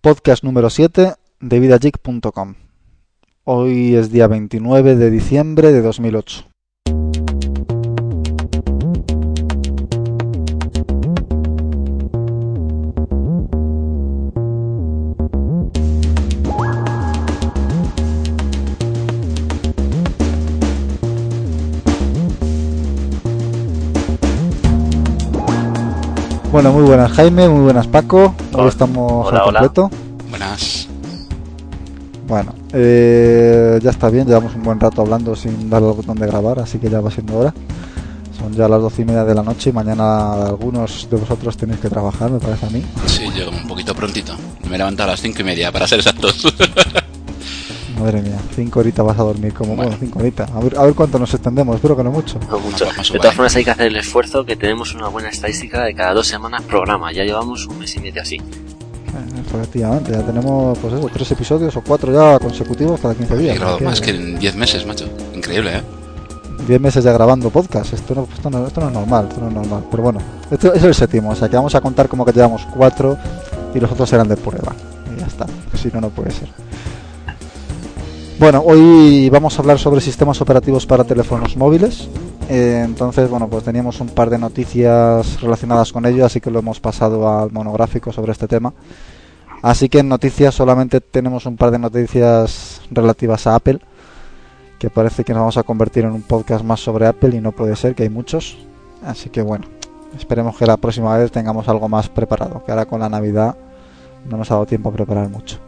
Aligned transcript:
podcast 0.00 0.42
número 0.42 0.70
7 0.70 1.12
de 1.40 1.60
vidageek.com. 1.60 2.54
Hoy 3.44 3.96
es 3.96 4.10
día 4.10 4.28
29 4.28 4.96
de 4.96 5.10
diciembre 5.10 5.72
de 5.72 5.82
2008. 5.82 6.49
Bueno, 26.62 26.74
muy 26.76 26.82
buenas 26.86 27.10
Jaime, 27.12 27.48
muy 27.48 27.62
buenas 27.62 27.86
Paco. 27.86 28.34
Hoy 28.52 28.52
Hola. 28.52 28.68
estamos 28.68 29.26
Hola, 29.28 29.40
al 29.40 29.48
hola. 29.48 29.60
completo. 29.60 29.90
Buenas. 30.28 30.88
Bueno, 32.28 32.54
eh, 32.74 33.78
ya 33.82 33.88
está 33.88 34.10
bien, 34.10 34.26
llevamos 34.26 34.54
un 34.54 34.62
buen 34.62 34.78
rato 34.78 35.00
hablando 35.00 35.34
sin 35.34 35.70
darle 35.70 35.88
al 35.88 35.94
botón 35.94 36.18
de 36.18 36.26
grabar, 36.26 36.58
así 36.58 36.78
que 36.78 36.90
ya 36.90 37.00
va 37.00 37.10
siendo 37.10 37.38
hora. 37.38 37.54
Son 38.38 38.52
ya 38.52 38.68
las 38.68 38.82
doce 38.82 39.00
y 39.00 39.04
media 39.06 39.24
de 39.24 39.34
la 39.34 39.42
noche 39.42 39.70
y 39.70 39.72
mañana 39.72 40.34
algunos 40.48 41.08
de 41.10 41.16
vosotros 41.16 41.56
tenéis 41.56 41.80
que 41.80 41.88
trabajar, 41.88 42.30
me 42.30 42.38
parece 42.38 42.66
a 42.66 42.68
mí. 42.68 42.84
Sí, 43.06 43.24
llego 43.34 43.52
un 43.52 43.66
poquito 43.66 43.94
prontito. 43.94 44.34
Me 44.68 44.74
he 44.74 44.78
levantado 44.78 45.08
a 45.08 45.12
las 45.12 45.22
cinco 45.22 45.40
y 45.40 45.44
media, 45.44 45.72
para 45.72 45.86
ser 45.88 46.00
exactos. 46.00 46.44
Madre 48.00 48.22
mía, 48.22 48.38
cinco 48.54 48.80
horitas 48.80 49.04
vas 49.04 49.18
a 49.18 49.22
dormir, 49.22 49.52
como 49.52 49.76
bueno, 49.76 49.90
Bueno. 49.90 49.96
cinco 50.00 50.18
horitas. 50.20 50.50
A 50.50 50.60
ver, 50.60 50.78
a 50.78 50.82
ver 50.84 50.94
cuánto 50.94 51.18
nos 51.18 51.32
extendemos, 51.34 51.76
espero 51.76 51.96
que 51.96 52.04
no 52.04 52.10
mucho. 52.10 52.38
No 52.50 52.58
mucho. 52.58 52.84
pues 52.86 52.96
más 52.96 53.12
De 53.12 53.18
todas 53.18 53.34
formas 53.34 53.56
hay 53.56 53.64
que 53.64 53.70
hacer 53.70 53.86
el 53.88 53.96
esfuerzo 53.96 54.44
que 54.44 54.56
tenemos 54.56 54.94
una 54.94 55.08
buena 55.08 55.28
estadística 55.28 55.84
de 55.84 55.94
cada 55.94 56.14
dos 56.14 56.26
semanas 56.26 56.62
programa. 56.62 57.12
Ya 57.12 57.24
llevamos 57.24 57.66
un 57.66 57.78
mes 57.78 57.94
y 57.96 58.00
medio 58.00 58.22
así. 58.22 58.36
Eh, 58.36 59.40
efectivamente, 59.46 60.12
ya 60.12 60.22
tenemos 60.22 60.78
pues 60.78 60.94
eso, 60.94 61.08
tres 61.12 61.30
episodios 61.32 61.76
o 61.76 61.82
cuatro 61.82 62.12
ya 62.12 62.38
consecutivos 62.38 63.00
cada 63.00 63.14
15 63.14 63.34
He 63.34 63.38
días. 63.38 63.56
grabado 63.56 63.76
así 63.76 63.84
más 63.84 64.00
que 64.00 64.10
en 64.10 64.38
10 64.38 64.56
meses, 64.56 64.86
macho. 64.86 65.06
Increíble, 65.34 65.78
¿eh? 65.78 65.82
10 66.68 66.80
meses 66.80 67.02
ya 67.04 67.12
grabando 67.12 67.50
podcast. 67.50 67.92
Esto 67.92 68.14
no, 68.14 68.28
esto, 68.32 68.48
no, 68.50 68.66
esto 68.66 68.80
no 68.80 68.86
es 68.88 68.92
normal, 68.94 69.26
esto 69.28 69.40
no 69.40 69.48
es 69.48 69.54
normal. 69.54 69.84
Pero 69.90 70.02
bueno, 70.04 70.20
esto 70.50 70.72
es 70.72 70.82
el 70.84 70.94
séptimo, 70.94 71.30
o 71.30 71.34
sea 71.34 71.48
que 71.48 71.56
vamos 71.56 71.74
a 71.74 71.80
contar 71.80 72.08
como 72.08 72.24
que 72.24 72.32
llevamos 72.32 72.66
cuatro 72.74 73.18
y 73.74 73.80
los 73.80 73.90
otros 73.90 74.08
serán 74.08 74.28
de 74.28 74.36
prueba. 74.36 74.74
Y 75.14 75.20
ya 75.20 75.26
está, 75.26 75.46
si 75.76 75.88
no, 75.88 76.00
no 76.00 76.10
puede 76.10 76.30
ser. 76.30 76.48
Bueno, 78.40 78.62
hoy 78.64 79.28
vamos 79.28 79.58
a 79.58 79.60
hablar 79.60 79.78
sobre 79.78 80.00
sistemas 80.00 80.40
operativos 80.40 80.86
para 80.86 81.04
teléfonos 81.04 81.58
móviles. 81.58 82.08
Eh, 82.48 82.80
entonces, 82.86 83.28
bueno, 83.28 83.48
pues 83.48 83.64
teníamos 83.64 84.00
un 84.00 84.08
par 84.08 84.30
de 84.30 84.38
noticias 84.38 85.42
relacionadas 85.42 85.92
con 85.92 86.06
ello, 86.06 86.24
así 86.24 86.40
que 86.40 86.50
lo 86.50 86.60
hemos 86.60 86.80
pasado 86.80 87.28
al 87.28 87.52
monográfico 87.52 88.12
sobre 88.12 88.32
este 88.32 88.48
tema. 88.48 88.72
Así 89.60 89.90
que 89.90 89.98
en 89.98 90.08
noticias 90.08 90.54
solamente 90.54 91.02
tenemos 91.02 91.44
un 91.44 91.58
par 91.58 91.70
de 91.70 91.80
noticias 91.80 92.80
relativas 92.90 93.46
a 93.46 93.56
Apple 93.56 93.78
que 94.78 94.88
parece 94.88 95.22
que 95.22 95.34
nos 95.34 95.40
vamos 95.40 95.58
a 95.58 95.62
convertir 95.62 96.04
en 96.04 96.12
un 96.12 96.22
podcast 96.22 96.64
más 96.64 96.80
sobre 96.80 97.06
Apple 97.06 97.36
y 97.36 97.42
no 97.42 97.52
puede 97.52 97.76
ser, 97.76 97.94
que 97.94 98.04
hay 98.04 98.08
muchos. 98.08 98.56
Así 99.04 99.28
que 99.28 99.42
bueno, 99.42 99.66
esperemos 100.18 100.56
que 100.56 100.64
la 100.64 100.78
próxima 100.78 101.14
vez 101.18 101.30
tengamos 101.30 101.68
algo 101.68 101.90
más 101.90 102.08
preparado, 102.08 102.64
que 102.64 102.72
ahora 102.72 102.86
con 102.86 103.00
la 103.00 103.10
Navidad 103.10 103.54
no 104.30 104.38
nos 104.38 104.50
ha 104.50 104.54
dado 104.54 104.64
tiempo 104.64 104.88
a 104.88 104.92
preparar 104.92 105.28
mucho. 105.28 105.58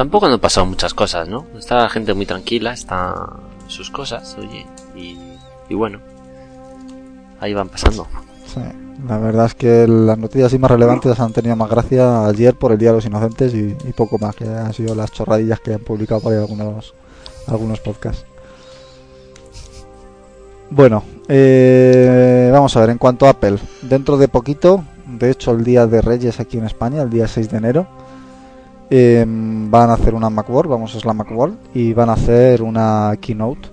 Tampoco 0.00 0.24
han 0.24 0.40
pasado 0.40 0.64
muchas 0.64 0.94
cosas, 0.94 1.28
¿no? 1.28 1.44
Está 1.58 1.76
la 1.76 1.90
gente 1.90 2.14
muy 2.14 2.24
tranquila, 2.24 2.72
está 2.72 3.34
sus 3.66 3.90
cosas, 3.90 4.34
oye. 4.38 4.66
Y, 4.96 5.74
bueno, 5.74 6.00
ahí 7.38 7.52
van 7.52 7.68
pasando. 7.68 8.06
Sí, 8.46 8.62
la 9.06 9.18
verdad 9.18 9.44
es 9.44 9.54
que 9.54 9.86
las 9.86 10.16
noticias 10.16 10.58
más 10.58 10.70
relevantes 10.70 11.20
han 11.20 11.34
tenido 11.34 11.54
más 11.54 11.68
gracia 11.68 12.24
ayer 12.24 12.54
por 12.54 12.72
el 12.72 12.78
Día 12.78 12.88
de 12.88 12.94
los 12.94 13.04
Inocentes 13.04 13.52
y, 13.52 13.76
y 13.86 13.92
poco 13.92 14.16
más, 14.16 14.34
que 14.34 14.48
han 14.48 14.72
sido 14.72 14.94
las 14.94 15.12
chorradillas 15.12 15.60
que 15.60 15.74
han 15.74 15.80
publicado 15.80 16.22
por 16.22 16.32
ahí 16.32 16.38
algunos, 16.38 16.94
algunos 17.46 17.78
podcasts. 17.80 18.24
Bueno, 20.70 21.04
eh, 21.28 22.48
vamos 22.50 22.74
a 22.74 22.80
ver, 22.80 22.88
en 22.88 22.96
cuanto 22.96 23.26
a 23.26 23.30
Apple, 23.32 23.58
dentro 23.82 24.16
de 24.16 24.28
poquito, 24.28 24.82
de 25.04 25.30
hecho 25.30 25.50
el 25.50 25.62
Día 25.62 25.86
de 25.86 26.00
Reyes 26.00 26.40
aquí 26.40 26.56
en 26.56 26.64
España, 26.64 27.02
el 27.02 27.10
día 27.10 27.28
6 27.28 27.50
de 27.50 27.58
enero, 27.58 27.99
eh, 28.90 29.24
van 29.26 29.90
a 29.90 29.94
hacer 29.94 30.14
una 30.14 30.30
Macworld, 30.30 30.70
vamos, 30.70 30.94
es 30.94 31.04
la 31.04 31.14
Macworld, 31.14 31.56
y 31.74 31.92
van 31.92 32.10
a 32.10 32.14
hacer 32.14 32.62
una 32.62 33.16
keynote 33.20 33.68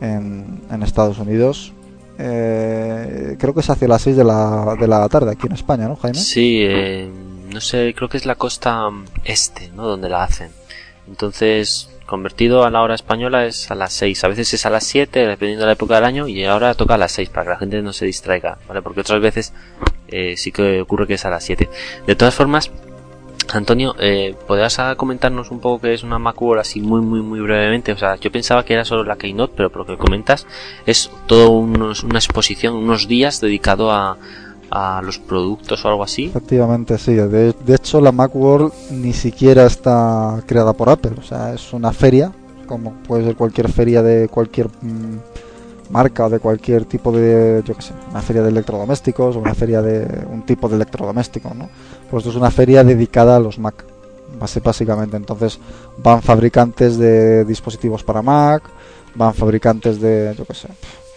en, 0.00 0.62
en 0.70 0.82
Estados 0.82 1.18
Unidos. 1.18 1.72
Eh, 2.18 3.36
creo 3.38 3.54
que 3.54 3.60
es 3.60 3.70
hacia 3.70 3.88
las 3.88 4.02
6 4.02 4.16
de 4.16 4.24
la, 4.24 4.76
de 4.78 4.86
la 4.86 5.08
tarde 5.08 5.32
aquí 5.32 5.46
en 5.46 5.54
España, 5.54 5.88
¿no, 5.88 5.96
Jaime? 5.96 6.18
Sí, 6.18 6.60
eh, 6.62 7.10
no 7.52 7.60
sé, 7.60 7.94
creo 7.96 8.08
que 8.08 8.18
es 8.18 8.26
la 8.26 8.36
costa 8.36 8.88
este, 9.24 9.70
¿no? 9.74 9.86
Donde 9.86 10.08
la 10.08 10.22
hacen. 10.22 10.50
Entonces, 11.08 11.90
convertido 12.06 12.64
a 12.64 12.70
la 12.70 12.82
hora 12.82 12.94
española 12.94 13.46
es 13.46 13.70
a 13.70 13.74
las 13.74 13.92
6. 13.94 14.24
A 14.24 14.28
veces 14.28 14.54
es 14.54 14.66
a 14.66 14.70
las 14.70 14.84
7, 14.84 15.26
dependiendo 15.26 15.62
de 15.62 15.66
la 15.66 15.72
época 15.72 15.96
del 15.96 16.04
año, 16.04 16.28
y 16.28 16.44
ahora 16.44 16.74
toca 16.74 16.94
a 16.94 16.98
las 16.98 17.12
6 17.12 17.30
para 17.30 17.44
que 17.44 17.50
la 17.50 17.58
gente 17.58 17.82
no 17.82 17.92
se 17.92 18.06
distraiga, 18.06 18.58
¿vale? 18.68 18.82
Porque 18.82 19.00
otras 19.00 19.20
veces 19.20 19.52
eh, 20.08 20.36
sí 20.36 20.52
que 20.52 20.80
ocurre 20.80 21.06
que 21.06 21.14
es 21.14 21.24
a 21.24 21.30
las 21.30 21.44
7. 21.44 21.68
De 22.06 22.14
todas 22.14 22.34
formas, 22.34 22.70
Antonio, 23.54 23.94
eh, 23.98 24.34
¿podrías 24.46 24.78
comentarnos 24.96 25.50
un 25.50 25.60
poco 25.60 25.82
qué 25.82 25.94
es 25.94 26.02
una 26.02 26.18
Macworld 26.18 26.60
así 26.60 26.80
muy, 26.80 27.00
muy, 27.00 27.20
muy 27.22 27.40
brevemente? 27.40 27.92
O 27.92 27.96
sea, 27.96 28.16
yo 28.16 28.30
pensaba 28.30 28.64
que 28.64 28.74
era 28.74 28.84
solo 28.84 29.04
la 29.04 29.16
Keynote, 29.16 29.54
pero 29.56 29.70
por 29.70 29.80
lo 29.80 29.86
que 29.86 29.96
comentas 29.96 30.46
es 30.86 31.10
todo 31.26 31.50
unos, 31.50 32.04
una 32.04 32.18
exposición, 32.18 32.74
unos 32.74 33.08
días 33.08 33.40
dedicado 33.40 33.90
a, 33.90 34.16
a 34.70 35.02
los 35.02 35.18
productos 35.18 35.84
o 35.84 35.88
algo 35.88 36.02
así. 36.02 36.26
Efectivamente, 36.26 36.98
sí. 36.98 37.14
De, 37.14 37.52
de 37.52 37.74
hecho, 37.74 38.00
la 38.00 38.12
Macworld 38.12 38.72
ni 38.90 39.12
siquiera 39.12 39.66
está 39.66 40.42
creada 40.46 40.72
por 40.72 40.88
Apple. 40.88 41.12
O 41.18 41.22
sea, 41.22 41.54
es 41.54 41.72
una 41.72 41.92
feria, 41.92 42.32
como 42.66 42.92
puede 43.06 43.24
ser 43.24 43.36
cualquier 43.36 43.70
feria 43.70 44.02
de 44.02 44.28
cualquier 44.28 44.68
mm, 44.68 45.33
marca 45.90 46.28
de 46.28 46.38
cualquier 46.38 46.84
tipo 46.84 47.12
de, 47.12 47.62
yo 47.64 47.74
qué 47.74 47.82
sé, 47.82 47.92
una 48.10 48.22
feria 48.22 48.42
de 48.42 48.48
electrodomésticos 48.48 49.36
o 49.36 49.38
una 49.38 49.54
feria 49.54 49.82
de 49.82 50.26
un 50.30 50.42
tipo 50.42 50.68
de 50.68 50.76
electrodoméstico, 50.76 51.52
¿no? 51.54 51.68
Pues 52.10 52.22
esto 52.22 52.30
es 52.30 52.36
una 52.36 52.50
feria 52.50 52.84
dedicada 52.84 53.36
a 53.36 53.40
los 53.40 53.58
Mac, 53.58 53.84
básicamente. 54.62 55.16
Entonces, 55.16 55.58
van 55.98 56.22
fabricantes 56.22 56.98
de 56.98 57.44
dispositivos 57.44 58.02
para 58.02 58.22
Mac, 58.22 58.62
van 59.14 59.34
fabricantes 59.34 60.00
de, 60.00 60.34
yo 60.36 60.44
qué 60.44 60.54
sé, 60.54 60.68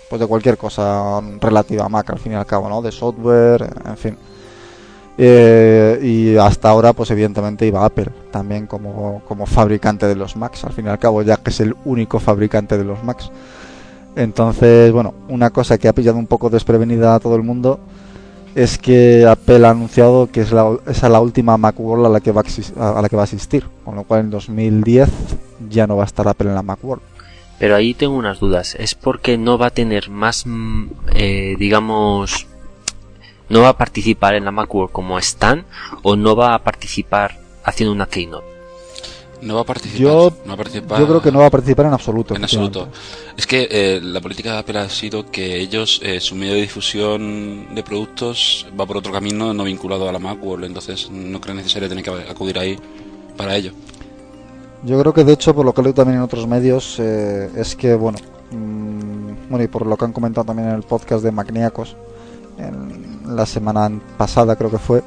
pues 0.09 0.19
de 0.19 0.28
cualquier 0.28 0.57
cosa 0.57 1.22
relativa 1.39 1.85
a 1.85 1.89
Mac 1.89 2.09
al 2.11 2.19
fin 2.19 2.34
y 2.34 2.35
al 2.35 2.45
cabo, 2.45 2.69
¿no? 2.69 2.81
De 2.81 2.91
software, 2.91 3.67
en 3.85 3.97
fin. 3.97 4.17
Eh, 5.19 5.99
y 6.03 6.38
hasta 6.38 6.69
ahora, 6.69 6.94
pues 6.94 7.09
evidentemente 7.09 7.66
iba 7.66 7.84
Apple 7.84 8.11
también 8.29 8.67
como, 8.67 9.23
como 9.28 9.47
fabricante 9.47 10.05
de 10.05 10.16
los 10.16 10.35
Macs, 10.35 10.63
al 10.63 10.73
fin 10.73 10.85
y 10.85 10.89
al 10.89 10.99
cabo, 10.99 11.23
ya 11.23 11.38
que 11.38 11.49
es 11.49 11.59
el 11.59 11.75
único 11.85 12.19
fabricante 12.19 12.78
de 12.78 12.84
los 12.84 13.03
Macs. 13.03 13.31
Entonces, 14.17 14.91
bueno, 14.91 15.13
una 15.29 15.51
cosa 15.51 15.78
que 15.78 15.88
ha 15.88 15.94
pillado 15.94 16.17
un 16.17 16.25
poco 16.25 16.50
desprevenida 16.50 17.13
a 17.13 17.19
todo 17.19 17.35
el 17.35 17.44
mundo 17.44 17.79
es 18.55 18.79
que 18.79 19.28
Apple 19.28 19.67
ha 19.67 19.69
anunciado 19.69 20.31
que 20.31 20.41
es 20.41 20.51
la, 20.51 20.75
la 21.03 21.19
última 21.19 21.55
Macworld 21.57 22.07
a 22.07 22.09
la 22.09 22.19
que 22.19 22.31
va 22.31 22.41
a, 22.79 22.97
a 22.97 23.01
la 23.03 23.09
que 23.09 23.16
va 23.16 23.22
a 23.22 23.25
asistir, 23.25 23.66
con 23.85 23.95
lo 23.95 24.03
cual 24.05 24.22
en 24.22 24.29
2010 24.31 25.09
ya 25.69 25.85
no 25.85 25.97
va 25.97 26.03
a 26.03 26.07
estar 26.07 26.28
Apple 26.28 26.50
en 26.50 26.55
la 26.55 26.63
Macworld. 26.63 27.03
Pero 27.59 27.75
ahí 27.75 27.94
tengo 27.94 28.16
unas 28.16 28.39
dudas. 28.39 28.75
¿Es 28.79 28.95
porque 28.95 29.38
no 29.38 29.59
va 29.59 29.67
a 29.67 29.69
tener 29.69 30.09
más, 30.09 30.47
mm, 30.47 30.88
eh, 31.13 31.55
digamos, 31.59 32.47
no 33.49 33.61
va 33.61 33.69
a 33.69 33.78
participar 33.78 34.34
en 34.34 34.45
la 34.45 34.51
Macworld 34.51 34.91
como 34.91 35.19
Stan 35.19 35.63
o 36.01 36.16
no 36.16 36.35
va 36.35 36.55
a 36.55 36.63
participar 36.63 37.38
haciendo 37.63 37.94
una 37.94 38.07
Keynote? 38.07 38.56
No 39.41 39.55
va 39.55 39.61
a 39.61 39.65
participar. 39.65 40.01
Yo- 40.01 40.33
no 40.45 40.47
va 40.49 40.53
a 40.53 40.57
participar 40.57 40.99
Yo 40.99 41.07
creo 41.07 41.21
que 41.21 41.31
no 41.31 41.39
va 41.39 41.45
a 41.45 41.49
participar 41.51 41.85
en 41.85 41.93
absoluto. 41.93 42.35
En 42.35 42.43
absoluto. 42.43 42.87
Es 43.37 43.45
que 43.45 43.67
eh, 43.69 43.99
la 44.01 44.19
política 44.19 44.53
de 44.53 44.57
Apple 44.59 44.79
ha 44.79 44.89
sido 44.89 45.29
que 45.29 45.59
ellos, 45.59 45.99
eh, 46.03 46.19
su 46.19 46.35
medio 46.35 46.53
de 46.55 46.61
difusión 46.61 47.75
de 47.75 47.83
productos 47.83 48.65
va 48.79 48.85
por 48.85 48.97
otro 48.97 49.11
camino 49.13 49.53
no 49.53 49.63
vinculado 49.63 50.09
a 50.09 50.11
la 50.11 50.19
Macworld, 50.19 50.65
entonces 50.65 51.09
no 51.11 51.39
creo 51.39 51.53
necesario 51.55 51.87
tener 51.87 52.03
que 52.03 52.09
acudir 52.09 52.57
ahí 52.57 52.78
para 53.35 53.55
ello. 53.55 53.72
Yo 54.84 54.99
creo 54.99 55.13
que 55.13 55.23
de 55.23 55.34
hecho, 55.34 55.53
por 55.55 55.66
lo 55.66 55.73
que 55.73 55.81
leo 55.81 55.93
también 55.93 56.17
en 56.17 56.23
otros 56.23 56.47
medios, 56.47 56.97
eh, 56.99 57.49
es 57.55 57.75
que, 57.75 57.93
bueno, 57.95 58.17
mm, 58.51 59.49
bueno, 59.49 59.63
y 59.63 59.67
por 59.67 59.85
lo 59.85 59.97
que 59.97 60.05
han 60.05 60.13
comentado 60.13 60.45
también 60.45 60.69
en 60.69 60.75
el 60.75 60.83
podcast 60.83 61.23
de 61.23 61.31
Magníacos, 61.31 61.95
en 62.57 63.35
la 63.35 63.45
semana 63.45 63.90
pasada 64.17 64.55
creo 64.55 64.72
que 64.72 64.78
fue, 64.79 65.03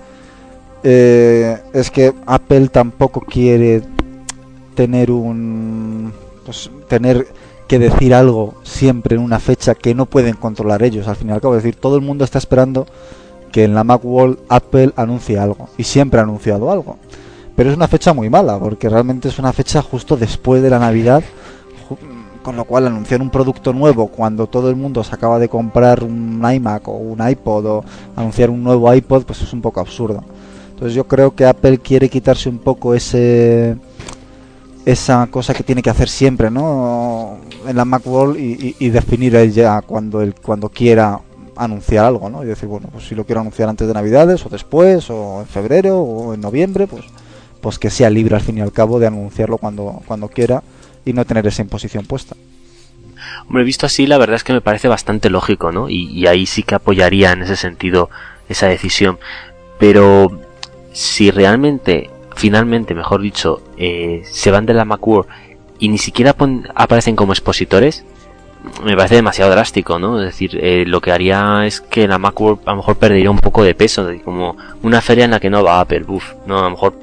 eh, 0.83 1.59
es 1.73 1.91
que 1.91 2.13
Apple 2.27 2.69
tampoco 2.69 3.21
quiere 3.21 3.83
tener 4.81 5.11
un, 5.11 6.11
pues, 6.47 6.71
tener 6.89 7.27
que 7.69 7.79
decir 7.79 8.15
algo 8.15 8.55
siempre 8.63 9.15
en 9.15 9.21
una 9.21 9.39
fecha 9.39 9.75
que 9.75 9.95
no 9.95 10.07
pueden 10.07 10.37
controlar 10.37 10.83
ellos, 10.83 11.07
al 11.07 11.17
fin 11.17 11.29
y 11.29 11.33
al 11.33 11.43
cabo, 11.43 11.55
es 11.55 11.63
decir, 11.63 11.79
todo 11.79 11.97
el 11.97 12.01
mundo 12.01 12.25
está 12.25 12.39
esperando 12.39 12.87
que 13.53 13.65
en 13.65 13.75
la 13.75 13.85
Macworld 13.85 14.39
Apple 14.49 14.95
anuncie 14.97 15.39
algo, 15.39 15.69
y 15.77 15.85
siempre 15.85 16.19
ha 16.19 16.23
anunciado 16.23 16.71
algo. 16.71 16.97
Pero 17.55 17.69
es 17.69 17.77
una 17.77 17.89
fecha 17.89 18.15
muy 18.15 18.31
mala 18.31 18.59
porque 18.59 18.89
realmente 18.89 19.29
es 19.29 19.39
una 19.39 19.53
fecha 19.53 19.83
justo 19.83 20.17
después 20.17 20.63
de 20.63 20.71
la 20.71 20.79
Navidad 20.79 21.23
con 22.43 22.57
lo 22.57 22.65
cual 22.65 22.87
anunciar 22.87 23.21
un 23.21 23.29
producto 23.29 23.75
nuevo 23.75 24.07
cuando 24.07 24.47
todo 24.47 24.71
el 24.71 24.77
mundo 24.77 25.05
se 25.05 25.15
acaba 25.15 25.39
de 25.39 25.51
comprar 25.51 26.03
un 26.03 26.43
iMac 26.43 26.89
o 26.89 26.93
un 26.93 27.21
iPod 27.29 27.67
o 27.67 27.85
anunciar 28.17 28.49
un 28.49 28.65
nuevo 28.65 28.91
iPod 28.95 29.25
pues 29.25 29.43
es 29.43 29.53
un 29.53 29.61
poco 29.61 29.81
absurdo. 29.81 30.25
Entonces 30.71 30.95
yo 30.95 31.07
creo 31.07 31.35
que 31.35 31.45
Apple 31.45 31.77
quiere 31.77 32.09
quitarse 32.09 32.49
un 32.49 32.57
poco 32.57 32.95
ese 32.95 33.77
esa 34.85 35.27
cosa 35.27 35.55
que 35.55 35.63
tiene 35.63 35.83
que 35.83 35.91
hacer 35.91 36.09
siempre, 36.09 36.51
¿no? 36.51 37.39
En 37.67 37.77
la 37.77 37.85
Macworld 37.85 38.39
y, 38.39 38.77
y, 38.79 38.91
definir 38.91 39.35
él 39.37 39.53
ya 39.53 39.83
cuando 39.83 40.23
él 40.23 40.35
cuando 40.35 40.69
quiera 40.69 41.21
anunciar 41.57 42.07
algo, 42.07 42.31
¿no? 42.31 42.43
Y 42.43 42.47
decir, 42.47 42.69
bueno, 42.69 42.89
pues 42.91 43.07
si 43.07 43.15
lo 43.15 43.25
quiero 43.25 43.43
anunciar 43.43 43.69
antes 43.69 43.87
de 43.87 43.95
Navidades 43.95 44.45
o 44.47 44.49
después 44.49 45.11
o 45.11 45.41
en 45.41 45.47
febrero 45.47 45.99
o 45.99 46.35
en 46.35 46.41
noviembre, 46.41 46.87
pues 46.87 47.05
pues 47.61 47.79
que 47.79 47.91
sea 47.91 48.09
libre 48.09 48.35
al 48.35 48.41
fin 48.41 48.57
y 48.57 48.63
al 48.63 48.73
cabo 48.73 48.99
de 48.99 49.07
anunciarlo 49.07 49.59
cuando 49.59 50.01
cuando 50.07 50.29
quiera 50.29 50.63
y 51.05 51.13
no 51.13 51.25
tener 51.25 51.47
esa 51.47 51.63
imposición 51.63 52.07
puesta. 52.07 52.37
Hombre, 53.47 53.65
visto 53.65 53.85
así, 53.85 54.07
la 54.07 54.17
verdad 54.17 54.37
es 54.37 54.45
que 54.45 54.53
me 54.53 54.61
parece 54.61 54.89
bastante 54.89 55.29
lógico, 55.29 55.73
¿no? 55.73 55.91
Y, 55.91 56.07
y 56.07 56.27
ahí 56.27 56.47
sí 56.47 56.63
que 56.63 56.77
apoyaría 56.77 57.33
en 57.33 57.43
ese 57.43 57.57
sentido 57.57 58.09
esa 58.49 58.69
decisión. 58.69 59.19
Pero 59.79 60.41
si 60.93 61.31
realmente, 61.31 62.11
finalmente, 62.41 62.95
mejor 62.95 63.21
dicho, 63.21 63.63
eh, 63.77 64.23
se 64.25 64.51
van 64.51 64.65
de 64.65 64.73
la 64.73 64.87
Macworld 64.87 65.29
y 65.79 65.91
ni 65.91 65.99
siquiera 65.99 66.35
aparecen 66.75 67.15
como 67.15 67.35
expositores, 67.35 68.03
me 68.83 68.97
parece 68.97 69.17
demasiado 69.17 69.51
drástico, 69.51 69.99
¿no? 69.99 70.19
Es 70.19 70.25
decir, 70.25 70.59
eh, 70.59 70.85
lo 70.87 71.03
que 71.03 71.13
haría 71.13 71.67
es 71.67 71.83
que 71.83 72.09
la 72.09 72.17
Macworld 72.17 72.61
a 72.65 72.71
lo 72.71 72.79
mejor 72.79 72.97
perdería 72.97 73.31
un 73.31 73.41
poco 73.41 73.63
de 73.63 73.75
peso, 73.75 74.09
como 74.25 74.57
una 74.83 75.03
feria 75.03 75.27
en 75.27 75.33
la 75.33 75.41
que 75.41 75.51
no 75.51 75.63
va 75.63 75.81
Apple, 75.81 76.05
uff, 76.09 76.33
¿no? 76.47 76.61
A 76.61 76.63
lo 76.63 76.71
mejor 76.71 76.95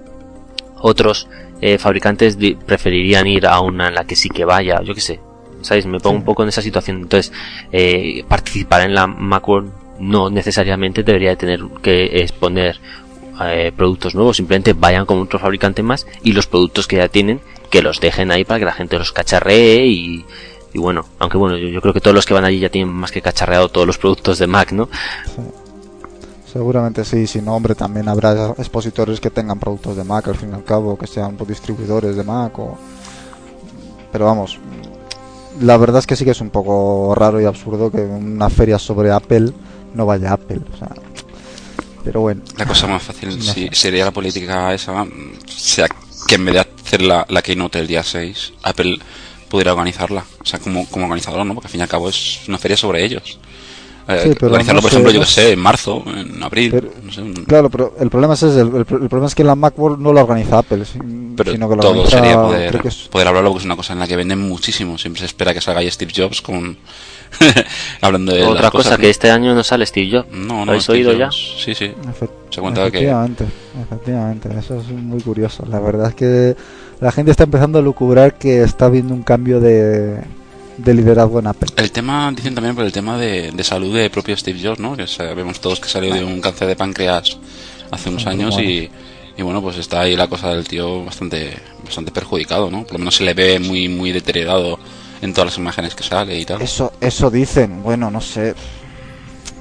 otros 0.82 1.28
eh, 1.62 1.78
fabricantes 1.78 2.36
preferirían 2.66 3.28
ir 3.28 3.46
a 3.46 3.60
una 3.60 3.90
en 3.90 3.94
la 3.94 4.06
que 4.06 4.16
sí 4.16 4.30
que 4.30 4.44
vaya, 4.44 4.82
yo 4.82 4.96
qué 4.96 5.02
sé, 5.02 5.20
¿sabes? 5.62 5.86
Me 5.86 6.00
pongo 6.00 6.18
un 6.18 6.26
poco 6.26 6.42
en 6.42 6.50
esa 6.50 6.64
situación. 6.64 6.98
Entonces, 6.98 7.32
eh, 7.72 8.24
participar 8.28 8.82
en 8.82 8.96
la 8.96 9.06
Macworld 9.06 9.72
no 10.00 10.32
necesariamente 10.32 11.04
debería 11.04 11.30
de 11.30 11.36
tener 11.36 11.60
que 11.84 12.22
exponer 12.22 12.80
eh, 13.46 13.72
productos 13.76 14.16
nuevos, 14.16 14.38
simplemente 14.38 14.74
vayan 14.74 15.06
con 15.06 15.20
otro 15.20 15.40
fabricante 15.40 15.84
más 15.84 16.08
y 16.24 16.34
los 16.34 16.48
productos 16.48 16.88
que 16.88 16.98
ya 16.98 17.08
tienen 17.08 17.42
que 17.70 17.82
los 17.82 18.00
dejen 18.00 18.32
ahí 18.32 18.46
para 18.46 18.60
que 18.60 18.66
la 18.66 18.72
gente 18.74 18.98
los 18.98 19.12
cacharree 19.12 19.86
y, 19.86 20.26
bueno, 20.76 21.06
aunque 21.20 21.38
bueno, 21.38 21.58
yo, 21.58 21.82
creo 21.82 21.94
que 21.94 22.02
todos 22.02 22.16
los 22.16 22.26
que 22.26 22.34
van 22.34 22.46
allí 22.46 22.60
ya 22.60 22.70
tienen 22.70 22.94
más 22.94 23.12
que 23.12 23.22
cacharreado 23.22 23.70
todos 23.70 23.88
los 23.88 23.98
productos 23.98 24.38
de 24.38 24.48
Mac, 24.48 24.72
¿no? 24.72 24.90
Seguramente 26.52 27.04
sí, 27.04 27.28
si 27.28 27.42
no, 27.42 27.56
hombre, 27.56 27.76
también 27.76 28.08
habrá 28.08 28.52
expositores 28.58 29.20
que 29.20 29.30
tengan 29.30 29.60
productos 29.60 29.98
de 29.98 30.04
Mac 30.04 30.28
al 30.28 30.36
fin 30.36 30.52
y 30.52 30.54
al 30.54 30.64
cabo, 30.64 30.98
que 30.98 31.08
sean 31.08 31.36
pues, 31.36 31.50
distribuidores 31.50 32.16
de 32.16 32.24
Mac 32.24 32.58
o... 32.60 32.78
Pero 34.12 34.26
vamos, 34.26 34.60
la 35.62 35.78
verdad 35.78 36.00
es 36.00 36.08
que 36.08 36.16
sí 36.16 36.26
que 36.26 36.32
es 36.32 36.42
un 36.42 36.50
poco 36.50 37.14
raro 37.16 37.42
y 37.42 37.46
absurdo 37.46 37.92
que 37.92 38.02
una 38.02 38.50
feria 38.50 38.80
sobre 38.80 39.12
Apple 39.12 39.52
no 39.94 40.06
vaya 40.06 40.32
a 40.32 40.34
Apple. 40.34 40.62
O 40.74 40.78
sea, 40.78 40.90
pero 42.08 42.22
bueno. 42.22 42.42
La 42.56 42.66
cosa 42.66 42.88
más 42.88 43.04
fácil 43.04 43.38
sería 43.74 44.06
la 44.06 44.12
política 44.12 44.74
esa, 44.74 45.06
sea 45.46 45.88
que 46.26 46.36
en 46.36 46.46
vez 46.46 46.54
de 46.54 46.60
hacer 46.62 47.02
la, 47.02 47.26
la 47.28 47.42
Keynote 47.42 47.80
el 47.80 47.88
día 47.88 48.02
6, 48.02 48.54
Apple 48.64 48.98
pudiera 49.50 49.74
organizarla, 49.74 50.24
o 50.42 50.46
sea, 50.46 50.58
como, 50.60 50.88
como 50.88 51.04
organizador, 51.04 51.46
¿no? 51.46 51.54
Porque 51.54 51.68
al 51.68 51.72
fin 51.72 51.82
y 51.82 51.84
al 51.84 51.90
cabo 51.90 52.08
es 52.08 52.40
una 52.48 52.58
feria 52.58 52.78
sobre 52.78 53.04
ellos. 53.04 53.40
Eh, 54.08 54.34
organizarlo, 54.42 54.82
por 54.82 54.90
ejemplo, 54.90 55.12
yo 55.12 55.20
que 55.20 55.26
sé, 55.26 55.52
en 55.52 55.60
marzo, 55.60 56.02
en 56.08 56.42
abril. 56.42 56.82
no 57.04 57.12
sé, 57.12 57.24
Claro, 57.46 57.70
pero 57.70 57.94
el 58.00 58.10
problema 58.10 58.36
es 58.36 58.44
ese, 58.44 58.62
el, 58.62 58.86
problema 58.86 59.28
es 59.28 59.36
que 59.36 59.44
la 59.44 59.56
Macworld 59.56 60.00
no 60.00 60.14
la 60.14 60.22
organiza 60.24 60.60
Apple, 60.60 60.86
pero 61.36 61.52
sino 61.52 61.68
que 61.68 61.76
lo 61.76 61.82
todo 61.82 62.08
sería 62.08 62.42
poder, 62.42 62.82
poder 63.12 63.28
hablarlo 63.28 63.50
porque 63.50 63.64
es 63.64 63.66
una 63.66 63.76
cosa 63.76 63.92
en 63.92 64.00
la 64.00 64.08
que 64.08 64.16
venden 64.16 64.40
muchísimo. 64.40 64.98
Siempre 64.98 65.20
se 65.20 65.26
espera 65.26 65.54
que 65.54 65.60
salga 65.60 65.82
ahí 65.82 65.92
Steve 65.92 66.14
Jobs 66.16 66.42
con 66.42 66.78
hablando 68.02 68.34
de 68.34 68.44
otra 68.44 68.72
cosa 68.72 68.98
que 68.98 69.10
este 69.10 69.30
año 69.30 69.54
no 69.54 69.64
sale 69.64 69.86
Steve 69.86 70.10
Jobs. 70.12 70.32
No, 70.32 70.60
no. 70.60 70.66
¿Lo 70.66 70.72
habéis 70.72 70.90
oído 70.90 71.14
ya? 71.14 71.30
Sí, 71.32 71.74
sí. 71.74 71.92
se 72.50 72.62
cuenta 72.62 72.88
efectivamente, 72.88 73.46
que... 73.46 73.82
efectivamente, 73.82 74.50
eso 74.58 74.80
es 74.80 74.88
muy 74.90 75.22
curioso. 75.22 75.66
La 75.70 75.80
verdad 75.80 76.10
es 76.10 76.16
que 76.16 76.56
la 77.00 77.12
gente 77.12 77.32
está 77.32 77.44
empezando 77.44 77.80
a 77.80 77.82
lucubrar 77.82 78.38
que 78.38 78.64
está 78.64 78.86
habiendo 78.86 79.14
un 79.14 79.24
cambio 79.24 79.60
de 79.60 80.22
de 80.78 80.94
liderazgo 80.94 81.40
en 81.40 81.48
Apple. 81.48 81.70
El 81.76 81.92
tema, 81.92 82.32
dicen 82.36 82.56
también 82.56 82.76
por 82.76 82.86
el 82.86 82.92
tema 82.92 83.18
de, 83.18 83.52
salud 83.64 83.96
de 83.96 84.10
propio 84.10 84.38
Steve 84.38 84.60
Jobs, 84.62 84.80
¿no? 84.80 84.96
Que 84.96 85.08
sabemos 85.08 85.60
todos 85.60 85.80
que 85.80 85.90
salió 85.90 86.14
de 86.14 86.24
un 86.24 86.40
cáncer 86.40 86.68
de 86.68 86.76
páncreas 86.76 87.38
hace 87.92 88.10
unos 88.10 88.26
años 88.28 88.58
y, 88.60 88.90
y, 89.38 89.42
bueno, 89.42 89.62
pues 89.62 89.78
está 89.78 90.02
ahí 90.02 90.16
la 90.16 90.28
cosa 90.28 90.54
del 90.54 90.68
tío 90.68 91.04
bastante, 91.04 91.58
bastante 91.84 92.12
perjudicado, 92.12 92.70
¿no? 92.70 92.84
Por 92.84 92.94
lo 92.94 93.00
menos 93.00 93.16
se 93.16 93.24
le 93.24 93.34
ve 93.34 93.60
muy, 93.60 93.90
muy 93.90 94.12
deteriorado 94.12 94.80
en 95.22 95.34
todas 95.34 95.48
las 95.52 95.58
imágenes 95.58 95.96
que 95.96 96.04
sale 96.04 96.38
y 96.40 96.46
tal. 96.46 96.62
Eso, 96.62 96.94
eso 97.02 97.30
dicen, 97.30 97.84
bueno, 97.84 98.12
no 98.12 98.22
sé, 98.22 98.56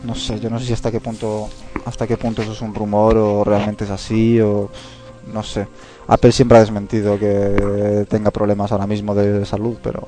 no 0.05 0.14
sé, 0.14 0.41
yo 0.41 0.50
no 0.50 0.58
sé 0.58 0.67
si 0.67 0.73
hasta 0.73 0.91
qué 0.91 1.00
punto, 1.00 1.49
hasta 1.85 2.06
qué 2.06 2.17
punto 2.17 2.43
eso 2.43 2.53
es 2.53 2.61
un 2.61 2.75
rumor 2.75 3.17
o 3.17 3.44
realmente 3.44 3.85
es 3.85 3.91
así 3.91 4.41
o 4.41 4.70
no 5.32 5.43
sé. 5.43 5.67
Apple 6.08 6.31
siempre 6.31 6.58
ha 6.58 6.61
desmentido 6.61 7.19
que 7.19 8.06
tenga 8.08 8.31
problemas 8.31 8.70
ahora 8.70 8.87
mismo 8.87 9.14
de 9.14 9.44
salud, 9.44 9.76
pero... 9.82 10.06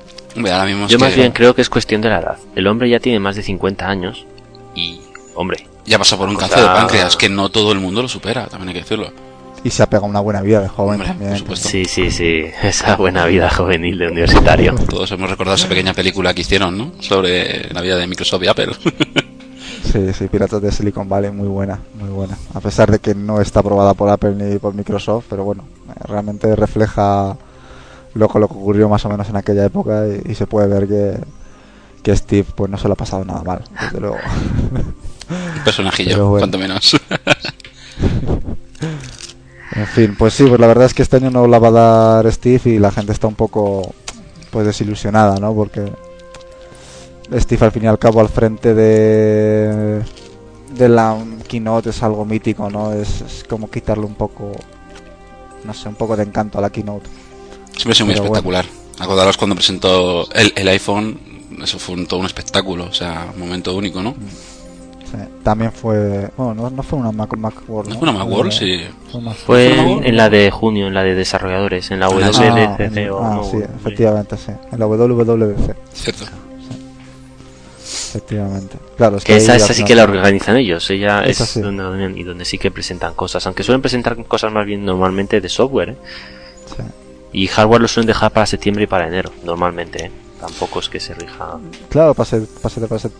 Yo 0.87 0.97
más 0.97 1.15
bien 1.15 1.33
creo 1.33 1.53
que 1.53 1.61
es 1.61 1.69
cuestión 1.69 2.01
de 2.01 2.09
la 2.09 2.19
edad. 2.19 2.37
El 2.55 2.67
hombre 2.67 2.89
ya 2.89 2.99
tiene 2.99 3.19
más 3.19 3.35
de 3.35 3.43
50 3.43 3.85
años 3.85 4.25
y, 4.75 5.01
hombre... 5.35 5.67
Ya 5.85 5.97
pasó 5.97 6.17
por 6.17 6.29
un 6.29 6.35
cáncer 6.35 6.59
de 6.59 6.65
páncreas, 6.67 7.17
que 7.17 7.29
no 7.29 7.49
todo 7.49 7.71
el 7.71 7.79
mundo 7.79 8.01
lo 8.01 8.07
supera, 8.07 8.47
también 8.47 8.69
hay 8.69 8.73
que 8.75 8.81
decirlo. 8.81 9.11
Y 9.63 9.69
se 9.71 9.83
ha 9.83 9.89
pegado 9.89 10.07
una 10.07 10.21
buena 10.21 10.41
vida 10.41 10.61
de 10.61 10.69
joven 10.69 11.01
también. 11.01 11.43
Sí, 11.55 11.85
sí, 11.85 12.11
sí, 12.11 12.45
esa 12.63 12.95
buena 12.95 13.25
vida 13.25 13.49
juvenil 13.49 13.97
de 13.97 14.07
universitario. 14.07 14.75
Todos 14.89 15.11
hemos 15.11 15.29
recordado 15.29 15.55
esa 15.55 15.67
pequeña 15.67 15.93
película 15.93 16.33
que 16.33 16.41
hicieron, 16.41 16.77
¿no? 16.77 16.91
Sobre 16.99 17.71
la 17.73 17.81
vida 17.81 17.97
de 17.97 18.07
Microsoft 18.07 18.43
y 18.43 18.47
Apple. 18.47 18.71
Sí, 19.91 20.13
sí, 20.13 20.27
Piratas 20.27 20.61
de 20.61 20.71
Silicon 20.71 21.09
Valley, 21.09 21.31
muy 21.31 21.47
buena, 21.47 21.79
muy 21.95 22.09
buena. 22.09 22.37
A 22.53 22.59
pesar 22.59 22.91
de 22.91 22.99
que 22.99 23.15
no 23.15 23.41
está 23.41 23.61
aprobada 23.61 23.95
por 23.95 24.09
Apple 24.09 24.35
ni 24.35 24.59
por 24.59 24.75
Microsoft, 24.75 25.25
pero 25.29 25.43
bueno, 25.43 25.63
eh, 25.89 25.93
realmente 26.05 26.55
refleja 26.55 27.35
lo, 28.13 28.27
lo 28.27 28.47
que 28.47 28.53
ocurrió 28.53 28.87
más 28.87 29.03
o 29.05 29.09
menos 29.09 29.27
en 29.29 29.37
aquella 29.37 29.65
época 29.65 30.03
y, 30.07 30.35
se 30.35 30.45
puede 30.45 30.67
ver 30.67 30.87
que, 30.87 31.17
que, 32.03 32.15
Steve 32.15 32.45
pues 32.55 32.69
no 32.69 32.77
se 32.77 32.87
lo 32.87 32.93
ha 32.93 32.97
pasado 32.97 33.25
nada 33.25 33.41
mal, 33.41 33.63
desde 33.81 33.99
luego. 33.99 34.17
Un 35.29 35.63
personajillo, 35.63 36.29
cuanto 36.37 36.59
menos. 36.59 36.95
En 39.79 39.87
fin, 39.87 40.15
pues 40.17 40.33
sí, 40.33 40.43
pues 40.43 40.59
la 40.59 40.67
verdad 40.67 40.85
es 40.85 40.93
que 40.93 41.01
este 41.01 41.17
año 41.17 41.31
no 41.31 41.47
la 41.47 41.57
va 41.57 41.69
a 41.69 41.71
dar 41.71 42.31
Steve 42.31 42.61
y 42.65 42.79
la 42.79 42.91
gente 42.91 43.13
está 43.13 43.27
un 43.27 43.35
poco 43.35 43.93
pues 44.51 44.65
desilusionada, 44.65 45.37
¿no? 45.39 45.53
Porque 45.53 45.91
Steve 47.33 47.65
al 47.65 47.71
fin 47.71 47.83
y 47.83 47.87
al 47.87 47.99
cabo 47.99 48.19
al 48.19 48.29
frente 48.29 48.73
de 48.73 50.01
de 50.75 50.89
la 50.89 51.17
keynote 51.47 51.91
es 51.91 52.03
algo 52.03 52.25
mítico, 52.25 52.69
¿no? 52.69 52.93
Es, 52.93 53.45
como 53.47 53.69
quitarle 53.69 54.05
un 54.05 54.15
poco, 54.15 54.51
no 55.63 55.73
sé, 55.73 55.87
un 55.87 55.95
poco 55.95 56.15
de 56.15 56.23
encanto 56.23 56.57
a 56.57 56.61
la 56.61 56.69
keynote. 56.69 57.09
Siempre 57.71 57.91
ha 57.91 57.95
sido 57.95 58.05
muy 58.07 58.15
espectacular. 58.15 58.65
Acordaros 58.99 59.37
cuando 59.37 59.55
presentó 59.55 60.29
el, 60.33 60.51
el, 60.55 60.67
iPhone, 60.67 61.19
eso 61.63 61.79
fue 61.79 61.95
un, 61.95 62.05
todo 62.05 62.19
un 62.19 62.25
espectáculo, 62.25 62.85
o 62.85 62.93
sea, 62.93 63.31
un 63.33 63.39
momento 63.39 63.73
único, 63.73 64.03
¿no? 64.03 64.15
Sí, 65.11 65.17
también 65.43 65.71
fue, 65.71 66.29
bueno, 66.37 66.69
no, 66.69 66.83
fue 66.83 66.99
una 66.99 67.11
Mac, 67.11 67.35
Macworld. 67.35 67.89
¿no? 67.89 67.99
fue 67.99 68.09
una 68.09 68.19
Macworld? 68.19 68.51
Sí. 68.51 68.81
Fue, 69.45 70.07
en 70.07 70.15
la 70.15 70.29
de 70.29 70.51
junio, 70.51 70.87
en 70.87 70.93
la 70.93 71.03
de 71.03 71.15
desarrolladores, 71.15 71.89
en 71.89 71.99
la 71.99 72.09
WWDC. 72.09 73.09
Ah, 73.19 73.41
sí, 73.49 73.57
efectivamente, 73.57 74.37
sí, 74.37 74.51
en 74.71 74.79
la 74.79 74.85
WWDC. 74.85 75.75
Cierto. 75.93 76.25
Efectivamente. 78.09 78.77
Claro, 78.97 79.17
que, 79.23 79.35
esa, 79.35 79.55
esa 79.55 79.73
sí 79.73 79.83
que 79.83 79.95
la 79.95 80.03
organizan 80.03 80.57
ellos. 80.57 80.89
Ella 80.89 81.23
es 81.23 81.59
donde, 81.61 82.19
y 82.19 82.23
donde 82.23 82.45
sí 82.45 82.57
que 82.57 82.71
presentan 82.71 83.13
cosas. 83.13 83.45
Aunque 83.45 83.63
suelen 83.63 83.81
presentar 83.81 84.15
cosas 84.25 84.51
más 84.51 84.65
bien 84.65 84.83
normalmente 84.83 85.41
de 85.41 85.49
software. 85.49 85.89
¿eh? 85.89 85.95
Y 87.31 87.47
hardware 87.47 87.81
lo 87.81 87.87
suelen 87.87 88.07
dejar 88.07 88.31
para 88.31 88.45
septiembre 88.45 88.85
y 88.85 88.87
para 88.87 89.07
enero, 89.07 89.31
normalmente. 89.43 90.05
¿eh? 90.05 90.11
Tampoco 90.39 90.79
es 90.79 90.89
que 90.89 90.99
se 90.99 91.13
rija. 91.13 91.57
Claro, 91.89 92.13
para, 92.13 92.29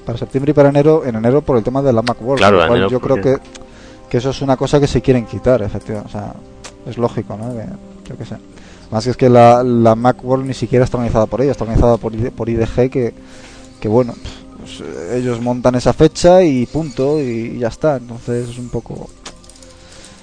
para, 0.05 0.17
septiembre 0.17 0.51
y 0.51 0.53
para 0.53 0.69
enero, 0.69 1.03
en 1.05 1.15
enero 1.15 1.41
por 1.41 1.57
el 1.57 1.63
tema 1.63 1.81
de 1.81 1.91
la 1.91 2.01
Macworld. 2.01 2.39
Claro, 2.39 2.87
yo 2.87 2.99
creo 2.99 3.17
que, 3.17 3.37
que 4.09 4.17
eso 4.17 4.29
es 4.29 4.41
una 4.41 4.55
cosa 4.55 4.79
que 4.79 4.87
se 4.87 5.01
quieren 5.01 5.25
quitar, 5.25 5.61
efectivamente. 5.61 6.09
O 6.09 6.11
sea, 6.11 6.33
es 6.85 6.97
lógico, 6.97 7.35
¿no? 7.35 7.53
yo 8.07 8.17
qué 8.17 8.25
sé. 8.25 8.37
Más 8.89 9.03
que 9.03 9.11
es 9.11 9.17
que 9.17 9.29
la, 9.29 9.63
la 9.63 9.95
Macworld 9.95 10.45
ni 10.45 10.53
siquiera 10.53 10.85
está 10.85 10.97
organizada 10.97 11.25
por 11.25 11.41
ella, 11.41 11.51
está 11.51 11.65
organizada 11.65 11.97
por, 11.97 12.13
por 12.31 12.49
IDG, 12.49 12.89
que, 12.89 13.13
que 13.79 13.87
bueno, 13.87 14.15
pues, 14.57 14.81
eh, 14.81 15.17
ellos 15.17 15.41
montan 15.41 15.75
esa 15.75 15.93
fecha 15.93 16.41
y 16.41 16.65
punto 16.65 17.19
y 17.19 17.59
ya 17.59 17.67
está. 17.67 17.97
Entonces 17.97 18.49
es 18.49 18.57
un 18.57 18.69
poco... 18.69 19.09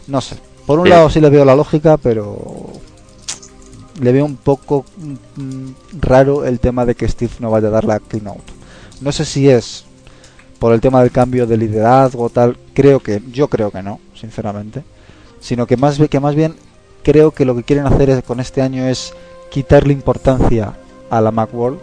No 0.09 0.21
sé. 0.21 0.37
Por 0.67 0.81
un 0.81 0.89
lado 0.89 1.11
sí 1.11 1.21
le 1.21 1.31
veo 1.31 1.45
la 1.45 1.55
lógica, 1.55 1.97
pero 1.97 2.37
le 4.01 4.13
veo 4.13 4.25
un 4.25 4.37
poco 4.37 4.85
mm, 5.37 6.01
raro 6.01 6.45
el 6.45 6.61
tema 6.61 6.85
de 6.85 6.95
que 6.95 7.09
Steve 7.09 7.33
no 7.41 7.51
vaya 7.51 7.69
a 7.69 7.73
dar 7.73 7.85
la 7.85 8.01
keynote. 8.01 8.53
No 9.01 9.13
sé 9.13 9.25
si 9.25 9.49
es 9.49 9.85
por 10.59 10.73
el 10.73 10.81
tema 10.81 11.01
del 11.03 11.11
cambio 11.11 11.47
de 11.47 11.57
liderazgo 11.57 12.31
tal, 12.31 12.57
creo 12.73 13.01
que 13.01 13.23
yo 13.31 13.49
creo 13.49 13.71
que 13.71 13.83
no, 13.83 14.01
sinceramente, 14.15 14.85
sino 15.41 15.67
que 15.67 15.77
más 15.77 15.99
que 15.99 16.21
más 16.21 16.35
bien 16.35 16.55
creo 17.03 17.31
que 17.31 17.45
lo 17.45 17.55
que 17.55 17.63
quieren 17.63 17.87
hacer 17.87 18.23
con 18.25 18.41
este 18.41 18.63
año 18.63 18.87
es 18.87 19.13
quitarle 19.51 19.93
importancia 19.93 20.75
a 21.11 21.21
la 21.21 21.31
Macworld 21.31 21.79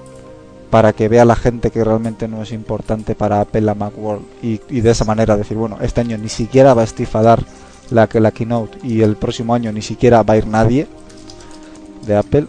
para 0.69 0.91
que 0.91 1.07
vea 1.07 1.23
la 1.23 1.35
gente 1.35 1.69
que 1.69 1.83
realmente 1.83 2.27
no 2.27 2.41
es 2.41 2.51
importante 2.51 3.13
para 3.13 3.41
Apple 3.41 3.61
la 3.61 3.75
Macworld 3.75 4.23
y, 4.41 4.59
y 4.69 4.81
de 4.81 4.89
esa 4.89 5.05
manera 5.05 5.37
decir, 5.37 5.55
bueno, 5.55 5.77
este 5.81 6.01
año 6.01 6.17
ni 6.17 6.29
siquiera 6.29 6.73
va 6.73 6.85
Steve 6.87 7.09
a 7.13 7.21
dar 7.21 7.43
la, 7.91 8.09
la 8.11 8.31
keynote 8.31 8.79
y 8.83 9.01
el 9.01 9.15
próximo 9.15 9.53
año 9.53 9.71
ni 9.71 9.81
siquiera 9.81 10.23
va 10.23 10.33
a 10.33 10.37
ir 10.37 10.47
nadie 10.47 10.87
de 12.05 12.15
Apple 12.15 12.47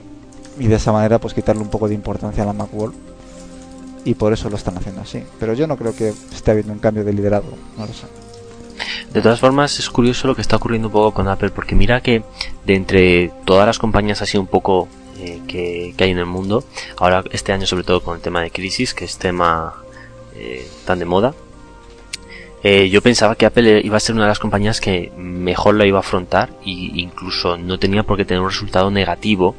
y 0.59 0.67
de 0.67 0.77
esa 0.77 0.93
manera 0.93 1.19
pues 1.19 1.35
quitarle 1.35 1.63
un 1.63 1.71
poco 1.71 1.89
de 1.89 1.95
importancia 1.95 2.43
a 2.43 2.47
la 2.47 2.53
Macworld 2.53 2.95
y 4.05 4.15
por 4.15 4.33
eso 4.33 4.51
lo 4.51 4.57
están 4.57 4.77
haciendo 4.77 5.01
así. 5.01 5.23
Pero 5.41 5.55
yo 5.55 5.67
no 5.67 5.77
creo 5.77 5.95
que 5.95 6.09
esté 6.09 6.51
habiendo 6.51 6.73
un 6.73 6.79
cambio 6.79 7.05
de 7.05 7.13
liderazgo, 7.13 7.57
no 7.77 7.87
lo 7.87 7.93
sé. 7.93 8.07
De 9.13 9.23
todas 9.23 9.41
formas, 9.41 9.79
es 9.79 9.89
curioso 9.89 10.27
lo 10.27 10.35
que 10.35 10.43
está 10.43 10.57
ocurriendo 10.57 10.89
un 10.89 10.93
poco 10.93 11.15
con 11.15 11.29
Apple, 11.29 11.51
porque 11.51 11.75
mira 11.75 12.01
que 12.01 12.23
de 12.67 12.75
entre 12.75 13.33
todas 13.45 13.67
las 13.67 13.79
compañías 13.79 14.21
así 14.23 14.37
un 14.37 14.49
poco 14.49 14.89
eh, 15.19 15.41
que, 15.47 15.95
hay 15.99 16.11
en 16.11 16.19
el 16.19 16.27
mundo, 16.27 16.65
ahora 16.97 17.23
este 17.31 17.53
año 17.53 17.67
sobre 17.67 17.85
todo 17.85 18.03
con 18.03 18.17
el 18.17 18.23
tema 18.23 18.43
de 18.43 18.51
crisis, 18.51 18.93
que 18.93 19.05
es 19.05 19.17
tema 19.17 19.75
eh, 20.35 20.69
tan 20.85 20.99
de 20.99 21.05
moda, 21.05 21.35
eh, 22.65 22.89
yo 22.89 23.01
pensaba 23.03 23.37
que 23.37 23.47
Apple 23.47 23.83
iba 23.85 23.97
a 23.97 24.01
ser 24.01 24.17
una 24.17 24.25
de 24.25 24.31
las 24.31 24.41
compañías 24.41 24.81
que 24.81 25.13
mejor 25.17 25.77
la 25.77 25.87
iba 25.87 25.99
a 25.99 26.01
afrontar 26.01 26.51
e 26.67 26.71
incluso 26.71 27.57
no 27.57 27.79
tenía 27.79 28.03
por 28.03 28.17
qué 28.17 28.25
tener 28.25 28.41
un 28.41 28.49
resultado 28.49 28.91
negativo 28.91 29.55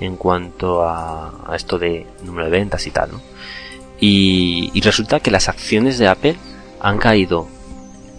en 0.00 0.16
cuanto 0.16 0.82
a, 0.82 1.32
a 1.46 1.56
esto 1.56 1.78
de 1.78 2.06
número 2.22 2.46
de 2.46 2.50
ventas 2.52 2.86
y 2.86 2.90
tal, 2.90 3.12
¿no? 3.12 3.34
Y, 4.00 4.80
resulta 4.82 5.20
que 5.20 5.30
las 5.30 5.48
acciones 5.48 5.98
de 5.98 6.08
Apple 6.08 6.36
han 6.80 6.98
caído 6.98 7.48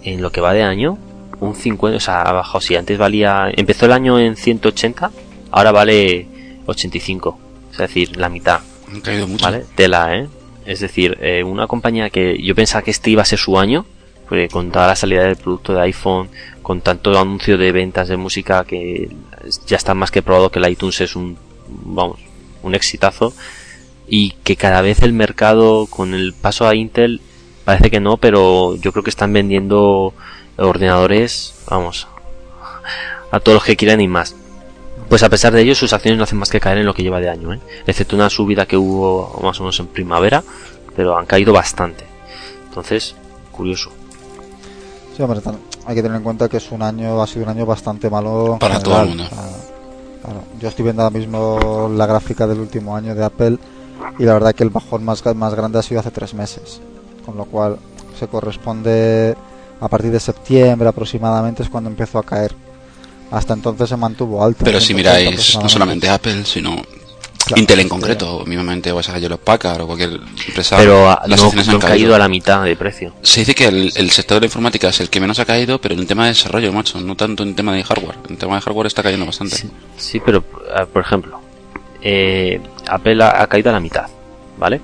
en 0.02 0.22
lo 0.22 0.32
que 0.32 0.40
va 0.40 0.52
de 0.52 0.62
año 0.62 0.98
un 1.38 1.54
50, 1.54 1.96
o 1.96 2.00
sea, 2.00 2.22
ha 2.22 2.32
bajado. 2.32 2.60
Si 2.60 2.74
antes 2.76 2.98
valía, 2.98 3.50
empezó 3.54 3.86
el 3.86 3.92
año 3.92 4.18
en 4.18 4.36
180, 4.36 5.10
ahora 5.50 5.70
vale 5.72 6.26
85, 6.66 7.38
es 7.72 7.78
decir, 7.78 8.16
la 8.16 8.28
mitad. 8.28 8.60
Han 8.90 9.00
caído 9.00 9.28
mucho. 9.28 9.44
¿Vale? 9.44 9.64
Tela, 9.74 10.16
¿eh? 10.16 10.28
Es 10.64 10.80
decir, 10.80 11.18
eh, 11.20 11.44
una 11.44 11.66
compañía 11.66 12.10
que 12.10 12.36
yo 12.42 12.54
pensaba 12.54 12.82
que 12.82 12.90
este 12.90 13.10
iba 13.10 13.22
a 13.22 13.26
ser 13.26 13.38
su 13.38 13.58
año, 13.58 13.86
con 14.50 14.70
toda 14.70 14.88
la 14.88 14.96
salida 14.96 15.22
del 15.22 15.36
producto 15.36 15.74
de 15.74 15.82
iPhone, 15.82 16.28
con 16.62 16.80
tanto 16.80 17.18
anuncio 17.18 17.56
de 17.56 17.72
ventas 17.72 18.08
de 18.08 18.16
música 18.16 18.64
que 18.64 19.08
ya 19.66 19.76
está 19.76 19.94
más 19.94 20.10
que 20.10 20.22
probado 20.22 20.50
que 20.50 20.58
el 20.58 20.68
iTunes 20.68 21.00
es 21.00 21.16
un, 21.16 21.38
vamos, 21.68 22.18
un 22.62 22.74
exitazo 22.74 23.32
y 24.08 24.32
que 24.44 24.56
cada 24.56 24.80
vez 24.82 25.02
el 25.02 25.12
mercado 25.12 25.86
con 25.86 26.14
el 26.14 26.32
paso 26.32 26.66
a 26.66 26.74
Intel 26.74 27.20
parece 27.64 27.90
que 27.90 28.00
no, 28.00 28.16
pero 28.16 28.76
yo 28.76 28.92
creo 28.92 29.02
que 29.02 29.10
están 29.10 29.32
vendiendo 29.32 30.14
ordenadores, 30.56 31.54
vamos, 31.68 32.06
a 33.30 33.40
todos 33.40 33.56
los 33.56 33.64
que 33.64 33.76
quieran 33.76 34.00
y 34.00 34.08
más. 34.08 34.36
Pues 35.08 35.22
a 35.22 35.28
pesar 35.28 35.52
de 35.52 35.62
ello, 35.62 35.74
sus 35.74 35.92
acciones 35.92 36.18
no 36.18 36.24
hacen 36.24 36.38
más 36.38 36.50
que 36.50 36.60
caer 36.60 36.78
en 36.78 36.86
lo 36.86 36.94
que 36.94 37.02
lleva 37.02 37.20
de 37.20 37.28
año, 37.28 37.52
¿eh? 37.52 37.60
excepto 37.86 38.16
una 38.16 38.30
subida 38.30 38.66
que 38.66 38.76
hubo 38.76 39.40
más 39.42 39.58
o 39.60 39.62
menos 39.62 39.78
en 39.78 39.86
primavera, 39.86 40.42
pero 40.96 41.16
han 41.16 41.26
caído 41.26 41.52
bastante. 41.52 42.04
Entonces, 42.68 43.14
curioso. 43.52 43.92
Sí, 45.16 45.22
hombre, 45.22 45.40
hay 45.86 45.94
que 45.94 46.02
tener 46.02 46.18
en 46.18 46.22
cuenta 46.22 46.46
que 46.46 46.58
es 46.58 46.70
un 46.70 46.82
año, 46.82 47.22
ha 47.22 47.26
sido 47.26 47.44
un 47.44 47.48
año 47.48 47.64
bastante 47.64 48.10
malo 48.10 48.58
para 48.60 48.80
todo 48.80 49.00
el 49.00 49.08
mundo. 49.08 49.24
yo 50.60 50.68
estoy 50.68 50.82
viendo 50.82 51.02
ahora 51.02 51.16
mismo 51.16 51.90
la 51.96 52.04
gráfica 52.04 52.46
del 52.46 52.60
último 52.60 52.94
año 52.94 53.14
de 53.14 53.24
Apple 53.24 53.58
y 54.18 54.24
la 54.24 54.34
verdad 54.34 54.54
que 54.54 54.62
el 54.62 54.68
bajón 54.68 55.04
más, 55.04 55.24
más 55.34 55.54
grande 55.54 55.78
ha 55.78 55.82
sido 55.82 56.00
hace 56.00 56.10
tres 56.10 56.34
meses, 56.34 56.82
con 57.24 57.36
lo 57.36 57.46
cual 57.46 57.78
se 58.18 58.28
corresponde 58.28 59.34
a 59.80 59.88
partir 59.88 60.10
de 60.10 60.20
septiembre 60.20 60.86
aproximadamente 60.88 61.62
es 61.62 61.70
cuando 61.70 61.88
empezó 61.88 62.18
a 62.18 62.22
caer. 62.22 62.54
Hasta 63.30 63.54
entonces 63.54 63.88
se 63.88 63.96
mantuvo 63.96 64.44
alto. 64.44 64.64
Pero 64.64 64.80
si 64.80 64.92
miráis 64.92 65.58
no 65.60 65.68
solamente 65.68 66.10
Apple, 66.10 66.44
sino 66.44 66.76
Intel 67.54 67.80
en 67.80 67.88
concreto, 67.88 68.44
mismamente 68.44 68.90
o 68.90 68.98
esa 68.98 69.16
los 69.18 69.38
Packard 69.38 69.82
o 69.82 69.86
cualquier 69.86 70.20
empresa. 70.48 70.76
Pero 70.76 71.16
las 71.26 71.40
no, 71.40 71.72
han 71.72 71.78
caído. 71.78 72.14
a 72.14 72.18
la 72.18 72.28
mitad 72.28 72.64
de 72.64 72.74
precio. 72.74 73.12
Se 73.22 73.40
dice 73.40 73.54
que 73.54 73.66
el, 73.66 74.10
sector 74.10 74.36
de 74.36 74.40
la 74.40 74.46
informática 74.46 74.88
es 74.88 75.00
el 75.00 75.08
que 75.08 75.20
menos 75.20 75.38
ha 75.38 75.44
caído, 75.44 75.80
pero 75.80 75.94
en 75.94 76.00
el 76.00 76.06
tema 76.06 76.24
de 76.24 76.30
desarrollo, 76.30 76.72
macho, 76.72 77.00
no 77.00 77.14
tanto 77.14 77.44
en 77.44 77.50
el 77.50 77.54
tema 77.54 77.72
de 77.72 77.84
hardware. 77.84 78.16
En 78.24 78.32
el 78.32 78.38
tema 78.38 78.56
de 78.56 78.62
hardware 78.62 78.86
está 78.88 79.02
cayendo 79.02 79.26
bastante. 79.26 79.56
sí 79.96 80.20
pero, 80.24 80.38
eh, 80.76 80.86
por 80.92 81.02
ejemplo, 81.02 81.40
eh, 82.02 82.60
Apple 82.88 83.22
ha, 83.22 83.46
caído 83.46 83.70
a 83.70 83.74
la 83.74 83.80
mitad, 83.80 84.06
¿vale? 84.58 84.80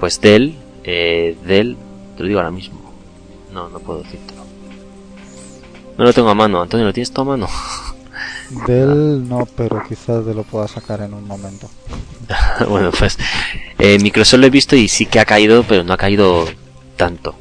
Pues 0.00 0.20
Dell, 0.20 0.56
eh, 0.82 1.36
Dell, 1.44 1.76
te 2.16 2.22
lo 2.22 2.28
digo 2.28 2.40
ahora 2.40 2.50
mismo. 2.50 2.92
No, 3.52 3.68
no 3.68 3.78
puedo 3.78 4.02
decírtelo. 4.02 4.44
No 5.98 6.04
lo 6.04 6.12
tengo 6.12 6.30
a 6.30 6.34
mano. 6.34 6.62
Antonio, 6.62 6.86
¿lo 6.86 6.92
tienes 6.92 7.12
tú 7.12 7.20
a 7.20 7.24
mano? 7.24 7.48
Dell 8.66 9.28
no, 9.28 9.46
pero 9.56 9.82
quizás 9.88 10.24
te 10.24 10.34
lo 10.34 10.42
pueda 10.42 10.66
sacar 10.66 11.00
en 11.02 11.14
un 11.14 11.26
momento. 11.26 11.68
bueno, 12.68 12.90
pues 12.90 13.18
eh, 13.78 13.98
Microsoft 14.00 14.40
lo 14.40 14.46
he 14.46 14.50
visto 14.50 14.76
y 14.76 14.88
sí 14.88 15.06
que 15.06 15.20
ha 15.20 15.24
caído, 15.24 15.62
pero 15.62 15.84
no 15.84 15.92
ha 15.92 15.96
caído 15.96 16.46
tanto. 16.96 17.34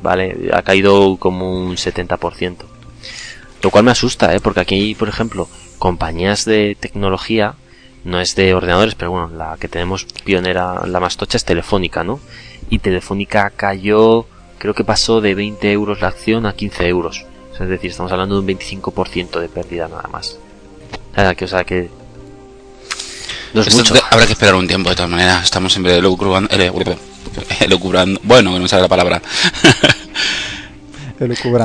¿Vale? 0.00 0.50
Ha 0.52 0.62
caído 0.62 1.16
como 1.16 1.52
un 1.52 1.76
70%. 1.76 2.56
Lo 3.62 3.70
cual 3.70 3.84
me 3.84 3.90
asusta, 3.90 4.32
¿eh? 4.34 4.40
Porque 4.40 4.60
aquí, 4.60 4.94
por 4.94 5.08
ejemplo, 5.08 5.48
compañías 5.78 6.44
de 6.44 6.76
tecnología 6.78 7.56
no 8.04 8.20
es 8.20 8.36
de 8.36 8.54
ordenadores, 8.54 8.94
pero 8.94 9.10
bueno, 9.10 9.28
la 9.28 9.56
que 9.58 9.68
tenemos 9.68 10.06
pionera, 10.24 10.86
la 10.86 11.00
más 11.00 11.16
tocha 11.16 11.36
es 11.36 11.44
Telefónica, 11.44 12.04
¿no? 12.04 12.20
Y 12.70 12.78
Telefónica 12.78 13.50
cayó, 13.50 14.26
creo 14.58 14.74
que 14.74 14.84
pasó 14.84 15.20
de 15.20 15.34
20 15.34 15.72
euros 15.72 16.00
la 16.00 16.08
acción 16.08 16.46
a 16.46 16.52
15 16.52 16.86
euros. 16.86 17.26
Es 17.60 17.68
decir, 17.68 17.90
estamos 17.90 18.12
hablando 18.12 18.40
de 18.40 18.40
un 18.40 18.58
25% 18.58 19.40
de 19.40 19.48
pérdida 19.48 19.88
nada 19.88 20.08
más. 20.12 20.38
O 21.12 21.14
sea, 21.14 21.34
que, 21.34 21.44
o 21.44 21.48
sea, 21.48 21.64
que 21.64 21.90
no 23.54 23.62
es 23.62 23.74
mucho. 23.74 23.94
habrá 24.10 24.26
que 24.26 24.32
esperar 24.32 24.54
un 24.54 24.68
tiempo 24.68 24.90
de 24.90 24.96
todas 24.96 25.10
maneras. 25.10 25.44
Estamos 25.44 25.72
siempre 25.72 25.96
eh, 25.96 26.02
lucubrando, 26.02 26.48
lucubrando, 27.68 28.20
bueno, 28.22 28.52
que 28.52 28.60
no 28.60 28.68
sabe 28.68 28.82
la 28.82 28.88
palabra. 28.88 29.22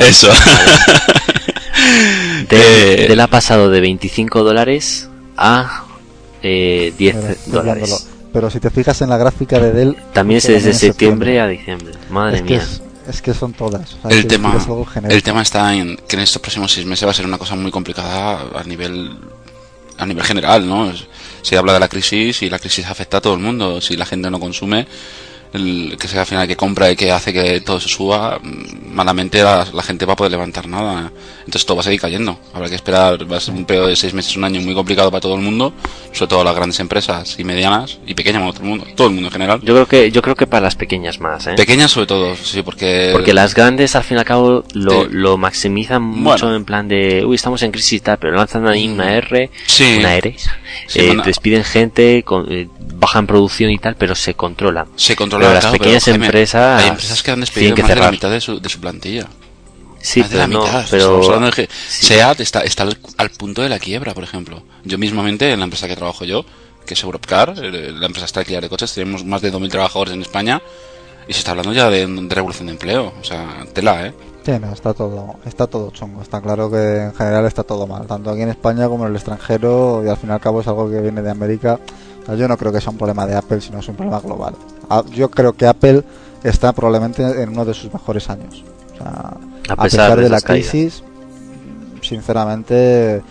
Eso. 0.02 0.30
De, 2.50 3.08
de 3.08 3.16
la 3.16 3.26
ha 3.26 3.28
pasado 3.28 3.70
de 3.70 3.80
25 3.82 4.44
dólares 4.44 5.10
a 5.38 5.86
eh, 6.42 6.94
10 6.98 7.52
dólares. 7.52 8.08
Pero 8.32 8.50
si 8.50 8.60
te 8.60 8.72
fijas 8.72 9.00
en 9.02 9.10
la 9.10 9.18
gráfica 9.18 9.60
de 9.60 9.72
Dell... 9.72 9.96
También 10.12 10.40
es 10.40 10.48
desde 10.48 10.74
septiembre, 10.74 11.40
a 11.40 11.48
diciembre. 11.48 11.94
Madre 12.10 12.42
mía. 12.42 12.58
Es, 12.58 12.82
que 13.22 13.34
son 13.34 13.54
todas. 13.54 13.98
el, 14.10 14.28
tema, 14.28 14.58
el 15.10 15.24
tema 15.24 15.42
está 15.42 15.74
en 15.74 15.98
que 16.08 16.16
en 16.16 16.22
estos 16.22 16.42
próximos 16.42 16.72
seis 16.72 16.86
meses 16.86 17.06
va 17.06 17.12
a 17.12 17.14
ser 17.14 17.26
una 17.26 17.38
cosa 17.38 17.56
muy 17.56 17.72
complicada 17.72 18.48
a 18.56 18.64
nivel 18.64 19.18
a 19.98 20.06
nivel 20.06 20.24
general, 20.24 20.68
¿no? 20.68 20.92
Se 21.42 21.58
habla 21.58 21.74
de 21.74 21.80
la 21.80 21.88
crisis 21.88 22.42
y 22.42 22.50
la 22.50 22.60
crisis 22.60 22.86
afecta 22.86 23.18
a 23.18 23.22
todo 23.22 23.34
el 23.34 23.40
mundo. 23.40 23.80
Si 23.82 23.96
la 23.96 24.06
gente 24.06 24.30
no 24.30 24.40
consume, 24.40 24.88
el 25.54 25.98
que 26.00 26.08
sea 26.08 26.22
al 26.22 26.26
final 26.26 26.48
que 26.48 26.56
compra 26.56 26.92
y 26.92 26.96
que 26.96 27.12
hace 27.12 27.32
que 27.32 27.62
todo 27.62 27.80
se 27.80 27.88
suba, 27.88 28.40
mm, 28.42 28.94
malamente 28.94 29.42
la, 29.44 29.66
gente 29.84 30.06
va 30.06 30.14
a 30.14 30.16
poder 30.16 30.32
levantar 30.32 30.68
nada. 30.68 31.12
Entonces 31.40 31.66
todo 31.66 31.78
va 31.78 31.82
a 31.82 31.84
seguir 31.84 32.02
cayendo. 32.02 32.40
Habrá 32.54 32.70
que 32.70 32.76
esperar, 32.76 33.32
va 33.32 33.38
a 33.38 33.40
ser 33.40 33.54
un 33.54 33.66
periodo 33.66 33.88
de 33.88 33.96
seis 33.96 34.14
meses, 34.14 34.36
un 34.36 34.44
año 34.44 34.62
muy 34.62 34.74
complicado 34.74 35.12
para 35.12 35.22
todo 35.22 35.36
el 35.36 35.42
mundo, 35.42 35.74
sobre 36.12 36.30
todo 36.30 36.44
las 36.44 36.56
grandes 36.56 36.80
empresas 36.80 37.36
y 37.38 37.44
medianas 37.44 38.00
y 38.08 38.14
pequeñas, 38.14 38.54
todo 38.54 38.64
el 38.64 38.70
mundo, 38.70 38.86
todo 38.96 39.08
el 39.08 39.14
mundo 39.14 39.28
en 39.28 39.34
general. 39.34 39.60
Yo 39.62 39.74
creo 39.74 39.88
que, 39.88 40.12
yo 40.12 40.22
creo 40.22 40.36
que 40.36 40.48
para 40.48 40.62
las 40.62 40.76
pequeñas 40.76 41.20
más, 41.20 41.48
¿eh? 41.48 41.54
Pequeñas 41.56 41.92
sobre 41.92 42.08
todo, 42.08 42.36
sí, 42.36 42.62
porque... 42.64 43.10
Porque 43.12 43.34
las 43.34 43.54
grandes 43.54 43.96
al 43.96 44.04
fin 44.04 44.18
y 44.18 44.20
al 44.20 44.26
cabo 44.26 44.64
lo, 44.74 45.06
lo 45.06 45.38
maximizan 45.38 46.02
mucho 46.02 46.54
en 46.56 46.66
plan 46.66 46.88
de, 46.88 47.24
uy, 47.26 47.36
estamos 47.36 47.62
en 47.62 47.72
crisis 47.72 47.94
y 47.94 48.00
tal, 48.00 48.18
pero 48.18 48.34
lanzan 48.34 48.68
ahí 48.68 48.88
una 48.88 49.14
R, 49.16 49.50
una 50.00 50.16
R, 50.16 50.36
eh, 50.96 51.18
despiden 51.24 51.64
gente, 51.64 52.24
con, 52.24 52.52
eh, 52.52 52.68
bajan 53.04 53.28
producción 53.28 53.70
y 53.70 53.78
tal, 53.78 53.96
pero 53.96 54.16
se 54.16 54.34
controla. 54.34 54.88
Se 54.96 55.16
controla. 55.46 55.62
las 55.62 55.72
pequeñas 55.72 56.08
empresas. 56.08 56.82
Hay 56.82 56.90
empresas 56.90 57.24
que 57.24 57.32
han 57.32 57.40
despedido 57.40 57.76
más 57.78 57.88
de 57.88 57.96
la 57.96 58.12
mitad 58.12 58.32
de 58.32 58.42
su, 58.42 58.60
de 58.60 58.70
su 58.70 58.80
plantilla. 58.80 59.28
Sí, 60.00 60.20
más 60.20 60.30
de 60.30 60.38
la 60.38 60.48
mitad. 60.48 60.86
pero 60.92 61.22
SEAT 61.88 62.42
está, 62.42 62.62
está 62.62 62.88
al, 63.18 63.30
punto 63.32 63.62
de 63.62 63.70
la 63.70 63.80
quiebra, 63.80 64.14
por 64.14 64.24
ejemplo. 64.24 64.64
Yo 64.84 64.98
mismamente, 64.98 65.52
en 65.52 65.60
la 65.60 65.66
empresa 65.66 65.88
que 65.88 65.96
trabajo 65.96 66.26
yo, 66.26 66.46
que 66.86 66.94
es 66.94 67.04
Europcar, 67.04 67.54
eh, 67.58 67.92
la 67.94 68.06
empresa 68.06 68.26
está 68.26 68.44
de 68.44 68.70
coches, 68.70 68.94
tenemos 68.94 69.24
más 69.24 69.42
de 69.42 69.52
2.000 69.52 69.70
trabajadores 69.70 70.14
en 70.14 70.22
España 70.22 70.62
y 71.28 71.34
se 71.34 71.40
está 71.40 71.52
hablando 71.52 71.74
ya 71.74 71.90
de, 71.90 72.06
revolución 72.30 72.68
de 72.68 72.74
empleo. 72.74 73.14
O 73.20 73.24
sea, 73.24 73.66
tela, 73.74 74.08
¿eh? 74.08 74.14
Sí, 74.46 74.52
está 74.52 74.94
todo, 74.94 75.38
está 75.46 75.68
todo 75.68 75.90
chungo. 75.92 76.22
Está 76.22 76.42
claro 76.42 76.70
que 76.70 77.04
en 77.04 77.16
general 77.16 77.46
está 77.46 77.64
todo 77.64 77.88
mal, 77.88 78.06
tanto 78.06 78.30
aquí 78.30 78.42
en 78.42 78.50
España 78.50 78.90
como 78.90 79.06
en 79.06 79.12
el 79.12 79.16
extranjero, 79.16 80.04
y 80.06 80.10
al 80.10 80.18
fin 80.18 80.32
y 80.32 80.34
al 80.34 80.42
cabo 80.42 80.60
es 80.60 80.68
algo 80.68 80.90
que 80.90 81.00
viene 81.00 81.22
de 81.22 81.32
América 81.32 81.80
yo 82.28 82.48
no 82.48 82.58
creo 82.58 82.72
que 82.72 82.82
sea 82.82 82.92
un 82.92 82.98
problema 82.98 83.26
de 83.26 83.36
Apple, 83.36 83.62
sino 83.62 83.80
es 83.80 83.88
un 83.88 83.96
problema 83.96 84.20
global. 84.20 84.56
Ah, 84.90 85.04
yo 85.12 85.30
creo 85.30 85.54
que 85.54 85.68
Apple 85.68 86.04
está 86.44 86.74
probablemente 86.74 87.42
en 87.42 87.50
uno 87.50 87.66
de 87.66 87.74
sus 87.74 87.94
mejores 87.94 88.30
años. 88.30 88.64
a, 89.00 89.76
pesar, 89.76 90.20
de, 90.20 90.30
la 90.30 90.42
crisis, 90.42 91.04
sinceramente, 92.02 93.22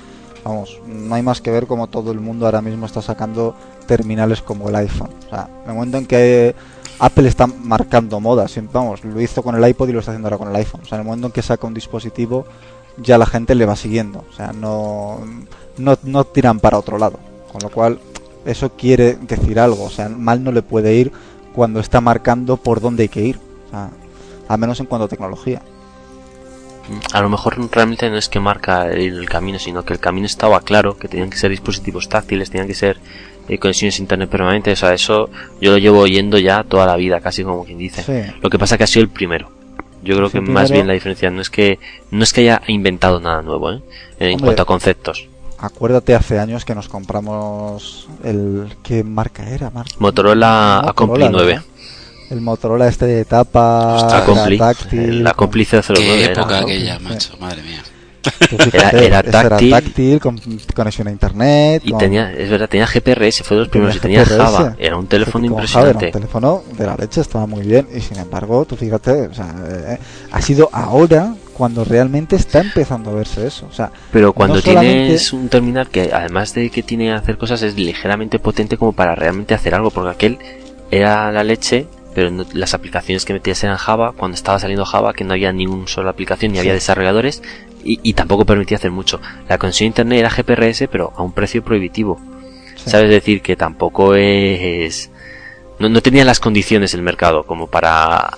vamos, 0.44 0.80
no 0.86 1.14
hay 1.14 1.22
más 1.22 1.40
que 1.40 1.50
ver 1.50 1.66
como 1.66 1.86
todo 1.86 2.12
el 2.12 2.20
mundo 2.20 2.46
ahora 2.46 2.60
mismo 2.60 2.86
está 2.86 3.00
sacando 3.00 3.54
terminales 3.86 4.42
como 4.42 4.68
el 4.68 4.76
iPhone. 4.76 5.10
O 5.26 5.30
sea, 5.30 5.48
en 5.64 5.70
el 5.70 5.74
momento 5.74 5.98
en 5.98 6.06
que 6.06 6.54
Apple 6.98 7.28
está 7.28 7.46
marcando 7.46 8.20
moda, 8.20 8.46
vamos, 8.72 9.04
lo 9.04 9.20
hizo 9.20 9.42
con 9.42 9.56
el 9.56 9.68
iPod 9.68 9.88
y 9.88 9.92
lo 9.92 10.00
está 10.00 10.12
haciendo 10.12 10.28
ahora 10.28 10.38
con 10.38 10.48
el 10.48 10.56
iPhone. 10.56 10.82
O 10.82 10.86
sea, 10.86 10.96
en 10.96 11.00
el 11.02 11.06
momento 11.06 11.28
en 11.28 11.32
que 11.32 11.42
saca 11.42 11.66
un 11.66 11.74
dispositivo, 11.74 12.46
ya 12.96 13.18
la 13.18 13.26
gente 13.26 13.54
le 13.54 13.66
va 13.66 13.76
siguiendo. 13.76 14.24
O 14.30 14.32
sea, 14.34 14.52
no, 14.52 15.18
no, 15.78 15.98
no 16.02 16.24
tiran 16.24 16.60
para 16.60 16.78
otro 16.78 16.98
lado. 16.98 17.18
Con 17.50 17.60
lo 17.62 17.70
cual, 17.70 17.98
eso 18.44 18.72
quiere 18.72 19.14
decir 19.14 19.58
algo. 19.58 19.84
O 19.84 19.90
sea, 19.90 20.08
mal 20.08 20.42
no 20.42 20.52
le 20.52 20.62
puede 20.62 20.94
ir 20.94 21.12
cuando 21.54 21.80
está 21.80 22.00
marcando 22.00 22.56
por 22.56 22.80
dónde 22.80 23.04
hay 23.04 23.08
que 23.08 23.22
ir. 23.22 23.38
O 23.66 23.70
sea, 23.70 23.90
al 24.48 24.58
menos 24.58 24.80
en 24.80 24.86
cuanto 24.86 25.04
a 25.04 25.08
tecnología. 25.08 25.62
a 27.12 27.20
lo 27.20 27.28
mejor 27.28 27.56
realmente 27.70 28.10
no 28.10 28.16
es 28.16 28.28
que 28.28 28.40
marca 28.40 28.90
el, 28.90 29.28
camino, 29.28 29.58
sino 29.58 29.84
que 29.84 29.92
el 29.92 30.00
camino 30.00 30.26
estaba 30.26 30.60
claro, 30.60 30.96
que 30.96 31.08
tenían 31.08 31.30
que 31.30 31.38
ser 31.38 31.50
dispositivos 31.50 32.08
táctiles, 32.08 32.50
tenían 32.50 32.66
que 32.66 32.74
ser 32.74 32.98
eh, 33.48 33.58
conexiones 33.58 33.98
internet 33.98 34.28
permanentes, 34.28 34.78
o 34.78 34.86
sea, 34.86 34.94
eso 34.94 35.30
yo 35.60 35.72
lo 35.72 35.78
llevo 35.78 36.00
oyendo 36.00 36.38
ya 36.38 36.64
toda 36.64 36.86
la 36.86 36.96
vida, 36.96 37.20
casi 37.20 37.44
como 37.44 37.64
quien 37.64 37.78
dice. 37.78 38.34
Lo 38.42 38.50
que 38.50 38.58
pasa 38.58 38.76
que 38.76 38.84
ha 38.84 38.88
sido 38.88 39.04
el 39.04 39.10
primero. 39.10 39.50
Yo 40.02 40.16
creo 40.16 40.30
que 40.30 40.40
más 40.40 40.70
bien 40.70 40.88
la 40.88 40.94
diferencia 40.94 41.30
no 41.30 41.40
es 41.40 41.48
que 41.48 41.78
no 42.10 42.24
es 42.24 42.32
que 42.32 42.40
haya 42.40 42.60
inventado 42.66 43.20
nada 43.20 43.40
nuevo, 43.40 43.70
¿eh? 43.72 43.80
en 44.18 44.38
cuanto 44.38 44.62
a 44.62 44.64
conceptos. 44.64 45.28
Acuérdate 45.62 46.14
hace 46.14 46.38
años 46.38 46.64
que 46.64 46.74
nos 46.74 46.88
compramos 46.88 48.08
el 48.22 48.76
qué 48.82 49.02
marca 49.02 49.48
era, 49.48 49.72
Motorola, 49.98 50.80
Acompli 50.80 51.28
9 51.30 51.62
el 52.32 52.40
Motorola 52.40 52.88
este 52.88 53.04
de 53.04 53.24
tapa 53.26 54.24
táctil. 54.58 55.22
La 55.22 55.34
cómplice 55.34 55.82
09. 55.86 56.00
Qué 56.00 56.24
época 56.24 56.60
aquella, 56.60 56.98
macho, 56.98 57.36
madre 57.38 57.62
mía. 57.62 57.82
Era, 58.92 59.22
táctil, 59.22 60.20
con 60.20 60.40
conexión 60.74 61.08
a 61.08 61.10
internet. 61.10 61.82
Y 61.84 61.92
tenía, 61.94 62.32
es 62.32 62.50
verdad, 62.50 62.68
tenía 62.68 62.86
GPRS, 62.86 63.42
fue 63.42 63.56
de 63.56 63.60
los 63.60 63.68
primeros, 63.68 63.96
y 63.96 64.00
tenía 64.00 64.24
Java. 64.24 64.76
Era 64.78 64.96
un 64.96 65.06
teléfono 65.06 65.46
impresionante. 65.46 66.08
era 66.08 66.16
un 66.16 66.20
teléfono 66.20 66.62
de 66.76 66.86
la 66.86 66.96
leche, 66.96 67.20
estaba 67.20 67.46
muy 67.46 67.66
bien. 67.66 67.88
Y 67.94 68.00
sin 68.00 68.18
embargo, 68.18 68.64
tú 68.64 68.76
fíjate, 68.76 69.28
o 69.28 69.34
sea, 69.34 69.54
eh, 69.68 69.98
ha 70.30 70.42
sido 70.42 70.68
ahora 70.72 71.34
cuando 71.54 71.84
realmente 71.84 72.36
está 72.36 72.60
empezando 72.60 73.10
a 73.10 73.14
verse 73.14 73.46
eso. 73.46 73.66
O 73.70 73.72
sea, 73.72 73.90
Pero 74.10 74.32
cuando 74.32 74.60
tienes 74.62 75.32
un 75.32 75.48
terminal 75.48 75.88
que, 75.88 76.10
además 76.12 76.54
de 76.54 76.70
que 76.70 76.82
tiene 76.82 77.04
que 77.06 77.12
hacer 77.12 77.38
cosas, 77.38 77.62
es 77.62 77.76
ligeramente 77.76 78.38
potente 78.38 78.76
como 78.76 78.92
para 78.92 79.14
realmente 79.14 79.54
hacer 79.54 79.74
algo, 79.74 79.90
porque 79.90 80.10
aquel 80.10 80.38
era 80.90 81.30
la 81.32 81.44
leche 81.44 81.86
pero 82.14 82.30
las 82.52 82.74
aplicaciones 82.74 83.24
que 83.24 83.32
metías 83.32 83.62
eran 83.64 83.76
Java, 83.76 84.12
cuando 84.16 84.34
estaba 84.34 84.58
saliendo 84.58 84.84
Java, 84.84 85.14
que 85.14 85.24
no 85.24 85.32
había 85.32 85.52
ninguna 85.52 85.86
sola 85.86 86.10
aplicación, 86.10 86.52
ni 86.52 86.58
había 86.58 86.74
desarrolladores, 86.74 87.42
y, 87.84 88.12
tampoco 88.14 88.44
permitía 88.44 88.76
hacer 88.76 88.90
mucho. 88.90 89.20
La 89.48 89.58
conexión 89.58 89.86
a 89.86 89.88
internet 89.88 90.18
era 90.18 90.30
GPRS, 90.30 90.88
pero 90.90 91.12
a 91.16 91.22
un 91.22 91.32
precio 91.32 91.62
prohibitivo. 91.62 92.20
¿Sabes 92.84 93.10
decir? 93.10 93.42
Que 93.42 93.56
tampoco 93.56 94.14
es... 94.14 95.10
No, 95.78 95.88
no 95.88 96.00
tenía 96.00 96.24
las 96.24 96.40
condiciones 96.40 96.94
el 96.94 97.02
mercado 97.02 97.44
como 97.44 97.66
para 97.66 98.30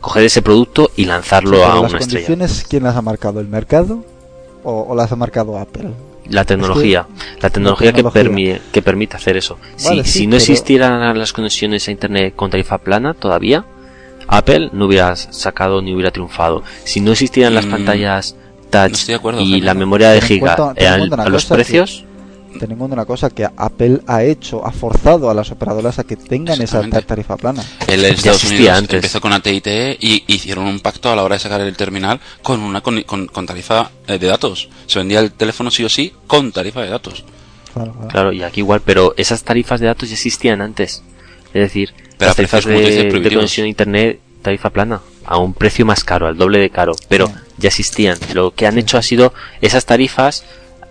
coger 0.00 0.24
ese 0.24 0.42
producto 0.42 0.90
y 0.96 1.04
lanzarlo 1.04 1.64
a 1.64 1.80
una 1.80 1.98
estrella. 1.98 1.98
¿Las 1.98 2.08
condiciones 2.08 2.66
quién 2.68 2.82
las 2.84 2.96
ha 2.96 3.02
marcado? 3.02 3.40
¿El 3.40 3.48
mercado 3.48 4.04
o 4.62 4.94
las 4.94 5.10
ha 5.10 5.16
marcado 5.16 5.58
Apple? 5.58 5.90
La 6.28 6.44
tecnología, 6.44 7.06
la 7.40 7.50
tecnología, 7.50 7.92
Que, 7.92 8.60
que 8.72 8.82
permite 8.82 9.16
hacer 9.16 9.36
eso. 9.36 9.58
si, 9.76 10.26
no 10.26 10.36
existieran 10.36 11.18
las 11.18 11.32
conexiones 11.32 11.88
a 11.88 11.90
Internet 11.90 12.34
con 12.36 12.50
tarifa 12.50 12.78
plana 12.78 13.14
todavía, 13.14 13.64
Apple 14.28 14.70
no 14.72 14.86
hubiera 14.86 15.16
sacado 15.16 15.82
ni 15.82 15.92
hubiera 15.92 16.12
triunfado. 16.12 16.62
Si 16.84 17.00
no 17.00 17.12
existieran 17.12 17.54
las 17.54 17.66
mm, 17.66 17.70
pantallas 17.70 18.36
touch 18.72 19.08
y 19.38 19.60
la 19.60 19.74
memoria 19.74 20.10
de 20.10 20.20
giga 20.22 20.54
a 20.54 21.28
los 21.28 21.44
precios, 21.44 22.04
ten 22.58 22.70
en 22.72 22.78
cuenta 22.78 22.94
una 22.94 23.04
cosa 23.04 23.30
que 23.30 23.44
Apple 23.44 24.00
ha 24.06 24.22
hecho, 24.22 24.66
ha 24.66 24.72
forzado 24.72 25.30
a 25.30 25.34
las 25.34 25.50
operadoras 25.50 25.98
a 25.98 26.04
que 26.04 26.16
tengan 26.16 26.60
esa 26.60 26.82
tarifa 26.82 27.36
plana. 27.36 27.62
El 27.86 28.04
Estados 28.04 28.44
Unidos 28.44 28.78
antes. 28.78 28.96
empezó 28.96 29.20
con 29.20 29.32
AT&T 29.32 29.98
y 30.00 30.24
hicieron 30.26 30.66
un 30.66 30.80
pacto 30.80 31.10
a 31.10 31.16
la 31.16 31.22
hora 31.22 31.36
de 31.36 31.40
sacar 31.40 31.60
el 31.60 31.76
terminal 31.76 32.20
con 32.42 32.60
una 32.60 32.80
con, 32.80 33.46
tarifa 33.46 33.90
eh, 34.06 34.18
de 34.18 34.26
datos. 34.26 34.68
Se 34.86 34.98
vendía 34.98 35.20
el 35.20 35.32
teléfono 35.32 35.70
sí 35.70 35.84
o 35.84 35.88
sí 35.88 36.12
con 36.26 36.52
tarifa 36.52 36.82
de 36.82 36.88
datos. 36.88 37.24
Claro, 38.10 38.32
y 38.32 38.42
aquí 38.42 38.60
igual, 38.60 38.82
pero 38.84 39.14
esas 39.16 39.44
tarifas 39.44 39.80
de 39.80 39.86
datos 39.86 40.08
ya 40.08 40.14
existían 40.14 40.60
antes. 40.60 41.02
Es 41.54 41.62
decir, 41.62 41.94
las 42.18 42.36
tarifas 42.36 42.64
de, 42.64 43.08
conexión 43.34 43.66
a 43.66 43.68
internet, 43.68 44.20
tarifa 44.42 44.70
plana, 44.70 45.00
a 45.24 45.38
un 45.38 45.54
precio 45.54 45.86
más 45.86 46.04
caro, 46.04 46.26
al 46.26 46.36
doble 46.36 46.58
de 46.58 46.70
caro, 46.70 46.92
pero 47.08 47.30
ya 47.62 47.68
existían. 47.68 48.18
Lo 48.34 48.54
que 48.54 48.66
han 48.66 48.76
hecho 48.76 48.98
ha 48.98 49.02
sido 49.02 49.32
esas 49.60 49.86
tarifas 49.86 50.44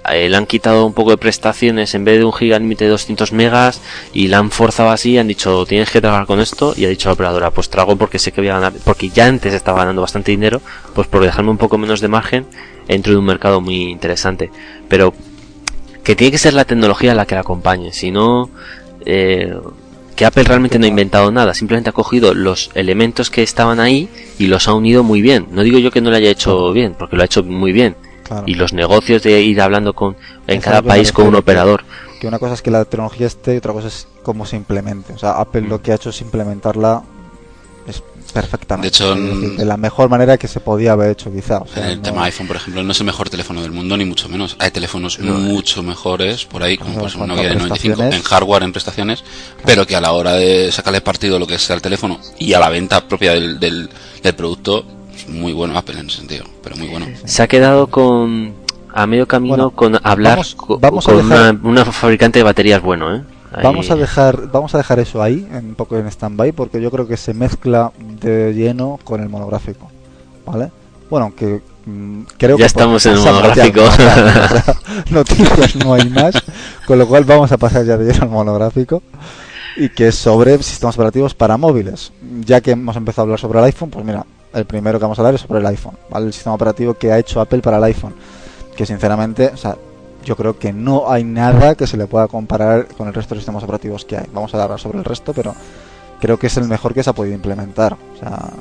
eh, 0.10 0.30
le 0.30 0.36
han 0.36 0.48
quitado 0.48 0.88
un 0.88 0.94
poco 0.94 1.12
de 1.12 1.18
prestaciones 1.18 1.94
en 1.94 2.04
vez 2.04 2.18
de 2.18 2.26
un 2.26 2.34
giga 2.34 2.58
límite 2.58 2.86
de 2.86 2.90
200 2.90 3.34
megas 3.34 3.82
y 4.14 4.30
la 4.30 4.40
han 4.40 4.50
forzado 4.50 4.90
así 4.90 5.20
han 5.20 5.28
dicho 5.28 5.64
tienes 5.68 5.92
que 5.92 6.02
trabajar 6.02 6.26
con 6.26 6.40
esto 6.40 6.74
y 6.76 6.86
ha 6.86 6.90
dicho 6.90 7.10
la 7.10 7.14
operadora 7.14 7.52
pues 7.52 7.70
trago 7.70 7.96
porque 7.98 8.18
sé 8.18 8.32
que 8.32 8.42
voy 8.42 8.50
a 8.50 8.56
ganar 8.56 8.74
porque 8.84 9.10
ya 9.10 9.28
antes 9.28 9.54
estaba 9.54 9.80
ganando 9.80 10.02
bastante 10.02 10.32
dinero 10.32 10.60
pues 10.96 11.08
por 11.08 11.24
dejarme 11.24 11.52
un 11.52 11.60
poco 11.60 11.78
menos 11.78 12.02
de 12.02 12.08
margen 12.08 12.48
entro 12.88 13.14
en 13.14 13.20
un 13.20 13.26
mercado 13.26 13.62
muy 13.62 13.92
interesante 13.92 14.50
pero 14.90 15.14
que 16.04 16.16
tiene 16.16 16.32
que 16.32 16.40
ser 16.40 16.56
la 16.56 16.66
tecnología 16.66 17.14
la 17.14 17.28
que 17.28 17.36
la 17.36 17.42
acompañe 17.42 17.94
si 17.94 18.10
no 18.10 18.50
eh, 19.06 19.54
que 20.22 20.26
Apple 20.28 20.44
realmente 20.44 20.78
no 20.78 20.86
ha 20.86 20.88
inventado 20.88 21.32
nada, 21.32 21.56
simplemente 21.56 21.90
ha 21.90 21.94
cogido 21.94 22.36
los 22.36 22.70
elementos 22.76 23.32
que 23.32 23.42
estaban 23.42 23.80
ahí 23.80 24.08
y 24.38 24.46
los 24.46 24.68
ha 24.68 24.76
unido 24.76 25.02
muy 25.02 25.20
bien. 25.20 25.48
No 25.50 25.64
digo 25.64 25.80
yo 25.80 25.90
que 25.90 26.00
no 26.00 26.12
lo 26.12 26.16
haya 26.16 26.30
hecho 26.30 26.72
bien, 26.74 26.94
porque 26.94 27.16
lo 27.16 27.24
ha 27.24 27.26
hecho 27.26 27.42
muy 27.42 27.72
bien, 27.72 27.96
y 28.46 28.54
los 28.54 28.72
negocios 28.72 29.24
de 29.24 29.42
ir 29.42 29.60
hablando 29.60 29.94
con 29.94 30.16
en 30.46 30.62
cada 30.62 30.84
país 30.84 31.12
con 31.12 31.26
un 31.26 31.34
operador. 31.34 31.86
Que 32.20 32.28
una 32.28 32.38
cosa 32.38 32.54
es 32.54 32.62
que 32.62 32.70
la 32.70 32.86
tecnología 32.86 33.26
esté 33.26 33.56
y 33.56 33.58
otra 33.58 33.74
cosa 33.74 33.88
es 33.88 34.08
cómo 34.22 34.46
se 34.46 34.58
implemente. 34.58 35.12
O 35.14 35.18
sea, 35.18 35.40
Apple 35.40 35.62
lo 35.62 35.82
que 35.82 35.92
ha 35.92 35.96
hecho 35.96 36.12
es 36.12 36.22
implementarla 36.22 37.02
perfectamente. 38.32 38.90
De 38.90 38.90
hecho, 38.90 39.16
de 39.16 39.66
la 39.66 39.78
mejor 39.78 40.10
manera 40.10 40.38
que 40.38 40.48
se 40.48 40.60
podía 40.60 40.94
haber 40.94 41.12
hecho, 41.12 41.32
quizá. 41.32 41.62
el 41.76 42.02
tema 42.02 42.26
iPhone, 42.26 42.48
por 42.48 42.56
ejemplo, 42.56 42.84
no 42.84 42.92
es 42.92 43.00
el 43.00 43.06
mejor 43.06 43.30
teléfono 43.30 43.62
del 43.62 43.72
mundo, 43.72 43.98
ni 43.98 44.06
mucho 44.06 44.30
menos. 44.30 44.56
Hay 44.60 44.72
teléfonos 44.72 45.20
mucho 45.20 45.84
mejores 45.84 46.46
por 46.46 46.64
ahí, 46.64 46.78
como 46.78 46.94
por 46.96 47.08
ejemplo 47.08 47.28
Nokia 47.28 47.50
de 47.50 47.56
95, 47.56 48.04
en 48.04 48.22
hardware, 48.24 48.64
en 48.64 48.72
prestaciones, 48.72 49.24
pero 49.66 49.86
que 49.86 49.96
a 49.96 50.02
la 50.02 50.12
hora 50.12 50.34
de 50.34 50.72
sacarle 50.72 51.02
partido 51.02 51.40
lo 51.40 51.48
que 51.48 51.60
sea 51.60 51.76
el 51.76 51.82
teléfono 51.82 52.20
y 52.40 52.54
a 52.54 52.60
la 52.60 52.70
venta 52.70 53.08
propia 53.08 53.34
del, 53.34 53.60
del, 53.60 53.90
del 54.24 54.36
producto, 54.36 54.86
muy 55.28 55.54
bueno 55.54 55.78
Apple 55.78 56.00
en 56.00 56.08
ese 56.08 56.18
sentido, 56.18 56.46
pero 56.64 56.76
muy 56.76 56.88
bueno. 56.88 57.08
Se 57.26 57.44
ha 57.44 57.48
quedado 57.48 57.88
con 57.88 58.54
a 58.94 59.08
medio 59.08 59.28
camino 59.28 59.72
con 59.72 59.98
hablar 60.04 60.42
vamos, 60.80 61.06
con 61.06 61.32
una, 61.64 61.86
fabricante 61.86 62.40
de 62.40 62.44
baterías 62.44 62.82
bueno, 62.82 63.16
¿eh? 63.16 63.22
Vamos 63.52 63.92
a 63.92 63.96
dejar 63.96 64.50
vamos 64.50 64.74
a 64.76 64.78
dejar 64.78 65.00
eso 65.00 65.22
ahí, 65.22 65.48
un 65.52 65.76
poco 65.76 65.98
en 65.98 66.08
stand-by, 66.08 66.54
porque 66.54 66.82
yo 66.82 66.90
creo 66.90 67.08
que 67.08 67.18
se 67.18 67.34
mezcla 67.34 67.92
de 68.00 68.54
lleno 68.54 69.00
con 69.04 69.22
el 69.22 69.30
monográfico, 69.30 69.90
¿vale? 70.46 70.72
Bueno, 71.10 71.26
aunque 71.26 71.62
mm, 71.86 72.22
creo 72.38 72.58
ya 72.58 72.66
estamos 72.66 73.06
en 73.06 73.14
el 73.14 73.20
monográfico. 73.24 73.82
noticias 75.12 75.76
no 75.76 75.94
hay 75.94 76.10
más, 76.10 76.36
con 76.86 76.98
lo 76.98 77.08
cual 77.08 77.26
vamos 77.26 77.52
a 77.52 77.58
pasar 77.58 77.86
ya 77.86 77.98
de 77.98 78.12
lleno 78.12 78.24
al 78.24 78.30
monográfico 78.30 79.04
y 79.76 79.90
que 79.90 80.08
es 80.08 80.16
sobre 80.16 80.58
sistemas 80.64 80.96
operativos 80.96 81.34
para 81.34 81.58
móviles. 81.58 82.14
Ya 82.46 82.62
que 82.62 82.72
hemos 82.72 82.96
empezado 82.96 83.24
a 83.24 83.26
hablar 83.26 83.40
sobre 83.40 83.60
el 83.60 83.66
iPhone, 83.66 83.90
pues 83.90 84.06
mira, 84.06 84.26
el 84.54 84.66
primero 84.66 84.98
que 85.00 85.04
vamos 85.04 85.20
a 85.20 85.22
hablar 85.22 85.36
es 85.36 85.42
sobre 85.42 85.60
el 85.60 85.66
iPhone, 85.66 85.98
el 86.16 86.32
sistema 86.32 86.56
operativo 86.56 86.94
que 86.94 87.12
ha 87.12 87.20
hecho 87.20 87.42
Apple 87.42 87.60
para 87.60 87.78
el 87.78 87.84
iPhone, 87.84 88.14
que 88.76 88.86
sinceramente, 88.86 89.52
o 89.54 89.58
sea, 89.58 89.76
yo 90.24 90.36
creo 90.36 90.58
que 90.58 90.74
no 90.74 91.12
hay 91.12 91.24
nada 91.24 91.76
que 91.76 91.88
se 91.88 91.98
le 91.98 92.08
pueda 92.08 92.28
comparar 92.28 92.88
con 92.88 93.08
el 93.08 93.14
resto 93.14 93.36
de 93.36 93.42
sistemas 93.42 93.64
operativos 93.64 94.06
que 94.06 94.18
hay. 94.18 94.26
Vamos 94.34 94.54
a 94.54 94.64
hablar 94.64 94.80
sobre 94.80 95.00
el 95.00 95.06
resto, 95.06 95.34
pero 95.34 95.56
creo 96.20 96.38
que 96.38 96.48
es 96.48 96.58
el 96.58 96.66
mejor 96.66 96.94
que 96.94 97.04
se 97.04 97.10
ha 97.10 97.14
podido 97.14 97.36
implementar. 97.36 97.94
O 97.94 98.20
sea, 98.20 98.52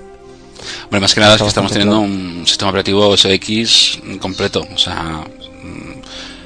bueno, 0.90 1.02
más 1.02 1.14
que 1.14 1.20
nada 1.20 1.34
es 1.34 1.42
que 1.42 1.48
estamos 1.48 1.72
teniendo 1.72 2.00
un 2.00 2.44
sistema 2.46 2.70
operativo 2.70 3.08
OS 3.08 3.24
X 3.26 4.00
completo, 4.20 4.66
o 4.74 4.78
sea, 4.78 5.24
mm, 5.62 6.00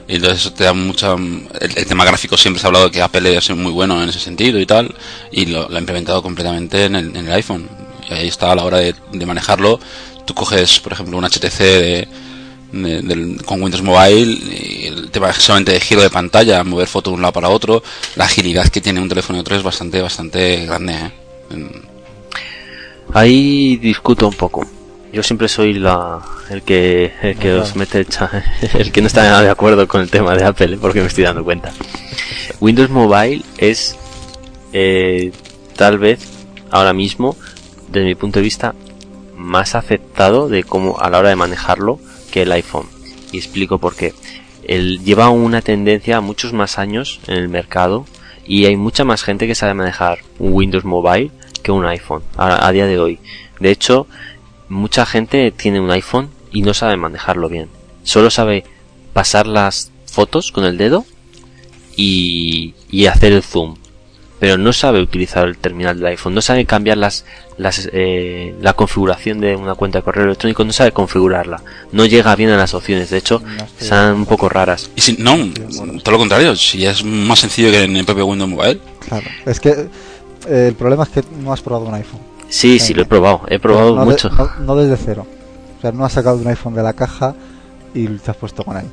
y 0.08 0.16
entonces 0.16 0.40
eso 0.40 0.52
te 0.52 0.64
da 0.64 0.74
mucha... 0.74 1.14
El, 1.14 1.86
tema 1.86 2.04
gráfico 2.04 2.36
siempre 2.36 2.60
se 2.60 2.66
ha 2.66 2.68
hablado 2.68 2.86
de 2.86 2.90
que 2.90 3.02
Apple 3.02 3.36
es 3.36 3.50
muy 3.50 3.72
bueno 3.72 4.02
en 4.02 4.08
ese 4.08 4.20
sentido 4.20 4.58
y 4.60 4.66
tal, 4.66 4.94
y 5.32 5.46
lo, 5.46 5.68
ha 5.74 5.78
implementado 5.78 6.22
completamente 6.22 6.84
en 6.84 6.96
el, 6.96 7.16
en 7.16 7.26
el 7.26 7.32
iPhone. 7.32 7.68
Y 8.08 8.12
ahí 8.12 8.28
está 8.28 8.52
a 8.52 8.54
la 8.54 8.64
hora 8.64 8.78
de, 8.78 8.94
manejarlo. 9.26 9.80
Tú 10.26 10.34
coges, 10.34 10.80
por 10.80 10.92
ejemplo, 10.92 11.16
un 11.16 11.24
HTC 11.24 11.58
de, 11.58 12.08
con 13.44 13.62
Windows 13.62 13.82
Mobile 13.82 14.32
y 14.32 14.86
el 14.86 15.10
tema 15.10 15.32
solamente 15.32 15.72
de 15.72 15.80
giro 15.80 16.02
de 16.02 16.10
pantalla, 16.10 16.62
mover 16.64 16.88
fotos 16.88 17.12
de 17.12 17.16
un 17.16 17.22
lado 17.22 17.32
para 17.32 17.48
otro, 17.48 17.82
la 18.16 18.24
agilidad 18.24 18.68
que 18.68 18.80
tiene 18.80 19.00
un 19.00 19.08
teléfono 19.08 19.36
de 19.36 19.40
otro 19.40 19.56
es 19.56 19.62
bastante, 19.62 20.00
bastante 20.00 20.66
grande. 20.66 20.94
¿eh? 20.94 21.10
Ahí 23.12 23.76
discuto 23.76 24.28
un 24.28 24.34
poco. 24.34 24.66
Yo 25.12 25.22
siempre 25.22 25.48
soy 25.48 25.74
la, 25.74 26.20
el 26.50 26.62
que, 26.62 27.12
el 27.22 27.36
que 27.36 27.52
os 27.54 27.76
mete 27.76 28.04
el 28.74 28.90
que 28.90 29.00
no 29.00 29.06
está 29.06 29.40
de 29.40 29.48
acuerdo 29.48 29.86
con 29.86 30.00
el 30.00 30.10
tema 30.10 30.34
de 30.34 30.44
Apple, 30.44 30.74
¿eh? 30.74 30.78
porque 30.80 31.00
me 31.00 31.06
estoy 31.06 31.24
dando 31.24 31.44
cuenta. 31.44 31.72
Windows 32.60 32.90
Mobile 32.90 33.42
es 33.58 33.96
eh, 34.72 35.30
tal 35.76 35.98
vez 35.98 36.20
ahora 36.70 36.92
mismo 36.92 37.36
desde 37.94 38.06
mi 38.06 38.14
punto 38.16 38.40
de 38.40 38.42
vista, 38.42 38.74
más 39.36 39.74
aceptado 39.74 40.48
de 40.48 40.64
cómo 40.64 40.98
a 41.00 41.08
la 41.10 41.18
hora 41.18 41.28
de 41.28 41.36
manejarlo 41.36 42.00
que 42.34 42.42
el 42.42 42.50
iPhone. 42.50 42.88
Y 43.30 43.38
explico 43.38 43.78
por 43.78 43.94
qué. 43.94 44.12
Lleva 44.66 45.30
una 45.30 45.62
tendencia 45.62 46.16
a 46.16 46.20
muchos 46.20 46.52
más 46.52 46.78
años 46.80 47.20
en 47.28 47.36
el 47.36 47.48
mercado 47.48 48.06
y 48.44 48.64
hay 48.64 48.74
mucha 48.74 49.04
más 49.04 49.22
gente 49.22 49.46
que 49.46 49.54
sabe 49.54 49.74
manejar 49.74 50.18
un 50.40 50.52
Windows 50.52 50.84
Mobile 50.84 51.30
que 51.62 51.70
un 51.70 51.86
iPhone 51.86 52.24
a, 52.36 52.72
día 52.72 52.86
de 52.86 52.98
hoy. 52.98 53.20
De 53.60 53.70
hecho, 53.70 54.08
mucha 54.68 55.06
gente 55.06 55.52
tiene 55.52 55.80
un 55.80 55.92
iPhone 55.92 56.28
y 56.50 56.62
no 56.62 56.74
sabe 56.74 56.96
manejarlo 56.96 57.48
bien. 57.48 57.68
Solo 58.02 58.30
sabe 58.30 58.64
pasar 59.12 59.46
las 59.46 59.92
fotos 60.06 60.50
con 60.50 60.64
el 60.64 60.76
dedo 60.76 61.04
y, 61.96 62.74
y 62.90 63.06
hacer 63.06 63.32
el 63.32 63.44
zoom 63.44 63.76
pero 64.44 64.58
no 64.58 64.74
sabe 64.74 65.00
utilizar 65.00 65.48
el 65.48 65.56
terminal 65.56 65.96
del 65.96 66.08
iPhone, 66.08 66.34
no 66.34 66.42
sabe 66.42 66.66
cambiar 66.66 66.98
las, 66.98 67.24
las, 67.56 67.88
eh, 67.94 68.54
la 68.60 68.74
configuración 68.74 69.40
de 69.40 69.56
una 69.56 69.74
cuenta 69.74 70.00
de 70.00 70.02
correo 70.02 70.26
electrónico, 70.26 70.66
no 70.66 70.72
sabe 70.74 70.92
configurarla, 70.92 71.62
no 71.92 72.04
llega 72.04 72.36
bien 72.36 72.50
a 72.50 72.58
las 72.58 72.74
opciones, 72.74 73.08
de 73.08 73.16
hecho, 73.16 73.42
son 73.78 74.16
un 74.16 74.26
poco 74.26 74.50
raras. 74.50 74.90
Y 74.96 75.00
si, 75.00 75.16
no, 75.16 75.34
todo 76.02 76.12
lo 76.12 76.18
contrario, 76.18 76.54
si 76.56 76.84
es 76.84 77.02
más 77.02 77.38
sencillo 77.38 77.70
que 77.70 77.84
en 77.84 77.96
el 77.96 78.04
propio 78.04 78.26
Windows 78.26 78.50
Mobile. 78.50 78.80
Claro, 79.08 79.26
es 79.46 79.60
que 79.60 79.70
eh, 80.46 80.66
el 80.68 80.74
problema 80.74 81.04
es 81.04 81.08
que 81.08 81.24
no 81.40 81.50
has 81.50 81.62
probado 81.62 81.86
un 81.86 81.94
iPhone. 81.94 82.20
Sí, 82.50 82.78
sí, 82.78 82.92
lo 82.92 83.00
he 83.00 83.06
probado, 83.06 83.46
he 83.48 83.58
probado 83.58 83.96
mucho. 83.96 84.28
no, 84.60 84.76
desde 84.76 85.02
cero, 85.02 85.26
o 85.78 85.80
sea, 85.80 85.90
no 85.90 86.04
has 86.04 86.12
sacado 86.12 86.36
un 86.36 86.46
iPhone 86.48 86.74
de 86.74 86.82
la 86.82 86.92
caja 86.92 87.34
y 87.94 88.08
te 88.08 88.30
has 88.30 88.36
puesto 88.36 88.62
con 88.62 88.76
él. 88.76 88.90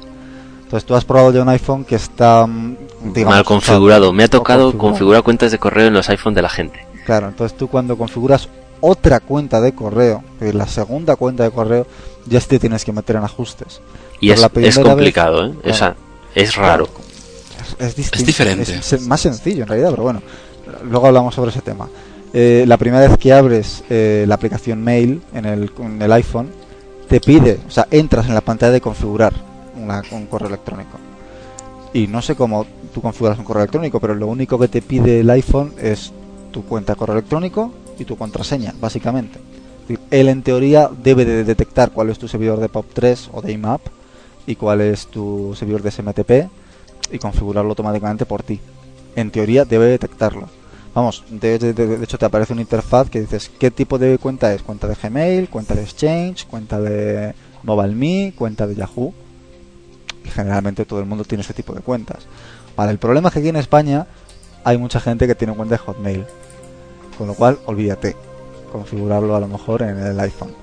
Entonces 0.72 0.88
tú 0.88 0.96
has 0.96 1.04
probado 1.04 1.34
ya 1.34 1.42
un 1.42 1.50
iPhone 1.50 1.84
que 1.84 1.96
está 1.96 2.48
mm, 2.48 2.78
mal 3.26 3.44
configurado. 3.44 4.14
Me 4.14 4.24
ha 4.24 4.30
tocado 4.30 4.78
configurar 4.78 5.22
cuentas 5.22 5.52
de 5.52 5.58
correo 5.58 5.88
en 5.88 5.94
los 5.94 6.08
iPhones 6.08 6.36
de 6.38 6.42
la 6.42 6.48
gente. 6.48 6.88
Claro, 7.06 7.28
entonces 7.28 7.58
tú 7.58 7.68
cuando 7.68 7.98
configuras 7.98 8.48
otra 8.80 9.20
cuenta 9.20 9.60
de 9.60 9.76
correo, 9.76 10.24
la 10.40 10.66
segunda 10.68 11.18
cuenta 11.18 11.44
de 11.44 11.52
correo, 11.52 11.86
ya 12.26 12.40
te 12.40 12.58
tienes 12.58 12.86
que 12.86 12.94
meter 12.94 13.18
en 13.18 13.26
ajustes. 13.26 13.82
Y 14.22 14.32
es, 14.32 14.48
es, 14.56 14.80
complicado, 14.80 15.48
¿eh? 15.48 15.72
o 15.72 15.74
sea, 15.74 15.94
es 16.36 16.56
raro. 16.56 16.88
Es, 17.78 17.98
es, 18.00 18.26
diferente. 18.26 18.74
Es, 18.74 19.06
más 19.06 19.20
sencillo 19.20 19.64
en 19.64 19.68
realidad, 19.68 19.90
pero 19.90 20.04
bueno, 20.04 20.22
luego 20.90 21.06
hablamos 21.06 21.36
sobre 21.36 21.52
ese 21.52 21.62
tema. 21.62 21.90
Eh, 22.32 22.64
la 22.66 22.78
primera 22.78 23.06
vez 23.06 23.18
que 23.18 23.34
abres 23.34 23.84
eh, 23.90 24.24
la 24.26 24.36
aplicación 24.36 24.82
Mail 24.82 25.22
en 25.34 25.44
el, 25.44 25.70
en 25.80 26.02
el 26.02 26.12
iPhone, 26.14 26.50
te 27.10 27.20
pide, 27.20 27.60
o 27.68 27.72
sea, 27.72 27.88
entras 27.92 28.28
en 28.28 28.36
la 28.36 28.42
pantalla 28.42 28.72
de 28.72 28.80
configurar 28.80 29.51
un 30.12 30.25
correo 30.27 30.47
electrónico. 30.47 30.97
Y 31.93 32.08
no 32.08 32.21
sé 32.21 32.36
cómo 32.36 32.65
tú 32.93 33.01
configuras 33.01 33.38
un 33.38 33.45
correo 33.45 33.63
electrónico, 33.63 33.99
pero 33.99 34.15
lo 34.15 34.27
único 34.27 34.58
que 34.58 34.67
te 34.67 34.82
pide 34.82 35.19
el 35.19 35.30
iPhone 35.30 35.73
es 35.77 36.12
tu 36.51 36.63
cuenta 36.63 36.93
de 36.93 36.97
correo 36.97 37.17
electrónico 37.17 37.71
y 37.99 38.06
tu 38.06 38.17
contraseña, 38.17 38.73
básicamente. 38.80 39.39
Él 40.10 40.30
en 40.30 40.41
teoría 40.41 40.89
debe 41.04 41.25
de 41.25 41.43
detectar 41.43 41.91
cuál 41.91 42.10
es 42.10 42.19
tu 42.19 42.27
servidor 42.27 42.60
de 42.60 42.69
POP3 42.69 43.30
o 43.34 43.41
de 43.41 43.51
IMAP 43.51 43.82
y 44.47 44.56
cuál 44.56 44.82
es 44.82 45.08
tu 45.08 45.54
servidor 45.56 45.82
de 45.82 45.91
SMTP 45.91 46.32
y 47.12 47.19
configurarlo 47.19 47.71
automáticamente 47.71 48.25
por 48.25 48.41
ti. 48.43 48.60
En 49.15 49.32
teoría 49.32 49.65
debe 49.65 49.88
detectarlo. 49.88 50.47
Vamos, 50.93 51.23
de, 51.30 51.58
de, 51.58 52.04
hecho 52.04 52.17
te 52.17 52.25
aparece 52.25 52.54
una 52.54 52.62
interfaz 52.62 53.10
que 53.10 53.21
dices 53.21 53.49
qué 53.60 53.71
tipo 53.71 53.97
de 53.97 54.17
cuenta 54.17 54.54
es, 54.54 54.62
cuenta 54.62 54.88
de 54.88 54.95
Gmail, 54.95 55.49
cuenta 55.49 55.73
de 55.73 55.84
Exchange, 55.84 56.45
cuenta 56.47 56.80
de 56.80 57.34
MobileMe, 57.63 58.34
cuenta 58.36 58.67
de 58.67 58.75
Yahoo 58.75 59.13
generalmente 60.30 60.86
todo 60.86 61.00
el 61.00 61.06
mundo 61.06 61.24
tiene 61.24 61.44
ese 61.44 61.54
tipo 61.54 61.74
de 61.74 61.82
cuentas. 61.82 62.28
Vale, 62.76 62.92
el 62.92 63.00
problema 63.00 63.30
es 63.30 63.34
que 63.34 63.40
aquí 63.40 63.50
en 63.50 63.56
España 63.58 64.08
hay 64.64 64.78
mucha 64.78 65.00
gente 65.00 65.28
que 65.28 65.36
tiene 65.36 65.56
cuenta 65.56 65.76
de 65.76 65.80
Hotmail, 65.80 66.26
con 67.18 67.28
lo 67.28 67.34
cual 67.34 67.60
olvídate 67.66 68.16
configurarlo 68.72 69.36
a 69.36 69.40
lo 69.40 69.48
mejor 69.48 69.82
en 69.82 70.00
el 70.00 70.20
iPhone. 70.20 70.54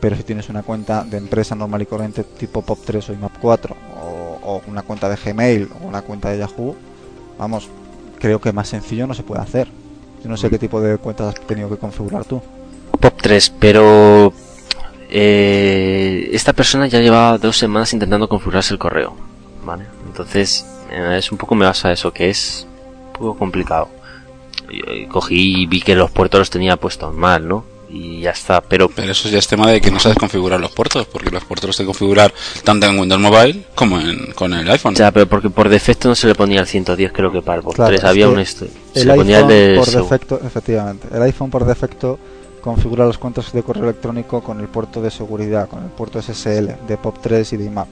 Pero 0.00 0.16
si 0.16 0.22
tienes 0.22 0.48
una 0.48 0.62
cuenta 0.62 1.04
de 1.04 1.18
empresa 1.18 1.54
normal 1.54 1.82
y 1.82 1.86
corriente 1.86 2.24
tipo 2.24 2.62
POP3 2.62 3.10
o 3.10 3.14
IMAP4 3.14 3.74
o, 4.44 4.62
una 4.66 4.82
cuenta 4.82 5.08
de 5.08 5.16
Gmail 5.16 5.68
o 5.82 5.86
una 5.86 6.02
cuenta 6.02 6.30
de 6.30 6.38
Yahoo, 6.38 6.74
vamos, 7.38 7.68
creo 8.18 8.40
que 8.40 8.52
más 8.52 8.68
sencillo 8.68 9.06
no 9.06 9.14
se 9.14 9.22
puede 9.22 9.42
hacer. 9.42 9.68
Yo 10.22 10.30
no 10.30 10.36
sé 10.36 10.48
qué 10.48 10.58
tipo 10.58 10.80
de 10.80 10.96
cuentas 10.98 11.34
has 11.34 11.46
tenido 11.46 11.68
que 11.68 11.76
configurar 11.76 12.24
tú. 12.24 12.40
POP3, 12.92 13.52
pero 13.58 14.32
eh, 15.10 16.30
esta 16.32 16.52
persona 16.52 16.86
ya 16.86 17.00
llevaba 17.00 17.36
dos 17.36 17.56
semanas 17.56 17.92
intentando 17.92 18.28
configurarse 18.28 18.72
el 18.72 18.78
correo, 18.78 19.16
¿vale? 19.64 19.84
Entonces, 20.06 20.64
eh, 20.90 21.16
es 21.18 21.32
un 21.32 21.38
poco 21.38 21.54
me 21.54 21.66
basa 21.66 21.90
eso, 21.90 22.12
que 22.12 22.30
es 22.30 22.66
un 23.06 23.12
poco 23.12 23.36
complicado. 23.36 23.88
cogí 25.10 25.62
y 25.62 25.66
vi 25.66 25.80
que 25.80 25.96
los 25.96 26.10
puertos 26.12 26.38
los 26.38 26.50
tenía 26.50 26.76
puestos 26.76 27.12
mal, 27.12 27.48
¿no? 27.48 27.64
Y 27.92 28.20
ya 28.20 28.30
está, 28.30 28.60
pero... 28.60 28.88
Pero 28.88 29.10
eso 29.10 29.28
ya 29.28 29.38
es 29.38 29.48
tema 29.48 29.68
de 29.68 29.80
que 29.80 29.90
no 29.90 29.98
sabes 29.98 30.16
configurar 30.16 30.60
los 30.60 30.70
puertos, 30.70 31.06
porque 31.06 31.30
los 31.30 31.42
puertos 31.44 31.66
los 31.66 31.76
que 31.76 31.84
configurar 31.84 32.32
tanto 32.62 32.86
en 32.86 32.96
Windows 32.96 33.20
Mobile 33.20 33.64
como 33.74 33.98
en, 33.98 34.30
con 34.32 34.54
el 34.54 34.70
iPhone. 34.70 34.94
Ya, 34.94 35.10
pero 35.10 35.26
porque 35.26 35.50
por 35.50 35.68
defecto 35.68 36.08
no 36.08 36.14
se 36.14 36.28
le 36.28 36.36
ponía 36.36 36.60
el 36.60 36.68
110, 36.68 37.10
creo 37.12 37.32
que 37.32 37.42
para 37.42 37.58
el 37.58 37.64
por 37.64 37.80
había 37.80 38.28
un... 38.28 38.38
Este, 38.38 38.70
el 38.94 39.10
iPhone 39.10 39.76
por 39.76 39.90
defecto, 39.90 40.40
efectivamente, 40.46 41.08
el 41.12 41.22
iPhone 41.22 41.50
por 41.50 41.64
defecto 41.64 42.20
configura 42.60 43.06
las 43.06 43.18
cuentas 43.18 43.52
de 43.52 43.62
correo 43.62 43.84
electrónico 43.84 44.42
con 44.42 44.60
el 44.60 44.68
puerto 44.68 45.02
de 45.02 45.10
seguridad, 45.10 45.68
con 45.68 45.82
el 45.82 45.90
puerto 45.90 46.20
SSL 46.20 46.66
de 46.86 46.98
POP3 46.98 47.52
y 47.52 47.56
de 47.56 47.64
IMAP. 47.64 47.88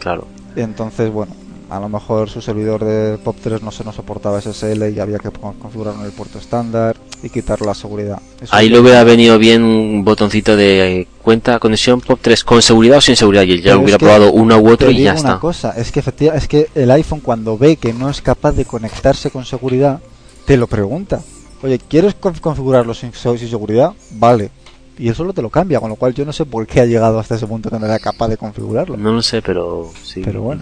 Claro. 0.00 0.26
Entonces, 0.56 1.10
bueno, 1.10 1.34
a 1.70 1.78
lo 1.78 1.88
mejor 1.88 2.30
su 2.30 2.40
servidor 2.40 2.84
de 2.84 3.18
POP3 3.18 3.60
no 3.60 3.70
se 3.70 3.84
nos 3.84 3.94
soportaba 3.94 4.40
SSL 4.40 4.88
y 4.88 5.00
había 5.00 5.18
que 5.18 5.30
configurar 5.30 5.94
en 5.94 6.06
el 6.06 6.12
puerto 6.12 6.38
estándar 6.38 6.96
y 7.22 7.28
quitar 7.28 7.60
la 7.60 7.74
seguridad. 7.74 8.20
Ahí 8.50 8.68
le 8.68 8.78
hubiera 8.78 9.04
venido 9.04 9.38
bien 9.38 9.62
un 9.62 10.04
botoncito 10.04 10.56
de 10.56 11.06
cuenta 11.22 11.58
conexión 11.58 12.00
POP3 12.00 12.44
con 12.44 12.62
seguridad 12.62 12.98
o 12.98 13.00
sin 13.00 13.16
seguridad 13.16 13.42
y 13.42 13.60
ya 13.60 13.76
hubiera 13.76 13.98
probado 13.98 14.32
uno 14.32 14.58
u 14.58 14.70
otro 14.70 14.90
y 14.90 15.02
ya 15.02 15.14
una 15.14 15.38
cosa, 15.38 15.74
es 15.76 15.92
que 15.92 16.00
efectivamente, 16.00 16.44
es 16.44 16.48
que 16.48 16.68
el 16.74 16.90
iPhone 16.90 17.20
cuando 17.20 17.58
ve 17.58 17.76
que 17.76 17.92
no 17.92 18.08
es 18.08 18.22
capaz 18.22 18.52
de 18.52 18.64
conectarse 18.64 19.30
con 19.30 19.44
seguridad, 19.44 20.00
te 20.46 20.56
lo 20.56 20.66
pregunta. 20.66 21.20
Oye, 21.62 21.78
¿quieres 21.78 22.14
configurarlo 22.14 22.94
sin, 22.94 23.12
seguridad? 23.12 23.92
Vale. 24.12 24.50
Y 24.98 25.08
eso 25.08 25.18
solo 25.18 25.32
te 25.32 25.42
lo 25.42 25.50
cambia, 25.50 25.80
con 25.80 25.90
lo 25.90 25.96
cual 25.96 26.14
yo 26.14 26.24
no 26.24 26.32
sé 26.32 26.44
por 26.44 26.66
qué 26.66 26.80
ha 26.80 26.86
llegado 26.86 27.18
hasta 27.18 27.36
ese 27.36 27.46
punto 27.46 27.70
de 27.70 27.78
no 27.78 27.86
era 27.86 27.98
capaz 27.98 28.28
de 28.28 28.36
configurarlo. 28.36 28.96
No 28.96 29.12
lo 29.12 29.22
sé, 29.22 29.42
pero 29.42 29.90
sí. 30.02 30.22
Pero 30.24 30.42
bueno. 30.42 30.60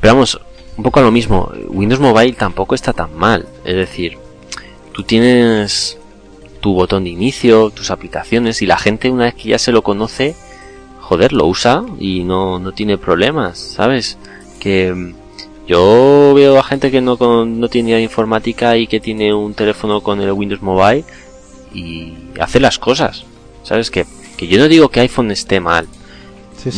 pero 0.00 0.14
vamos, 0.14 0.40
un 0.76 0.82
poco 0.82 1.00
a 1.00 1.02
lo 1.02 1.12
mismo. 1.12 1.50
Windows 1.68 2.00
Mobile 2.00 2.32
tampoco 2.32 2.74
está 2.74 2.92
tan 2.92 3.16
mal. 3.16 3.46
Es 3.64 3.76
decir, 3.76 4.18
tú 4.92 5.04
tienes 5.04 5.98
tu 6.60 6.74
botón 6.74 7.04
de 7.04 7.10
inicio, 7.10 7.70
tus 7.70 7.90
aplicaciones, 7.90 8.62
y 8.62 8.66
la 8.66 8.78
gente 8.78 9.10
una 9.10 9.24
vez 9.24 9.34
que 9.34 9.50
ya 9.50 9.58
se 9.58 9.72
lo 9.72 9.82
conoce, 9.82 10.34
joder, 11.00 11.32
lo 11.32 11.46
usa 11.46 11.84
y 11.98 12.24
no, 12.24 12.58
no 12.58 12.72
tiene 12.72 12.98
problemas, 12.98 13.58
¿sabes? 13.58 14.18
Que 14.60 15.14
yo 15.72 16.34
veo 16.34 16.58
a 16.58 16.62
gente 16.62 16.90
que 16.90 17.00
no, 17.00 17.16
no 17.16 17.68
tiene 17.68 18.02
informática 18.02 18.76
y 18.76 18.86
que 18.86 19.00
tiene 19.00 19.32
un 19.32 19.54
teléfono 19.54 20.02
con 20.02 20.20
el 20.20 20.30
Windows 20.30 20.60
Mobile 20.60 21.04
y 21.72 22.12
hace 22.38 22.60
las 22.60 22.78
cosas. 22.78 23.24
¿Sabes? 23.62 23.90
Que, 23.90 24.04
que 24.36 24.46
yo 24.48 24.58
no 24.58 24.68
digo 24.68 24.90
que 24.90 25.00
iPhone 25.00 25.30
esté 25.30 25.60
mal, 25.60 25.86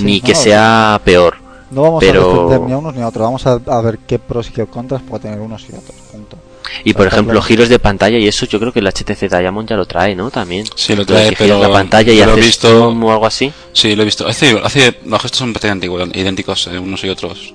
ni 0.02 0.20
que 0.20 0.34
sea 0.34 1.00
peor. 1.04 1.38
No 1.70 1.82
vamos 1.82 2.04
a 2.04 2.06
defender 2.06 2.60
ni 2.60 2.72
a 2.72 2.78
unos 2.78 2.94
ni 2.94 3.02
a 3.02 3.08
otros, 3.08 3.24
vamos 3.24 3.46
a, 3.46 3.80
ver 3.80 3.98
qué 4.06 4.20
pros 4.20 4.50
y 4.50 4.52
qué 4.52 4.66
contras 4.66 5.02
puede 5.02 5.22
tener 5.22 5.40
unos 5.40 5.62
y 5.62 5.72
otros. 5.72 5.96
Punto. 6.12 6.36
Y 6.84 6.92
por 6.92 7.06
ejemplo, 7.06 7.42
giros 7.42 7.68
de 7.68 7.78
pantalla 7.80 8.18
y 8.18 8.28
eso 8.28 8.46
yo 8.46 8.60
creo 8.60 8.72
que 8.72 8.78
el 8.78 8.86
HTC 8.86 9.28
Diamond 9.28 9.68
ya 9.68 9.76
lo 9.76 9.86
trae, 9.86 10.14
¿no? 10.14 10.30
También. 10.30 10.66
Sí, 10.76 10.94
lo 10.94 11.04
trae, 11.04 11.34
pero 11.36 11.58
la 11.58 11.70
pantalla 11.70 12.12
y 12.12 12.24
lo 12.24 12.36
he 12.36 12.40
visto 12.40 12.88
o 12.88 13.10
algo 13.10 13.26
así. 13.26 13.52
Sí, 13.72 13.96
lo 13.96 14.02
he 14.02 14.04
visto. 14.04 14.26
Hace, 14.28 14.56
hace 14.62 14.98
los 15.04 15.20
gestos 15.20 15.38
son 15.38 15.52
prácticamente 15.52 15.88
idénticos 16.18 16.68
eh, 16.68 16.78
unos 16.78 17.02
y 17.02 17.08
otros. 17.08 17.54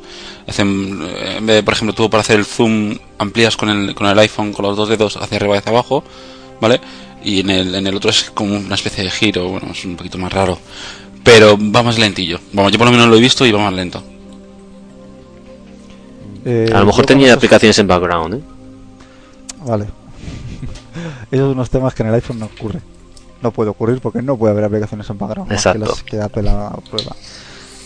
Hacen, 0.50 1.00
eh, 1.04 1.36
en 1.38 1.46
vez 1.46 1.58
de, 1.58 1.64
por 1.64 1.74
ejemplo, 1.74 1.94
tú 1.94 2.10
para 2.10 2.22
hacer 2.22 2.40
el 2.40 2.46
zoom 2.46 2.98
amplías 3.18 3.56
con 3.56 3.70
el, 3.70 3.94
con 3.94 4.08
el 4.08 4.18
iPhone 4.20 4.52
con 4.52 4.66
los 4.66 4.76
dos 4.76 4.90
dedos 4.90 5.18
hacia 5.18 5.38
arriba 5.38 5.56
y 5.56 5.58
hacia 5.60 5.72
abajo, 5.72 6.04
¿vale? 6.60 6.82
Y 7.24 7.42
en 7.42 7.50
el, 7.50 7.76
en 7.76 7.88
el 7.88 7.96
otro 7.96 8.10
es 8.10 8.32
como 8.32 8.56
una 8.56 8.76
especie 8.76 9.04
de 9.04 9.12
giro, 9.12 9.50
bueno, 9.50 9.72
es 9.72 9.86
un 9.86 9.96
poquito 9.96 10.18
más 10.18 10.34
raro. 10.34 10.58
Pero 11.24 11.58
va 11.58 11.84
más 11.84 12.00
lentillo. 12.00 12.40
Vamos, 12.54 12.72
yo 12.72 12.78
por 12.78 12.88
lo 12.88 12.92
menos 12.92 13.08
lo 13.08 13.16
he 13.16 13.20
visto 13.20 13.46
y 13.46 13.52
va 13.52 13.60
más 13.60 13.74
lento. 13.74 14.02
Eh, 16.46 16.72
a 16.74 16.80
lo 16.80 16.86
mejor 16.86 17.06
tenía 17.06 17.34
aplicaciones 17.34 17.78
en 17.80 17.88
background, 17.88 18.36
¿eh? 18.36 18.42
Vale. 19.66 19.86
Esos 21.32 21.46
son 21.46 21.52
unos 21.52 21.70
temas 21.70 21.94
que 21.94 22.04
en 22.04 22.10
el 22.10 22.16
iPhone 22.16 22.40
no 22.40 22.46
ocurre. 22.46 22.80
No 23.42 23.52
puede 23.52 23.70
ocurrir 23.70 24.00
porque 24.02 24.22
no 24.22 24.38
puede 24.38 24.54
haber 24.54 24.66
aplicaciones 24.66 25.10
en 25.10 25.18
background. 25.18 25.52
Exacto. 25.52 25.98
Que, 26.06 26.18
las, 26.18 26.32
que. 26.32 27.00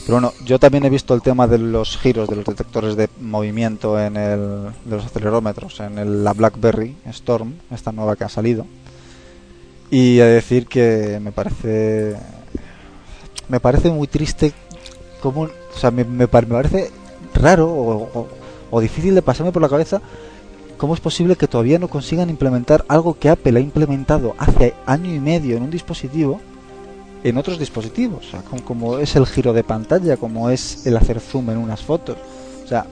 Pero 0.06 0.16
bueno, 0.16 0.34
yo 0.44 0.60
también 0.60 0.84
he 0.86 0.90
visto 0.90 1.14
el 1.14 1.22
tema 1.22 1.48
de 1.48 1.58
los 1.58 1.98
giros 1.98 2.28
de 2.28 2.36
los 2.36 2.46
detectores 2.46 2.96
de 2.96 3.10
movimiento 3.22 4.00
en 4.00 4.18
el, 4.18 4.72
de 4.84 4.96
los 4.98 5.06
acelerómetros 5.06 5.80
en 5.80 5.98
el, 5.98 6.24
la 6.24 6.34
BlackBerry 6.34 6.98
Storm, 7.06 7.54
esta 7.72 7.92
nueva 7.92 8.16
que 8.16 8.26
ha 8.26 8.30
salido. 8.30 8.66
Y 9.90 10.20
a 10.20 10.26
decir 10.26 10.68
que 10.68 11.20
me 11.22 11.32
parece 11.32 12.18
me 13.48 13.60
parece 13.60 13.92
muy 13.92 14.08
triste 14.08 14.52
como 15.22 15.44
o 15.44 15.78
sea, 15.78 15.92
me, 15.92 16.04
me, 16.04 16.28
parece 16.28 16.92
raro 17.34 17.70
o, 17.70 18.28
o 18.72 18.82
difícil 18.82 19.16
de 19.16 19.22
pasarme 19.22 19.52
por 19.52 19.62
la 19.62 19.70
cabeza 19.70 20.02
¿Cómo 20.84 20.96
es 20.96 21.00
posible 21.00 21.38
que 21.38 21.48
todavía 21.48 21.80
no 21.80 21.88
consigan 21.88 22.30
implementar 22.30 22.84
algo 22.90 23.18
que 23.18 23.30
Apple 23.30 23.58
ha 23.58 23.62
implementado 23.62 24.36
hace 24.38 24.74
año 24.86 25.14
y 25.14 25.20
medio 25.22 25.56
en 25.56 25.64
un 25.64 25.70
dispositivo 25.70 26.42
en 27.24 27.38
otros 27.38 27.60
dispositivos? 27.60 28.28
O 28.28 28.32
sea, 28.32 28.42
como, 28.66 28.98
es 28.98 29.16
el 29.16 29.26
giro 29.26 29.54
de 29.54 29.64
pantalla, 29.64 30.18
como 30.18 30.50
es 30.50 30.86
el 30.86 30.98
hacer 30.98 31.20
zoom 31.20 31.50
en 31.52 31.58
unas 31.58 31.82
fotos. 31.82 32.18
O 32.64 32.68
sea, 32.68 32.86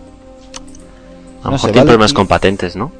a 1.44 1.46
lo 1.46 1.52
mejor 1.52 1.72
tiene 1.72 1.86
problemas 1.86 2.14
con 2.14 2.28
patentes, 2.28 2.76
¿no? 2.76 2.92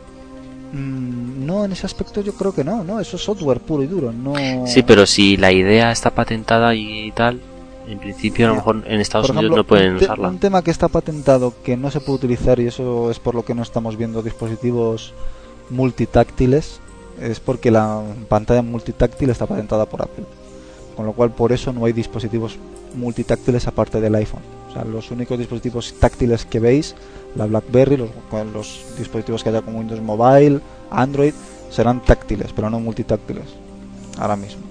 Mm, 0.74 1.46
no, 1.46 1.66
en 1.66 1.72
ese 1.74 1.86
aspecto 1.86 2.22
yo 2.22 2.34
creo 2.34 2.54
que 2.54 2.64
no, 2.64 2.84
no, 2.84 3.00
eso 3.00 3.18
es 3.18 3.24
software 3.24 3.60
puro 3.60 3.84
y 3.84 3.88
duro, 3.88 4.12
no. 4.12 4.34
Sí, 4.68 4.84
pero 4.84 5.06
si 5.06 5.38
la 5.38 5.52
idea 5.52 5.92
está 5.92 6.12
patentada 6.12 6.74
y 6.76 7.12
tal, 7.12 7.42
en 7.88 8.00
principio, 8.00 8.46
a 8.46 8.50
lo 8.50 8.56
mejor 8.56 8.84
en 8.86 9.02
Estados 9.02 9.30
Unidos 9.30 9.56
no 9.56 9.64
pueden 9.64 9.96
usarla. 9.96 10.30
Un 10.30 10.40
tema 10.40 10.62
que 10.62 10.72
está 10.72 10.88
patentado 10.88 11.54
que 11.64 11.78
no 11.78 11.92
se 11.92 12.00
puede 12.00 12.18
utilizar 12.18 12.60
y 12.60 12.68
eso 12.68 13.12
es 13.12 13.20
por 13.20 13.36
lo 13.36 13.44
que 13.44 13.54
no 13.54 13.64
estamos 13.64 13.98
viendo 13.98 14.22
dispositivos 14.22 15.14
multitáctiles 15.70 16.80
es 17.20 17.40
porque 17.40 17.72
la 17.72 18.02
pantalla 18.30 18.62
multitáctil 18.62 19.30
está 19.30 19.46
patentada 19.46 19.86
por 19.86 20.02
Apple. 20.02 20.26
Con 21.02 21.08
lo 21.08 21.14
cual 21.14 21.32
por 21.32 21.52
eso 21.52 21.74
no 21.74 21.86
hay 21.86 21.94
dispositivos 21.94 22.58
multitáctiles 22.94 23.66
aparte 23.66 24.00
del 24.00 24.14
iPhone. 24.14 24.44
O 24.70 24.72
sea, 24.72 24.84
los 24.84 25.10
únicos 25.10 25.40
dispositivos 25.40 25.96
táctiles 26.00 26.46
que 26.46 26.60
veis, 26.60 26.94
la 27.36 27.48
BlackBerry, 27.48 27.98
los, 27.98 28.10
los 28.54 28.84
dispositivos 29.00 29.42
que 29.42 29.50
haya 29.50 29.64
con 29.64 29.76
Windows 29.76 30.00
Mobile, 30.00 30.60
Android, 30.92 31.34
serán 31.72 32.04
táctiles, 32.04 32.54
pero 32.56 32.70
no 32.70 32.80
multitáctiles. 32.80 33.46
Ahora 34.20 34.36
mismo. 34.36 34.62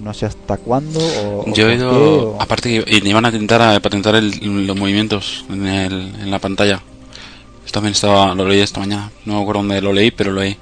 No 0.00 0.14
sé 0.14 0.26
hasta 0.26 0.56
cuándo 0.56 1.00
o... 1.00 1.44
Yo 1.52 1.68
he 1.68 1.72
oído... 1.72 2.36
Aparte 2.38 2.84
que 2.84 3.08
iban 3.08 3.24
a 3.24 3.30
intentar 3.30 3.60
a 3.60 3.80
patentar 3.80 4.22
los 4.22 4.76
movimientos 4.76 5.44
en, 5.50 5.66
el, 5.66 6.14
en 6.14 6.30
la 6.30 6.38
pantalla. 6.38 6.80
Esto 7.66 7.78
también 7.78 7.94
estaba, 7.94 8.36
lo 8.36 8.46
leí 8.46 8.60
esta 8.60 8.78
mañana. 8.78 9.10
No 9.24 9.34
me 9.34 9.40
acuerdo 9.42 9.62
dónde 9.62 9.82
lo 9.82 9.92
leí, 9.92 10.12
pero 10.12 10.30
lo 10.30 10.42
leí. 10.42 10.56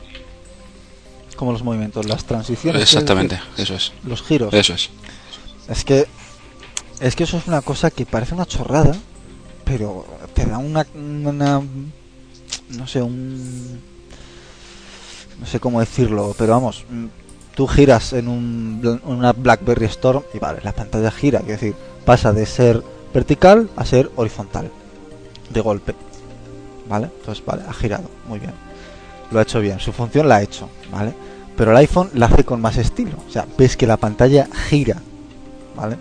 Como 1.39 1.53
los 1.53 1.63
movimientos, 1.63 2.05
las 2.07 2.25
transiciones. 2.25 2.83
Exactamente, 2.83 3.41
eso 3.57 3.75
es. 3.75 3.93
Los 4.05 4.23
giros. 4.23 4.53
Eso 4.53 4.75
es. 4.75 4.91
Es 5.69 5.85
que 5.85 6.07
es 7.01 7.15
que 7.15 7.23
eso 7.23 7.37
es 7.37 7.47
una 7.47 7.63
cosa 7.63 7.93
que 7.93 8.05
parece 8.05 8.35
una 8.35 8.45
chorrada, 8.45 8.93
pero 9.65 10.05
te 10.35 10.45
da 10.45 10.59
una, 10.59 10.85
una 10.95 11.63
no 12.71 12.87
sé, 12.89 13.03
un 13.03 13.81
no 15.39 15.47
sé 15.47 15.61
cómo 15.61 15.79
decirlo, 15.79 16.35
pero 16.37 16.55
vamos, 16.55 16.85
tú 17.55 17.69
giras 17.69 18.13
en 18.13 18.27
un, 18.27 19.01
una 19.05 19.33
BlackBerry 19.33 19.87
Storm 19.87 20.25
y 20.35 20.39
vale, 20.39 20.59
la 20.65 20.73
pantalla 20.73 21.13
gira, 21.13 21.39
es 21.39 21.47
decir, 21.47 21.77
pasa 22.05 22.33
de 22.33 22.47
ser 22.47 22.83
vertical 23.15 23.71
a 23.77 23.85
ser 23.85 24.11
horizontal, 24.17 24.71
de 25.51 25.61
golpe, 25.61 25.95
¿vale? 26.89 27.09
Entonces, 27.21 27.45
vale, 27.45 27.63
ha 27.69 27.73
girado, 27.73 28.11
muy 28.27 28.41
bien, 28.41 28.53
lo 29.31 29.39
ha 29.39 29.43
hecho 29.43 29.61
bien, 29.61 29.79
su 29.79 29.93
función 29.93 30.29
la 30.29 30.37
ha 30.37 30.43
hecho, 30.43 30.69
¿vale? 30.91 31.15
Pero 31.57 31.73
el 31.73 31.77
iPhone 31.79 32.11
la 32.15 32.27
hace 32.27 32.45
con 32.45 32.61
más 32.61 32.77
estilo, 32.77 33.17
o 33.27 33.31
sea, 33.31 33.47
ves 33.57 33.77
que 33.77 33.87
la 33.87 33.97
pantalla 33.97 34.49
gira, 34.69 34.97
¿vale? 35.75 35.97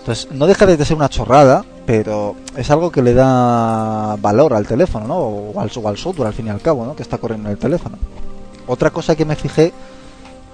Entonces, 0.00 0.28
no 0.32 0.46
deja 0.46 0.66
de 0.66 0.82
ser 0.84 0.96
una 0.96 1.08
chorrada, 1.08 1.64
pero 1.86 2.34
es 2.56 2.70
algo 2.70 2.90
que 2.90 3.02
le 3.02 3.14
da 3.14 4.16
valor 4.16 4.54
al 4.54 4.66
teléfono, 4.66 5.06
¿no? 5.06 5.16
O 5.16 5.60
al, 5.60 5.70
software, 5.70 6.28
al 6.28 6.34
fin 6.34 6.46
y 6.46 6.50
al 6.50 6.60
cabo, 6.60 6.86
¿no? 6.86 6.96
Que 6.96 7.02
está 7.02 7.18
corriendo 7.18 7.48
en 7.48 7.52
el 7.52 7.58
teléfono. 7.58 7.98
Otra 8.66 8.90
cosa 8.90 9.14
que 9.14 9.24
me 9.24 9.36
fijé, 9.36 9.72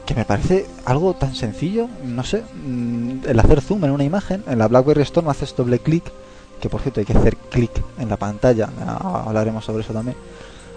que 0.05 0.15
me 0.15 0.25
parece 0.25 0.67
algo 0.85 1.15
tan 1.15 1.35
sencillo, 1.35 1.89
no 2.05 2.25
sé, 2.25 2.43
mm, 2.43 3.27
el 3.27 3.39
hacer 3.39 3.61
zoom 3.61 3.85
en 3.85 3.93
una 3.93 4.05
imagen, 4.05 4.43
en 4.49 4.59
la 4.59 4.67
BlackBerry 4.69 5.03
Storm 5.03 5.29
haces 5.29 5.55
doble 5.55 5.79
clic, 5.79 6.05
que 6.61 6.69
por 6.69 6.81
cierto 6.81 7.01
hay 7.01 7.07
que 7.07 7.17
hacer 7.17 7.37
clic 7.37 7.71
en 7.99 8.09
la 8.09 8.17
pantalla, 8.17 8.69
hablaremos 9.27 9.65
sobre 9.65 9.85
eso 9.85 9.93
también. 9.93 10.17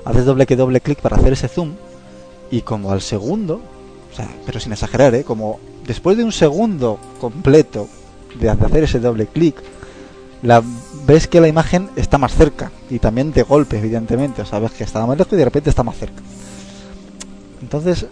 Haces 0.06 0.25
doble 0.25 0.45
que 0.45 0.56
doble 0.56 0.82
clic 0.82 0.99
para 0.99 1.17
hacer 1.17 1.34
ese 1.34 1.47
zoom, 1.47 1.73
y 2.52 2.62
como 2.62 2.92
al 2.92 3.02
segundo, 3.02 3.62
o 4.12 4.16
sea, 4.16 4.30
pero 4.46 4.60
sin 4.60 4.72
exagerar, 4.72 5.14
¿eh? 5.16 5.24
Como 5.24 5.60
después 5.86 6.18
de 6.18 6.24
un 6.24 6.32
segundo 6.32 7.00
completo 7.20 7.88
de 8.40 8.50
hacer 8.50 8.84
ese 8.84 9.00
doble 9.00 9.28
clic, 9.28 9.56
la 10.42 10.64
ves 11.06 11.28
que 11.28 11.42
la 11.42 11.48
imagen 11.48 11.90
está 11.96 12.18
más 12.18 12.34
cerca 12.34 12.72
y 12.90 13.00
también 13.00 13.32
de 13.32 13.44
golpe, 13.44 13.78
evidentemente, 13.78 14.42
o 14.42 14.46
sea, 14.46 14.60
ves 14.60 14.72
que 14.72 14.84
estaba 14.84 15.08
más 15.08 15.18
lejos 15.18 15.34
y 15.34 15.38
de 15.38 15.46
repente 15.46 15.70
está 15.70 15.84
más 15.84 15.98
cerca. 15.98 16.22
Entonces, 17.62 18.06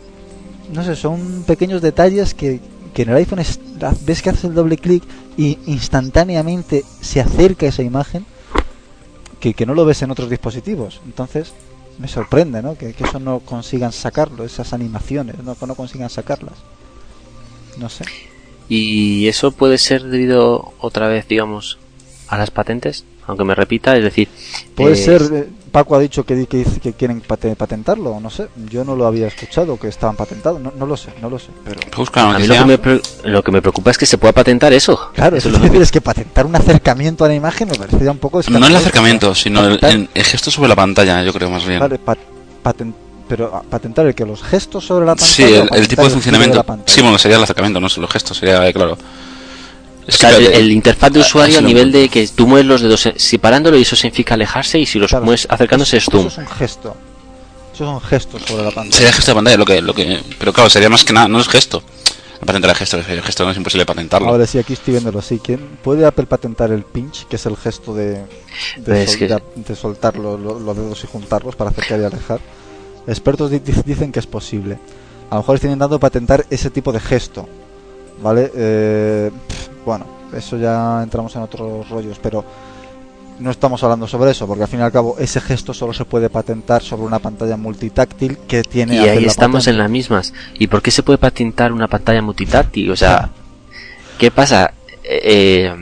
no 0.74 0.84
sé, 0.84 0.96
son 0.96 1.44
pequeños 1.46 1.82
detalles 1.82 2.34
que, 2.34 2.60
que 2.94 3.04
en 3.04 3.10
el 3.10 3.16
iPhone 3.18 3.40
es, 3.40 3.60
ves 4.06 4.22
que 4.22 4.30
haces 4.30 4.46
el 4.46 4.54
doble 4.54 4.78
clic 4.78 5.04
y 5.38 5.60
instantáneamente 5.68 6.84
se 7.00 7.22
acerca 7.22 7.68
esa 7.68 7.84
imagen 7.84 8.26
que, 9.40 9.54
que 9.54 9.66
no 9.66 9.74
lo 9.74 9.86
ves 9.86 10.02
en 10.02 10.12
otros 10.12 10.30
dispositivos. 10.30 11.02
Entonces, 11.06 11.54
me 12.00 12.08
sorprende, 12.08 12.62
¿no? 12.62 12.78
Que, 12.78 12.96
eso 12.98 13.20
no 13.20 13.40
consigan 13.40 13.92
sacarlo, 13.92 14.44
esas 14.44 14.74
animaciones, 14.74 15.38
¿no? 15.44 15.56
que 15.56 15.66
no 15.66 15.76
consigan 15.76 16.10
sacarlas. 16.10 16.56
No 17.78 17.90
sé. 17.90 18.06
Y 18.70 19.28
eso 19.28 19.52
puede 19.52 19.78
ser 19.78 20.04
debido 20.04 20.74
otra 20.80 21.08
vez, 21.08 21.28
digamos, 21.28 21.78
a 22.28 22.38
las 22.38 22.52
patentes, 22.52 23.06
aunque 23.28 23.44
me 23.44 23.54
repita, 23.54 23.96
es 23.96 24.04
decir... 24.04 24.28
Puede 24.74 24.94
eh, 24.94 24.96
ser, 24.96 25.22
eh, 25.34 25.48
Paco 25.72 25.96
ha 25.96 26.00
dicho 26.00 26.26
que, 26.26 26.48
que, 26.48 26.66
que 26.82 26.94
quieren 26.94 27.22
patentarlo, 27.22 28.20
no 28.20 28.30
sé, 28.30 28.48
yo 28.70 28.84
no 28.84 28.96
lo 28.96 29.06
había 29.06 29.28
escuchado, 29.28 29.78
que 29.78 29.90
estaban 29.90 30.16
patentados, 30.16 30.60
no, 30.60 30.74
no 30.76 30.86
lo 30.86 30.98
sé, 30.98 31.12
no 31.22 31.30
lo 31.30 31.38
sé, 31.38 31.50
pero... 31.64 31.80
a 32.16 32.40
mí 32.40 32.48
lo 32.48 32.56
que, 32.56 32.66
me, 32.66 33.02
lo 33.30 33.44
que, 33.44 33.52
me, 33.52 33.62
preocupa 33.62 33.92
es 33.92 33.98
que 33.98 34.06
se 34.06 34.18
pueda 34.18 34.34
patentar 34.34 34.74
eso. 34.74 35.12
Claro, 35.14 35.38
eso 35.38 35.50
es 35.50 35.60
lo 35.60 35.72
que 35.72 35.78
es 35.82 35.92
que 35.92 36.02
patentar 36.02 36.46
un 36.46 36.56
acercamiento 36.56 37.26
a 37.26 37.28
la 37.28 37.36
imagen 37.36 37.68
me 37.70 37.76
parecía 37.76 38.12
un 38.12 38.18
poco... 38.18 38.42
No 38.50 38.66
el 38.66 38.76
acercamiento, 38.76 39.36
sino 39.36 39.66
el, 39.66 40.10
gesto 40.16 40.50
sobre 40.50 40.70
la 40.70 40.76
pantalla, 40.76 41.22
yo 41.24 41.34
creo 41.34 41.50
más 41.50 41.66
bien. 41.66 41.80
Vale, 41.80 42.00
pero 43.28 43.62
patentar 43.70 44.08
el 44.08 44.16
que 44.16 44.26
los 44.26 44.42
gestos 44.42 44.86
sobre 44.86 45.06
la 45.06 45.16
pantalla. 45.16 45.28
Sí, 45.28 45.44
el, 45.44 45.88
tipo 45.88 46.04
de 46.04 46.10
funcionamiento. 46.10 46.66
sí, 46.86 47.02
bueno, 47.02 47.18
sería 47.18 47.38
el 47.38 47.44
acercamiento, 47.44 47.80
no 47.80 47.88
los 47.88 48.10
gestos, 48.10 48.38
sería 48.38 48.72
claro. 48.72 48.98
El, 50.08 50.72
interfaz 50.72 51.12
de 51.12 51.20
usuario 51.20 51.60
a 51.60 51.62
nivel 51.62 51.92
de 51.92 52.10
que 52.10 52.28
tú 52.28 52.48
mueves 52.48 52.66
los 52.66 52.82
dedos 52.82 53.10
separándolo 53.18 53.78
y 53.78 53.82
eso 53.82 53.96
significa 53.96 54.36
alejarse 54.36 54.80
y 54.80 54.86
si 54.86 55.00
los 55.00 55.12
mueves 55.14 55.48
acercándose 55.50 55.98
es 55.98 56.06
zoom. 56.06 56.28
Eso 56.28 56.42
es 56.42 56.48
un 56.48 56.56
gesto. 56.56 56.98
Eso 57.74 57.86
son 57.86 58.02
gestos 58.02 58.42
sobre 58.44 58.64
la 58.64 58.72
pantalla. 58.72 58.96
Sería 58.96 59.14
gesto 59.14 59.32
de 59.32 59.36
pantalla, 59.36 59.58
lo 59.58 59.66
que, 59.66 59.82
lo 59.82 59.94
que, 59.94 60.20
pero 60.40 60.54
claro, 60.54 60.70
sería 60.70 60.90
más 60.90 61.04
que 61.04 61.14
nada, 61.14 61.28
no 61.28 61.40
es 61.40 61.48
gesto. 61.48 61.84
Patentar 62.40 62.70
el 62.70 62.76
gesto, 62.76 62.98
el 62.98 63.22
gesto 63.22 63.46
no 63.46 63.52
es 63.52 63.58
imposible 63.58 63.86
patentarlo. 63.86 64.30
Ahora 64.30 64.46
sí, 64.46 64.60
aquí 64.60 64.74
estoy 64.74 64.94
viéndolo 64.94 65.20
así. 65.20 65.40
¿Quién 65.40 65.60
puede 65.84 66.06
Apple 66.06 66.28
patentar 66.28 66.72
el 66.72 66.84
pinch, 66.84 67.26
que 67.28 67.36
es 67.36 67.46
el 67.46 67.58
gesto 67.58 67.94
de, 67.94 68.26
de, 68.78 69.42
de, 69.56 69.76
soltar 69.76 70.18
los, 70.18 70.40
los 70.40 70.76
dedos 70.76 71.04
y 71.04 71.08
juntarlos 71.08 71.56
para 71.56 71.72
acercar 71.72 72.00
y 72.00 72.04
alejar? 72.04 72.40
Expertos 73.08 73.52
dicen 73.52 74.12
que 74.12 74.20
es 74.20 74.28
posible. 74.28 74.78
A 75.30 75.36
lo 75.36 75.42
mejor 75.42 75.56
están 75.56 75.72
intentando 75.72 76.00
patentar 76.00 76.46
ese 76.50 76.70
tipo 76.70 76.92
de 76.92 77.00
gesto. 77.00 77.50
¿Vale? 78.22 78.52
Eh, 78.56 79.32
bueno, 79.86 80.06
eso 80.34 80.58
ya 80.58 81.02
entramos 81.04 81.36
en 81.36 81.42
otros 81.44 81.90
rollos, 81.90 82.20
pero 82.22 82.44
no 83.40 83.52
estamos 83.52 83.84
hablando 83.84 84.08
sobre 84.08 84.32
eso, 84.32 84.48
porque 84.48 84.64
al 84.64 84.70
fin 84.70 84.80
y 84.80 84.84
al 84.84 84.92
cabo 84.92 85.16
ese 85.20 85.40
gesto 85.40 85.74
solo 85.74 85.94
se 85.94 86.06
puede 86.06 86.30
patentar 86.30 86.82
sobre 86.82 87.04
una 87.04 87.20
pantalla 87.20 87.56
multitáctil 87.56 88.38
que 88.48 88.64
tiene... 88.64 88.96
Y 88.96 89.00
ahí 89.00 89.26
estamos 89.26 89.68
en 89.68 89.78
las 89.78 89.90
mismas. 89.90 90.34
¿Y 90.58 90.68
por 90.68 90.82
qué 90.82 90.92
se 90.92 91.04
puede 91.04 91.20
patentar 91.20 91.72
una 91.72 91.88
pantalla 91.88 92.22
multitáctil? 92.22 92.90
O 92.90 92.96
sea, 92.96 93.30
¿qué 94.18 94.32
pasa? 94.32 94.74
Eh, 95.04 95.22
eh, 95.24 95.76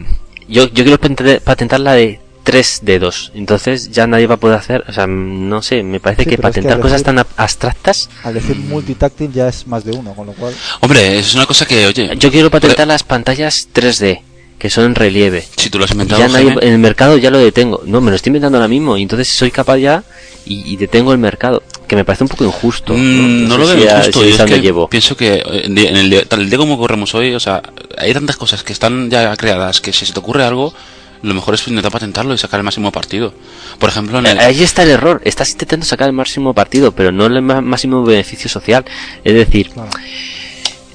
yo, 0.48 0.66
yo 0.66 0.84
quiero 0.84 1.00
patentar 1.44 1.80
la 1.80 1.94
de 1.94 2.20
tres 2.46 2.82
dedos. 2.84 3.32
Entonces 3.34 3.92
ya 3.92 4.08
nadie 4.08 4.28
va 4.28 4.36
a 4.36 4.38
poder 4.38 4.58
hacer, 4.58 4.86
o 4.88 4.94
sea, 4.94 5.08
no 5.08 5.62
sé, 5.62 5.84
me 5.84 6.00
parece 6.00 6.26
que 6.26 6.38
patentar 6.38 6.80
cosas 6.80 7.04
tan 7.04 7.20
abstractas. 7.20 8.10
Al 8.24 8.36
decir 8.36 8.56
multitáctil 8.56 9.34
ya 9.34 9.50
es 9.50 9.68
más 9.68 9.84
de 9.84 9.92
uno, 9.92 10.14
con 10.14 10.28
lo 10.28 10.34
cual. 10.34 10.54
Hombre, 10.80 11.20
es 11.20 11.36
una 11.36 11.46
cosa 11.46 11.66
que, 11.66 11.86
oye. 11.88 12.16
Yo 12.18 12.32
quiero 12.32 12.50
patentar 12.50 12.88
las 12.88 13.04
pantallas 13.04 13.68
3D, 13.74 14.22
que 14.60 14.70
son 14.70 14.86
en 14.86 14.96
relieve. 14.96 15.44
Si 15.58 15.70
tú 15.70 15.80
lo 15.80 15.86
has 15.86 15.92
inventado. 15.92 16.22
Ya 16.22 16.28
nadie, 16.30 16.56
en 16.62 16.74
el 16.74 16.80
mercado 16.80 17.18
ya 17.18 17.32
lo 17.32 17.40
detengo. 17.40 17.82
No, 17.86 18.00
me 18.00 18.12
lo 18.12 18.16
estoy 18.16 18.30
inventando 18.30 18.60
ahora 18.60 18.70
mismo, 18.70 18.96
y 18.96 19.02
entonces 19.02 19.28
soy 19.28 19.50
capaz 19.50 19.78
ya 19.78 20.04
y, 20.46 20.78
detengo 20.78 21.12
el 21.12 21.18
mercado. 21.18 21.64
Que 21.88 21.96
me 21.96 22.06
parece 22.06 22.26
un 22.26 22.30
poco 22.30 22.46
injusto. 22.46 22.94
no, 22.94 23.00
mm, 23.00 23.50
lo 23.50 23.68
veo 23.68 24.00
injusto. 24.00 24.46
llevo. 24.58 24.88
Pienso 24.88 25.18
que 25.18 25.42
en 25.46 25.78
el, 25.78 26.28
tal 26.28 26.48
día 26.48 26.60
como 26.60 26.78
corremos 26.78 27.16
hoy, 27.16 27.34
o 27.34 27.40
sea, 27.40 27.64
hay 27.98 28.14
tantas 28.14 28.38
cosas 28.38 28.62
que 28.62 28.74
están 28.74 29.10
ya 29.10 29.36
creadas 29.36 29.82
que 29.82 29.92
si 29.92 30.06
se 30.06 30.14
te 30.14 30.20
ocurre 30.20 30.44
algo 30.44 30.74
lo 31.22 31.34
mejor 31.34 31.56
es 31.56 31.68
intentar 31.68 31.92
patentarlo 31.92 32.34
y 32.34 32.38
sacar 32.38 32.60
el 32.60 32.64
máximo 32.64 32.92
partido. 32.92 33.34
Por 33.80 33.90
ejemplo, 33.90 34.20
en 34.20 34.26
ahí 34.26 34.64
está 34.64 34.84
el 34.84 34.90
error. 34.90 35.22
Estás 35.26 35.52
intentando 35.52 35.86
sacar 35.86 36.08
el 36.08 36.14
máximo 36.14 36.54
partido, 36.54 36.92
pero 36.92 37.12
no 37.12 37.26
el 37.26 37.42
máximo 37.42 38.04
beneficio 38.04 38.50
social. 38.50 38.86
Es 39.24 39.34
decir, 39.34 39.72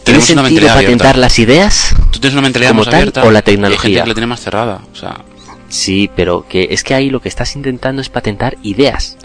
¿tiene 0.04 0.20
sentido 0.20 0.68
patentar 0.68 1.16
las 1.16 1.38
ideas? 1.38 1.94
Tú 2.11 2.20
tienes 2.20 2.35
una 2.35 2.42
mentalidad 2.42 2.74
más 2.74 2.88
abierta 2.88 3.24
o 3.24 3.30
la 3.30 3.42
tecnología. 3.42 4.02
que 4.02 4.09
la 4.09 4.14
tiene 4.14 4.26
más 4.26 4.40
cerrada. 4.40 4.83
O 4.92 4.96
sea, 4.96 5.24
sí, 5.68 6.11
pero 6.14 6.46
que 6.48 6.68
es 6.70 6.85
que 6.85 6.94
ahí 6.94 7.11
lo 7.11 7.20
que 7.20 7.28
estás 7.28 7.56
intentando 7.56 8.02
es 8.02 8.09
patentar 8.09 8.56
ideas. 8.62 9.16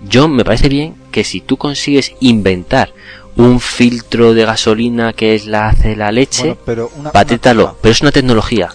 Yo 0.00 0.28
me 0.28 0.44
parece 0.44 0.68
bien 0.68 0.94
que 1.10 1.24
si 1.24 1.40
tú 1.40 1.56
consigues 1.56 2.12
inventar 2.20 2.92
un 3.34 3.60
filtro 3.60 4.34
de 4.34 4.44
gasolina 4.44 5.12
que 5.12 5.34
es 5.34 5.46
la 5.46 5.68
hace 5.68 5.96
la 5.96 6.12
leche, 6.12 6.56
pero 6.64 6.90
paténtalo, 7.12 7.76
pero 7.80 7.92
es 7.92 8.00
una 8.00 8.12
tecnología 8.12 8.70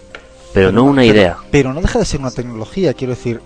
pero, 0.54 0.72
no 0.72 0.84
una 0.84 1.06
idea. 1.06 1.38
Pero 1.52 1.74
no 1.74 1.82
deja 1.82 2.00
de 2.00 2.06
ser 2.06 2.20
una 2.20 2.32
tecnología, 2.32 2.94
quiero 2.94 3.13
decir. 3.16 3.42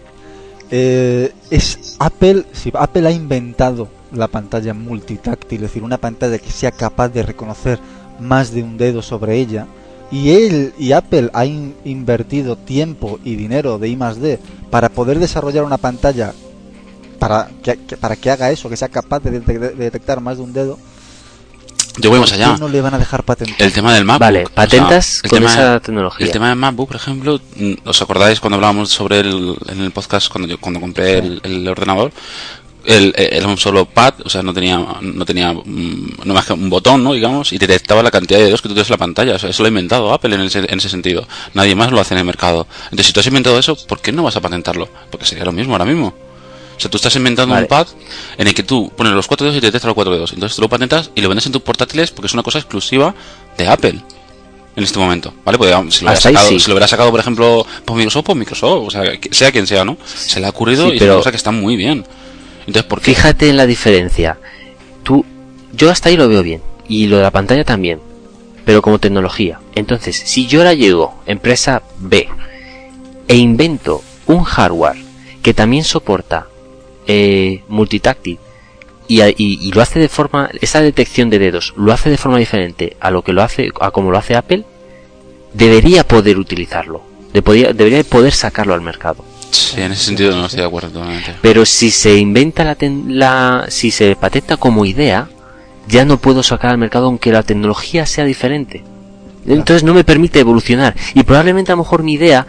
Eh, 0.70 1.32
es 1.50 1.96
Apple, 2.00 2.44
si 2.52 2.72
Apple 2.74 3.08
ha 3.08 3.12
inventado 3.12 3.88
la 4.12 4.28
pantalla 4.28 4.74
multitáctil, 4.74 5.58
es 5.58 5.70
decir, 5.70 5.84
una 5.84 5.98
pantalla 5.98 6.38
que 6.38 6.52
sea 6.52 6.72
capaz 6.72 7.10
de 7.10 7.24
reconocer 7.24 7.80
más 8.20 8.52
de 8.52 8.64
un 8.64 8.78
dedo 8.78 9.02
sobre 9.02 9.38
ella, 9.38 9.68
y 10.12 10.32
él 10.32 10.74
y 10.78 10.92
Apple 10.92 11.30
ha 11.34 11.46
invertido 11.46 12.58
tiempo 12.58 13.20
y 13.24 13.36
dinero 13.36 13.78
de 13.78 13.90
I 13.90 13.96
D 13.96 14.40
para 14.70 14.90
poder 14.90 15.20
desarrollar 15.20 15.64
una 15.64 15.78
pantalla 15.78 16.34
para 17.20 17.50
que, 17.64 17.78
para 17.98 18.16
que 18.16 18.30
haga 18.30 18.52
eso, 18.52 18.70
que 18.70 18.78
sea 18.78 18.90
capaz 18.90 19.20
de 19.22 19.40
detectar 19.40 20.22
más 20.22 20.38
de 20.38 20.44
un 20.44 20.54
dedo, 20.54 20.78
yo 21.98 22.10
voy 22.10 22.20
más 22.20 22.32
allá. 22.34 22.58
no 22.58 22.68
le 22.68 22.82
van 22.82 22.94
a 22.94 23.00
dejar 23.00 23.24
patentar? 23.24 23.62
El 23.62 23.74
tema 23.74 23.94
del 23.94 24.06
MacBook. 24.06 24.20
Vale, 24.20 24.44
patentas 24.54 25.22
con 25.28 25.44
esa 25.44 25.80
tecnología. 25.80 26.26
El 26.26 26.32
tema 26.32 26.50
del 26.50 26.58
MacBook, 26.58 26.88
por 26.88 26.96
ejemplo, 26.96 27.40
¿os 27.86 28.02
acordáis 28.02 28.40
cuando 28.40 28.56
hablábamos 28.56 28.90
sobre 28.90 29.20
el, 29.20 29.56
en 29.68 29.82
el 29.82 29.92
podcast, 29.92 30.30
cuando 30.30 30.48
yo 30.48 30.60
cuando 30.60 30.80
compré 30.80 31.18
el, 31.18 31.68
ordenador? 31.68 32.12
el, 32.86 33.14
era 33.18 33.48
un 33.48 33.58
solo 33.58 33.86
pad, 33.86 34.14
o 34.24 34.30
sea, 34.30 34.42
no 34.42 34.54
tenía, 34.54 34.78
no 35.02 35.26
tenía 35.26 35.54
mm, 35.54 36.20
no 36.24 36.34
más 36.34 36.46
que 36.46 36.54
un 36.54 36.70
botón, 36.70 37.04
¿no? 37.04 37.14
Digamos, 37.14 37.52
y 37.52 37.58
detectaba 37.58 38.02
la 38.02 38.12
cantidad 38.12 38.40
de 38.40 38.46
dedos 38.46 38.62
que 38.62 38.70
tú 38.70 38.74
tienes 38.74 38.90
en 38.90 38.94
la 38.94 38.98
pantalla. 38.98 39.36
O 39.36 39.40
sea, 39.40 39.50
eso 39.50 39.62
lo 39.62 39.68
ha 39.68 39.70
inventado 39.70 40.14
Apple 40.14 40.36
en 40.36 40.42
ese, 40.42 40.60
en 40.60 40.80
ese 40.80 40.90
sentido. 40.90 41.28
Nadie 41.54 41.76
más 41.76 41.92
lo 41.92 42.00
hace 42.00 42.14
en 42.14 42.20
el 42.20 42.26
mercado. 42.26 42.66
Entonces, 42.86 43.08
si 43.08 43.14
tú 43.14 43.20
has 43.20 43.28
inventado 43.28 43.60
eso, 43.60 43.76
¿por 43.88 44.00
qué 44.00 44.12
no 44.12 44.24
vas 44.24 44.38
a 44.38 44.42
patentarlo? 44.42 44.88
Porque 45.12 45.26
sería 45.26 45.44
lo 45.44 45.52
mismo 45.52 45.74
ahora 45.74 45.86
mismo. 45.86 46.27
O 46.78 46.80
sea, 46.80 46.92
tú 46.92 46.98
estás 46.98 47.16
inventando 47.16 47.56
un 47.56 47.66
pad 47.66 47.88
en 48.38 48.48
el 48.48 48.54
que 48.54 48.62
tú 48.62 48.92
pones 48.96 49.12
los 49.14 49.28
cuatro 49.28 49.46
dedos 49.46 49.58
y 49.58 49.62
te 49.62 49.68
detecta 49.68 49.88
los 49.88 49.96
cuatro 49.96 50.14
dedos. 50.14 50.32
Entonces 50.34 50.56
tú 50.56 50.62
lo 50.62 50.70
patentas 50.70 51.10
y 51.16 51.22
lo 51.22 51.30
vendes 51.30 51.48
en 51.48 51.52
tus 51.52 51.64
portátiles 51.64 52.12
porque 52.12 52.28
es 52.28 52.34
una 52.34 52.44
cosa 52.44 52.60
exclusiva 52.60 53.16
de 53.58 53.68
Apple 53.68 54.00
en 54.76 54.84
este 54.84 55.00
momento, 55.00 55.34
¿vale? 55.44 55.58
Pues 55.58 55.72
si 55.90 56.06
lo, 56.06 56.12
hubiera 56.12 56.22
sacado, 56.22 56.48
si 56.48 56.68
lo 56.68 56.74
hubiera 56.74 56.88
sacado, 56.88 57.10
por 57.10 57.20
ejemplo, 57.20 57.66
por 57.84 57.98
Microsoft, 57.98 58.26
por 58.26 58.36
Microsoft, 58.36 58.88
o 58.88 58.92
sea, 58.92 59.04
sea 59.32 59.52
quien 59.52 59.66
sea, 59.66 59.84
¿no? 59.84 59.98
Se 60.06 60.40
le 60.40 60.46
ha 60.46 60.50
ocurrido 60.52 60.94
y 60.94 60.98
es 60.98 61.02
una 61.02 61.16
cosa 61.16 61.32
que 61.32 61.38
está 61.38 61.50
muy 61.50 61.76
bien. 61.76 62.06
Entonces, 62.60 62.84
¿por 62.84 63.02
qué? 63.02 63.16
Fíjate 63.16 63.50
en 63.50 63.58
la 63.58 63.66
diferencia. 63.66 64.38
Tú, 65.02 65.26
yo 65.74 65.90
hasta 65.90 66.10
ahí 66.10 66.16
lo 66.16 66.30
veo 66.30 66.44
bien, 66.44 66.62
y 66.88 67.08
lo 67.08 67.18
de 67.18 67.24
la 67.24 67.32
pantalla 67.32 67.64
también, 67.64 68.00
pero 68.66 68.84
como 68.84 69.00
tecnología. 69.00 69.60
Entonces, 69.74 70.16
si 70.16 70.46
yo 70.46 70.60
ahora 70.60 70.76
llego, 70.76 71.24
empresa 71.26 71.82
B, 71.98 72.30
e 73.28 73.36
invento 73.36 74.04
un 74.28 74.44
hardware 74.44 74.98
que 75.42 75.56
también 75.56 75.86
soporta 75.86 76.48
eh, 77.08 77.64
multitáctil. 77.68 78.38
Y, 79.10 79.22
y, 79.38 79.72
lo 79.72 79.82
hace 79.82 80.00
de 80.00 80.10
forma 80.10 80.50
esa 80.60 80.82
detección 80.82 81.30
de 81.30 81.40
dedos 81.40 81.74
lo 81.78 81.94
hace 81.94 82.10
de 82.10 82.18
forma 82.18 82.40
diferente 82.40 82.98
a 83.00 83.10
lo 83.10 83.22
que 83.22 83.32
lo 83.32 83.42
hace 83.42 83.70
a 83.80 83.92
como 83.92 84.12
lo 84.12 84.18
hace 84.18 84.36
Apple 84.36 84.66
debería 85.54 86.06
poder 86.06 86.38
utilizarlo. 86.38 87.02
Debería 87.34 88.04
poder 88.04 88.34
sacarlo 88.34 88.74
al 88.74 88.82
mercado. 88.82 89.24
Sí 89.52 89.80
en 89.80 89.94
ese 89.94 90.04
sentido 90.04 90.36
no 90.36 90.46
estoy 90.46 90.60
de 90.60 90.66
acuerdo 90.66 90.90
totalmente. 90.90 91.36
Pero 91.42 91.66
si 91.66 91.90
se 91.90 92.18
inventa 92.18 92.66
la, 92.66 92.76
la 93.08 93.66
si 93.70 93.92
se 93.92 94.16
patenta 94.18 94.58
como 94.58 94.86
idea 94.86 95.30
ya 95.88 96.04
no 96.04 96.18
puedo 96.18 96.44
sacar 96.44 96.72
al 96.72 96.78
mercado 96.78 97.06
aunque 97.06 97.32
la 97.32 97.44
tecnología 97.44 98.06
sea 98.06 98.26
diferente. 98.26 98.84
Entonces 99.46 99.84
no 99.84 99.94
me 99.94 100.04
permite 100.04 100.42
evolucionar. 100.42 100.96
Y 101.14 101.24
probablemente 101.24 101.72
a 101.72 101.76
lo 101.76 101.84
mejor 101.84 102.04
mi 102.04 102.14
idea 102.14 102.46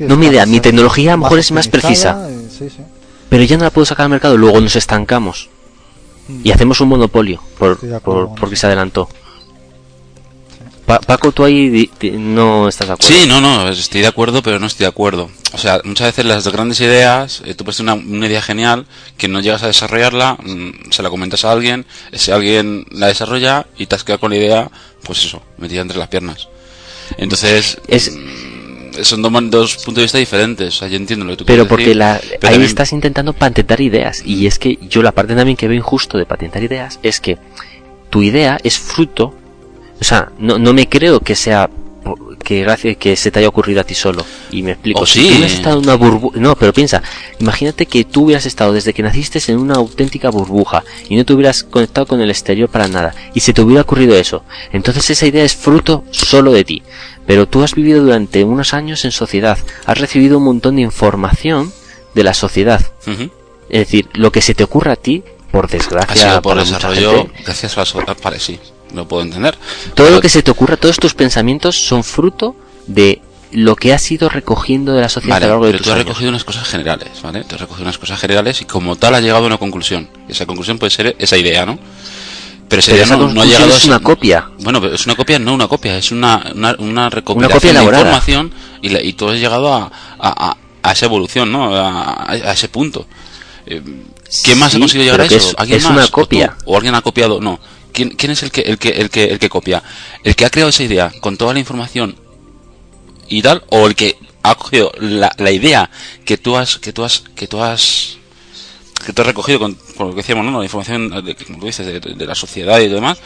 no 0.00 0.16
mi 0.16 0.28
idea 0.28 0.46
mi 0.46 0.60
tecnología 0.60 1.12
a 1.12 1.16
lo 1.16 1.24
mejor 1.24 1.38
es 1.38 1.52
más 1.52 1.68
precisa. 1.68 2.26
eh, 2.30 2.48
sí, 2.50 2.70
sí 2.70 2.82
pero 3.32 3.44
ya 3.44 3.56
no 3.56 3.64
la 3.64 3.70
puedo 3.70 3.86
sacar 3.86 4.04
al 4.04 4.10
mercado, 4.10 4.36
luego 4.36 4.60
nos 4.60 4.76
estancamos 4.76 5.48
y 6.44 6.50
hacemos 6.50 6.82
un 6.82 6.90
monopolio 6.90 7.42
por, 7.58 7.78
porque 8.38 8.56
se 8.56 8.66
adelantó. 8.66 9.08
Paco, 10.84 11.32
tú 11.32 11.42
ahí 11.42 11.90
no 12.12 12.68
estás 12.68 12.88
de 12.88 12.92
acuerdo. 12.92 13.14
Sí, 13.14 13.26
no, 13.26 13.40
no, 13.40 13.70
estoy 13.70 14.02
de 14.02 14.08
acuerdo, 14.08 14.42
pero 14.42 14.58
no 14.58 14.66
estoy 14.66 14.84
de 14.84 14.88
acuerdo. 14.88 15.30
O 15.54 15.56
sea, 15.56 15.80
muchas 15.84 16.08
veces 16.08 16.26
las 16.26 16.46
grandes 16.48 16.78
ideas, 16.82 17.40
eh, 17.46 17.54
tú 17.54 17.64
puedes 17.64 17.78
tener 17.78 17.94
una, 17.94 18.26
idea 18.26 18.42
genial 18.42 18.84
que 19.16 19.28
no 19.28 19.40
llegas 19.40 19.62
a 19.62 19.68
desarrollarla, 19.68 20.34
mm, 20.34 20.90
se 20.90 21.02
la 21.02 21.08
comentas 21.08 21.46
a 21.46 21.52
alguien, 21.52 21.86
ese 22.10 22.34
alguien 22.34 22.84
la 22.90 23.06
desarrolla 23.06 23.66
y 23.78 23.86
te 23.86 23.94
has 23.94 24.04
quedado 24.04 24.20
con 24.20 24.32
la 24.32 24.36
idea, 24.36 24.70
pues 25.04 25.24
eso, 25.24 25.42
metida 25.56 25.80
entre 25.80 25.96
las 25.96 26.08
piernas. 26.08 26.48
Entonces, 27.16 27.78
es, 27.88 28.14
mm, 28.14 28.51
son 29.02 29.22
dos, 29.50 29.76
puntos 29.76 29.96
de 29.96 30.02
vista 30.02 30.18
diferentes. 30.18 30.74
O 30.74 30.78
sea, 30.78 30.88
yo 30.88 30.96
entiendo 30.96 31.24
lo 31.24 31.32
que 31.32 31.38
tú 31.38 31.44
Pero 31.44 31.66
porque 31.66 31.94
la, 31.94 32.20
ahí 32.42 32.62
estás 32.62 32.92
intentando 32.92 33.32
patentar 33.32 33.80
ideas. 33.80 34.22
Y 34.24 34.46
es 34.46 34.58
que 34.58 34.78
yo 34.88 35.02
la 35.02 35.12
parte 35.12 35.34
también 35.34 35.56
que 35.56 35.68
veo 35.68 35.76
injusto 35.76 36.18
de 36.18 36.26
patentar 36.26 36.62
ideas 36.62 36.98
es 37.02 37.20
que 37.20 37.38
tu 38.10 38.22
idea 38.22 38.58
es 38.62 38.78
fruto. 38.78 39.34
O 40.00 40.04
sea, 40.04 40.32
no, 40.38 40.58
no 40.58 40.72
me 40.72 40.88
creo 40.88 41.20
que 41.20 41.34
sea 41.34 41.70
que 42.42 42.60
gracias 42.60 42.96
que 42.96 43.16
se 43.16 43.30
te 43.30 43.38
haya 43.38 43.48
ocurrido 43.48 43.80
a 43.80 43.84
ti 43.84 43.94
solo. 43.94 44.24
Y 44.50 44.62
me 44.62 44.72
explico. 44.72 45.06
si 45.06 45.28
tú 45.28 45.44
estado 45.44 45.78
en 45.78 45.84
una 45.84 45.94
burbuja. 45.94 46.38
No, 46.38 46.56
pero 46.56 46.72
piensa, 46.72 47.02
imagínate 47.38 47.86
que 47.86 48.04
tú 48.04 48.24
hubieras 48.24 48.46
estado 48.46 48.72
desde 48.72 48.92
que 48.92 49.02
naciste 49.02 49.40
en 49.48 49.58
una 49.58 49.74
auténtica 49.74 50.30
burbuja 50.30 50.84
y 51.08 51.16
no 51.16 51.24
te 51.24 51.32
hubieras 51.32 51.62
conectado 51.62 52.06
con 52.06 52.20
el 52.20 52.30
exterior 52.30 52.68
para 52.68 52.88
nada. 52.88 53.14
Y 53.34 53.40
se 53.40 53.52
te 53.52 53.62
hubiera 53.62 53.82
ocurrido 53.82 54.16
eso. 54.16 54.44
Entonces 54.72 55.08
esa 55.10 55.26
idea 55.26 55.44
es 55.44 55.54
fruto 55.54 56.04
solo 56.10 56.52
de 56.52 56.64
ti. 56.64 56.82
Pero 57.26 57.46
tú 57.46 57.62
has 57.62 57.74
vivido 57.74 58.02
durante 58.02 58.44
unos 58.44 58.74
años 58.74 59.04
en 59.04 59.12
sociedad. 59.12 59.58
Has 59.86 59.98
recibido 59.98 60.38
un 60.38 60.44
montón 60.44 60.76
de 60.76 60.82
información 60.82 61.72
de 62.14 62.24
la 62.24 62.34
sociedad. 62.34 62.84
Es 63.68 63.78
decir, 63.78 64.08
lo 64.14 64.32
que 64.32 64.42
se 64.42 64.54
te 64.54 64.64
ocurra 64.64 64.92
a 64.92 64.96
ti, 64.96 65.22
por 65.50 65.68
desgracia, 65.68 66.42
por 66.42 66.58
desarrollo, 66.58 67.28
gracias 67.44 67.76
a 67.76 67.80
la 67.80 67.86
sociedad, 67.86 68.16
sí 68.38 68.58
no 68.92 69.08
puedo 69.08 69.22
entender. 69.22 69.56
Todo 69.94 70.10
lo 70.10 70.20
que 70.20 70.28
se 70.28 70.42
te 70.42 70.50
ocurra, 70.50 70.76
todos 70.76 70.98
tus 70.98 71.14
pensamientos 71.14 71.76
son 71.76 72.04
fruto 72.04 72.56
de 72.86 73.20
lo 73.52 73.76
que 73.76 73.92
has 73.92 74.10
ido 74.10 74.28
recogiendo 74.28 74.94
de 74.94 75.02
la 75.02 75.08
sociedad 75.08 75.36
a 75.36 75.40
lo 75.40 75.46
largo 75.48 75.66
de 75.66 75.72
pero 75.72 75.84
tú 75.84 75.90
has 75.92 75.98
recogido 75.98 76.30
unas 76.30 76.44
cosas 76.44 76.66
generales, 76.66 77.10
¿vale? 77.22 77.44
Tú 77.44 77.54
has 77.54 77.60
recogido 77.60 77.84
unas 77.84 77.98
cosas 77.98 78.18
generales 78.18 78.60
y 78.62 78.64
como 78.64 78.96
tal 78.96 79.14
has 79.14 79.22
llegado 79.22 79.44
a 79.44 79.46
una 79.46 79.58
conclusión. 79.58 80.08
Esa 80.28 80.46
conclusión 80.46 80.78
puede 80.78 80.90
ser 80.90 81.14
esa 81.18 81.36
idea, 81.36 81.66
¿no? 81.66 81.78
Pero 82.68 82.80
esa 82.80 82.92
idea 82.92 83.04
no, 83.04 83.42
ha 83.42 83.44
llegado 83.44 83.76
es 83.76 83.84
una 83.84 84.00
copia. 84.00 84.48
Bueno, 84.60 84.80
pero 84.80 84.94
es 84.94 85.04
una 85.04 85.14
copia, 85.14 85.38
no 85.38 85.52
una 85.52 85.68
copia, 85.68 85.98
es 85.98 86.10
una, 86.10 86.52
una, 86.78 87.10
recopilación 87.10 87.74
de 87.74 87.82
información 87.82 88.52
y, 88.80 88.96
y 88.96 89.12
tú 89.12 89.28
has 89.28 89.38
llegado 89.38 89.74
a, 89.74 89.92
a, 90.18 90.56
a, 90.82 90.92
esa 90.92 91.04
evolución, 91.04 91.52
¿no? 91.52 91.76
A, 91.76 92.34
ese 92.52 92.70
punto. 92.70 93.06
Eh, 93.66 93.82
¿Quién 94.42 94.58
más 94.58 94.74
ha 94.74 94.78
conseguido 94.78 95.04
llegar 95.04 95.20
a 95.20 95.24
eso? 95.26 95.52
¿Alguien 95.58 95.78
es 95.78 95.84
una 95.84 96.08
copia. 96.08 96.56
¿O 96.64 96.74
alguien 96.74 96.94
ha 96.94 97.02
copiado? 97.02 97.42
No. 97.42 97.60
¿Quién, 97.92 98.10
quién 98.10 98.32
es 98.32 98.42
el 98.42 98.50
que, 98.50 98.62
el, 98.62 98.78
que, 98.78 98.88
el, 98.88 99.10
que, 99.10 99.24
el 99.24 99.38
que 99.38 99.48
copia? 99.48 99.82
¿El 100.24 100.34
que 100.34 100.44
ha 100.44 100.50
creado 100.50 100.70
esa 100.70 100.82
idea 100.82 101.12
con 101.20 101.36
toda 101.36 101.52
la 101.52 101.60
información 101.60 102.16
y 103.28 103.42
tal? 103.42 103.64
¿O 103.70 103.86
el 103.86 103.94
que 103.94 104.16
ha 104.42 104.54
cogido 104.54 104.92
la, 104.98 105.50
idea 105.50 105.90
que 106.24 106.36
tú 106.38 106.56
has, 106.56 106.78
que 106.78 106.92
tú 106.92 107.04
has, 107.04 107.20
que 107.34 107.46
tú 107.46 107.62
has, 107.62 108.16
que 109.04 109.12
tú 109.12 109.22
has 109.22 109.28
recogido 109.28 109.58
con, 109.58 109.74
con 109.96 110.08
lo 110.08 110.14
que 110.14 110.22
decíamos, 110.22 110.44
¿no? 110.44 110.58
La 110.58 110.64
información, 110.64 111.24
de, 111.24 111.34
como 111.36 111.60
tú 111.60 111.66
dices, 111.66 111.86
de, 112.02 112.26
la 112.26 112.34
sociedad 112.34 112.80
y 112.80 112.88
demás, 112.88 113.18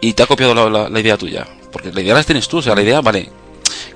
y 0.00 0.12
te 0.12 0.22
ha 0.22 0.26
copiado 0.26 0.68
la, 0.68 0.88
la, 0.88 1.00
idea 1.00 1.16
tuya? 1.16 1.46
Porque 1.72 1.92
la 1.92 2.00
idea 2.00 2.14
la 2.14 2.24
tienes 2.24 2.48
tú, 2.48 2.58
o 2.58 2.62
sea, 2.62 2.74
la 2.74 2.82
idea, 2.82 3.00
vale, 3.00 3.30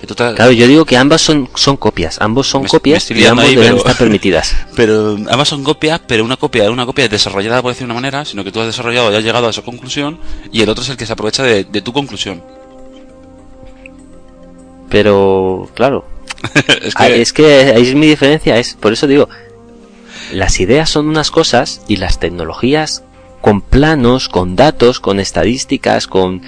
Claro, 0.06 0.50
yo 0.50 0.66
digo 0.66 0.84
que 0.84 0.96
ambas 0.96 1.20
son, 1.20 1.48
son 1.54 1.76
copias, 1.76 2.20
ambos 2.20 2.48
son 2.48 2.64
copias 2.64 3.08
y 3.10 3.24
ambos 3.24 3.48
deben 3.48 3.76
estar 3.76 3.96
permitidas. 3.96 4.56
Pero 4.76 5.16
ambas 5.30 5.48
son 5.48 5.62
copias, 5.62 6.00
pero 6.06 6.24
una 6.24 6.36
copia, 6.36 6.70
una 6.70 6.86
copia 6.86 7.08
desarrollada 7.08 7.62
por 7.62 7.72
decir 7.72 7.84
una 7.84 7.94
manera, 7.94 8.24
sino 8.24 8.42
que 8.42 8.50
tú 8.50 8.60
has 8.60 8.66
desarrollado 8.66 9.12
y 9.12 9.16
has 9.16 9.22
llegado 9.22 9.46
a 9.46 9.50
esa 9.50 9.62
conclusión 9.62 10.18
y 10.50 10.62
el 10.62 10.68
otro 10.68 10.82
es 10.82 10.90
el 10.90 10.96
que 10.96 11.06
se 11.06 11.12
aprovecha 11.12 11.44
de, 11.44 11.64
tu 11.64 11.92
conclusión. 11.92 12.42
Pero, 14.88 15.70
claro, 15.74 16.04
es, 16.82 16.94
que... 16.94 17.22
es 17.22 17.32
que 17.32 17.72
ahí 17.76 17.88
es 17.88 17.94
mi 17.94 18.06
diferencia, 18.06 18.58
es 18.58 18.74
por 18.74 18.92
eso 18.92 19.06
digo, 19.06 19.28
las 20.32 20.58
ideas 20.60 20.90
son 20.90 21.08
unas 21.08 21.30
cosas 21.30 21.82
y 21.88 21.96
las 21.96 22.18
tecnologías 22.18 23.04
con 23.40 23.60
planos, 23.60 24.28
con 24.28 24.56
datos, 24.56 25.00
con 25.00 25.20
estadísticas, 25.20 26.06
con 26.06 26.42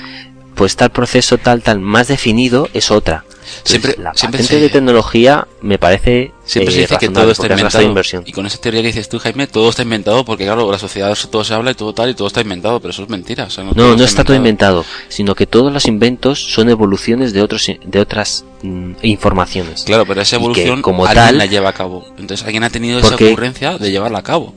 pues 0.54 0.76
tal 0.76 0.90
proceso 0.90 1.38
tal 1.38 1.62
tal 1.62 1.80
más 1.80 2.08
definido 2.08 2.68
es 2.74 2.90
otra. 2.90 3.24
Siempre 3.62 3.94
la 3.98 4.14
siempre 4.14 4.42
de 4.42 4.70
tecnología 4.70 5.46
me 5.60 5.78
parece 5.78 6.32
siempre 6.44 6.72
se 6.72 6.80
dice 6.80 6.96
que 6.98 7.08
todo 7.08 7.30
está 7.30 7.46
inventado. 7.46 8.22
y 8.24 8.32
con 8.32 8.46
esa 8.46 8.58
teoría 8.58 8.80
que 8.80 8.88
dices 8.88 9.08
tú 9.08 9.18
Jaime 9.18 9.46
todo 9.46 9.68
está 9.68 9.82
inventado 9.82 10.24
porque 10.24 10.44
claro 10.44 10.70
la 10.70 10.78
sociedad 10.78 11.16
todo 11.30 11.44
se 11.44 11.52
habla 11.52 11.70
y 11.72 11.74
todo 11.74 11.92
tal 11.92 12.10
y 12.10 12.14
todo 12.14 12.26
está 12.26 12.40
inventado 12.40 12.80
pero 12.80 12.92
eso 12.92 13.02
es 13.02 13.08
mentira 13.08 13.48
no 13.74 13.96
no, 13.96 14.04
está, 14.04 14.24
todo 14.24 14.36
inventado. 14.36 14.84
sino 15.08 15.34
que 15.34 15.46
todos 15.46 15.72
los 15.72 15.86
inventos 15.86 16.52
son 16.54 16.70
evoluciones 16.70 17.32
de 17.32 17.42
otros 17.42 17.70
de 17.84 18.00
otras 18.00 18.44
mm, 18.62 18.92
informaciones. 19.02 19.84
Claro 19.84 20.06
pero 20.06 20.22
esa 20.22 20.36
evolución 20.36 20.80
como 20.80 21.04
alguien 21.04 21.26
tal, 21.26 21.38
la 21.38 21.46
lleva 21.46 21.68
a 21.68 21.74
cabo. 21.74 22.06
Entonces 22.18 22.44
alguien 22.44 22.64
ha 22.64 22.70
tenido 22.70 22.98
esa 22.98 23.14
ocurrencia 23.14 23.76
de 23.76 23.90
llevarla 23.90 24.20
a 24.20 24.22
cabo 24.22 24.54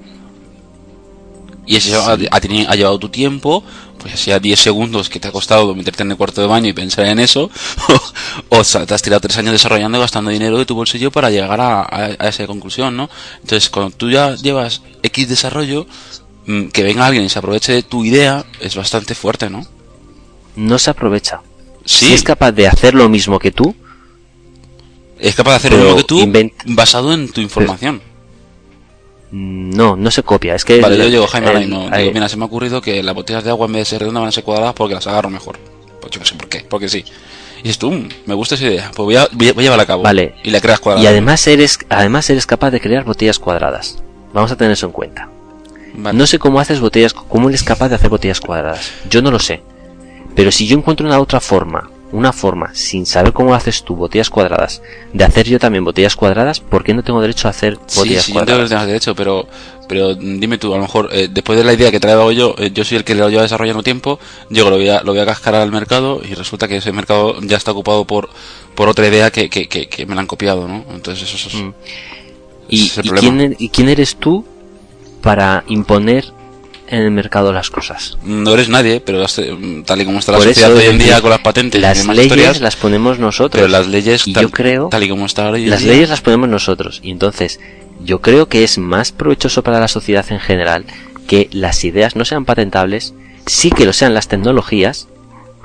y 1.67 1.75
eso 1.75 1.99
ha, 2.01 2.13
ha, 2.13 2.75
llevado 2.75 2.97
tu 2.97 3.09
tiempo, 3.09 3.61
pues 3.99 4.13
hacía 4.13 4.39
10 4.39 4.57
segundos 4.59 5.09
que 5.09 5.19
te 5.19 5.27
ha 5.27 5.31
costado 5.31 5.75
meterte 5.75 6.03
en 6.03 6.11
el 6.11 6.17
cuarto 6.17 6.39
de 6.39 6.47
baño 6.47 6.69
y 6.69 6.73
pensar 6.73 7.05
en 7.05 7.19
eso, 7.19 7.51
o, 8.49 8.63
te 8.63 8.93
has 8.93 9.01
tirado 9.01 9.19
3 9.19 9.39
años 9.39 9.51
desarrollando 9.51 9.97
y 9.97 10.01
gastando 10.01 10.31
dinero 10.31 10.57
de 10.57 10.65
tu 10.65 10.75
bolsillo 10.75 11.11
para 11.11 11.29
llegar 11.29 11.59
a, 11.59 12.15
esa 12.27 12.47
conclusión, 12.47 12.95
¿no? 12.95 13.09
Entonces, 13.41 13.69
cuando 13.69 13.95
tú 13.95 14.09
ya 14.09 14.35
llevas 14.35 14.81
X 15.03 15.27
desarrollo, 15.27 15.85
mm, 16.45 16.67
que 16.67 16.83
venga 16.83 17.05
alguien 17.05 17.25
y 17.25 17.29
se 17.29 17.39
aproveche 17.39 17.73
de 17.73 17.83
tu 17.83 18.05
idea 18.05 18.45
es 18.61 18.75
bastante 18.75 19.13
fuerte, 19.13 19.49
¿no? 19.49 19.67
No 20.55 20.79
se 20.79 20.89
aprovecha. 20.89 21.41
Si 21.83 22.13
es 22.13 22.23
capaz 22.23 22.53
de 22.53 22.67
hacer 22.67 22.93
lo 22.95 23.09
mismo 23.09 23.39
que 23.39 23.51
tú, 23.51 23.75
es 25.19 25.35
capaz 25.35 25.51
de 25.51 25.55
hacer 25.57 25.71
lo 25.73 25.79
mismo 25.79 25.97
que 25.97 26.03
tú 26.03 26.33
basado 26.65 27.13
en 27.13 27.29
tu 27.29 27.41
información. 27.41 28.01
No, 29.31 29.95
no 29.95 30.11
se 30.11 30.23
copia. 30.23 30.55
Es 30.55 30.63
que. 30.63 30.79
Vale, 30.79 30.97
yo 30.97 31.07
llego 31.07 31.27
Jaime 31.27 31.67
mira, 32.13 32.29
se 32.29 32.37
me 32.37 32.43
ha 32.43 32.45
ocurrido 32.45 32.81
que 32.81 33.03
las 33.03 33.13
botellas 33.13 33.43
de 33.43 33.49
agua 33.49 33.67
en 33.67 33.73
vez 33.73 33.81
de 33.81 33.85
ser 33.85 33.99
redondas 33.99 34.21
van 34.21 34.29
a 34.29 34.31
ser 34.31 34.43
cuadradas 34.43 34.73
porque 34.73 34.95
las 34.95 35.05
agarro 35.07 35.29
mejor. 35.29 35.57
Pues 35.99 36.11
yo 36.11 36.19
no 36.19 36.25
sé 36.25 36.35
por 36.35 36.47
qué, 36.47 36.65
porque 36.67 36.87
sí. 36.87 37.03
Y 37.63 37.69
es 37.69 37.77
tú, 37.77 37.91
mm, 37.91 38.09
me 38.25 38.33
gusta 38.33 38.55
esa 38.55 38.65
idea. 38.65 38.91
Pues 38.95 39.05
voy 39.05 39.15
a, 39.15 39.27
voy 39.31 39.49
a 39.49 39.53
llevarla 39.53 39.83
a 39.83 39.87
cabo. 39.87 40.03
Vale. 40.03 40.35
Y 40.43 40.51
la 40.51 40.61
creas 40.61 40.79
cuadrada. 40.79 41.03
Y 41.03 41.07
además 41.07 41.45
eres, 41.47 41.79
además 41.89 42.29
eres 42.29 42.45
capaz 42.45 42.71
de 42.71 42.79
crear 42.79 43.03
botellas 43.03 43.39
cuadradas. 43.39 43.97
Vamos 44.33 44.51
a 44.51 44.55
tener 44.55 44.71
eso 44.71 44.85
en 44.85 44.91
cuenta. 44.91 45.29
No 45.97 46.27
sé 46.27 46.37
cómo 46.37 46.59
haces 46.59 46.79
botellas, 46.79 47.13
cómo 47.13 47.49
eres 47.49 47.63
capaz 47.63 47.89
de 47.89 47.95
hacer 47.95 48.09
botellas 48.09 48.39
cuadradas. 48.39 48.91
Yo 49.09 49.21
no 49.21 49.31
lo 49.31 49.39
sé. 49.39 49.63
Pero 50.35 50.51
si 50.51 50.67
yo 50.67 50.77
encuentro 50.77 51.07
una 51.07 51.19
otra 51.19 51.39
forma 51.39 51.89
una 52.11 52.31
forma, 52.31 52.73
sin 52.73 53.05
saber 53.05 53.33
cómo 53.33 53.53
haces 53.53 53.83
tú, 53.83 53.95
botellas 53.95 54.29
cuadradas, 54.29 54.81
de 55.13 55.23
hacer 55.23 55.47
yo 55.47 55.59
también 55.59 55.83
botellas 55.83 56.15
cuadradas, 56.15 56.59
¿por 56.59 56.83
qué 56.83 56.93
no 56.93 57.03
tengo 57.03 57.21
derecho 57.21 57.47
a 57.47 57.51
hacer 57.51 57.75
botellas 57.75 58.23
sí, 58.23 58.27
sí, 58.27 58.33
cuadradas? 58.33 58.69
yo 58.69 58.75
tengo 58.75 58.85
derecho, 58.87 59.15
pero, 59.15 59.47
pero 59.89 60.15
dime 60.15 60.57
tú, 60.57 60.73
a 60.73 60.77
lo 60.77 60.83
mejor, 60.83 61.09
eh, 61.11 61.27
después 61.29 61.57
de 61.57 61.65
la 61.65 61.73
idea 61.73 61.91
que 61.91 61.99
dado 61.99 62.31
yo, 62.31 62.55
eh, 62.57 62.71
yo 62.73 62.85
soy 62.85 62.97
el 62.97 63.03
que 63.03 63.15
lo 63.15 63.29
lleva 63.29 63.41
desarrollando 63.41 63.83
tiempo, 63.83 64.19
yo 64.49 64.69
lo 64.69 64.77
voy 64.77 64.89
a, 64.89 65.01
lo 65.01 65.11
voy 65.11 65.19
a 65.19 65.25
cascar 65.25 65.55
al 65.55 65.71
mercado 65.71 66.21
y 66.23 66.33
resulta 66.33 66.67
que 66.67 66.77
ese 66.77 66.91
mercado 66.93 67.41
ya 67.41 67.57
está 67.57 67.71
ocupado 67.71 68.05
por, 68.05 68.29
por 68.75 68.87
otra 68.87 69.07
idea 69.07 69.29
que, 69.31 69.49
que, 69.49 69.67
que, 69.67 69.87
que 69.89 70.05
me 70.05 70.15
la 70.15 70.21
han 70.21 70.27
copiado, 70.27 70.67
¿no? 70.67 70.85
Entonces 70.93 71.33
eso, 71.33 71.49
es... 71.49 71.55
Mm. 71.55 71.73
¿Y, 72.69 72.85
es 72.85 72.97
el 72.97 73.05
y 73.05 73.09
problema. 73.09 73.37
quién, 73.37 73.51
e- 73.51 73.55
¿Y 73.59 73.69
quién 73.69 73.89
eres 73.89 74.15
tú 74.17 74.45
para 75.21 75.63
imponer 75.67 76.25
en 76.87 77.01
el 77.01 77.11
mercado 77.11 77.51
las 77.53 77.69
cosas? 77.69 78.17
No 78.23 78.53
eres 78.53 78.69
nadie, 78.69 78.99
pero 79.01 79.19
las- 79.19 79.37
eh, 79.39 79.55
tal 79.85 80.01
y 80.01 80.05
como 80.05 80.19
está 80.19 80.31
la 80.33 80.37
Por 80.39 80.47
sociedad 80.47 80.71
eso, 80.71 80.79
hoy 80.79 80.85
en 80.87 80.97
día 80.97 81.21
con 81.21 81.29
las 81.29 81.39
patentes 81.39 81.81
Las 81.81 82.05
leyes 82.05 82.23
historias, 82.25 82.61
las 82.61 82.75
ponemos 82.75 83.19
nosotros. 83.19 83.51
pero 83.61 83.67
las 83.67 83.87
leyes 83.87 84.23
tal, 84.33 84.43
yo 84.43 84.49
creo 84.51 84.89
tal 84.89 85.03
y 85.03 85.09
como 85.09 85.25
está 85.25 85.49
hoy 85.49 85.65
en 85.65 85.69
las 85.69 85.81
día, 85.81 85.91
leyes 85.93 86.09
las 86.09 86.21
ponemos 86.21 86.49
nosotros. 86.49 86.99
Y 87.03 87.11
entonces, 87.11 87.59
yo 88.03 88.21
creo 88.21 88.47
que 88.47 88.63
es 88.63 88.77
más 88.77 89.11
provechoso 89.11 89.63
para 89.63 89.79
la 89.79 89.87
sociedad 89.87 90.25
en 90.29 90.39
general 90.39 90.85
que 91.27 91.49
las 91.51 91.83
ideas 91.83 92.15
no 92.15 92.23
sean 92.25 92.45
patentables, 92.45 93.13
sí 93.45 93.69
que 93.71 93.85
lo 93.85 93.93
sean 93.93 94.13
las 94.13 94.27
tecnologías, 94.27 95.07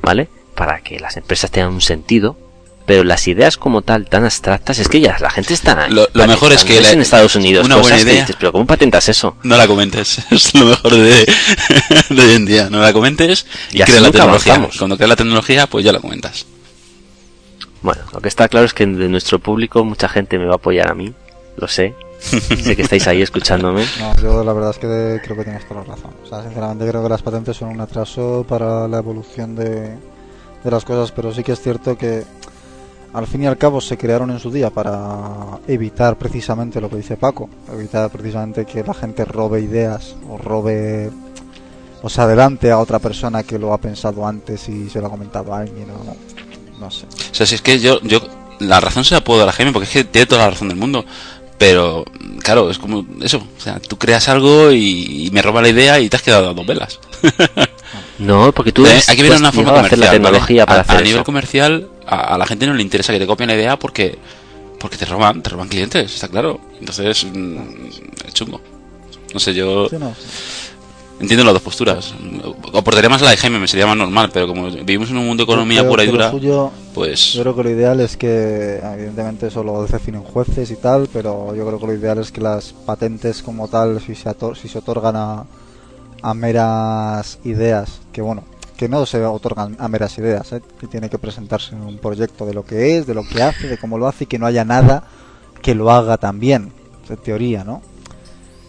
¿vale? 0.02 0.28
Para 0.54 0.80
que 0.80 0.98
las 1.00 1.16
empresas 1.16 1.50
tengan 1.50 1.72
un 1.72 1.80
sentido. 1.80 2.36
Pero 2.84 3.04
las 3.04 3.28
ideas 3.28 3.56
como 3.56 3.82
tal, 3.82 4.06
tan 4.08 4.24
abstractas, 4.24 4.78
es 4.80 4.88
que 4.88 5.00
ya 5.00 5.16
la 5.20 5.30
gente 5.30 5.54
está... 5.54 5.88
Lo- 5.88 6.08
lo 6.12 6.26
mejor 6.26 6.52
es 6.52 6.64
que 6.64 6.80
la- 6.80 6.90
en 6.90 7.00
Estados 7.00 7.36
Unidos 7.36 7.64
una 7.64 7.76
cosas 7.76 7.90
buena 7.92 7.96
que 8.04 8.10
idea- 8.12 8.20
dices, 8.22 8.36
pero 8.38 8.50
¿cómo 8.52 8.66
patentas 8.66 9.08
eso? 9.08 9.36
no 9.44 9.56
la 9.56 9.66
comentes, 9.68 10.18
es 10.30 10.52
lo 10.54 10.64
mejor 10.66 10.92
de, 10.96 11.24
de 12.10 12.22
hoy 12.22 12.32
en 12.34 12.44
día, 12.44 12.68
no 12.70 12.80
la 12.80 12.92
comentes 12.92 13.46
y, 13.70 13.78
Y 13.78 13.82
así 13.82 13.92
crea 13.92 14.02
la 14.02 14.10
tecnología. 14.10 14.54
avanzamos. 14.54 14.78
Cuando 14.78 14.96
crea 14.96 15.08
la 15.08 15.16
tecnología, 15.16 15.66
pues 15.68 15.84
ya 15.84 15.92
la 15.92 16.00
comentas. 16.00 16.44
Bueno, 17.82 18.02
lo 18.12 18.20
que 18.20 18.28
está 18.28 18.48
claro 18.48 18.66
es 18.66 18.74
que 18.74 18.86
de 18.86 19.08
nuestro 19.08 19.38
público 19.38 19.84
mucha 19.84 20.08
gente 20.08 20.38
me 20.38 20.46
va 20.46 20.52
a 20.52 20.56
apoyar 20.56 20.90
a 20.90 20.94
mí, 20.94 21.12
lo 21.56 21.68
sé. 21.68 21.94
sé 22.20 22.76
que 22.76 22.82
estáis 22.82 23.06
ahí 23.08 23.20
escuchándome. 23.22 23.84
No, 23.98 24.14
yo 24.22 24.44
la 24.44 24.52
verdad 24.52 24.70
es 24.70 24.78
que 24.78 25.20
creo 25.24 25.36
que 25.36 25.44
tienes 25.44 25.66
toda 25.66 25.80
la 25.82 25.86
razón. 25.94 26.12
O 26.24 26.26
sea, 26.28 26.42
sinceramente 26.42 26.86
creo 26.88 27.02
que 27.02 27.08
las 27.08 27.22
patentes 27.22 27.56
son 27.56 27.70
un 27.70 27.80
atraso 27.80 28.46
para 28.48 28.86
la 28.86 28.98
evolución 28.98 29.56
de, 29.56 29.96
de 30.62 30.70
las 30.70 30.84
cosas, 30.84 31.10
pero 31.10 31.34
sí 31.34 31.42
que 31.42 31.52
es 31.52 31.60
cierto 31.60 31.98
que 31.98 32.22
al 33.14 33.26
fin 33.26 33.42
y 33.42 33.46
al 33.46 33.58
cabo 33.58 33.80
se 33.80 33.96
crearon 33.98 34.30
en 34.30 34.38
su 34.38 34.50
día 34.50 34.70
para 34.70 35.58
evitar 35.68 36.16
precisamente 36.16 36.80
lo 36.80 36.88
que 36.88 36.96
dice 36.96 37.16
Paco, 37.16 37.48
evitar 37.72 38.08
precisamente 38.10 38.64
que 38.64 38.82
la 38.82 38.94
gente 38.94 39.24
robe 39.24 39.60
ideas 39.60 40.14
o 40.30 40.38
robe 40.38 41.10
o 42.02 42.08
se 42.08 42.20
adelante 42.20 42.70
a 42.70 42.78
otra 42.78 42.98
persona 42.98 43.42
que 43.42 43.58
lo 43.58 43.72
ha 43.72 43.78
pensado 43.78 44.26
antes 44.26 44.68
y 44.68 44.88
se 44.90 45.00
lo 45.00 45.06
ha 45.06 45.10
comentado 45.10 45.54
a 45.54 45.58
alguien 45.58 45.86
o 45.90 46.80
no 46.80 46.90
sé. 46.90 47.06
O 47.30 47.34
sea, 47.34 47.46
si 47.46 47.54
es 47.54 47.62
que 47.62 47.78
yo, 47.78 48.00
yo 48.02 48.20
la 48.58 48.80
razón 48.80 49.04
se 49.04 49.14
la 49.14 49.22
puedo 49.22 49.38
dar 49.40 49.48
a 49.48 49.52
Jaime 49.52 49.72
porque 49.72 49.86
es 49.86 49.92
que 49.92 50.04
tiene 50.04 50.26
toda 50.26 50.42
la 50.42 50.50
razón 50.50 50.68
del 50.68 50.78
mundo. 50.78 51.04
Pero, 51.58 52.04
claro, 52.42 52.70
es 52.72 52.78
como 52.78 53.06
eso. 53.20 53.36
O 53.56 53.60
sea, 53.60 53.78
tú 53.78 53.96
creas 53.96 54.28
algo 54.28 54.72
y, 54.72 55.26
y 55.26 55.30
me 55.30 55.42
roba 55.42 55.62
la 55.62 55.68
idea 55.68 56.00
y 56.00 56.08
te 56.08 56.16
has 56.16 56.22
quedado 56.22 56.50
a 56.50 56.54
dos 56.54 56.66
velas. 56.66 56.98
No, 58.18 58.52
porque 58.52 58.72
tú 58.72 58.86
Eh, 58.86 58.90
eres- 58.92 59.08
hay 59.08 59.16
que 59.16 59.22
ver 59.22 59.32
has 59.32 59.40
una 59.40 59.52
forma 59.52 59.72
comercial. 59.74 60.00
la 60.00 60.10
tecnología 60.10 60.64
¿vale? 60.64 60.66
para 60.66 60.78
a, 60.80 60.82
hacer 60.82 60.96
a 60.96 61.00
nivel 61.00 61.16
eso. 61.16 61.24
comercial, 61.24 61.88
a, 62.06 62.34
a 62.34 62.38
la 62.38 62.46
gente 62.46 62.66
no 62.66 62.74
le 62.74 62.82
interesa 62.82 63.12
que 63.12 63.18
te 63.18 63.26
copien 63.26 63.48
la 63.48 63.54
idea 63.56 63.78
porque 63.78 64.18
porque 64.78 64.96
te 64.96 65.04
roban, 65.04 65.42
te 65.42 65.50
roban 65.50 65.68
clientes, 65.68 66.12
está 66.14 66.26
claro. 66.28 66.60
Entonces, 66.80 67.24
mm, 67.24 67.56
es 68.26 68.34
chungo. 68.34 68.60
No 69.32 69.38
sé, 69.40 69.54
yo 69.54 69.88
Sí, 69.88 69.96
no, 69.98 70.12
entiendo 71.20 71.44
las 71.44 71.54
dos 71.54 71.62
posturas. 71.62 72.12
Aportaría 72.74 73.08
más 73.08 73.22
la 73.22 73.30
de 73.30 73.36
Jaime, 73.36 73.60
me 73.60 73.68
sería 73.68 73.86
más 73.86 73.96
normal, 73.96 74.30
pero 74.32 74.48
como 74.48 74.68
vivimos 74.70 75.08
en 75.10 75.18
un 75.18 75.26
mundo 75.26 75.42
de 75.46 75.52
economía 75.52 75.86
pura 75.88 76.02
y 76.02 76.08
dura, 76.08 76.30
suyo- 76.32 76.72
pues 76.94 77.32
Yo 77.34 77.42
creo 77.42 77.54
que 77.56 77.62
lo 77.62 77.70
ideal 77.70 78.00
es 78.00 78.16
que, 78.16 78.80
evidentemente, 78.82 79.46
eso 79.46 79.62
lo 79.62 79.84
definen 79.86 80.22
jueces 80.22 80.70
y 80.72 80.76
tal, 80.76 81.08
pero 81.12 81.54
yo 81.54 81.64
creo 81.66 81.78
que 81.78 81.86
lo 81.86 81.94
ideal 81.94 82.18
es 82.18 82.32
que 82.32 82.40
las 82.40 82.72
patentes 82.72 83.40
como 83.42 83.68
tal, 83.68 84.00
si 84.00 84.14
se, 84.16 84.28
ator- 84.28 84.56
si 84.56 84.68
se 84.68 84.78
otorgan 84.78 85.14
a, 85.16 85.44
a 86.22 86.34
meras 86.34 87.38
ideas, 87.44 88.00
que 88.12 88.20
bueno, 88.20 88.42
que 88.82 88.88
no 88.88 89.06
se 89.06 89.24
otorgan 89.24 89.76
a 89.78 89.86
meras 89.86 90.18
ideas, 90.18 90.50
¿eh? 90.52 90.60
que 90.80 90.88
tiene 90.88 91.08
que 91.08 91.16
presentarse 91.16 91.72
un 91.76 91.98
proyecto 91.98 92.44
de 92.46 92.52
lo 92.52 92.64
que 92.64 92.98
es, 92.98 93.06
de 93.06 93.14
lo 93.14 93.22
que 93.22 93.40
hace, 93.40 93.68
de 93.68 93.78
cómo 93.78 93.96
lo 93.96 94.08
hace 94.08 94.24
y 94.24 94.26
que 94.26 94.40
no 94.40 94.46
haya 94.46 94.64
nada 94.64 95.04
que 95.62 95.76
lo 95.76 95.92
haga 95.92 96.16
también, 96.16 96.72
en 97.08 97.16
teoría, 97.18 97.62
¿no? 97.62 97.80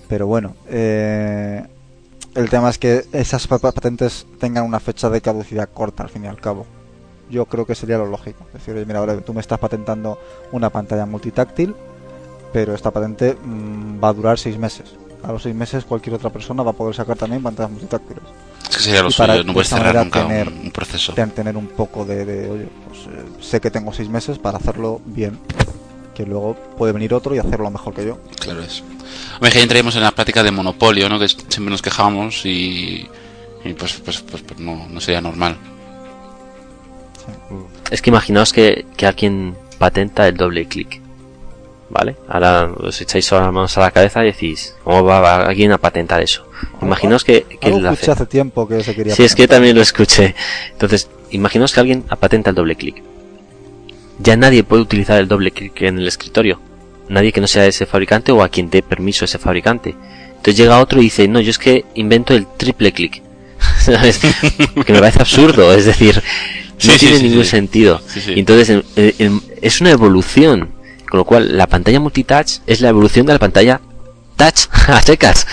Pero 0.08 0.28
bueno, 0.28 0.54
eh, 0.70 1.66
el 2.36 2.48
tema 2.52 2.70
es 2.70 2.78
que 2.78 3.06
esas 3.12 3.48
pa- 3.48 3.58
patentes 3.58 4.28
tengan 4.40 4.66
una 4.66 4.80
fecha 4.80 5.10
de 5.10 5.20
caducidad 5.20 5.68
corta, 5.74 6.04
al 6.04 6.10
fin 6.10 6.26
y 6.26 6.28
al 6.28 6.40
cabo 6.40 6.68
yo 7.32 7.48
creo 7.48 7.66
que 7.66 7.74
sería 7.74 7.98
lo 7.98 8.06
lógico. 8.06 8.46
Es 8.54 8.64
decir, 8.64 8.86
mira, 8.86 9.00
ahora 9.00 9.20
tú 9.22 9.34
me 9.34 9.42
estás 9.42 9.58
patentando 9.58 10.20
una 10.52 10.70
pantalla 10.70 11.08
multitáctil, 11.08 11.74
pero 12.52 12.76
esta 12.76 12.92
patente 12.92 13.36
mm, 13.44 14.04
va 14.04 14.10
a 14.10 14.14
durar 14.14 14.38
seis 14.38 14.60
meses. 14.60 14.94
A 15.24 15.32
los 15.32 15.42
seis 15.42 15.56
meses 15.56 15.86
cualquier 15.86 16.14
otra 16.18 16.30
persona 16.30 16.62
va 16.62 16.70
a 16.70 16.76
poder 16.76 16.94
sacar 16.94 17.18
también 17.18 17.42
pantallas 17.42 17.72
multitáctiles. 17.72 18.22
Es 18.74 18.78
que 18.78 18.84
sería 18.84 19.02
lo 19.04 19.10
y 19.10 19.14
para 19.14 19.34
suyo, 19.34 19.44
no 19.46 19.48
de 19.50 19.54
puedes 19.54 19.70
cerrar 19.70 19.96
nunca 19.96 20.28
tener- 20.28 20.48
un, 20.48 20.60
un 20.66 20.72
proceso. 20.72 21.14
Ten- 21.14 21.32
Tener 21.32 21.56
un 21.58 21.68
poco 21.68 22.06
de, 22.06 22.26
de, 22.26 22.50
oye, 22.50 22.68
pues 22.88 23.00
eh, 23.08 23.24
sé 23.42 23.62
que 23.62 23.72
tengo 23.72 23.94
seis 23.94 24.10
meses 24.10 24.38
para 24.40 24.58
hacerlo 24.58 25.02
bien, 25.06 25.40
que 26.16 26.26
luego 26.26 26.56
puede 26.78 26.92
venir 26.94 27.14
otro 27.14 27.34
y 27.36 27.40
hacerlo 27.40 27.70
mejor 27.72 27.94
que 27.94 28.06
yo. 28.06 28.20
Claro 28.40 28.62
es. 28.62 28.84
Hombre, 29.36 29.52
que 29.52 29.58
ahí 29.58 29.64
entraríamos 29.64 29.96
en 29.96 30.02
la 30.04 30.12
práctica 30.12 30.44
de 30.44 30.52
monopolio, 30.52 31.08
¿no? 31.10 31.20
Que 31.20 31.28
siempre 31.28 31.70
nos 31.70 31.82
quejamos 31.82 32.46
y, 32.46 33.08
y 33.64 33.74
pues, 33.74 33.94
pues, 34.04 34.22
pues, 34.22 34.42
pues 34.44 34.60
no, 34.60 34.88
no 34.90 35.00
sería 35.02 35.22
normal. 35.22 35.58
Es 37.92 38.02
que 38.02 38.10
imaginaos 38.10 38.52
que, 38.54 38.86
que 38.98 39.06
alguien 39.06 39.56
patenta 39.78 40.28
el 40.28 40.36
doble 40.36 40.66
clic. 40.68 41.02
¿Vale? 41.94 42.16
Ahora 42.28 42.72
os 42.76 43.00
echáis 43.02 43.32
las 43.32 43.54
manos 43.54 43.78
a 43.78 43.82
la 43.82 43.92
cabeza 43.92 44.24
y 44.24 44.28
decís, 44.32 44.76
¿cómo 44.84 45.04
va, 45.04 45.20
va 45.20 45.36
alguien 45.46 45.72
a 45.74 45.78
patentar 45.78 46.24
eso? 46.24 46.44
Imaginaos 46.82 47.24
que, 47.24 47.46
que 47.62 47.70
lo 47.70 47.92
escuché 47.92 48.12
hace. 48.12 48.26
tiempo 48.26 48.68
que 48.68 48.84
se 48.84 48.96
quería 48.96 49.14
Sí, 49.16 49.24
es 49.24 49.36
que 49.36 49.48
también 49.48 49.76
lo 49.76 49.84
escuché. 49.84 50.34
Entonces, 50.72 51.08
imaginaos 51.30 51.72
que 51.72 51.80
alguien 51.82 52.02
patenta 52.02 52.50
el 52.50 52.56
doble 52.56 52.76
clic. 52.76 53.04
Ya 54.18 54.36
nadie 54.38 54.64
puede 54.64 54.82
utilizar 54.82 55.20
el 55.20 55.28
doble 55.28 55.52
clic 55.52 55.80
en 55.84 56.00
el 56.00 56.08
escritorio. 56.08 56.60
Nadie 57.10 57.32
que 57.32 57.42
no 57.42 57.48
sea 57.48 57.66
ese 57.68 57.86
fabricante 57.86 58.32
o 58.32 58.42
a 58.42 58.50
quien 58.50 58.72
dé 58.72 58.82
permiso 58.82 59.26
ese 59.26 59.38
fabricante. 59.38 59.96
Entonces 60.30 60.58
llega 60.58 60.80
otro 60.80 61.00
y 61.00 61.04
dice, 61.06 61.28
no, 61.28 61.42
yo 61.42 61.52
es 61.52 61.60
que 61.60 61.86
invento 61.94 62.34
el 62.34 62.48
triple 62.58 62.92
clic. 62.92 63.22
¿Sabes? 63.80 64.20
Que 64.20 64.94
me 64.94 65.00
parece 65.00 65.20
absurdo, 65.22 65.72
es 65.74 65.86
decir, 65.86 66.16
no 66.16 66.94
Sí, 66.94 66.98
tiene 66.98 67.18
sí, 67.18 67.24
ningún 67.30 67.44
sí. 67.44 67.52
sentido. 67.52 68.02
Sí, 68.08 68.20
sí. 68.20 68.34
Y 68.36 68.40
entonces 68.40 68.84
es 69.62 69.80
una 69.82 69.92
evolución. 69.92 70.70
Con 71.14 71.20
lo 71.20 71.26
cual, 71.26 71.56
la 71.56 71.68
pantalla 71.68 72.00
multitouch 72.00 72.62
es 72.66 72.82
la 72.82 72.90
evolución 72.90 73.28
de 73.28 73.34
la 73.34 73.38
pantalla 73.38 73.82
touch 74.36 74.62
a 74.88 75.00
secas. 75.00 75.46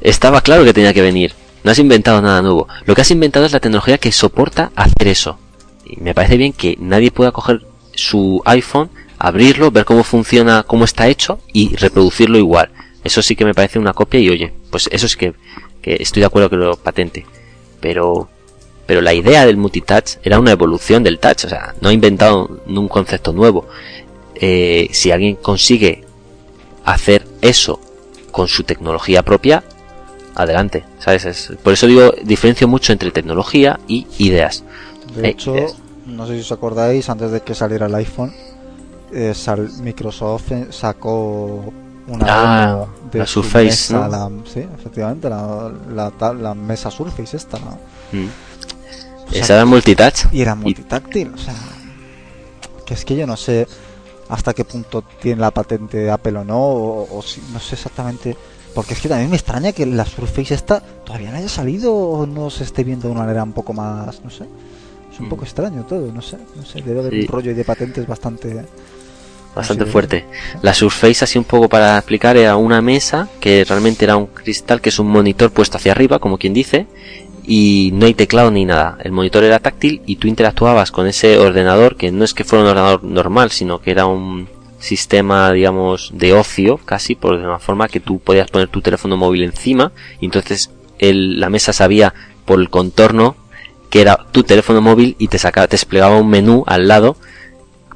Estaba 0.00 0.40
claro 0.40 0.64
que 0.64 0.72
tenía 0.72 0.94
que 0.94 1.02
venir. 1.02 1.34
No 1.64 1.70
has 1.70 1.78
inventado 1.78 2.22
nada 2.22 2.40
nuevo. 2.40 2.66
Lo 2.86 2.94
que 2.94 3.02
has 3.02 3.10
inventado 3.10 3.44
es 3.44 3.52
la 3.52 3.60
tecnología 3.60 3.98
que 3.98 4.10
soporta 4.10 4.72
hacer 4.74 5.08
eso. 5.08 5.38
Y 5.84 6.00
me 6.00 6.14
parece 6.14 6.38
bien 6.38 6.54
que 6.54 6.78
nadie 6.80 7.10
pueda 7.10 7.30
coger 7.30 7.66
su 7.94 8.40
iPhone, 8.46 8.88
abrirlo, 9.18 9.70
ver 9.70 9.84
cómo 9.84 10.02
funciona, 10.02 10.62
cómo 10.62 10.86
está 10.86 11.08
hecho 11.08 11.40
y 11.52 11.76
reproducirlo 11.76 12.38
igual. 12.38 12.70
Eso 13.04 13.20
sí 13.20 13.36
que 13.36 13.44
me 13.44 13.52
parece 13.52 13.78
una 13.78 13.92
copia 13.92 14.18
y 14.18 14.30
oye, 14.30 14.54
pues 14.70 14.88
eso 14.90 15.08
sí 15.08 15.18
que, 15.18 15.34
que 15.82 15.98
estoy 16.00 16.20
de 16.20 16.26
acuerdo 16.26 16.48
que 16.48 16.56
lo 16.56 16.74
patente. 16.74 17.26
Pero, 17.82 18.30
pero 18.86 19.02
la 19.02 19.12
idea 19.12 19.44
del 19.44 19.58
multitouch 19.58 20.12
era 20.22 20.38
una 20.38 20.52
evolución 20.52 21.02
del 21.02 21.18
touch, 21.18 21.44
o 21.44 21.48
sea, 21.50 21.74
no 21.82 21.90
ha 21.90 21.92
inventado 21.92 22.62
un 22.66 22.88
concepto 22.88 23.34
nuevo. 23.34 23.68
Eh, 24.40 24.88
si 24.92 25.10
alguien 25.10 25.36
consigue 25.36 26.04
hacer 26.84 27.26
eso 27.40 27.80
con 28.30 28.48
su 28.48 28.64
tecnología 28.64 29.22
propia, 29.22 29.62
adelante, 30.34 30.84
¿sabes? 30.98 31.24
Es- 31.24 31.52
por 31.62 31.72
eso 31.72 31.86
digo, 31.86 32.12
diferencio 32.22 32.68
mucho 32.68 32.92
entre 32.92 33.10
tecnología 33.10 33.80
y 33.88 34.06
ideas. 34.18 34.62
De 35.14 35.26
Eh, 35.26 35.30
hecho, 35.30 35.54
ideas. 35.56 35.74
no 36.06 36.26
sé 36.26 36.34
si 36.34 36.40
os 36.40 36.52
acordáis, 36.52 37.08
antes 37.08 37.30
de 37.30 37.40
que 37.40 37.54
saliera 37.54 37.86
el 37.86 37.94
iPhone, 37.94 38.32
eh, 39.12 39.32
sal- 39.34 39.70
Microsoft 39.80 40.52
eh, 40.52 40.66
sacó 40.70 41.72
una 42.08 42.26
Ah, 42.28 42.86
de 43.10 43.20
la 43.20 43.26
su 43.26 43.42
Surface, 43.42 43.64
mesa, 43.94 43.94
¿no? 44.00 44.08
la- 44.08 44.30
sí, 44.52 44.60
efectivamente, 44.78 45.30
la, 45.30 45.72
la, 45.94 46.10
ta- 46.10 46.34
la 46.34 46.54
mesa 46.54 46.90
Surface 46.90 47.36
esta, 47.36 47.58
¿no? 47.58 47.78
Mm. 48.12 48.26
O 49.28 49.30
sea, 49.32 49.40
Esa 49.42 49.54
era 49.54 49.64
multitouch. 49.64 50.26
y 50.32 50.40
era 50.42 50.54
multitáctil, 50.54 51.32
o 51.34 51.38
sea, 51.38 51.54
que 52.84 52.94
es 52.94 53.04
que 53.04 53.16
yo 53.16 53.26
no 53.26 53.36
sé 53.36 53.66
hasta 54.28 54.54
qué 54.54 54.64
punto 54.64 55.02
tiene 55.22 55.40
la 55.40 55.50
patente 55.50 55.98
de 55.98 56.10
Apple 56.10 56.38
o 56.38 56.44
no, 56.44 56.58
o, 56.58 57.18
o 57.18 57.22
si- 57.22 57.42
no 57.52 57.60
sé 57.60 57.74
exactamente, 57.76 58.36
porque 58.74 58.94
es 58.94 59.00
que 59.00 59.08
también 59.08 59.30
me 59.30 59.36
extraña 59.36 59.72
que 59.72 59.86
la 59.86 60.04
Surface 60.04 60.54
esta 60.54 60.80
todavía 60.80 61.30
no 61.30 61.36
haya 61.38 61.48
salido 61.48 61.94
o 61.94 62.26
no 62.26 62.50
se 62.50 62.64
esté 62.64 62.84
viendo 62.84 63.08
de 63.08 63.12
una 63.12 63.22
manera 63.22 63.42
un 63.42 63.52
poco 63.52 63.72
más, 63.72 64.22
no 64.24 64.30
sé, 64.30 64.44
es 65.12 65.20
un 65.20 65.26
Mm. 65.26 65.30
poco 65.30 65.44
extraño 65.44 65.84
todo, 65.84 66.12
no 66.12 66.20
sé, 66.22 66.36
no 66.56 66.64
sé, 66.64 66.82
debe 66.82 67.00
haber 67.00 67.12
Sí. 67.12 67.20
un 67.20 67.26
rollo 67.28 67.54
de 67.54 67.64
patentes 67.64 68.06
bastante... 68.06 68.64
bastante 69.54 69.86
fuerte. 69.86 70.26
La 70.60 70.74
Surface, 70.74 71.24
así 71.24 71.38
un 71.38 71.44
poco 71.44 71.66
para 71.68 71.96
explicar, 71.96 72.36
era 72.36 72.56
una 72.56 72.82
mesa 72.82 73.26
que 73.40 73.64
realmente 73.64 74.04
era 74.04 74.16
un 74.18 74.26
cristal 74.26 74.82
que 74.82 74.90
es 74.90 74.98
un 74.98 75.06
monitor 75.08 75.50
puesto 75.50 75.78
hacia 75.78 75.92
arriba, 75.92 76.18
como 76.18 76.36
quien 76.36 76.52
dice, 76.52 76.86
y 77.46 77.90
no 77.94 78.06
hay 78.06 78.14
teclado 78.14 78.50
ni 78.50 78.64
nada. 78.64 78.98
El 79.02 79.12
monitor 79.12 79.44
era 79.44 79.60
táctil 79.60 80.02
y 80.04 80.16
tú 80.16 80.28
interactuabas 80.28 80.90
con 80.90 81.06
ese 81.06 81.38
ordenador 81.38 81.96
que 81.96 82.10
no 82.10 82.24
es 82.24 82.34
que 82.34 82.44
fuera 82.44 82.64
un 82.64 82.70
ordenador 82.70 83.04
normal, 83.04 83.52
sino 83.52 83.80
que 83.80 83.92
era 83.92 84.06
un 84.06 84.48
sistema, 84.78 85.52
digamos, 85.52 86.10
de 86.12 86.34
ocio, 86.34 86.78
casi, 86.78 87.14
por 87.14 87.38
de 87.38 87.46
una 87.46 87.58
forma 87.58 87.88
que 87.88 88.00
tú 88.00 88.18
podías 88.18 88.50
poner 88.50 88.68
tu 88.68 88.82
teléfono 88.82 89.16
móvil 89.16 89.44
encima 89.44 89.92
y 90.20 90.26
entonces 90.26 90.70
la 90.98 91.50
mesa 91.50 91.72
sabía 91.72 92.14
por 92.44 92.60
el 92.60 92.70
contorno 92.70 93.36
que 93.90 94.00
era 94.00 94.26
tu 94.32 94.42
teléfono 94.42 94.80
móvil 94.80 95.14
y 95.18 95.28
te 95.28 95.38
sacaba, 95.38 95.68
te 95.68 95.74
desplegaba 95.74 96.18
un 96.18 96.28
menú 96.28 96.64
al 96.66 96.88
lado 96.88 97.16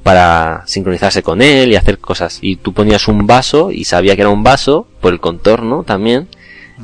para 0.02 0.62
sincronizarse 0.66 1.22
con 1.22 1.42
él 1.42 1.72
y 1.72 1.76
hacer 1.76 1.98
cosas. 1.98 2.38
Y 2.40 2.56
tú 2.56 2.72
ponías 2.72 3.08
un 3.08 3.26
vaso 3.26 3.70
y 3.70 3.84
sabía 3.84 4.14
que 4.14 4.22
era 4.22 4.30
un 4.30 4.42
vaso 4.42 4.86
por 5.00 5.12
el 5.12 5.20
contorno 5.20 5.82
también 5.82 6.28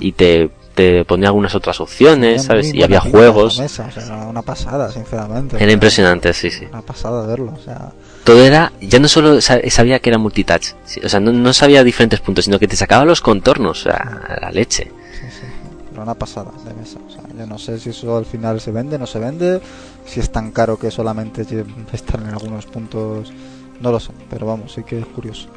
y 0.01 0.12
te, 0.12 0.51
te 0.77 1.07
ponía 1.07 1.29
algunas 1.29 1.55
otras 1.55 1.81
opciones, 1.81 2.45
¿sabes? 2.45 2.72
Y 2.72 2.83
había 2.83 3.01
juegos. 3.01 3.59
era 3.59 4.27
una 4.27 4.43
pasada, 4.43 4.93
sinceramente. 4.93 5.57
Era 5.59 5.72
impresionante, 5.72 6.33
sí, 6.35 6.51
sí. 6.51 6.66
Una 6.70 6.83
pasada 6.83 7.27
verlo, 7.27 7.55
o 7.59 7.62
sea. 7.62 7.93
Todo 8.24 8.45
era, 8.45 8.72
ya 8.81 8.99
no 8.99 9.09
solo 9.09 9.41
sabía 9.41 10.01
que 10.01 10.11
era 10.11 10.18
multitouch, 10.18 10.74
o 11.03 11.09
sea, 11.09 11.18
no, 11.20 11.33
no 11.33 11.53
sabía 11.53 11.83
diferentes 11.83 12.20
puntos, 12.20 12.45
sino 12.45 12.59
que 12.59 12.68
te 12.68 12.77
sacaba 12.77 13.05
los 13.05 13.20
contornos, 13.20 13.81
o 13.81 13.83
sea, 13.85 14.39
la 14.41 14.51
leche. 14.51 14.93
Sí, 15.18 15.27
sí, 15.31 15.47
era 15.93 16.03
una 16.03 16.14
pasada 16.14 16.51
de 16.64 16.74
mesa, 16.74 16.99
o 17.07 17.11
sea, 17.11 17.22
yo 17.39 17.47
no 17.47 17.57
sé 17.57 17.79
si 17.79 17.91
eso 17.91 18.16
al 18.16 18.27
final 18.27 18.61
se 18.61 18.72
vende, 18.72 18.99
no 18.99 19.07
se 19.07 19.20
vende, 19.20 19.61
si 20.05 20.20
es 20.20 20.31
tan 20.31 20.51
caro 20.51 20.77
que 20.77 20.91
solamente 20.91 21.47
estar 21.93 22.20
en 22.20 22.27
algunos 22.27 22.66
puntos, 22.66 23.33
no 23.81 23.93
lo 23.93 24.01
sé, 24.01 24.11
pero 24.29 24.45
vamos, 24.47 24.72
sí 24.72 24.83
que 24.83 24.99
es 24.99 25.07
curioso. 25.07 25.49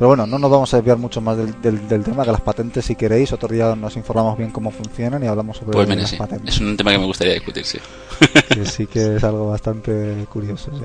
Pero 0.00 0.08
bueno, 0.08 0.26
no 0.26 0.38
nos 0.38 0.50
vamos 0.50 0.72
a 0.72 0.78
desviar 0.78 0.96
mucho 0.96 1.20
más 1.20 1.36
del, 1.36 1.60
del, 1.86 2.02
tema, 2.02 2.24
que 2.24 2.32
las 2.32 2.40
patentes, 2.40 2.86
si 2.86 2.96
queréis, 2.96 3.34
otro 3.34 3.48
día 3.48 3.76
nos 3.76 3.96
informamos 3.96 4.38
bien 4.38 4.50
cómo 4.50 4.70
funcionan 4.70 5.22
y 5.22 5.26
hablamos 5.26 5.58
sobre 5.58 5.72
pues 5.72 5.86
las 5.90 6.14
patentes. 6.14 6.54
Es 6.54 6.60
un 6.62 6.74
tema 6.74 6.92
que 6.92 6.98
me 6.98 7.04
gustaría 7.04 7.34
discutir, 7.34 7.66
sí. 7.66 7.78
que 8.48 8.64
sí 8.64 8.86
que 8.86 9.16
es 9.16 9.24
algo 9.24 9.50
bastante 9.50 10.24
curioso, 10.32 10.70
sí. 10.72 10.84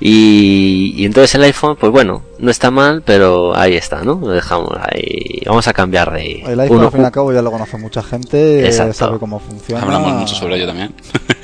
Y, 0.00 0.92
y, 0.98 1.06
entonces 1.06 1.34
el 1.34 1.44
iPhone, 1.44 1.76
pues 1.80 1.90
bueno, 1.90 2.24
no 2.38 2.50
está 2.50 2.70
mal, 2.70 3.00
pero 3.06 3.56
ahí 3.56 3.74
está, 3.74 4.04
¿no? 4.04 4.20
Lo 4.20 4.28
dejamos 4.32 4.70
ahí. 4.82 5.40
Vamos 5.46 5.66
a 5.66 5.72
cambiar 5.72 6.12
de. 6.12 6.42
El 6.42 6.60
iPhone, 6.60 6.84
al 6.84 6.90
fin 6.90 7.00
y 7.00 7.04
al 7.04 7.12
cabo, 7.12 7.32
ya 7.32 7.40
lo 7.40 7.50
conoce 7.50 7.78
mucha 7.78 8.02
gente, 8.02 8.70
sabe 8.70 9.18
cómo 9.18 9.40
funciona. 9.40 9.82
Hablamos 9.82 10.12
mucho 10.12 10.34
sobre 10.34 10.56
ello 10.56 10.66
también. 10.66 10.94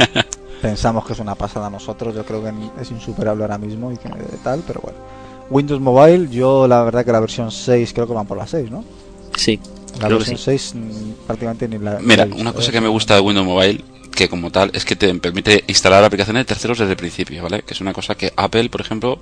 Pensamos 0.60 1.06
que 1.06 1.14
es 1.14 1.18
una 1.20 1.36
pasada 1.36 1.68
a 1.68 1.70
nosotros, 1.70 2.14
yo 2.14 2.22
creo 2.26 2.44
que 2.44 2.52
es 2.82 2.90
insuperable 2.90 3.44
ahora 3.44 3.56
mismo 3.56 3.90
y 3.90 3.96
que 3.96 4.10
tal, 4.44 4.62
pero 4.66 4.82
bueno. 4.82 5.21
Windows 5.50 5.80
Mobile, 5.80 6.28
yo 6.30 6.66
la 6.66 6.82
verdad 6.82 7.04
que 7.04 7.12
la 7.12 7.20
versión 7.20 7.50
6 7.50 7.92
creo 7.92 8.06
que 8.06 8.12
van 8.12 8.26
por 8.26 8.38
la 8.38 8.46
6, 8.46 8.70
¿no? 8.70 8.84
Sí. 9.36 9.58
La 10.00 10.08
versión 10.08 10.38
6 10.38 10.74
mm, 10.74 11.10
prácticamente 11.26 11.68
ni 11.68 11.78
la. 11.78 11.98
Mira, 12.00 12.26
una 12.36 12.52
cosa 12.52 12.72
que 12.72 12.80
me 12.80 12.88
gusta 12.88 13.14
de 13.14 13.20
Windows 13.20 13.46
Mobile 13.46 13.84
que 14.12 14.28
como 14.28 14.50
tal 14.50 14.70
es 14.74 14.84
que 14.84 14.94
te 14.94 15.12
permite 15.14 15.64
instalar 15.66 16.04
aplicaciones 16.04 16.42
de 16.42 16.44
terceros 16.44 16.78
desde 16.78 16.92
el 16.92 16.96
principio, 16.96 17.42
¿vale? 17.42 17.62
Que 17.62 17.74
es 17.74 17.80
una 17.80 17.92
cosa 17.92 18.14
que 18.14 18.32
Apple, 18.36 18.68
por 18.68 18.80
ejemplo, 18.80 19.18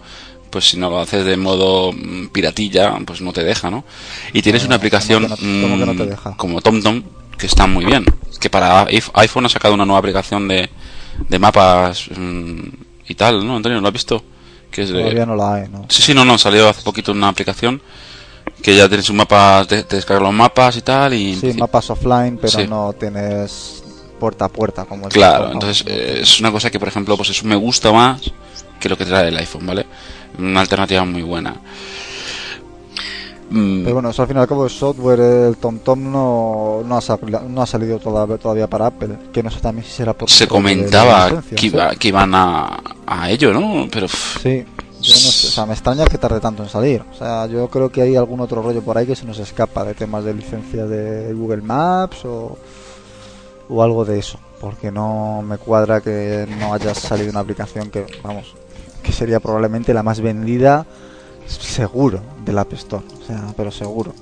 pues 0.50 0.68
si 0.68 0.76
no 0.76 0.90
lo 0.90 1.00
haces 1.00 1.24
de 1.24 1.36
modo 1.36 1.92
mm, 1.92 2.28
piratilla, 2.28 2.98
pues 3.06 3.20
no 3.20 3.32
te 3.32 3.44
deja, 3.44 3.70
¿no? 3.70 3.84
Y 4.32 4.42
tienes 4.42 4.64
una 4.64 4.76
aplicación 4.76 5.28
como 6.36 6.60
TomTom 6.60 7.02
que 7.38 7.46
está 7.46 7.66
muy 7.66 7.84
bien. 7.84 8.04
Que 8.38 8.50
para 8.50 8.86
iPhone 9.14 9.46
ha 9.46 9.48
sacado 9.48 9.74
una 9.74 9.84
nueva 9.84 10.00
aplicación 10.00 10.48
de, 10.48 10.68
de 11.28 11.38
mapas 11.38 12.08
mm, 12.14 12.60
y 13.08 13.14
tal, 13.14 13.46
¿no, 13.46 13.56
Antonio? 13.56 13.80
¿Lo 13.80 13.86
has 13.88 13.92
visto? 13.92 14.22
Que 14.70 14.82
es 14.82 14.90
Todavía 14.90 15.26
no 15.26 15.34
la 15.34 15.54
hay, 15.54 15.68
¿no? 15.68 15.86
Sí, 15.88 16.02
sí, 16.02 16.14
no, 16.14 16.24
no, 16.24 16.38
salió 16.38 16.68
hace 16.68 16.82
poquito 16.82 17.12
una 17.12 17.28
aplicación 17.28 17.80
que 18.62 18.76
ya 18.76 18.88
tienes 18.88 19.08
un 19.10 19.16
mapa, 19.16 19.64
te, 19.66 19.82
te 19.84 19.96
descargas 19.96 20.22
los 20.22 20.32
mapas 20.32 20.76
y 20.76 20.82
tal. 20.82 21.14
y 21.14 21.34
Sí, 21.36 21.54
mapas 21.54 21.90
offline, 21.90 22.38
pero 22.40 22.66
no 22.66 22.92
tienes 22.92 23.82
puerta 24.18 24.44
a 24.44 24.48
puerta 24.48 24.84
como 24.84 25.06
el 25.06 25.12
Claro, 25.12 25.50
entonces 25.52 25.84
eh, 25.86 26.18
es 26.22 26.40
una 26.40 26.52
cosa 26.52 26.70
que, 26.70 26.78
por 26.78 26.88
ejemplo, 26.88 27.16
pues 27.16 27.30
eso 27.30 27.46
me 27.46 27.56
gusta 27.56 27.90
más 27.90 28.20
que 28.78 28.88
lo 28.88 28.96
que 28.96 29.06
trae 29.06 29.28
el 29.28 29.36
iPhone, 29.36 29.66
¿vale? 29.66 29.86
Una 30.38 30.60
alternativa 30.60 31.04
muy 31.04 31.22
buena. 31.22 31.56
Mm. 33.51 33.82
Pero 33.82 33.94
bueno, 33.94 34.11
eso 34.11 34.22
al 34.22 34.28
fin 34.28 34.36
y 34.36 34.40
al 34.40 34.46
cabo 34.46 34.64
el 34.64 34.70
software, 34.70 35.20
el 35.20 35.57
TomTom 35.57 36.11
no, 36.11 36.82
no, 36.84 36.96
ha, 36.96 37.40
no 37.48 37.62
ha 37.62 37.66
salido 37.66 37.98
todavía, 37.98 38.38
todavía 38.38 38.68
para 38.68 38.86
Apple. 38.86 39.16
Que 39.32 39.42
no 39.42 39.51
sé 39.51 39.61
también 39.61 39.84
si 39.84 39.92
será 39.92 40.14
por... 40.14 40.30
Se 40.30 40.46
comentaba 40.46 41.42
que, 41.42 41.72
que, 41.98 42.09
iban 42.09 42.34
a, 42.34 42.80
a 43.07 43.30
ello, 43.30 43.53
¿no? 43.53 43.88
Pero... 43.90 44.07
Sí, 44.09 44.64
yo 45.01 45.12
no 45.12 45.18
sé, 45.18 45.48
o 45.48 45.51
sea, 45.51 45.66
me 45.66 45.72
extraña 45.72 46.05
que 46.05 46.18
tarde 46.18 46.40
tanto 46.40 46.62
en 46.62 46.68
salir. 46.68 47.03
O 47.12 47.14
sea, 47.14 47.46
yo 47.46 47.68
creo 47.68 47.90
que 47.90 48.03
hay 48.03 48.16
algún 48.16 48.40
otro 48.40 48.62
rollo 48.62 48.82
por 48.82 48.96
ahí 48.96 49.07
que 49.07 49.16
se 49.16 49.26
nos 49.26 49.38
escapa 49.38 49.84
de 49.84 49.94
temas 49.94 50.24
de 50.24 50.34
licencia 50.34 50.86
de 50.86 51.32
Google 51.32 51.62
Maps 51.62 52.24
o, 52.24 52.57
o 53.68 53.82
algo 53.82 54.05
de 54.05 54.18
eso. 54.18 54.38
Porque 54.61 54.92
no 54.92 55.42
me 55.42 55.59
cuadra 55.59 56.01
que 56.01 56.46
no 56.61 56.74
haya 56.74 56.94
salido 56.94 57.30
una 57.30 57.40
aplicación 57.40 57.90
que, 57.90 58.07
vamos, 58.22 58.55
que 59.03 59.11
sería 59.11 59.40
probablemente 59.40 59.92
la 59.94 60.03
más 60.03 60.20
vendida 60.20 60.86
seguro 61.53 62.20
del 62.44 62.59
App 62.59 62.72
Store, 62.74 63.05
o 63.22 63.26
sea, 63.26 63.53
pero 63.57 63.70
seguro. 63.70 64.14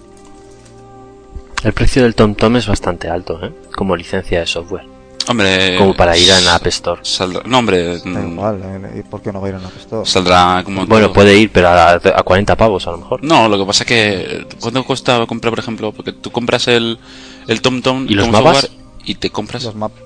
El 1.62 1.72
precio 1.72 2.02
del 2.02 2.14
TomTom 2.14 2.56
es 2.56 2.68
bastante 2.68 3.08
alto, 3.08 3.44
¿eh? 3.44 3.52
Como 3.74 3.96
licencia 3.96 4.40
de 4.40 4.46
software. 4.46 4.86
Hombre, 5.28 5.76
como 5.76 5.94
para 5.94 6.16
ir 6.16 6.32
a 6.32 6.40
la 6.40 6.54
App 6.54 6.66
Store. 6.68 7.00
Saldrá, 7.04 7.42
no, 7.44 7.58
hombre. 7.58 7.98
Da 7.98 8.04
mm, 8.04 8.32
igual, 8.32 8.62
¿eh? 8.64 9.00
¿y 9.00 9.02
por 9.02 9.20
qué 9.20 9.30
no 9.30 9.40
va 9.40 9.48
a 9.48 9.50
ir 9.50 9.56
a 9.56 9.58
la 9.58 9.68
App 9.68 9.76
Store? 9.76 10.06
Saldrá 10.06 10.62
como. 10.64 10.86
Bueno, 10.86 11.12
puede 11.12 11.36
ir, 11.36 11.50
pero 11.52 11.68
a, 11.68 11.92
a, 11.92 12.22
40 12.22 12.56
pavos 12.56 12.86
a 12.86 12.92
lo 12.92 12.98
mejor. 12.98 13.22
No, 13.22 13.48
lo 13.48 13.58
que 13.58 13.66
pasa 13.66 13.82
es 13.82 13.88
que. 13.88 14.46
¿Cuánto 14.58 14.84
cuesta 14.84 15.26
comprar, 15.26 15.50
por 15.50 15.58
ejemplo? 15.58 15.92
Porque 15.92 16.12
tú 16.12 16.30
compras 16.30 16.68
el, 16.68 16.98
el 17.46 17.60
TomTom 17.60 18.06
y 18.08 18.14
los 18.14 18.30
mapas. 18.30 18.70
Y 19.04 19.16
te 19.16 19.30
compras. 19.30 19.64
Los 19.64 19.74
mapas. 19.74 20.02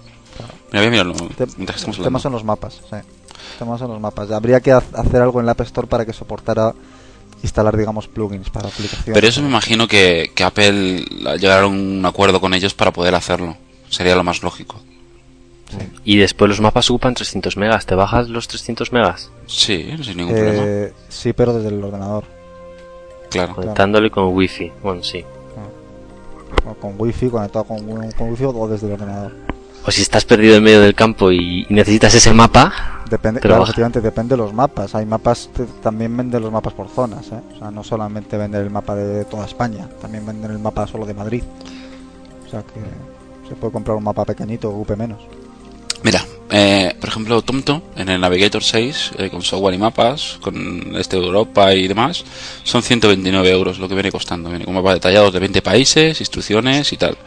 Mira, 0.73 0.91
mira, 0.91 1.05
mira, 1.05 1.18
el 1.39 2.03
tema 2.03 2.18
son 2.18 2.33
los 2.33 2.45
mapas, 2.45 2.81
sí. 2.89 2.97
El 2.97 3.59
tema 3.59 3.79
son 3.79 3.91
los 3.91 4.01
mapas. 4.01 4.31
Habría 4.31 4.61
que 4.61 4.73
hacer 4.73 5.20
algo 5.20 5.39
en 5.39 5.47
la 5.47 5.53
App 5.53 5.61
Store 5.61 5.87
para 5.87 6.07
que 6.07 6.12
soportara 6.12 6.75
instalar, 7.43 7.76
digamos, 7.76 8.09
plugins 8.09 8.51
para 8.51 8.68
aplicaciones. 8.68 9.14
Pero 9.14 9.26
eso 9.26 9.43
me 9.43 9.49
imagino 9.49 9.88
que, 9.88 10.30
que 10.34 10.45
Apple 10.45 11.05
llegará 11.38 11.62
a 11.62 11.66
un 11.66 12.05
acuerdo 12.07 12.40
con 12.40 12.55
ellos 12.55 12.74
para 12.74 12.93
poder 12.93 13.14
hacerlo. 13.14 13.57
Sería 13.88 14.14
lo 14.14 14.24
más 14.24 14.43
lógico. 14.43 14.80
Y 16.05 16.16
después 16.18 16.49
los 16.49 16.61
mapas 16.61 16.90
ocupan 16.90 17.14
300 17.14 17.57
megas. 17.57 17.86
¿Te 17.86 17.95
bajas 17.95 18.28
los 18.28 18.49
300 18.49 18.93
megas? 18.93 19.30
Sí, 19.47 19.95
sin 20.03 20.16
ningún 20.16 20.34
problema. 20.34 20.62
Eh, 20.64 20.93
sí, 21.09 21.32
pero 21.32 21.55
desde 21.55 21.68
el 21.68 21.82
ordenador. 21.82 22.24
Claro. 23.30 23.55
Conectándole 23.55 24.11
con 24.11 24.34
wifi. 24.34 24.70
Bueno, 24.82 25.03
sí. 25.03 25.24
Ah. 26.66 26.74
con 26.80 26.95
wifi, 26.99 27.28
conectado 27.28 27.64
con, 27.64 27.78
con 28.12 28.30
wifi 28.30 28.45
o 28.45 28.68
desde 28.68 28.86
el 28.86 28.93
ordenador. 28.95 29.32
O 29.84 29.90
si 29.90 30.03
estás 30.03 30.24
perdido 30.24 30.57
en 30.57 30.62
medio 30.62 30.80
del 30.80 30.95
campo 30.95 31.32
y 31.32 31.66
necesitas 31.70 32.14
ese 32.14 32.32
mapa. 32.32 32.91
Depende, 33.13 33.41
claro, 33.41 33.65
efectivamente, 33.65 34.01
depende 34.01 34.37
de 34.37 34.39
los 34.39 34.55
mapas. 34.55 34.95
Hay 34.95 35.05
mapas, 35.05 35.51
también 35.83 36.17
venden 36.17 36.41
los 36.41 36.51
mapas 36.51 36.73
por 36.73 36.89
zonas. 36.89 37.27
¿eh? 37.27 37.41
O 37.55 37.59
sea, 37.59 37.71
no 37.71 37.85
solamente 37.85 38.39
venden 38.39 38.63
el 38.63 38.71
mapa 38.71 38.95
de 38.95 39.27
toda 39.27 39.45
España, 39.45 39.87
también 40.01 40.25
venden 40.25 40.51
el 40.51 40.59
mapa 40.59 40.87
solo 40.87 41.05
de 41.05 41.13
Madrid. 41.13 41.43
O 42.47 42.49
sea 42.51 42.63
que 42.63 42.81
se 43.47 43.55
puede 43.55 43.71
comprar 43.71 43.99
un 43.99 44.05
mapa 44.05 44.25
pequeñito 44.25 44.71
o 44.71 44.81
UP 44.81 44.97
menos. 44.97 45.21
Mira, 46.03 46.25
eh, 46.51 46.97
por 46.99 47.11
ejemplo, 47.11 47.43
TomTom 47.43 47.83
en 47.97 48.09
el 48.09 48.19
Navigator 48.19 48.65
6, 48.65 49.11
eh, 49.19 49.29
con 49.29 49.43
software 49.43 49.75
y 49.75 49.79
mapas, 49.79 50.39
con 50.41 50.97
este 50.97 51.19
de 51.19 51.27
Europa 51.27 51.75
y 51.75 51.89
demás, 51.89 52.25
son 52.65 52.83
129 52.83 53.51
euros 53.51 53.79
lo 53.79 53.89
que 53.91 53.95
viene 53.95 54.11
costando. 54.11 54.49
Viene 54.49 54.65
con 54.65 54.73
mapas 54.73 54.95
detallados 54.95 55.35
de 55.35 55.39
20 55.39 55.61
países, 55.61 56.19
instrucciones 56.19 56.91
y 56.95 56.97
tal. 56.97 57.19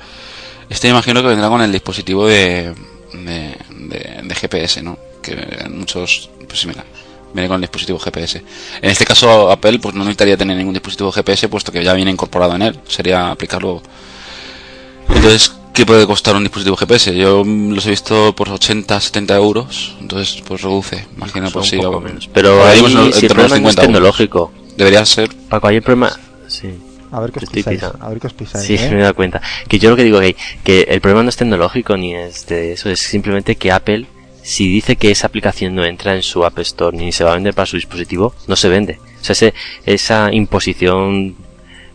Este 0.67 0.89
imagino 0.89 1.21
que 1.21 1.27
vendrá 1.27 1.47
con 1.47 1.61
el 1.61 1.71
dispositivo 1.71 2.25
de, 2.25 2.73
de, 3.23 4.35
GPS, 4.35 4.81
¿no? 4.81 4.97
Que 5.21 5.33
en 5.33 5.79
muchos, 5.79 6.29
pues 6.47 6.59
sí, 6.59 6.67
mira, 6.67 6.83
viene 7.33 7.47
con 7.47 7.55
el 7.55 7.61
dispositivo 7.61 7.99
GPS. 7.99 8.43
En 8.81 8.89
este 8.89 9.05
caso, 9.05 9.51
Apple 9.51 9.79
pues 9.79 9.95
no 9.95 10.03
necesitaría 10.03 10.37
tener 10.37 10.57
ningún 10.57 10.73
dispositivo 10.73 11.11
GPS, 11.11 11.47
puesto 11.49 11.71
que 11.71 11.83
ya 11.83 11.93
viene 11.93 12.11
incorporado 12.11 12.55
en 12.55 12.61
él. 12.63 12.79
Sería 12.87 13.31
aplicarlo. 13.31 13.81
Entonces, 15.07 15.53
¿qué 15.73 15.85
puede 15.85 16.05
costar 16.07 16.35
un 16.35 16.43
dispositivo 16.43 16.75
GPS? 16.75 17.15
Yo 17.15 17.43
los 17.45 17.85
he 17.85 17.89
visto 17.91 18.35
por 18.35 18.49
80, 18.49 18.99
70 18.99 19.35
euros. 19.35 19.95
Entonces, 20.01 20.41
pues 20.47 20.61
reduce. 20.61 21.05
Imagino, 21.15 21.51
pues 21.51 21.67
sí. 21.67 21.79
Pero 22.33 22.65
ahí, 22.65 22.79
si 23.13 23.25
el 23.25 23.31
problema 23.31 23.59
no 23.59 23.69
es 23.69 23.75
tecnológico. 23.75 24.51
Debería 24.75 25.05
ser. 25.05 25.29
Paco, 25.49 25.67
hay 25.67 25.77
el 25.77 25.81
problema. 25.83 26.11
Sí. 26.47 26.69
A 27.15 27.21
ver 27.21 27.31
qué 27.31 27.39
os 27.39 27.49
pisáis. 27.49 27.81
A 27.81 28.09
ver 28.09 28.19
qué 28.19 28.27
os 28.27 28.33
pisáis. 28.33 28.65
Sí, 28.65 28.75
¿eh? 28.75 28.89
me 28.91 28.97
he 28.97 29.01
dado 29.03 29.15
cuenta. 29.15 29.41
Que 29.69 29.79
yo 29.79 29.89
lo 29.89 29.95
que 29.95 30.03
digo 30.03 30.19
que, 30.19 30.35
que 30.65 30.81
el 30.81 30.99
problema 30.99 31.23
no 31.23 31.29
es 31.29 31.37
tecnológico 31.37 31.95
ni 31.95 32.13
es 32.13 32.45
de 32.47 32.73
eso, 32.73 32.89
es 32.89 32.99
simplemente 32.99 33.55
que 33.55 33.71
Apple, 33.71 34.05
si 34.43 34.67
dice 34.67 34.97
que 34.97 35.11
esa 35.11 35.27
aplicación 35.27 35.75
no 35.75 35.85
entra 35.85 36.13
en 36.13 36.23
su 36.23 36.43
App 36.43 36.59
Store 36.59 36.97
ni 36.97 37.13
se 37.13 37.23
va 37.23 37.31
a 37.31 37.35
vender 37.35 37.53
para 37.53 37.67
su 37.67 37.77
dispositivo, 37.77 38.35
no 38.47 38.57
se 38.57 38.67
vende. 38.67 38.99
O 39.21 39.23
sea, 39.23 39.31
ese, 39.31 39.53
esa 39.85 40.33
imposición 40.33 41.37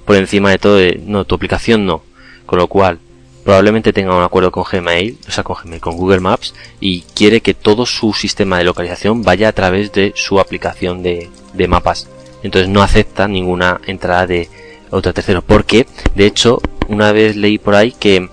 por 0.06 0.16
encima 0.16 0.50
de 0.50 0.58
todo 0.58 0.76
de, 0.76 0.98
no, 1.04 1.26
tu 1.26 1.34
aplicación 1.34 1.84
no. 1.84 2.02
Con 2.46 2.58
lo 2.58 2.66
cual, 2.66 2.98
probablemente 3.44 3.92
tenga 3.92 4.16
un 4.16 4.24
acuerdo 4.24 4.50
con 4.50 4.64
Gmail, 4.64 5.18
o 5.28 5.30
sea, 5.30 5.44
con 5.44 5.56
Gmail, 5.62 5.82
con 5.82 5.98
Google 5.98 6.20
Maps, 6.20 6.54
y 6.80 7.02
quiere 7.14 7.42
que 7.42 7.52
todo 7.52 7.84
su 7.84 8.14
sistema 8.14 8.56
de 8.56 8.64
localización 8.64 9.22
vaya 9.22 9.50
a 9.50 9.52
través 9.52 9.92
de 9.92 10.14
su 10.16 10.40
aplicación 10.40 11.02
de, 11.02 11.28
de 11.52 11.68
mapas. 11.68 12.08
Entonces 12.42 12.70
no 12.70 12.82
acepta 12.82 13.28
ninguna 13.28 13.82
entrada 13.86 14.26
de, 14.26 14.48
otro 14.90 15.12
tercero. 15.12 15.42
Porque, 15.42 15.86
de 16.14 16.26
hecho, 16.26 16.60
una 16.88 17.12
vez 17.12 17.36
leí 17.36 17.58
por 17.58 17.74
ahí 17.74 17.92
que 17.92 18.28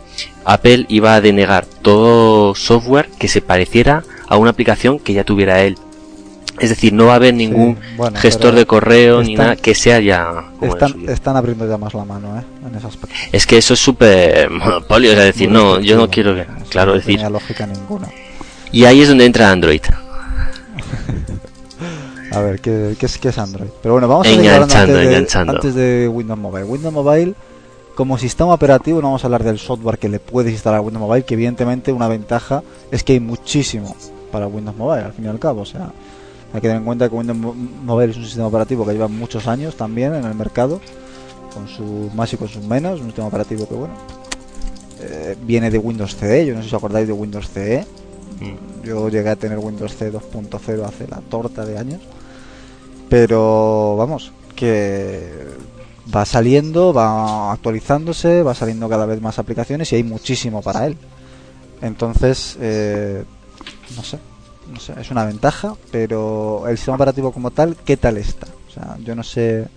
Apple 0.46 0.86
iba 0.90 1.16
a 1.16 1.22
denegar 1.22 1.66
todo 1.66 2.56
software 2.56 3.10
que 3.20 3.28
se 3.28 3.42
pareciera 3.42 4.04
a 4.28 4.38
una 4.38 4.52
aplicación 4.52 5.00
que 5.00 5.14
ya 5.14 5.24
tuviera 5.24 5.62
él. 5.62 5.78
Es 6.60 6.70
decir, 6.70 6.92
no 6.92 7.06
va 7.06 7.14
a 7.14 7.16
haber 7.18 7.36
ningún 7.36 7.78
gestor 8.16 8.56
de 8.56 8.66
correo 8.66 9.22
ni 9.22 9.36
nada 9.36 9.56
que 9.56 9.76
sea 9.76 10.00
ya. 10.00 10.46
están, 10.60 11.08
están, 11.08 11.36
abriendo 11.36 11.70
ya 11.70 11.78
más 11.78 11.94
la 11.94 12.04
mano, 12.04 12.36
¿eh? 12.40 12.44
En 12.68 12.76
ese 12.76 12.88
aspecto. 12.88 13.16
Es 13.32 13.46
que 13.46 13.60
eso 13.60 13.76
es 13.76 13.80
súper 13.80 14.50
monopolio, 14.50 15.12
es 15.12 15.18
decir, 15.18 15.52
no, 15.52 15.80
yo 15.80 15.98
no 15.98 16.10
quiero 16.10 16.34
que. 16.34 16.48
Claro, 16.70 16.94
no 16.94 16.98
decir. 16.98 17.22
lógica 17.30 17.68
ninguna. 17.68 18.08
Y 18.72 18.86
ahí 18.86 19.02
es 19.02 19.10
donde 19.10 19.26
entra 19.26 19.52
Android. 19.52 19.82
a 22.38 22.42
ver, 22.42 22.62
¿qué, 22.62 22.96
qué, 23.00 23.06
es, 23.06 23.18
¿qué, 23.18 23.30
es, 23.30 23.38
Android? 23.38 23.70
Pero 23.82 23.94
bueno, 23.94 24.08
vamos 24.08 24.28
a 24.28 24.32
enganchando, 24.32 24.98
antes, 24.98 25.34
de, 25.34 25.40
antes 25.40 25.76
de 25.76 26.08
Windows 26.08 26.40
Mobile. 26.40 26.66
Windows 26.66 26.94
Mobile, 26.94 27.34
como 27.96 28.18
sistema 28.18 28.54
operativo, 28.54 29.02
no 29.02 29.08
vamos 29.08 29.24
a 29.24 29.28
hablar 29.28 29.44
del 29.44 29.60
software 29.60 29.98
que 29.98 30.10
le 30.10 30.20
puedes 30.20 30.52
instalar 30.52 30.80
a 30.80 30.82
Windows 30.82 31.08
Mobile, 31.08 31.26
que 31.26 31.34
evidentemente 31.34 31.92
una 31.92 32.08
ventaja 32.08 32.64
es 32.92 33.04
que 33.04 33.14
hay 33.14 33.20
muchísimo 33.20 33.96
para 34.32 34.48
Windows 34.48 34.78
Mobile, 34.78 35.04
al 35.04 35.14
fin 35.14 35.26
y 35.26 35.28
al 35.28 35.40
cabo. 35.40 35.62
O 35.62 35.66
sea, 35.66 35.92
hay 36.54 36.62
que 36.62 36.68
tener 36.68 36.78
en 36.78 36.86
cuenta 36.86 37.10
que 37.10 37.16
Windows 37.16 37.56
Mobile 37.84 38.12
es 38.12 38.18
un 38.18 38.26
sistema 38.26 38.48
operativo 38.48 38.86
que 38.86 38.94
lleva 38.94 39.08
muchos 39.08 39.48
años 39.48 39.76
también 39.76 40.14
en 40.16 40.26
el 40.26 40.36
mercado, 40.36 40.80
con 41.54 41.68
sus 41.68 42.14
más 42.14 42.32
y 42.34 42.38
con 42.38 42.48
sus 42.48 42.64
menos. 42.64 43.00
Un 43.00 43.08
sistema 43.08 43.28
operativo 43.28 43.68
que, 43.68 43.76
bueno, 43.76 43.94
eh, 45.02 45.36
viene 45.42 45.70
de 45.70 45.78
Windows 45.78 46.16
CE. 46.16 46.46
Yo 46.46 46.54
no 46.54 46.62
sé 46.62 46.70
si 46.70 46.76
os 46.76 46.80
acordáis 46.80 47.08
de 47.08 47.14
Windows 47.14 47.50
CE. 47.50 47.86
Mm. 48.40 48.86
Yo 48.86 49.10
llegué 49.10 49.30
a 49.30 49.36
tener 49.36 49.58
Windows 49.58 49.96
CE 49.96 50.12
2.0 50.12 50.86
hace 50.86 51.08
la 51.08 51.22
torta 51.30 51.66
de 51.66 51.78
años. 51.78 52.02
Pero 53.10 53.96
vamos, 53.98 54.32
que 54.56 55.48
va 56.14 56.26
saliendo, 56.26 56.94
va 56.94 57.52
actualizándose, 57.52 58.44
va 58.44 58.54
saliendo 58.54 58.90
cada 58.90 59.06
vez 59.06 59.22
más 59.22 59.40
aplicaciones 59.40 59.92
y 59.92 59.96
hay 59.96 60.04
muchísimo 60.04 60.62
para 60.62 60.88
él. 60.88 60.98
Entonces, 61.82 62.58
eh, 62.60 63.24
no 63.96 64.04
sé, 64.04 64.20
no 64.74 64.80
sé, 64.80 64.94
es 65.00 65.12
una 65.12 65.26
ventaja, 65.26 65.76
pero 65.92 66.68
el 66.68 66.78
sistema 66.78 66.96
operativo 66.96 67.32
como 67.32 67.52
tal, 67.52 67.76
¿qué 67.86 67.98
tal 67.98 68.18
está? 68.18 68.48
O 68.68 68.72
sea, 68.72 68.98
yo 69.04 69.16
no 69.16 69.24
sé 69.24 69.68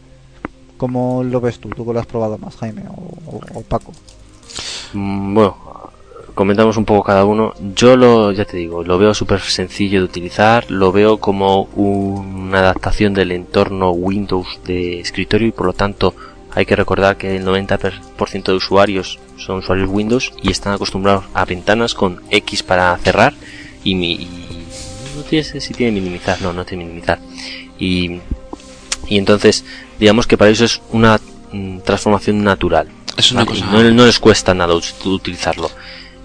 cómo 0.77 1.23
lo 1.23 1.41
ves 1.41 1.59
tú, 1.61 1.69
tú 1.71 1.85
que 1.85 1.93
lo 1.93 2.01
has 2.01 2.07
probado 2.07 2.39
más, 2.39 2.57
Jaime 2.57 2.85
o, 2.89 3.61
Paco. 3.63 3.93
Mm, 4.95 5.35
bueno, 5.35 5.57
comentamos 6.41 6.79
un 6.79 6.87
poco 6.87 7.03
cada 7.03 7.27
uno. 7.27 7.53
Yo 7.77 7.99
lo, 7.99 8.33
ya 8.33 8.47
te 8.47 8.57
digo, 8.57 8.83
lo 8.83 8.97
veo 8.97 9.13
súper 9.13 9.41
sencillo 9.41 9.99
de 9.99 10.07
utilizar, 10.07 10.71
lo 10.71 10.91
veo 10.91 11.19
como 11.19 11.65
una 11.75 12.61
adaptación 12.61 13.13
del 13.13 13.33
entorno 13.33 13.91
Windows 13.91 14.59
de 14.65 15.01
escritorio 15.01 15.49
y 15.49 15.53
por 15.53 15.67
lo 15.67 15.75
tanto 15.75 16.15
hay 16.55 16.65
que 16.65 16.77
recordar 16.77 17.19
que 17.19 17.37
el 17.37 17.45
90% 17.45 18.43
de 18.45 18.53
usuarios 18.55 19.19
son 19.37 19.59
usuarios 19.59 19.91
Windows 19.91 20.33
y 20.43 20.51
están 20.51 20.73
acostumbrados 20.73 21.27
a 21.35 21.45
ventanas 21.45 21.93
con 21.93 22.23
X 22.31 22.63
para 22.63 22.97
cerrar 22.97 23.35
y, 23.85 23.95
mi, 23.95 24.27
no 25.15 25.23
tiene 25.25 25.45
si 25.45 25.75
tiene 25.75 25.93
minimizar, 25.93 26.41
no, 26.41 26.55
no 26.55 26.65
tiene 26.65 26.85
minimizar. 26.85 27.19
Y, 27.79 28.19
y 29.09 29.19
entonces, 29.19 29.63
digamos 29.99 30.27
que 30.27 30.39
para 30.39 30.51
eso 30.51 30.65
es 30.65 30.81
una 30.91 31.21
mm, 31.53 31.81
transformación 31.81 32.43
natural. 32.43 32.89
Es 33.19 33.31
una 33.31 33.45
cosa... 33.45 33.67
no, 33.67 33.83
no, 33.83 34.07
les 34.07 34.19
cuesta 34.19 34.55
nada 34.55 34.75
utilizarlo. 34.75 35.71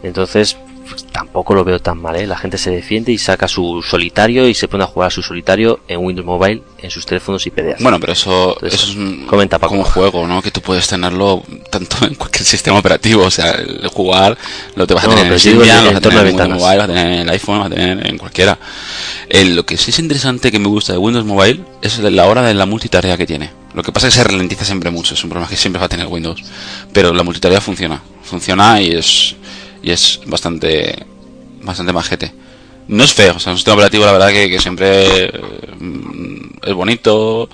Entonces, 0.06 0.56
pues, 0.88 1.04
tampoco 1.08 1.56
lo 1.56 1.64
veo 1.64 1.80
tan 1.80 2.00
mal, 2.00 2.16
¿eh? 2.16 2.28
La 2.28 2.38
gente 2.38 2.58
se 2.58 2.70
defiende 2.70 3.12
y 3.12 3.18
saca 3.18 3.48
su 3.48 3.82
solitario 3.82 4.48
y 4.48 4.54
se 4.54 4.68
pone 4.68 4.84
a 4.84 4.88
jugar 4.88 5.12
su 5.12 5.24
solitario 5.24 5.80
en 5.88 6.00
Windows 6.00 6.26
Mobile 6.26 6.62
en 6.78 6.92
sus 6.92 7.06
teléfonos 7.06 7.46
y 7.48 7.50
PDAs. 7.50 7.82
Bueno, 7.82 8.00
pero 8.00 8.14
eso, 8.14 8.56
eso 8.62 8.76
es 8.76 8.96
un, 8.96 9.26
comenta, 9.26 9.58
como 9.58 9.80
un 9.80 9.86
juego, 9.86 10.28
¿no? 10.28 10.44
Que 10.44 10.52
tú 10.52 10.62
puedes 10.62 10.88
tenerlo 10.88 11.44
tanto 11.72 12.06
en 12.06 12.14
cualquier 12.14 12.46
sistema 12.46 12.78
operativo, 12.78 13.24
o 13.24 13.32
sea, 13.32 13.52
el 13.52 13.88
jugar 13.88 14.38
lo 14.76 14.86
te 14.86 14.94
vas 14.94 15.06
a 15.06 15.10
tener 15.10 15.32
en 15.32 15.40
Symbian, 15.40 15.86
lo 15.86 15.92
vas 15.92 15.98
a 15.98 16.02
tener 16.02 16.28
en 16.28 16.40
Windows 16.40 16.62
Mobile, 16.62 16.78
vas 16.78 16.84
a 16.84 16.88
tener 16.88 17.08
en 17.08 17.20
el 17.22 17.30
iPhone, 17.30 17.60
vas 17.60 17.68
a 17.68 17.76
tener 17.76 18.08
en 18.08 18.18
cualquiera. 18.20 18.60
lo 19.32 19.66
que 19.66 19.78
sí 19.78 19.90
es 19.90 20.00
interesante 20.00 20.52
que 20.52 20.60
me 20.60 20.68
gusta 20.68 20.94
de 20.94 21.00
Windows 21.00 21.26
Mobile 21.26 21.62
es 21.82 21.98
la 21.98 22.26
hora 22.28 22.44
de 22.44 22.54
la 22.54 22.68
multitarea 22.68 23.18
que 23.18 23.26
tiene. 23.26 23.50
Lo 23.74 23.82
que 23.82 23.92
pasa 23.92 24.08
es 24.08 24.14
que 24.14 24.22
se 24.22 24.24
ralentiza 24.24 24.64
siempre 24.64 24.92
mucho, 24.92 25.16
es 25.16 25.24
un 25.24 25.32
problema 25.32 25.50
que 25.50 25.58
siempre 25.58 25.80
va 25.80 25.88
a 25.88 25.90
tener 25.90 26.06
Windows, 26.06 26.42
pero 26.94 27.14
la 27.14 27.24
multitarea 27.24 27.60
funciona, 27.60 28.02
funciona 28.24 28.80
y 28.80 28.92
es 28.92 29.36
y 29.86 29.92
es 29.92 30.20
bastante 30.26 31.06
bastante 31.62 31.94
majete. 31.94 32.34
No 32.88 33.04
es 33.04 33.14
feo, 33.14 33.36
o 33.36 33.40
sea, 33.40 33.52
un 33.52 33.58
sistema 33.58 33.76
operativo 33.76 34.04
la 34.06 34.12
verdad 34.12 34.30
que, 34.30 34.60
siempre 34.60 35.32
mm, 35.80 36.58
es 36.64 36.74
bonito 36.74 37.48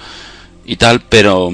y 0.65 0.77
tal, 0.77 1.01
pero 1.01 1.51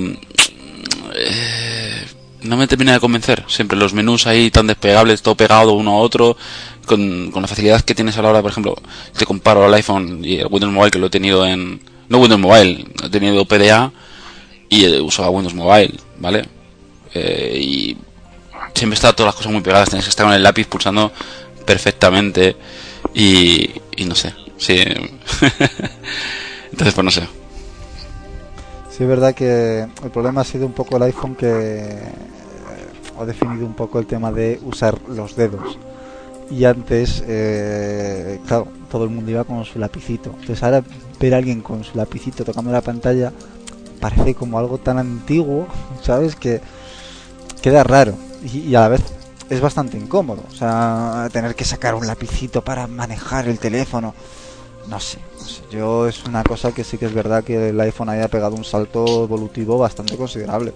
eh, 1.16 2.06
no 2.44 2.58
me 2.58 2.68
termina 2.68 2.94
de 2.94 3.00
convencer. 3.00 3.44
Siempre 3.48 3.78
los 3.78 3.94
menús 3.94 4.28
ahí 4.28 4.52
tan 4.52 4.68
despegables, 4.68 5.24
todo 5.24 5.36
pegado 5.36 5.74
uno 5.74 5.94
a 5.94 5.98
otro, 5.98 6.38
con, 6.86 7.32
con 7.32 7.42
la 7.42 7.48
facilidad 7.48 7.82
que 7.82 7.96
tienes 7.96 8.16
a 8.18 8.22
la 8.22 8.30
hora, 8.30 8.42
por 8.44 8.52
ejemplo, 8.52 8.76
te 9.18 9.26
comparo 9.26 9.66
al 9.66 9.74
iPhone 9.74 10.24
y 10.24 10.38
el 10.38 10.48
Windows 10.48 10.74
Mobile 10.74 10.92
que 10.92 11.00
lo 11.00 11.08
he 11.08 11.12
tenido 11.12 11.46
en... 11.46 11.82
No 12.08 12.20
Windows 12.20 12.40
Mobile, 12.40 12.86
he 13.04 13.10
tenido 13.10 13.46
PDA 13.46 13.92
y 14.70 14.88
usaba 15.00 15.30
Windows 15.30 15.56
Mobile, 15.56 15.94
¿vale? 16.20 16.48
Eh, 17.14 17.60
y 17.60 17.98
siempre 18.78 18.96
está 18.96 19.14
todas 19.14 19.30
las 19.30 19.36
cosas 19.36 19.52
muy 19.52 19.62
pegadas, 19.62 19.90
tienes 19.90 20.06
que 20.06 20.10
estar 20.10 20.26
con 20.26 20.34
el 20.34 20.44
lápiz 20.44 20.68
pulsando 20.68 21.12
perfectamente 21.66 22.56
y, 23.14 23.70
no 24.06 24.16
sé, 24.16 24.34
sí. 24.58 24.78
Entonces, 26.72 26.94
pues 26.94 27.04
no 27.04 27.12
sé. 27.12 27.22
Sí, 28.90 29.04
es 29.04 29.10
verdad 29.10 29.34
que 29.34 29.88
el 30.04 30.12
problema 30.12 30.42
ha 30.42 30.44
sido 30.44 30.66
un 30.66 30.74
poco 30.74 30.98
el 30.98 31.04
iPhone 31.04 31.36
que 31.36 31.48
eh, 31.48 32.00
ha 33.20 33.26
definido 33.26 33.66
un 33.66 33.74
poco 33.74 34.00
el 34.00 34.06
tema 34.06 34.32
de 34.32 34.60
usar 34.64 34.98
los 35.08 35.36
dedos. 35.36 35.78
Y 36.50 36.64
antes, 36.64 37.24
eh, 37.28 38.40
claro, 38.48 38.68
todo 38.90 39.04
el 39.04 39.10
mundo 39.10 39.32
iba 39.32 39.44
con 39.44 39.66
su 39.66 39.80
lapicito. 39.80 40.30
Entonces 40.30 40.64
ahora 40.64 40.84
ver 41.20 41.34
a 41.34 41.38
alguien 41.38 41.62
con 41.62 41.84
su 41.84 41.98
lapicito 41.98 42.46
tocando 42.46 42.72
la 42.72 42.82
pantalla 42.82 43.34
parece 44.00 44.36
como 44.36 44.58
algo 44.60 44.78
tan 44.78 44.98
antiguo, 44.98 45.68
¿sabes? 46.02 46.36
Que 46.36 46.62
queda 47.62 47.84
raro 47.84 48.14
y, 48.44 48.76
a 48.76 48.82
la 48.82 48.88
vez 48.90 49.02
es 49.50 49.62
bastante 49.62 49.98
incómodo. 49.98 50.44
O 50.52 50.56
sea, 50.56 51.30
tener 51.32 51.56
que 51.56 51.66
sacar 51.66 51.96
un 51.96 52.08
lapicito 52.08 52.64
para 52.64 52.88
manejar 52.88 53.48
el 53.48 53.60
teléfono. 53.60 54.14
No 54.88 55.00
sé, 55.00 55.20
yo 55.70 56.08
es 56.08 56.24
una 56.26 56.44
cosa 56.44 56.72
que 56.72 56.84
sí 56.84 56.98
que 56.98 57.06
es 57.06 57.14
verdad 57.14 57.44
que 57.44 57.70
el 57.70 57.80
iPhone 57.82 58.10
haya 58.10 58.28
pegado 58.30 58.56
un 58.56 58.64
salto 58.64 59.24
evolutivo 59.24 59.78
bastante 59.78 60.16
considerable. 60.16 60.74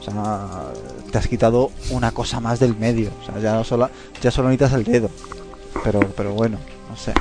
O 0.00 0.02
sea, 0.02 0.70
te 1.10 1.18
has 1.18 1.26
quitado 1.26 1.70
una 1.90 2.12
cosa 2.12 2.40
más 2.40 2.60
del 2.60 2.76
medio. 2.76 3.10
O 3.22 3.26
sea, 3.26 3.40
ya 3.40 3.64
solo, 3.64 3.90
ya 4.20 4.30
solo 4.30 4.48
necesitas 4.48 4.74
el 4.74 4.84
dedo. 4.84 5.10
Pero, 5.82 6.00
pero 6.16 6.32
bueno, 6.32 6.58
no 6.88 6.96
sé. 6.96 7.12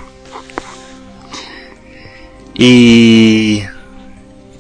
Y... 2.54 3.62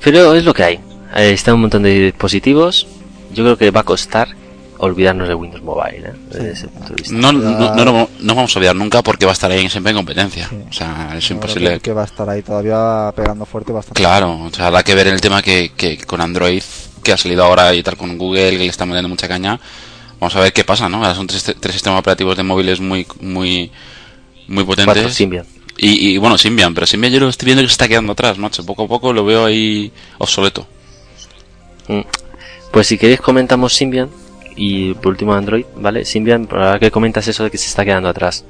Pero 0.04 0.34
es 0.36 0.46
lo 0.46 0.54
que 0.54 0.64
hay. 0.64 0.80
Está 1.16 1.54
un 1.54 1.62
montón 1.62 1.84
de 1.84 2.06
dispositivos. 2.06 2.88
Yo 3.34 3.44
creo 3.44 3.58
que 3.58 3.72
va 3.72 3.82
a 3.82 3.84
costar 3.84 4.37
olvidarnos 4.80 5.28
de 5.28 5.34
Windows 5.34 5.64
Mobile, 5.64 6.14
¿eh? 6.34 6.54
No, 7.12 7.32
no, 7.32 7.76
no, 7.76 8.10
no, 8.20 8.36
vamos 8.36 8.56
a 8.56 8.60
olvidar 8.60 8.76
nunca 8.76 9.02
porque 9.02 9.26
va 9.26 9.32
a 9.32 9.34
estar 9.34 9.52
ahí 9.52 9.70
siempre 9.70 9.92
en 9.92 9.98
competencia. 9.98 10.50
O 10.70 10.74
sea, 10.74 11.14
es 11.18 11.30
imposible. 11.32 11.80
Que 11.80 11.94
va 11.94 12.04
a 12.04 12.06
estar 12.06 12.30
ahí 12.30 12.42
todavía 12.42 13.12
pegando 13.16 13.46
fuerte 13.46 13.72
bastante. 13.72 14.00
Claro, 14.00 14.44
o 14.44 14.50
sea, 14.54 14.68
habrá 14.68 14.84
que 14.84 14.96
ver 14.96 15.08
el 15.08 15.22
tema 15.22 15.42
que, 15.42 15.72
que 15.76 15.98
con 15.98 16.22
Android, 16.22 16.64
que 17.04 17.14
ha 17.14 17.18
salido 17.18 17.44
ahora 17.44 17.74
y 17.74 17.84
tal 17.84 17.98
con 17.98 18.18
Google, 18.18 18.52
que 18.52 18.58
le 18.58 18.66
está 18.68 18.86
metiendo 18.86 19.10
mucha 19.10 19.28
caña. 19.28 19.60
Vamos 20.20 20.36
a 20.36 20.40
ver 20.40 20.54
qué 20.54 20.64
pasa, 20.64 20.90
¿no? 20.90 20.98
Ahora 20.98 21.16
son 21.16 21.28
tres, 21.28 21.44
tres 21.60 21.74
sistemas 21.74 22.00
operativos 22.00 22.36
de 22.36 22.44
móviles 22.44 22.80
muy, 22.80 23.06
muy, 23.22 23.72
muy 24.48 24.64
potentes. 24.64 25.14
Symbian. 25.14 25.46
Y, 25.78 26.10
y, 26.10 26.18
bueno, 26.18 26.38
Symbian, 26.38 26.74
pero 26.74 26.88
Symbian 26.88 27.14
yo 27.14 27.20
lo 27.20 27.30
estoy 27.30 27.46
viendo 27.46 27.62
que 27.62 27.68
se 27.68 27.74
está 27.74 27.88
quedando 27.88 28.14
atrás, 28.14 28.38
macho. 28.40 28.66
Poco 28.66 28.86
a 28.86 28.88
poco 28.88 29.14
lo 29.14 29.24
veo 29.24 29.46
ahí 29.46 29.92
obsoleto. 30.18 30.68
Mm. 31.88 32.02
Pues 32.72 32.88
si 32.88 32.98
queréis 32.98 33.22
comentamos 33.22 33.74
Symbian, 33.74 34.10
y 34.58 34.96
por 34.96 35.12
último 35.12 35.34
Android, 35.34 35.66
¿vale? 35.76 36.04
Symbian, 36.04 36.48
ahora 36.52 36.80
que 36.80 36.92
comentas 36.92 37.28
eso 37.28 37.44
de 37.44 37.52
que 37.52 37.58
se 37.58 37.68
está 37.68 37.86
quedando 37.86 38.10
atrás. 38.10 38.44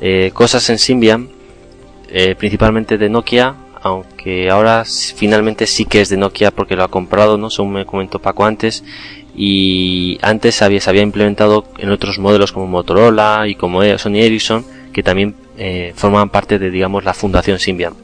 Eh, 0.00 0.30
cosas 0.34 0.68
en 0.70 0.78
Symbian, 0.78 1.30
eh, 2.10 2.34
principalmente 2.36 2.98
de 2.98 3.08
Nokia, 3.08 3.54
aunque 3.82 4.50
ahora 4.50 4.84
finalmente 4.84 5.66
sí 5.66 5.86
que 5.86 6.02
es 6.02 6.10
de 6.10 6.18
Nokia 6.18 6.50
porque 6.50 6.76
lo 6.76 6.84
ha 6.84 6.88
comprado, 6.88 7.38
¿no? 7.38 7.50
Según 7.50 7.72
me 7.72 7.86
comentó 7.86 8.18
Paco 8.18 8.44
antes. 8.44 8.84
Y 9.36 10.18
antes 10.22 10.62
había, 10.62 10.80
se 10.80 10.90
había 10.90 11.02
implementado 11.02 11.64
en 11.78 11.90
otros 11.90 12.18
modelos 12.20 12.52
como 12.52 12.68
Motorola 12.68 13.46
y 13.48 13.56
como 13.56 13.82
Sony 13.98 14.18
Ericsson, 14.18 14.64
que 14.92 15.02
también 15.02 15.34
eh, 15.58 15.92
formaban 15.96 16.30
parte 16.30 16.60
de, 16.60 16.70
digamos, 16.70 17.04
la 17.04 17.14
fundación 17.14 17.58
Symbian. 17.58 17.94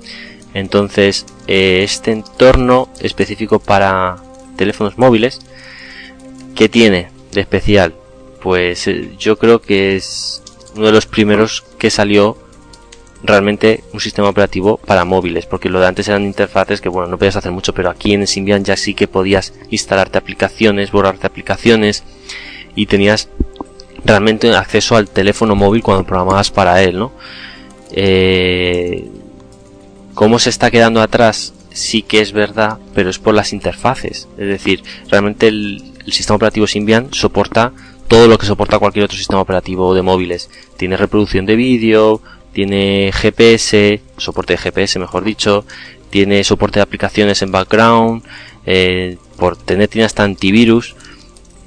Entonces, 0.54 1.26
este 1.46 2.10
entorno 2.10 2.88
específico 3.00 3.60
para 3.60 4.16
teléfonos 4.56 4.98
móviles, 4.98 5.40
que 6.56 6.68
tiene 6.68 7.08
de 7.32 7.40
especial? 7.40 7.94
Pues 8.42 8.86
eh, 8.86 9.10
yo 9.18 9.38
creo 9.38 9.60
que 9.60 9.96
es 9.96 10.42
uno 10.74 10.86
de 10.86 10.92
los 10.92 11.06
primeros 11.06 11.64
que 11.78 11.90
salió 11.90 12.36
realmente 13.22 13.84
un 13.92 14.00
sistema 14.00 14.28
operativo 14.28 14.78
para 14.78 15.04
móviles, 15.04 15.46
porque 15.46 15.68
lo 15.68 15.80
de 15.80 15.86
antes 15.86 16.08
eran 16.08 16.24
interfaces 16.24 16.80
que 16.80 16.88
bueno, 16.88 17.08
no 17.08 17.18
podías 17.18 17.36
hacer 17.36 17.52
mucho, 17.52 17.74
pero 17.74 17.90
aquí 17.90 18.14
en 18.14 18.26
Symbian 18.26 18.64
ya 18.64 18.76
sí 18.76 18.94
que 18.94 19.08
podías 19.08 19.52
instalarte 19.70 20.18
aplicaciones, 20.18 20.90
borrarte 20.90 21.26
aplicaciones 21.26 22.02
y 22.74 22.86
tenías 22.86 23.28
realmente 24.04 24.54
acceso 24.54 24.96
al 24.96 25.08
teléfono 25.08 25.54
móvil 25.54 25.82
cuando 25.82 26.06
programabas 26.06 26.50
para 26.50 26.82
él, 26.82 26.98
¿no? 26.98 27.12
Eh, 27.92 29.08
¿Cómo 30.14 30.38
se 30.38 30.50
está 30.50 30.70
quedando 30.70 31.02
atrás? 31.02 31.52
Sí 31.72 32.02
que 32.02 32.20
es 32.20 32.32
verdad, 32.32 32.78
pero 32.94 33.10
es 33.10 33.18
por 33.18 33.34
las 33.34 33.52
interfaces. 33.52 34.28
Es 34.38 34.46
decir, 34.46 34.82
realmente 35.08 35.48
el, 35.48 35.89
sistema 36.12 36.36
operativo 36.36 36.66
Symbian 36.66 37.08
soporta 37.12 37.72
todo 38.08 38.26
lo 38.26 38.38
que 38.38 38.46
soporta 38.46 38.78
cualquier 38.78 39.04
otro 39.04 39.16
sistema 39.16 39.40
operativo 39.40 39.94
de 39.94 40.02
móviles. 40.02 40.50
Tiene 40.76 40.96
reproducción 40.96 41.46
de 41.46 41.54
vídeo, 41.54 42.20
tiene 42.52 43.12
GPS, 43.12 44.00
soporte 44.16 44.54
de 44.54 44.58
GPS 44.58 44.98
mejor 44.98 45.22
dicho, 45.22 45.64
tiene 46.10 46.42
soporte 46.42 46.80
de 46.80 46.82
aplicaciones 46.82 47.40
en 47.42 47.52
background, 47.52 48.24
eh, 48.66 49.16
por 49.36 49.56
tener 49.56 49.88
tiene 49.88 50.06
hasta 50.06 50.24
antivirus. 50.24 50.96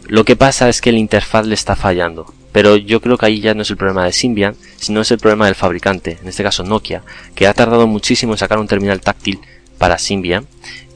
Lo 0.07 0.25
que 0.25 0.35
pasa 0.35 0.67
es 0.67 0.81
que 0.81 0.89
el 0.89 0.97
interfaz 0.97 1.45
le 1.47 1.55
está 1.55 1.75
fallando. 1.77 2.33
Pero 2.51 2.75
yo 2.75 3.01
creo 3.01 3.17
que 3.17 3.25
ahí 3.25 3.39
ya 3.39 3.55
no 3.55 3.63
es 3.63 3.71
el 3.71 3.77
problema 3.77 4.05
de 4.05 4.11
Symbian, 4.11 4.55
sino 4.75 5.01
es 5.01 5.09
el 5.11 5.17
problema 5.17 5.47
del 5.47 5.55
fabricante, 5.55 6.19
en 6.21 6.27
este 6.27 6.43
caso 6.43 6.63
Nokia, 6.63 7.01
que 7.33 7.47
ha 7.47 7.53
tardado 7.53 7.87
muchísimo 7.87 8.33
en 8.33 8.37
sacar 8.37 8.59
un 8.59 8.67
terminal 8.67 9.01
táctil 9.01 9.39
para 9.77 9.97
Symbian. 9.97 10.45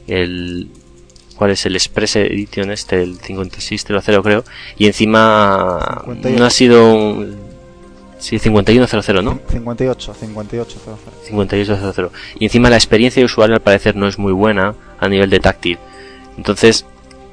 El, 0.06 0.68
¿Cuál 1.38 1.52
es 1.52 1.64
el 1.66 1.76
Express 1.76 2.16
Edition 2.16 2.72
este? 2.72 3.00
El 3.00 3.18
5600 3.20 4.04
creo. 4.24 4.44
Y 4.76 4.86
encima 4.86 6.04
no 6.06 6.44
ha 6.44 6.50
sido 6.50 6.92
un, 6.92 7.48
Sí, 8.18 8.40
5100, 8.40 9.24
¿no? 9.24 9.38
58, 9.48 10.14
5800. 10.14 10.98
5800. 11.28 12.12
Y 12.40 12.46
encima 12.46 12.68
la 12.68 12.74
experiencia 12.74 13.20
de 13.20 13.26
usuario 13.26 13.54
al 13.54 13.62
parecer 13.62 13.94
no 13.94 14.08
es 14.08 14.18
muy 14.18 14.32
buena 14.32 14.74
a 14.98 15.08
nivel 15.08 15.30
de 15.30 15.38
táctil. 15.38 15.78
Entonces, 16.36 16.84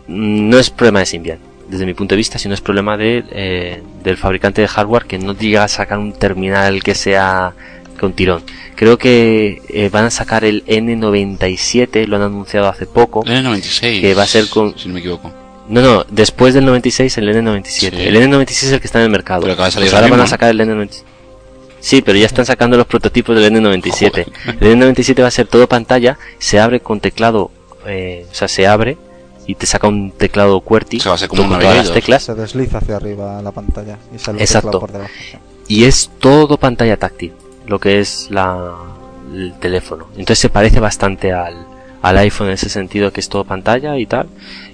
mm, 0.08 0.50
no 0.50 0.60
es 0.60 0.70
problema 0.70 1.00
de 1.00 1.08
Symbian 1.08 1.40
desde 1.68 1.88
mi 1.88 1.96
punto 1.96 2.14
de 2.14 2.18
vista, 2.18 2.38
si 2.38 2.48
no 2.48 2.54
es 2.54 2.62
problema 2.62 2.96
de, 2.98 3.24
eh, 3.32 3.82
del 4.04 4.18
fabricante 4.18 4.62
de 4.62 4.68
hardware 4.68 5.06
que 5.06 5.18
no 5.18 5.34
llega 5.34 5.64
a 5.64 5.68
sacar 5.68 5.98
un 5.98 6.14
terminal 6.14 6.84
que 6.84 6.94
sea 6.94 7.54
con 7.96 8.14
tirón. 8.14 8.44
Creo 8.76 8.98
que 8.98 9.62
eh, 9.70 9.90
van 9.90 10.06
a 10.06 10.12
sacar 10.12 10.44
el 10.46 10.66
N97, 10.66 12.06
lo 12.08 12.18
han 12.18 12.24
anunciado 12.24 12.68
hace 12.68 12.86
poco. 12.86 13.24
El 13.26 13.46
N96. 13.46 14.02
Que 14.02 14.14
va 14.14 14.24
a 14.24 14.28
ser 14.28 14.48
con... 14.50 14.78
Si 14.78 14.88
no 14.88 14.94
me 14.94 15.00
equivoco. 15.00 15.32
No, 15.68 15.82
no, 15.82 16.06
después 16.10 16.54
del 16.54 16.66
96 16.66 17.18
el 17.18 17.30
N97. 17.30 17.94
El 17.94 18.16
N96 18.16 18.50
es 18.50 18.72
el 18.72 18.80
que 18.80 18.88
está 18.88 19.00
en 19.00 19.06
el 19.06 19.12
mercado. 19.12 19.42
Pero 19.42 19.54
acaba 19.54 19.68
de 19.68 19.72
salir 19.72 19.90
pues 19.90 19.96
ahora 19.96 20.12
van 20.12 20.22
a 20.22 20.28
sacar 20.28 20.50
el 20.50 20.60
N97. 20.60 21.04
Sí, 21.80 22.02
pero 22.02 22.18
ya 22.18 22.26
están 22.26 22.48
sacando 22.48 22.78
los 22.78 22.88
prototipos 22.88 23.40
del 23.40 23.54
N97. 23.54 24.26
El 24.60 24.80
N97 24.80 25.22
va 25.22 25.28
a 25.28 25.32
ser 25.32 25.46
todo 25.46 25.68
pantalla, 25.68 26.18
se 26.40 26.60
abre 26.60 26.80
con 26.80 27.00
teclado, 27.00 27.52
eh, 27.86 28.26
o 28.32 28.34
sea, 28.34 28.48
se 28.48 28.66
abre 28.66 28.98
y 29.46 29.54
te 29.54 29.68
saca 29.68 29.88
un 29.88 30.10
teclado 30.10 30.60
QWERTY 30.62 31.00
se 31.00 31.10
va 31.10 31.14
a 31.14 31.18
ser 31.20 31.30
como 31.30 31.48
con 31.48 31.60
todas 31.60 31.78
las 31.78 31.92
teclas. 31.92 32.24
Se 32.24 32.34
desliza 32.34 32.80
hacia 32.80 32.96
arriba 32.96 33.40
la 33.44 33.52
pantalla 33.52 34.00
y 34.16 34.18
sale 34.18 34.42
Exacto. 34.42 34.80
por 34.80 34.92
debajo. 34.92 35.12
Y 35.68 35.84
es 35.84 36.10
todo 36.20 36.58
pantalla 36.58 36.98
táctil, 36.98 37.34
lo 37.68 37.80
que 37.80 38.00
es 38.00 38.28
la, 38.32 38.74
el 39.34 39.54
teléfono. 39.60 40.08
Entonces 40.12 40.40
se 40.40 40.50
parece 40.50 40.80
bastante 40.80 41.34
al, 41.34 41.66
al 42.06 42.18
iPhone 42.20 42.48
en 42.48 42.54
ese 42.54 42.70
sentido 42.70 43.12
que 43.12 43.20
es 43.20 43.30
todo 43.30 43.44
pantalla 43.44 43.98
y 43.98 44.06
tal. 44.06 44.28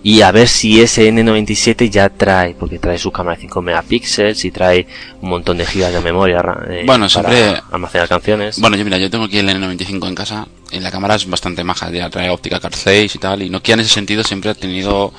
Y 0.03 0.21
a 0.21 0.31
ver 0.31 0.49
si 0.49 0.81
ese 0.81 1.09
N97 1.09 1.89
ya 1.89 2.09
trae, 2.09 2.55
porque 2.59 2.77
trae 2.77 2.97
su 2.97 3.09
cámara 3.11 3.37
de 3.37 3.43
5 3.43 3.61
megapíxeles 3.61 4.43
y 4.43 4.51
trae 4.51 4.85
un 5.21 5.29
montón 5.29 5.57
de 5.57 5.65
gigas 5.65 5.93
de 5.93 6.01
memoria 6.01 6.43
eh, 6.69 6.83
bueno, 6.85 7.07
siempre, 7.07 7.53
para 7.53 7.63
almacenar 7.71 8.09
canciones. 8.09 8.59
Bueno, 8.59 8.75
yo 8.75 8.83
mira, 8.83 8.97
yo 8.97 9.09
tengo 9.09 9.25
aquí 9.25 9.37
el 9.37 9.47
N95 9.47 10.07
en 10.09 10.15
casa 10.15 10.47
y 10.71 10.79
la 10.79 10.91
cámara 10.91 11.15
es 11.15 11.29
bastante 11.29 11.63
maja, 11.63 11.89
ya 11.89 12.09
trae 12.09 12.29
óptica 12.29 12.59
Car 12.59 12.75
6 12.75 13.15
y 13.15 13.19
tal. 13.19 13.41
Y 13.43 13.49
Nokia 13.49 13.75
en 13.75 13.79
ese 13.79 13.93
sentido 13.93 14.23
siempre 14.23 14.49
ha 14.49 14.53
tenido 14.53 15.13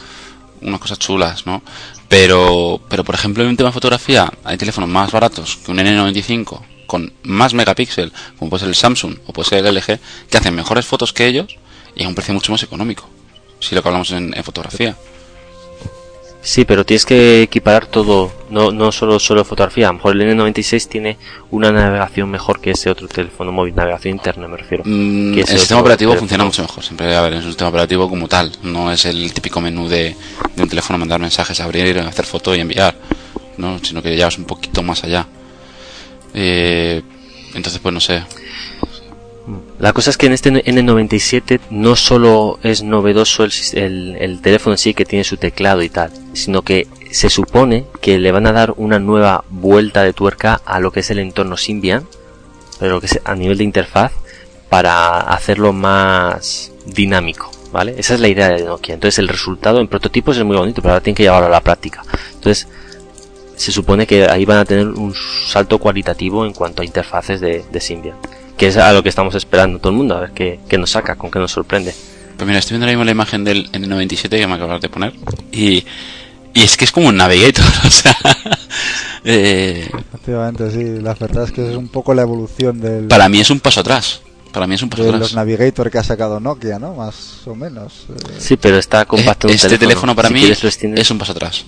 unas 0.60 0.80
cosas 0.80 0.98
chulas, 0.98 1.46
¿no? 1.46 1.62
Pero, 2.08 2.78
pero 2.90 3.04
por 3.04 3.14
ejemplo, 3.14 3.42
en 3.42 3.48
un 3.48 3.56
tema 3.56 3.70
de 3.70 3.74
fotografía, 3.74 4.30
hay 4.44 4.58
teléfonos 4.58 4.90
más 4.90 5.10
baratos 5.10 5.56
que 5.64 5.70
un 5.70 5.78
N95 5.78 6.60
con 6.92 7.10
más 7.22 7.54
megapíxeles, 7.54 8.12
como 8.38 8.50
puede 8.50 8.60
ser 8.60 8.68
el 8.68 8.74
Samsung 8.74 9.16
o 9.26 9.32
puede 9.32 9.48
ser 9.48 9.64
el 9.64 9.74
LG, 9.74 9.98
que 10.28 10.36
hacen 10.36 10.54
mejores 10.54 10.84
fotos 10.84 11.14
que 11.14 11.26
ellos 11.26 11.56
y 11.96 12.04
a 12.04 12.08
un 12.08 12.14
precio 12.14 12.34
mucho 12.34 12.52
más 12.52 12.62
económico, 12.62 13.08
si 13.60 13.74
lo 13.74 13.82
que 13.82 13.88
hablamos 13.88 14.10
en, 14.10 14.34
fotografía. 14.44 14.94
Sí, 16.42 16.66
pero 16.66 16.84
tienes 16.84 17.06
que 17.06 17.40
equiparar 17.40 17.86
todo, 17.86 18.30
no, 18.50 18.72
no 18.72 18.92
solo, 18.92 19.18
solo 19.18 19.42
fotografía. 19.42 19.88
A 19.88 19.92
lo 19.92 19.94
mejor 19.94 20.20
el 20.20 20.36
N96 20.36 20.86
tiene 20.86 21.16
una 21.50 21.72
navegación 21.72 22.28
mejor 22.28 22.60
que 22.60 22.72
ese 22.72 22.90
otro 22.90 23.08
teléfono 23.08 23.52
móvil, 23.52 23.74
navegación 23.74 24.16
interna 24.16 24.46
me 24.46 24.58
refiero. 24.58 24.82
Mm, 24.84 25.38
el 25.38 25.46
sistema 25.46 25.80
operativo 25.80 26.14
funciona 26.14 26.44
mucho 26.44 26.60
mejor, 26.60 26.84
siempre 26.84 27.16
a 27.16 27.22
ver, 27.22 27.32
es 27.32 27.44
un 27.44 27.52
sistema 27.52 27.70
operativo 27.70 28.06
como 28.06 28.28
tal, 28.28 28.52
no 28.64 28.92
es 28.92 29.06
el 29.06 29.32
típico 29.32 29.62
menú 29.62 29.88
de, 29.88 30.14
de 30.54 30.62
un 30.62 30.68
teléfono 30.68 30.98
mandar 30.98 31.20
mensajes, 31.20 31.58
abrir, 31.58 31.98
hacer 32.00 32.26
foto 32.26 32.54
y 32.54 32.60
enviar, 32.60 32.94
¿no? 33.56 33.78
sino 33.82 34.02
que 34.02 34.14
llevas 34.14 34.36
un 34.36 34.44
poquito 34.44 34.82
más 34.82 35.04
allá. 35.04 35.26
Eh, 36.34 37.02
entonces, 37.54 37.80
pues 37.80 37.92
no 37.92 38.00
sé, 38.00 38.22
la 39.78 39.92
cosa 39.92 40.10
es 40.10 40.16
que 40.16 40.26
en 40.26 40.32
este 40.32 40.50
N97 40.50 41.60
no 41.70 41.96
solo 41.96 42.58
es 42.62 42.82
novedoso 42.82 43.44
el, 43.44 44.16
el, 44.18 44.40
teléfono 44.40 44.74
en 44.74 44.78
sí 44.78 44.94
que 44.94 45.04
tiene 45.04 45.24
su 45.24 45.36
teclado 45.36 45.82
y 45.82 45.88
tal, 45.88 46.12
sino 46.34 46.62
que 46.62 46.86
se 47.10 47.28
supone 47.28 47.86
que 48.00 48.18
le 48.18 48.30
van 48.30 48.46
a 48.46 48.52
dar 48.52 48.74
una 48.76 48.98
nueva 48.98 49.44
vuelta 49.50 50.04
de 50.04 50.12
tuerca 50.12 50.60
a 50.64 50.78
lo 50.78 50.92
que 50.92 51.00
es 51.00 51.10
el 51.10 51.18
entorno 51.18 51.56
Symbian, 51.56 52.06
pero 52.78 53.00
que 53.00 53.06
es 53.06 53.20
a 53.24 53.34
nivel 53.34 53.58
de 53.58 53.64
interfaz, 53.64 54.12
para 54.68 55.20
hacerlo 55.20 55.72
más 55.72 56.72
dinámico, 56.86 57.50
¿vale? 57.72 57.94
Esa 57.98 58.14
es 58.14 58.20
la 58.20 58.28
idea 58.28 58.48
de 58.48 58.64
Nokia. 58.64 58.94
Entonces 58.94 59.18
el 59.18 59.28
resultado 59.28 59.80
en 59.80 59.88
prototipos 59.88 60.36
es 60.38 60.44
muy 60.44 60.56
bonito, 60.56 60.80
pero 60.80 60.94
ahora 60.94 61.02
tienen 61.02 61.16
que 61.16 61.24
llevarlo 61.24 61.48
a 61.48 61.50
la 61.50 61.60
práctica. 61.60 62.02
Entonces 62.34 62.68
se 63.56 63.72
supone 63.72 64.06
que 64.06 64.26
ahí 64.26 64.44
van 64.44 64.58
a 64.58 64.64
tener 64.64 64.88
un 64.88 65.14
salto 65.46 65.78
cualitativo 65.78 66.44
en 66.46 66.52
cuanto 66.52 66.82
a 66.82 66.84
interfaces 66.84 67.40
de, 67.40 67.64
de 67.70 67.80
Symbian 67.80 68.16
que 68.62 68.68
es 68.68 68.76
a 68.76 68.92
lo 68.92 69.02
que 69.02 69.08
estamos 69.08 69.34
esperando 69.34 69.80
todo 69.80 69.90
el 69.90 69.96
mundo, 69.96 70.16
a 70.16 70.20
ver 70.20 70.30
qué, 70.30 70.78
nos 70.78 70.90
saca, 70.90 71.16
con 71.16 71.32
qué 71.32 71.40
nos 71.40 71.50
sorprende. 71.50 71.92
Pues 72.36 72.46
mira, 72.46 72.60
estoy 72.60 72.74
viendo 72.74 72.84
ahora 72.86 72.92
mismo 72.92 73.04
la 73.04 73.10
imagen 73.10 73.42
del 73.42 73.70
N97 73.72 74.28
que 74.28 74.46
me 74.46 74.54
acabas 74.54 74.80
de 74.80 74.88
poner 74.88 75.12
y, 75.50 75.84
y 76.54 76.62
es 76.62 76.76
que 76.76 76.84
es 76.84 76.92
como 76.92 77.08
un 77.08 77.16
Navigator, 77.16 77.64
o 77.84 77.90
sea... 77.90 78.16
eh, 79.24 79.90
Efectivamente, 80.10 80.70
sí, 80.70 81.02
la 81.02 81.14
verdad 81.14 81.42
es 81.42 81.50
que 81.50 81.70
es 81.70 81.76
un 81.76 81.88
poco 81.88 82.14
la 82.14 82.22
evolución 82.22 82.80
del... 82.80 83.08
Para 83.08 83.28
mí 83.28 83.40
es 83.40 83.50
un 83.50 83.58
paso 83.58 83.80
atrás. 83.80 84.20
Para 84.52 84.68
mí 84.68 84.76
es 84.76 84.82
un 84.82 84.90
paso 84.90 85.02
de 85.02 85.08
atrás. 85.08 85.20
los 85.22 85.34
Navigator 85.34 85.90
que 85.90 85.98
ha 85.98 86.04
sacado 86.04 86.38
Nokia, 86.38 86.78
¿no? 86.78 86.94
Más 86.94 87.46
o 87.46 87.56
menos. 87.56 88.06
Eh. 88.10 88.34
Sí, 88.38 88.56
pero 88.56 88.78
está 88.78 89.06
compacto 89.06 89.48
Este 89.48 89.66
teléfono, 89.66 89.88
teléfono 89.88 90.14
para 90.14 90.30
mí 90.30 90.44
es 90.44 91.10
un 91.10 91.18
paso 91.18 91.32
atrás 91.32 91.64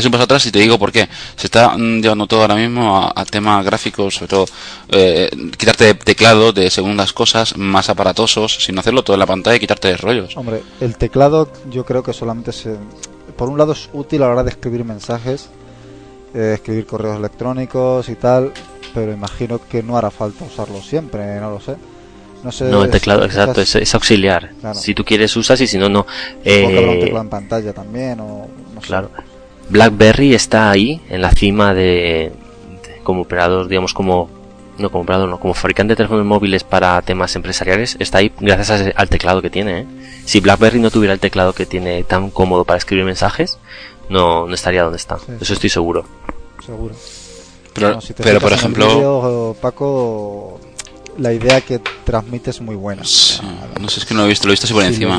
es 0.00 0.06
un 0.06 0.12
paso 0.12 0.24
atrás 0.24 0.44
y 0.46 0.50
te 0.50 0.58
digo 0.58 0.78
por 0.78 0.92
qué. 0.92 1.08
Se 1.36 1.46
está 1.46 1.76
mm, 1.76 2.00
llevando 2.00 2.26
todo 2.26 2.42
ahora 2.42 2.56
mismo 2.56 3.12
a, 3.14 3.24
temas 3.24 3.64
gráficos, 3.64 4.14
sobre 4.16 4.28
todo 4.28 4.46
eh, 4.88 5.30
quitarte 5.56 5.94
teclado 5.94 6.52
de 6.52 6.70
segundas 6.70 7.12
cosas 7.12 7.56
más 7.56 7.88
aparatosos, 7.88 8.64
sin 8.64 8.78
hacerlo 8.78 9.04
todo 9.04 9.14
en 9.14 9.20
la 9.20 9.26
pantalla 9.26 9.56
y 9.56 9.60
quitarte 9.60 9.88
de 9.88 9.96
rollos. 9.96 10.36
Hombre, 10.36 10.62
el 10.80 10.96
teclado 10.96 11.50
yo 11.70 11.84
creo 11.84 12.02
que 12.02 12.12
solamente 12.12 12.52
se... 12.52 12.76
Por 13.36 13.48
un 13.48 13.58
lado 13.58 13.72
es 13.72 13.88
útil 13.92 14.22
a 14.22 14.26
la 14.26 14.32
hora 14.32 14.42
de 14.42 14.50
escribir 14.50 14.84
mensajes, 14.84 15.48
eh, 16.34 16.52
escribir 16.54 16.86
correos 16.86 17.18
electrónicos 17.18 18.08
y 18.08 18.16
tal, 18.16 18.52
pero 18.92 19.12
imagino 19.12 19.60
que 19.68 19.82
no 19.82 19.96
hará 19.96 20.10
falta 20.10 20.44
usarlo 20.44 20.80
siempre, 20.82 21.40
no 21.40 21.50
lo 21.50 21.60
sé. 21.60 21.76
No, 22.42 22.50
sé, 22.50 22.64
no 22.64 22.84
el 22.84 22.90
teclado, 22.90 23.24
exacto, 23.24 23.60
es, 23.60 23.94
auxiliar. 23.94 24.50
Si 24.74 24.94
tú 24.94 25.04
quieres 25.04 25.36
usas 25.36 25.60
y 25.60 25.66
si 25.66 25.76
no, 25.76 25.90
no. 25.90 26.06
Eh, 26.42 26.64
un 26.64 27.00
teclado 27.00 27.22
en 27.22 27.28
pantalla 27.28 27.72
también 27.74 28.18
o 28.20 28.48
no 28.74 28.80
claro. 28.80 29.10
BlackBerry 29.70 30.34
está 30.34 30.70
ahí 30.70 31.00
en 31.08 31.22
la 31.22 31.30
cima 31.30 31.74
de, 31.74 32.32
como 33.02 33.22
operador, 33.22 33.68
digamos 33.68 33.94
como 33.94 34.28
no 34.78 34.90
como 34.90 35.02
operador, 35.04 35.28
no 35.28 35.38
como 35.38 35.52
fabricante 35.52 35.92
de 35.92 35.96
teléfonos 35.96 36.24
móviles 36.24 36.64
para 36.64 37.00
temas 37.02 37.36
empresariales, 37.36 37.96
está 37.98 38.18
ahí 38.18 38.32
gracias 38.40 38.92
al 38.96 39.08
teclado 39.08 39.42
que 39.42 39.50
tiene. 39.50 39.80
¿eh? 39.80 39.86
Si 40.24 40.40
BlackBerry 40.40 40.80
no 40.80 40.90
tuviera 40.90 41.12
el 41.12 41.20
teclado 41.20 41.52
que 41.52 41.66
tiene 41.66 42.02
tan 42.04 42.30
cómodo 42.30 42.64
para 42.64 42.78
escribir 42.78 43.04
mensajes, 43.04 43.58
no, 44.08 44.46
no 44.46 44.54
estaría 44.54 44.82
donde 44.82 44.96
está. 44.96 45.18
Eso 45.40 45.52
estoy 45.52 45.68
seguro. 45.68 46.04
Seguro. 46.64 46.94
Pero, 47.74 47.98
pero 48.16 48.40
por 48.40 48.52
ejemplo, 48.52 49.56
Paco 49.60 50.60
la 51.20 51.32
idea 51.34 51.60
que 51.60 51.78
transmite 51.78 52.50
es 52.50 52.60
muy 52.60 52.74
buena. 52.74 53.02
no 53.02 53.88
sé, 53.88 54.00
es 54.00 54.06
que 54.06 54.14
no 54.14 54.20
lo 54.20 54.26
he 54.26 54.30
visto, 54.30 54.46
lo 54.46 54.52
he 54.52 54.54
visto 54.54 54.64
así 54.64 54.72
por 54.72 54.82
encima. 54.82 55.16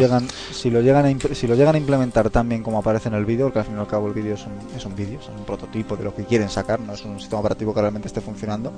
si, 0.51 0.69
lo 0.71 0.81
llegan 0.81 1.05
a 1.05 1.35
si 1.35 1.47
lo 1.47 1.55
llegan 1.55 1.75
a 1.75 1.77
implementar 1.77 2.29
también 2.29 2.63
como 2.63 2.79
aparece 2.79 3.09
en 3.09 3.15
el 3.15 3.25
vídeo, 3.25 3.45
porque 3.45 3.59
al 3.59 3.65
fin 3.65 3.75
y 3.77 3.79
al 3.79 3.87
cabo 3.87 4.07
el 4.07 4.13
vídeo 4.13 4.33
es 4.33 4.41
un, 4.41 4.53
es 4.75 4.83
un 4.85 4.95
vídeo, 4.95 5.19
es 5.19 5.27
un 5.27 5.45
prototipo 5.45 5.95
de 5.95 6.03
lo 6.03 6.15
que 6.15 6.25
quieren 6.25 6.49
sacar, 6.49 6.79
no 6.79 6.93
es 6.93 7.05
un 7.05 7.19
sistema 7.19 7.39
operativo 7.39 7.73
que 7.73 7.81
realmente 7.81 8.07
esté 8.07 8.19
funcionando, 8.19 8.73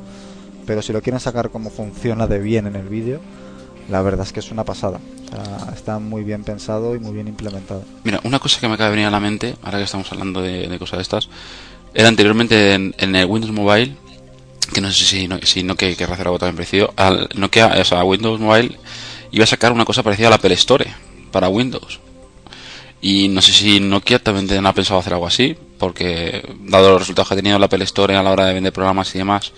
pero 0.65 0.81
si 0.81 0.91
lo 0.91 1.01
quieren 1.01 1.19
sacar 1.19 1.49
como 1.49 1.69
funciona 1.69 2.27
de 2.27 2.39
bien 2.39 2.67
en 2.67 2.75
el 2.75 2.89
vídeo, 2.89 3.21
la 3.89 4.01
verdad 4.01 4.25
es 4.25 4.33
que 4.33 4.41
es 4.41 4.51
una 4.51 4.65
pasada. 4.65 4.99
está 5.73 5.99
muy 5.99 6.23
bien 6.23 6.43
pensado 6.43 6.93
y 6.93 6.99
muy 6.99 7.13
bien 7.13 7.29
implementado. 7.29 7.83
Mira, 8.03 8.19
una 8.23 8.39
cosa 8.39 8.59
que 8.59 8.67
me 8.67 8.73
acaba 8.73 8.89
de 8.89 8.95
venir 8.95 9.07
a 9.07 9.11
la 9.11 9.21
mente, 9.21 9.55
ahora 9.63 9.77
que 9.77 9.85
estamos 9.85 10.11
hablando 10.11 10.41
de, 10.41 10.77
cosas 10.77 10.97
de 10.97 11.03
estas, 11.03 11.29
era 11.93 12.09
anteriormente 12.09 12.73
en, 12.73 12.93
en 12.97 13.15
el 13.15 13.25
Windows 13.25 13.53
Mobile 13.53 14.02
que 14.65 14.81
no 14.81 14.91
sé 14.91 15.05
si, 15.05 15.27
no, 15.27 15.39
si 15.43 15.63
Nokia 15.63 15.95
querrá 15.95 16.13
hacer 16.13 16.27
algo 16.27 16.39
también 16.39 16.55
parecido, 16.55 16.93
al 16.95 17.29
Nokia, 17.35 17.67
o 17.79 17.83
sea, 17.83 18.03
Windows 18.03 18.39
Mobile 18.39 18.77
iba 19.31 19.43
a 19.43 19.47
sacar 19.47 19.71
una 19.71 19.85
cosa 19.85 20.03
parecida 20.03 20.27
a 20.27 20.29
la 20.31 20.35
Apple 20.37 20.53
Store 20.53 20.87
para 21.31 21.49
Windows. 21.49 21.99
Y 23.01 23.27
no 23.27 23.41
sé 23.41 23.51
si 23.51 23.79
Nokia 23.79 24.19
también 24.19 24.65
ha 24.65 24.73
pensado 24.73 24.99
hacer 24.99 25.13
algo 25.13 25.27
así, 25.27 25.57
porque 25.77 26.43
dado 26.61 26.91
los 26.91 27.01
resultados 27.01 27.27
que 27.27 27.33
ha 27.33 27.37
tenido 27.37 27.59
la 27.59 27.65
Apple 27.65 27.83
Store 27.83 28.15
a 28.15 28.23
la 28.23 28.31
hora 28.31 28.45
de 28.45 28.53
vender 28.53 28.71
programas 28.71 29.13
y 29.13 29.17
demás 29.17 29.51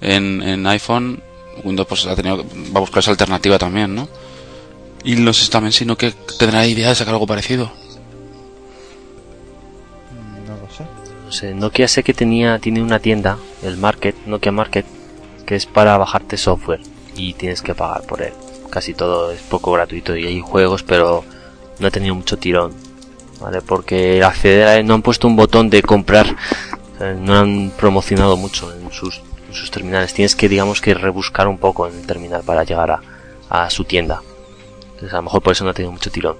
en, 0.00 0.42
en 0.42 0.66
iPhone, 0.66 1.22
Windows 1.62 1.86
pues 1.86 2.06
ha 2.06 2.16
tenido 2.16 2.38
va 2.38 2.78
a 2.78 2.80
buscar 2.80 3.00
esa 3.00 3.12
alternativa 3.12 3.58
también, 3.58 3.94
¿no? 3.94 4.08
Y 5.04 5.14
no 5.16 5.32
sé 5.32 5.50
también 5.50 5.72
sino 5.72 5.96
que 5.96 6.12
tendrá 6.38 6.66
idea 6.66 6.88
de 6.88 6.94
sacar 6.94 7.14
algo 7.14 7.26
parecido. 7.26 7.72
No 11.32 11.38
sé, 11.38 11.54
Nokia 11.54 11.88
sé 11.88 12.02
que 12.02 12.12
tenía, 12.12 12.58
tiene 12.58 12.82
una 12.82 12.98
tienda, 12.98 13.38
el 13.62 13.78
Market, 13.78 14.14
Nokia 14.26 14.52
Market, 14.52 14.84
que 15.46 15.56
es 15.56 15.64
para 15.64 15.96
bajarte 15.96 16.36
software 16.36 16.82
y 17.16 17.32
tienes 17.32 17.62
que 17.62 17.74
pagar 17.74 18.02
por 18.02 18.20
él. 18.20 18.34
Casi 18.68 18.92
todo 18.92 19.32
es 19.32 19.40
poco 19.40 19.72
gratuito 19.72 20.14
y 20.14 20.26
hay 20.26 20.42
juegos, 20.42 20.82
pero 20.82 21.24
no 21.78 21.86
ha 21.86 21.90
tenido 21.90 22.14
mucho 22.14 22.36
tirón, 22.36 22.74
¿vale? 23.40 23.62
Porque 23.62 24.22
acceder 24.22 24.66
a 24.66 24.76
él 24.76 24.86
no 24.86 24.92
han 24.92 25.00
puesto 25.00 25.26
un 25.26 25.36
botón 25.36 25.70
de 25.70 25.80
comprar, 25.80 26.26
o 26.26 26.98
sea, 26.98 27.14
no 27.14 27.34
han 27.34 27.72
promocionado 27.78 28.36
mucho 28.36 28.70
en 28.70 28.92
sus, 28.92 29.22
en 29.48 29.54
sus 29.54 29.70
terminales. 29.70 30.12
Tienes 30.12 30.36
que, 30.36 30.50
digamos, 30.50 30.82
que 30.82 30.92
rebuscar 30.92 31.48
un 31.48 31.56
poco 31.56 31.88
en 31.88 31.94
el 31.94 32.06
terminal 32.06 32.42
para 32.44 32.64
llegar 32.64 32.90
a, 32.90 33.00
a 33.48 33.70
su 33.70 33.84
tienda. 33.84 34.20
Entonces 34.82 35.14
a 35.14 35.16
lo 35.16 35.22
mejor 35.22 35.40
por 35.40 35.52
eso 35.52 35.64
no 35.64 35.70
ha 35.70 35.74
tenido 35.74 35.92
mucho 35.92 36.10
tirón. 36.10 36.36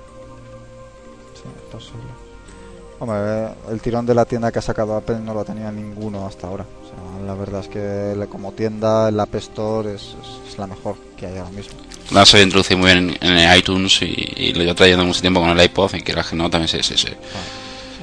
Hombre, 3.02 3.48
el 3.68 3.80
tirón 3.80 4.06
de 4.06 4.14
la 4.14 4.24
tienda 4.24 4.52
que 4.52 4.60
ha 4.60 4.62
sacado 4.62 4.94
Apple 4.96 5.16
no 5.24 5.34
lo 5.34 5.44
tenía 5.44 5.72
ninguno 5.72 6.24
hasta 6.24 6.46
ahora. 6.46 6.64
O 6.84 6.86
sea, 6.86 7.26
la 7.26 7.34
verdad 7.34 7.60
es 7.62 7.66
que 7.68 8.28
como 8.28 8.52
tienda 8.52 9.08
el 9.08 9.18
App 9.18 9.34
Store 9.34 9.92
es, 9.94 10.02
es- 10.02 10.52
es 10.52 10.56
la 10.58 10.68
mejor 10.68 10.94
que 11.16 11.26
hay 11.26 11.36
ahora 11.38 11.50
mismo. 11.50 11.72
La 12.12 12.24
se 12.24 12.40
introducido 12.40 12.78
muy 12.78 12.92
bien 12.92 13.16
en, 13.20 13.32
en 13.38 13.58
iTunes 13.58 14.00
y, 14.02 14.32
y 14.36 14.52
lo 14.52 14.60
llevo 14.62 14.76
trayendo 14.76 15.04
mucho 15.04 15.20
tiempo 15.20 15.40
con 15.40 15.50
el 15.50 15.64
iPod 15.64 15.92
y 15.94 16.02
que 16.02 16.12
que 16.14 16.36
no 16.36 16.48
también 16.48 16.68
se, 16.68 16.80
se- 16.84 16.96
se- 16.96 17.16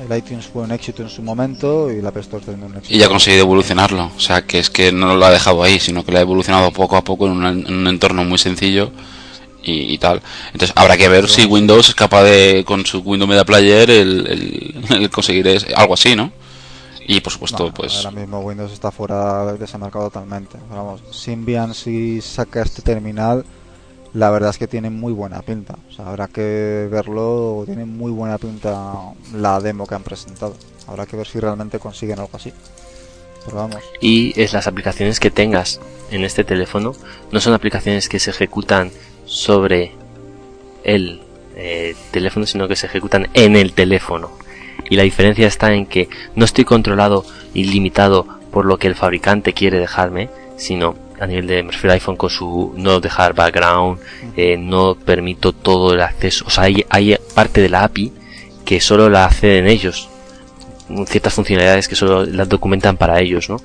El 0.10 0.18
iTunes 0.18 0.48
fue 0.48 0.64
un 0.64 0.72
éxito 0.74 1.02
en 1.04 1.10
su 1.10 1.22
momento 1.22 1.90
y 1.90 2.00
el 2.00 2.06
App 2.08 2.18
Store 2.18 2.44
también 2.44 2.70
un 2.72 2.78
éxito. 2.80 2.94
y 2.94 3.00
ya 3.00 3.06
ha 3.06 3.10
conseguido 3.10 3.44
evolucionarlo. 3.46 4.12
O 4.18 4.20
sea, 4.20 4.42
que 4.42 4.60
es 4.60 4.70
que 4.70 4.92
no 4.92 5.16
lo 5.16 5.26
ha 5.26 5.32
dejado 5.32 5.64
ahí, 5.64 5.80
sino 5.80 6.04
que 6.04 6.12
lo 6.12 6.18
ha 6.18 6.22
evolucionado 6.22 6.72
poco 6.72 6.98
a 6.98 7.04
poco 7.06 7.26
en, 7.26 7.32
una- 7.34 7.52
en 7.52 7.74
un 7.74 7.88
entorno 7.88 8.26
muy 8.26 8.38
sencillo 8.38 8.92
y, 9.64 9.94
y 9.94 9.98
tal. 9.98 10.22
Entonces 10.54 10.74
habrá 10.76 10.98
que 10.98 11.08
ver 11.10 11.28
si 11.30 11.46
Windows 11.46 11.90
es 11.90 11.96
capaz 11.96 12.24
de, 12.24 12.64
con 12.66 12.86
su 12.86 13.00
Windows 13.00 13.30
Media 13.30 13.46
Player, 13.46 13.90
el, 13.90 14.28
el- 14.28 14.96
el 15.04 15.10
conseguir 15.10 15.48
es- 15.48 15.66
algo 15.76 15.94
así, 15.94 16.16
¿no? 16.16 16.32
Y 17.08 17.22
por 17.22 17.34
supuesto, 17.34 17.66
No, 17.66 17.74
pues 17.74 17.96
Ahora 18.06 18.12
mismo 18.12 18.40
Windows 18.42 18.72
está 18.72 18.92
fuera 18.92 19.54
de 19.54 19.66
ese 19.66 19.78
mercado 19.80 20.06
totalmente. 20.12 20.58
Vamos, 20.70 21.02
Symbian 21.12 21.74
si 21.74 22.22
saca 22.22 22.62
este 22.62 22.84
terminal, 22.84 23.44
la 24.14 24.30
verdad 24.30 24.52
es 24.52 24.58
que 24.60 24.68
tiene 24.68 24.90
muy 24.92 25.12
buena 25.12 25.42
pinta. 25.42 25.76
O 25.90 25.92
sea, 25.94 26.08
habrá 26.08 26.28
que 26.28 26.88
verlo, 26.92 27.64
tiene 27.66 27.86
muy 27.86 28.12
buena 28.12 28.38
pinta 28.38 28.94
la 29.36 29.60
demo 29.60 29.88
que 29.88 29.96
han 29.96 30.04
presentado. 30.04 30.56
Habrá 30.88 31.06
que 31.08 31.16
ver 31.18 31.26
si 31.28 31.40
realmente 31.40 31.80
consiguen 31.80 32.20
algo 32.20 32.32
así. 32.34 32.54
Pero 33.46 33.58
vamos, 33.58 33.78
y 34.02 34.40
es 34.40 34.54
las 34.54 34.68
aplicaciones 34.68 35.20
que 35.20 35.32
tengas 35.32 35.80
en 36.12 36.24
este 36.26 36.44
teléfono 36.44 36.94
no 37.32 37.40
son 37.40 37.54
aplicaciones 37.54 38.10
que 38.10 38.20
se 38.20 38.30
ejecutan 38.32 38.92
sobre 39.30 39.92
el 40.84 41.22
eh, 41.56 41.96
teléfono 42.12 42.46
sino 42.46 42.68
que 42.68 42.76
se 42.76 42.88
ejecutan 42.88 43.30
en 43.34 43.56
el 43.56 43.74
teléfono. 43.74 44.32
Y 44.90 44.96
la 44.96 45.04
diferencia 45.04 45.48
está 45.48 45.72
en 45.72 45.86
que 45.86 46.10
no 46.36 46.46
estoy 46.46 46.66
controlado 46.66 47.24
y 47.54 47.66
limitado 47.66 48.26
por 48.52 48.66
lo 48.66 48.78
que 48.78 48.88
el 48.88 48.96
fabricante 48.96 49.54
quiere 49.54 49.78
dejarme 49.78 50.30
sino 50.58 50.96
a 51.20 51.28
nivel 51.28 51.48
de 51.48 51.64
me 51.64 51.72
refiero 51.72 51.94
iPhone 51.94 52.16
con 52.16 52.30
su 52.30 52.74
no 52.76 53.00
dejar 53.00 53.34
background 53.34 54.00
eh, 54.36 54.58
no 54.58 54.96
permito 54.96 55.54
todo 55.54 55.94
el 55.94 56.02
acceso. 56.02 56.46
O 56.48 56.50
sea 56.50 56.64
hay, 56.64 56.84
hay 56.90 57.16
parte 57.36 57.62
de 57.62 57.70
la 57.70 57.84
API 57.84 58.12
que 58.66 58.82
solo 58.82 59.10
la 59.10 59.26
acceden 59.26 59.68
ellos. 59.68 60.10
Ciertas 61.06 61.34
funcionalidades 61.34 61.88
que 61.88 61.96
solo 61.96 62.26
las 62.26 62.50
documentan 62.50 62.98
para 62.98 63.20
ellos, 63.20 63.48
¿no? 63.48 63.62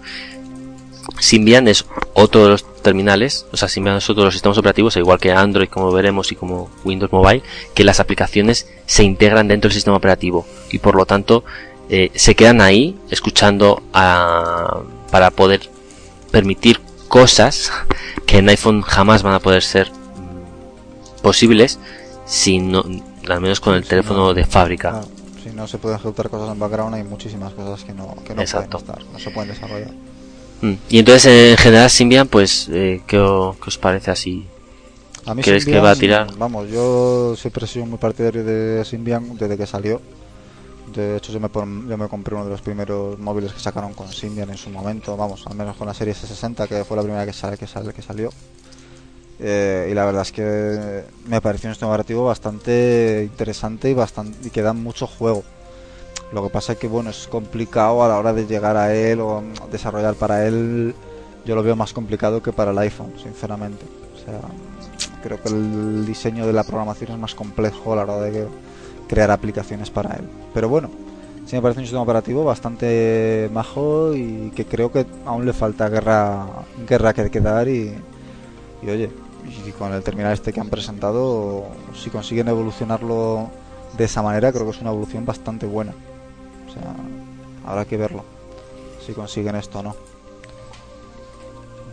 Symbian 1.19 1.69
es 1.69 1.87
otro 2.15 2.45
de 2.45 2.51
los 2.51 2.83
terminales, 2.83 3.47
o 3.53 3.57
sea, 3.57 3.69
Symbian 3.69 3.97
es 3.97 4.09
otro 4.11 4.23
de 4.23 4.27
los 4.27 4.35
sistemas 4.35 4.59
operativos, 4.59 4.97
al 4.97 5.03
igual 5.03 5.19
que 5.19 5.33
Android, 5.33 5.69
como 5.69 5.91
veremos, 5.93 6.33
y 6.33 6.37
como 6.37 6.71
Windows 6.85 7.13
Mobile, 7.13 7.43
que 7.75 7.85
las 7.85 8.01
aplicaciones 8.01 8.69
se 8.87 9.05
integran 9.05 9.49
dentro 9.49 9.69
del 9.69 9.75
sistema 9.75 9.97
operativo 9.97 10.47
y 10.71 10.79
por 10.79 10.95
lo 10.95 11.07
tanto 11.07 11.45
eh, 11.89 12.11
se 12.15 12.35
quedan 12.35 12.61
ahí 12.61 12.97
escuchando 13.11 13.83
a, 13.93 14.81
para 15.11 15.31
poder 15.31 15.69
permitir 16.31 16.81
cosas 17.09 17.71
que 18.27 18.39
en 18.39 18.49
iPhone 18.49 18.83
jamás 18.83 19.23
van 19.23 19.35
a 19.35 19.41
poder 19.41 19.63
ser 19.63 19.91
mm, 19.91 21.23
posibles 21.23 21.79
si 22.25 22.59
no, 22.59 22.85
al 23.29 23.41
menos 23.41 23.61
con 23.61 23.75
el 23.75 23.85
teléfono 23.85 24.27
no. 24.27 24.35
de 24.35 24.45
fábrica. 24.45 24.91
claro, 24.91 25.09
si 25.43 25.51
no 25.51 25.67
se 25.67 25.79
pueden 25.79 25.99
ejecutar 25.99 26.31
cosas 26.31 26.53
en 26.53 26.59
background, 26.59 26.95
hay 26.95 27.05
muchísimas 27.05 27.53
cosas 27.53 27.85
que 27.85 27.93
no, 27.93 28.15
que 28.25 28.35
no 28.35 28.43
pueden 28.43 28.43
estar, 28.43 29.05
no 29.13 29.19
se 29.19 29.31
pueden 29.31 29.51
desarrollar. 29.51 29.91
Mm. 30.61 30.75
Y 30.89 30.99
entonces, 30.99 31.51
en 31.53 31.57
general, 31.57 31.91
Symbian, 31.91 32.29
pues, 32.29 32.69
eh, 32.71 33.03
¿qué, 33.07 33.19
o- 33.19 33.57
qué 33.63 33.69
os 33.69 33.79
parece 33.79 34.11
así? 34.11 34.47
A 35.27 35.35
mí 35.35 35.43
¿Crees 35.43 35.65
que 35.65 35.79
va 35.79 35.91
a 35.93 35.95
tirar? 35.97 36.27
Vamos, 36.37 36.69
yo 36.71 37.35
siempre 37.37 37.65
he 37.65 37.69
sido 37.69 37.87
muy 37.87 37.99
partidario 37.99 38.45
de 38.45 38.85
Symbian 38.85 39.37
desde 39.37 39.57
que 39.57 39.67
salió. 39.67 40.01
De 40.95 41.17
hecho, 41.17 41.33
yo 41.33 41.41
me, 41.41 41.49
pon- 41.49 41.89
yo 41.89 41.97
me 41.97 42.09
compré 42.09 42.35
uno 42.35 42.45
de 42.45 42.51
los 42.51 42.61
primeros 42.61 43.19
móviles 43.19 43.53
que 43.53 43.59
sacaron 43.61 43.95
con 43.95 44.13
Symbian 44.13 44.51
en 44.51 44.59
su 44.59 44.69
momento, 44.71 45.17
vamos, 45.17 45.43
al 45.47 45.55
menos 45.57 45.77
con 45.77 45.87
la 45.87 45.95
serie 45.95 46.13
S60, 46.15 46.69
que 46.69 46.85
fue 46.85 46.97
la 46.97 47.03
primera 47.03 47.25
que, 47.27 47.33
sale, 47.33 47.57
que, 47.57 47.67
sale, 47.67 47.93
que 47.93 48.03
salió. 48.03 48.31
Eh, 49.41 49.89
y 49.91 49.95
la 49.95 50.05
verdad 50.05 50.23
es 50.23 50.31
que 50.33 51.03
me 51.27 51.41
pareció 51.41 51.69
un 51.69 51.75
sistema 51.75 51.91
operativo 51.91 52.25
bastante 52.27 53.23
interesante 53.29 53.91
y, 53.91 53.95
bastante, 53.95 54.47
y 54.47 54.51
que 54.51 54.63
da 54.63 54.73
mucho 54.75 55.07
juego. 55.07 55.43
Lo 56.35 56.43
que 56.43 56.51
pasa 56.51 56.73
es 56.73 56.79
que 56.81 56.89
bueno, 56.89 57.11
es 57.11 57.29
complicado 57.29 58.03
a 58.03 58.09
la 58.09 58.19
hora 58.19 58.33
de 58.33 58.45
llegar 58.45 58.77
a 58.77 58.93
él 58.93 59.21
o 59.21 59.45
desarrollar 59.71 60.17
para 60.17 60.45
él. 60.45 60.93
Yo 61.45 61.55
lo 61.55 61.63
veo 61.63 61.77
más 61.77 61.93
complicado 61.93 62.43
que 62.43 62.53
para 62.53 62.73
el 62.73 62.79
iPhone, 62.79 63.13
sinceramente. 63.23 63.85
O 64.15 64.19
sea, 64.19 64.41
creo 65.23 65.41
que 65.41 65.51
el 65.51 66.05
diseño 66.05 66.45
de 66.45 66.53
la 66.53 66.65
programación 66.65 67.13
es 67.13 67.19
más 67.19 67.37
complejo 67.37 67.93
a 67.93 67.97
la 67.97 68.03
hora 68.03 68.21
de 68.21 68.49
crear 69.07 69.31
aplicaciones 69.31 69.91
para 69.91 70.17
él. 70.17 70.25
Pero 70.53 70.69
bueno, 70.69 70.91
sí 71.47 71.55
me 71.55 71.63
parece 71.63 71.79
un 71.79 71.87
sistema 71.87 72.03
operativo 72.03 72.43
bastante 72.43 73.49
majo 73.53 74.13
y 74.13 74.51
que 74.57 74.65
creo 74.65 74.91
que 74.91 75.07
aún 75.25 75.47
le 75.47 75.53
falta 75.53 75.89
guerra, 75.89 76.47
guerra 76.89 77.13
que, 77.13 77.31
que 77.31 77.41
dar 77.41 77.69
y, 77.69 77.95
y 78.83 78.91
oye, 78.91 79.09
y 79.65 79.71
con 79.71 79.93
el 79.93 80.03
terminal 80.03 80.33
este 80.33 80.53
que 80.53 80.59
han 80.59 80.69
presentado, 80.69 81.67
si 81.95 82.11
consiguen 82.11 82.49
evolucionarlo 82.49 83.51
de 83.97 84.05
esa 84.05 84.21
manera, 84.21 84.51
creo 84.51 84.65
que 84.65 84.73
es 84.73 84.81
una 84.81 84.91
evolución 84.91 85.25
bastante 85.25 85.65
buena. 85.67 85.95
Sea, 86.75 86.95
habrá 87.65 87.85
que 87.85 87.97
verlo, 87.97 88.25
si 89.05 89.13
consiguen 89.13 89.57
esto 89.57 89.79
o 89.79 89.83
no. 89.83 89.97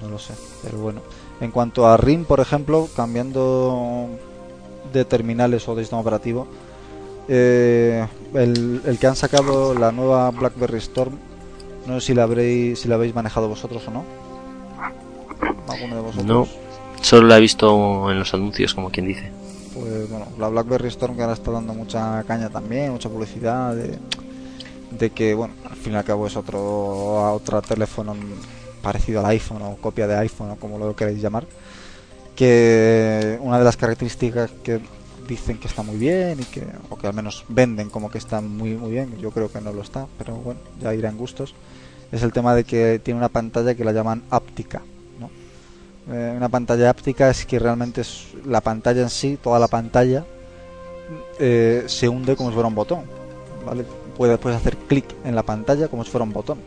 No 0.01 0.09
lo 0.09 0.19
sé, 0.19 0.34
pero 0.63 0.79
bueno. 0.79 1.01
En 1.39 1.51
cuanto 1.51 1.88
a 1.88 1.97
RIM, 1.97 2.25
por 2.25 2.39
ejemplo, 2.39 2.88
cambiando 2.95 4.09
de 4.91 5.05
terminales 5.05 5.67
o 5.67 5.75
de 5.75 5.84
sistema 5.84 6.01
operativo, 6.01 6.47
eh, 7.27 8.05
el, 8.34 8.82
el 8.86 8.99
que 8.99 9.07
han 9.07 9.15
sacado 9.15 9.73
la 9.73 9.91
nueva 9.91 10.29
BlackBerry 10.32 10.79
Storm, 10.79 11.17
no 11.88 11.99
sé 11.99 12.07
si 12.07 12.13
la 12.13 12.23
habréis, 12.23 12.79
si 12.79 12.88
la 12.88 12.95
habéis 12.95 13.15
manejado 13.15 13.47
vosotros 13.47 13.88
o 13.88 13.91
no. 13.91 14.03
¿Alguno 15.67 15.95
de 15.95 16.01
vosotros? 16.01 16.25
No. 16.25 16.47
Solo 17.01 17.27
la 17.27 17.38
he 17.38 17.41
visto 17.41 18.11
en 18.11 18.19
los 18.19 18.34
anuncios, 18.34 18.75
como 18.75 18.91
quien 18.91 19.07
dice. 19.07 19.32
Pues 19.73 20.09
bueno, 20.09 20.27
la 20.38 20.49
BlackBerry 20.49 20.89
Storm 20.89 21.15
que 21.15 21.21
ahora 21.21 21.34
está 21.34 21.51
dando 21.51 21.73
mucha 21.73 22.23
caña 22.23 22.49
también, 22.49 22.91
mucha 22.91 23.09
publicidad 23.09 23.75
de, 23.75 23.97
de 24.92 25.10
que, 25.10 25.34
bueno, 25.34 25.54
al 25.70 25.78
fin 25.78 25.94
y 25.94 25.96
al 25.96 26.04
cabo 26.04 26.28
es 26.28 26.36
otro, 26.36 27.34
otro 27.34 27.62
teléfono 27.62 28.16
parecido 28.82 29.22
al 29.22 29.28
iPhone 29.28 29.62
o 29.62 29.76
copia 29.78 30.08
de 30.08 30.16
iPhone 30.18 30.52
o 30.52 30.56
como 30.58 30.78
lo 30.78 30.96
queréis 30.96 31.22
llamar. 31.22 31.46
Que 32.36 33.38
una 33.42 33.58
de 33.60 33.64
las 33.64 33.78
características 33.78 34.52
que 34.64 34.82
dicen 35.28 35.58
que 35.60 35.68
está 35.68 35.84
muy 35.84 35.98
bien 35.98 36.39
y 36.39 36.44
que, 36.44 36.66
o 36.89 36.98
que 36.98 37.08
al 37.08 37.14
menos 37.14 37.46
venden 37.48 37.89
como 37.89 38.10
que 38.10 38.18
está 38.18 38.42
muy, 38.42 38.76
muy 38.76 38.92
bien, 38.92 39.18
yo 39.20 39.32
creo 39.32 39.52
que 39.52 39.62
no 39.62 39.72
lo 39.72 39.82
está, 39.82 40.08
pero 40.18 40.36
bueno, 40.36 40.60
ya 40.82 40.94
irán 40.94 41.18
gustos, 41.18 41.54
es 42.12 42.24
el 42.24 42.34
tema 42.34 42.54
de 42.56 42.64
que 42.64 43.00
tiene 43.04 43.20
una 43.20 43.30
pantalla 43.30 43.76
que 43.76 43.86
la 43.86 43.94
llaman 43.94 44.24
áptica. 44.30 44.82
¿no? 45.20 45.30
Eh, 46.14 46.34
una 46.36 46.50
pantalla 46.50 46.89
áptica 46.89 47.30
es 47.30 47.46
que 47.46 47.60
realmente 47.60 48.02
es 48.02 48.28
la 48.46 48.62
pantalla 48.62 49.02
en 49.02 49.10
sí, 49.10 49.38
toda 49.42 49.60
la 49.60 49.68
pantalla, 49.68 50.26
eh, 51.39 51.84
se 51.88 52.10
hunde 52.10 52.36
como 52.36 52.50
si 52.50 52.56
fuera 52.56 52.68
un 52.68 52.76
botón. 52.76 53.04
¿vale? 53.66 53.86
Puedes, 54.22 54.38
puedes 54.38 54.59
hacer 54.59 54.78
clic 54.78 55.15
en 55.24 55.34
la 55.34 55.41
pantalla 55.41 55.88
como 55.88 56.03
si 56.03 56.11
fuera 56.11 56.24
un 56.24 56.32
botón. 56.32 56.59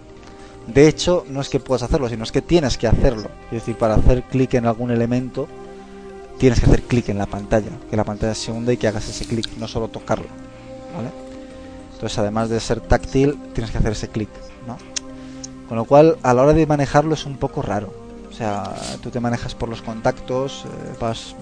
De 0.67 0.89
hecho, 0.89 1.25
no 1.29 1.41
es 1.41 1.49
que 1.49 1.61
puedas 1.61 1.85
hacerlo, 1.85 2.09
sino 2.09 2.25
es 2.25 2.33
que 2.33 2.43
tienes 2.43 2.77
que 2.77 2.89
hacerlo. 2.89 3.29
Es 3.45 3.61
decir, 3.61 3.79
para 3.79 3.95
hacer 3.95 4.25
clic 4.25 4.55
en 4.55 4.67
algún 4.67 4.91
elemento, 4.91 5.47
tienes 6.37 6.59
que 6.59 6.67
hacer 6.67 6.83
clic 6.83 7.11
en 7.11 7.19
la 7.19 7.27
pantalla. 7.27 7.71
Que 7.89 7.97
la 7.97 8.03
pantalla 8.03 8.35
se 8.35 8.51
hunde 8.51 8.73
y 8.73 8.77
que 8.77 8.89
hagas 8.89 9.09
ese 9.09 9.25
clic, 9.25 9.57
no 9.57 9.69
solo 9.69 9.87
tocarlo. 9.87 10.27
¿vale? 10.97 11.11
Entonces, 11.93 12.19
además 12.19 12.49
de 12.49 12.59
ser 12.59 12.81
táctil, 12.81 13.39
tienes 13.53 13.71
que 13.71 13.79
hacer 13.79 13.93
ese 13.93 14.09
clic. 14.09 14.31
¿no? 14.67 14.77
Con 15.69 15.77
lo 15.77 15.85
cual, 15.85 16.19
a 16.25 16.35
la 16.35 16.43
hora 16.43 16.55
de 16.55 16.67
manejarlo 16.67 17.15
es 17.15 17.25
un 17.25 17.37
poco 17.37 17.63
raro. 17.63 17.95
O 18.29 18.33
sea, 18.33 18.75
tú 19.01 19.11
te 19.11 19.21
manejas 19.21 19.55
por 19.55 19.69
los 19.69 19.81
contactos, 19.81 20.65
eh, 20.65 20.97
vas 21.01 21.37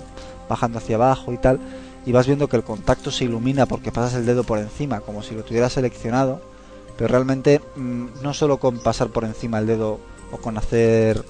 bajando 0.46 0.76
hacia 0.76 0.96
abajo 0.96 1.32
y 1.32 1.38
tal, 1.38 1.58
y 2.05 2.12
vas 2.12 2.26
viendo 2.26 2.48
que 2.48 2.57
el 2.57 2.64
contacto 2.64 3.11
se 3.11 3.24
ilumina 3.24 3.66
porque 3.66 3.92
pasas 3.92 4.14
el 4.14 4.26
dedo 4.26 4.44
por 4.44 4.59
encima, 4.59 5.00
como 5.00 5.22
si 5.22 5.34
lo 5.34 5.44
tuvieras 5.44 5.72
seleccionado, 5.72 6.40
Pero 6.96 7.09
realmente 7.09 7.61
mm, 7.76 8.22
no 8.22 8.34
solo 8.34 8.59
con 8.59 8.82
pasar 8.82 9.09
por 9.09 9.24
encima 9.24 9.59
el 9.59 9.66
dedo 9.66 9.98
o 10.30 10.38
con 10.38 10.59
hacer 10.59 11.24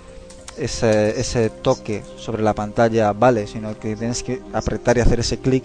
ese, 0.56 1.50
toque 1.62 2.02
sobre 2.16 2.42
la 2.42 2.54
pantalla 2.54 3.12
vale, 3.12 3.46
sino 3.46 3.78
que 3.78 3.96
tienes 3.96 4.22
que 4.22 4.42
apretar 4.52 4.98
y 4.98 5.00
hacer 5.00 5.20
ese 5.20 5.38
clic 5.38 5.64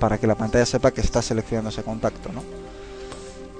para 0.00 0.18
que 0.18 0.26
la 0.26 0.34
pantalla 0.34 0.66
sepa 0.66 0.90
que 0.90 1.00
está 1.00 1.22
seleccionando 1.22 1.70
ese 1.70 1.82
contacto, 1.82 2.30
¿no? 2.32 2.42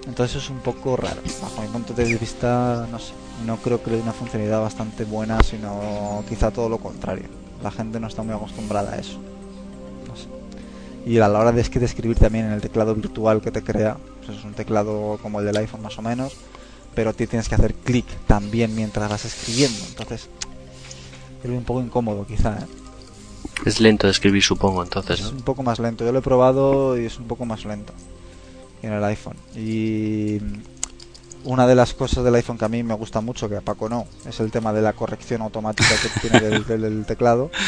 Entonces 0.07 0.43
es 0.43 0.51
un 0.51 0.59
poco 0.61 0.97
raro. 0.97 1.21
Bajo 1.43 1.63
mi 1.63 1.69
punto 1.69 1.93
de 1.93 2.05
vista, 2.05 2.87
no 2.91 2.99
sé, 2.99 3.13
no 3.45 3.57
creo 3.57 3.83
que 3.83 3.91
le 3.91 3.97
dé 3.97 4.03
una 4.03 4.13
funcionalidad 4.13 4.61
bastante 4.61 5.05
buena, 5.05 5.43
sino 5.43 6.23
quizá 6.29 6.51
todo 6.51 6.69
lo 6.69 6.79
contrario. 6.79 7.27
La 7.63 7.71
gente 7.71 7.99
no 7.99 8.07
está 8.07 8.23
muy 8.23 8.35
acostumbrada 8.35 8.93
a 8.93 8.99
eso. 8.99 9.19
No. 11.07 11.13
Y 11.13 11.19
a 11.19 11.29
la 11.29 11.39
hora 11.39 11.53
de, 11.53 11.61
escribir 11.61 12.19
también 12.19 12.47
en 12.47 12.53
el 12.53 12.61
teclado 12.61 12.95
virtual 12.95 13.41
que 13.41 13.51
te 13.51 13.63
crea, 13.63 13.97
pues 14.25 14.39
es 14.39 14.45
un 14.45 14.55
teclado 14.55 15.19
como 15.23 15.41
el 15.41 15.47
del 15.47 15.57
iPhone 15.57 15.83
más 15.83 15.99
o 15.99 16.03
menos, 16.03 16.37
pero 16.95 17.15
tienes 17.15 17.49
que 17.49 17.55
hacer 17.55 17.75
clic 17.75 18.07
también 18.27 18.75
mientras 18.75 19.09
vas 19.09 19.25
escribiendo. 19.25 19.79
Entonces, 19.89 20.29
es 21.45 21.51
un 21.51 21.65
poco 21.65 21.81
incómodo 21.81 22.27
quizá. 22.27 22.59
¿eh? 22.59 22.67
Es 23.65 23.81
lento 23.81 24.07
de 24.07 24.11
escribir, 24.11 24.43
supongo, 24.43 24.83
entonces. 24.83 25.21
Es 25.21 25.33
un 25.33 25.43
poco 25.43 25.63
más 25.63 25.79
lento. 25.79 26.05
Yo 26.05 26.13
lo 26.13 26.19
he 26.19 26.23
probado 26.23 26.99
y 27.01 27.05
es 27.05 27.19
un 27.19 27.27
poco 27.27 27.45
más 27.45 27.65
lento 27.65 27.93
en 28.83 28.93
el 28.93 29.05
iPhone. 29.05 29.37
Y 29.55 30.39
una 31.45 31.67
de 31.67 31.75
las 31.75 31.95
cosas 31.95 32.25
del 32.25 32.35
iPhone 32.35 32.59
que 32.59 32.65
a 32.65 32.69
mí 32.69 32.83
me 32.83 32.95
gusta 32.95 33.21
mucho, 33.21 33.49
que 33.49 33.57
a 33.57 33.61
Paco 33.61 33.89
no, 33.89 34.07
es 34.27 34.41
el 34.41 34.51
tema 34.51 34.73
de 34.73 34.83
la 34.83 34.93
corrección 34.93 35.43
automática 35.43 35.95
que 36.03 36.21
tiene 36.21 36.41
del, 36.41 36.67
del, 36.67 37.07
teclado. 37.07 37.51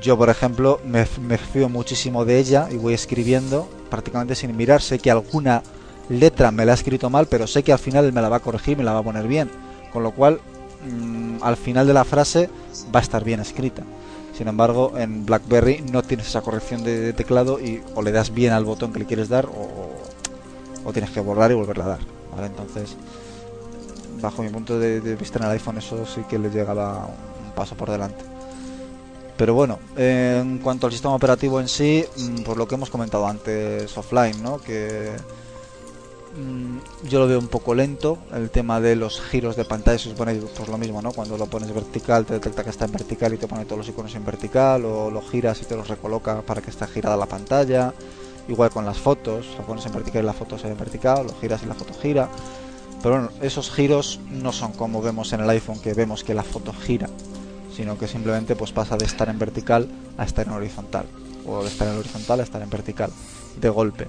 Yo, 0.00 0.16
por 0.16 0.30
ejemplo, 0.30 0.80
me, 0.84 1.04
fío 1.04 1.68
muchísimo 1.68 2.24
de 2.24 2.38
ella 2.38 2.68
y 2.70 2.76
voy 2.76 2.94
escribiendo 2.94 3.68
prácticamente 3.90 4.34
sin 4.34 4.56
mirar. 4.56 4.80
Sé 4.80 4.98
que 4.98 5.10
alguna 5.10 5.62
letra 6.08 6.50
me 6.50 6.64
la 6.64 6.72
ha 6.72 6.74
escrito 6.74 7.10
mal, 7.10 7.26
pero 7.26 7.46
sé 7.46 7.62
que 7.62 7.72
al 7.72 7.78
final 7.78 8.12
me 8.12 8.22
la 8.22 8.28
va 8.28 8.36
a 8.36 8.40
corregir, 8.40 8.76
me 8.76 8.84
la 8.84 8.92
va 8.92 9.00
a 9.00 9.04
poner 9.04 9.28
bien. 9.28 9.50
Con 9.92 10.02
lo 10.02 10.12
cual, 10.12 10.40
mmm, 10.88 11.42
al 11.42 11.56
final 11.56 11.86
de 11.86 11.94
la 11.94 12.04
frase 12.04 12.48
va 12.94 13.00
a 13.00 13.02
estar 13.02 13.22
bien 13.22 13.40
escrita. 13.40 13.82
Sin 14.36 14.48
embargo, 14.48 14.94
en 14.96 15.26
BlackBerry 15.26 15.84
no 15.92 16.02
tienes 16.02 16.26
esa 16.26 16.40
corrección 16.40 16.82
de, 16.82 17.12
teclado 17.12 17.60
y 17.60 17.82
o 17.94 18.02
le 18.02 18.12
das 18.12 18.32
bien 18.32 18.52
al 18.52 18.64
botón 18.64 18.92
que 18.92 18.98
le 18.98 19.04
quieres 19.04 19.28
dar 19.28 19.46
o, 19.46 20.92
tienes 20.92 21.10
que 21.10 21.20
borrar 21.20 21.50
y 21.50 21.54
volverla 21.54 21.84
a 21.84 21.88
dar. 21.88 22.00
Entonces, 22.44 22.96
bajo 24.20 24.42
mi 24.42 24.48
punto 24.48 24.78
de, 24.78 25.00
vista 25.16 25.38
en 25.38 25.44
el 25.44 25.50
iPhone, 25.52 25.78
eso 25.78 26.04
sí 26.06 26.22
que 26.28 26.38
le 26.38 26.50
llegaba 26.50 27.06
un 27.06 27.52
paso 27.54 27.76
por 27.76 27.90
delante. 27.90 28.31
Pero 29.42 29.54
bueno, 29.54 29.80
en 29.96 30.58
cuanto 30.58 30.86
al 30.86 30.92
sistema 30.92 31.16
operativo 31.16 31.58
en 31.58 31.66
sí, 31.66 32.04
mmm, 32.16 32.44
por 32.44 32.56
lo 32.56 32.68
que 32.68 32.76
hemos 32.76 32.90
comentado 32.90 33.26
antes 33.26 33.98
offline, 33.98 34.40
¿no? 34.40 34.58
Que 34.58 35.10
mmm, 36.36 37.08
yo 37.08 37.18
lo 37.18 37.26
veo 37.26 37.40
un 37.40 37.48
poco 37.48 37.74
lento. 37.74 38.18
El 38.32 38.50
tema 38.50 38.80
de 38.80 38.94
los 38.94 39.20
giros 39.20 39.56
de 39.56 39.64
pantalla 39.64 39.98
se 39.98 40.10
supone 40.10 40.36
pues 40.36 40.68
lo 40.68 40.78
mismo, 40.78 41.02
¿no? 41.02 41.10
Cuando 41.10 41.36
lo 41.36 41.46
pones 41.46 41.74
vertical 41.74 42.24
te 42.24 42.34
detecta 42.34 42.62
que 42.62 42.70
está 42.70 42.84
en 42.84 42.92
vertical 42.92 43.34
y 43.34 43.36
te 43.36 43.48
pone 43.48 43.64
todos 43.64 43.78
los 43.78 43.88
iconos 43.88 44.14
en 44.14 44.24
vertical, 44.24 44.84
o 44.84 45.10
lo 45.10 45.20
giras 45.20 45.60
y 45.60 45.64
te 45.64 45.74
los 45.74 45.88
recoloca 45.88 46.42
para 46.42 46.62
que 46.62 46.70
esté 46.70 46.86
girada 46.86 47.16
la 47.16 47.26
pantalla 47.26 47.92
igual 48.46 48.70
con 48.70 48.84
las 48.84 48.98
fotos, 48.98 49.44
lo 49.58 49.66
pones 49.66 49.84
en 49.86 49.92
vertical 49.92 50.22
y 50.22 50.26
la 50.26 50.34
foto 50.34 50.56
se 50.56 50.66
ve 50.68 50.74
en 50.74 50.78
vertical, 50.78 51.26
lo 51.26 51.34
giras 51.40 51.64
y 51.64 51.66
la 51.66 51.74
foto 51.74 51.94
gira. 52.00 52.28
Pero 53.02 53.16
bueno, 53.16 53.30
esos 53.40 53.72
giros 53.72 54.20
no 54.30 54.52
son 54.52 54.70
como 54.70 55.02
vemos 55.02 55.32
en 55.32 55.40
el 55.40 55.50
iPhone, 55.50 55.80
que 55.80 55.94
vemos 55.94 56.22
que 56.22 56.32
la 56.32 56.44
foto 56.44 56.72
gira, 56.72 57.08
sino 57.82 57.98
que 57.98 58.06
simplemente 58.06 58.54
pues 58.54 58.70
pasa 58.70 58.96
de 58.96 59.04
estar 59.04 59.28
en 59.28 59.40
vertical 59.40 59.88
a 60.16 60.22
estar 60.22 60.46
en 60.46 60.52
horizontal, 60.52 61.04
o 61.44 61.64
de 61.64 61.68
estar 61.68 61.88
en 61.88 61.98
horizontal 61.98 62.38
a 62.38 62.44
estar 62.44 62.62
en 62.62 62.70
vertical, 62.70 63.10
de 63.60 63.68
golpe. 63.70 64.06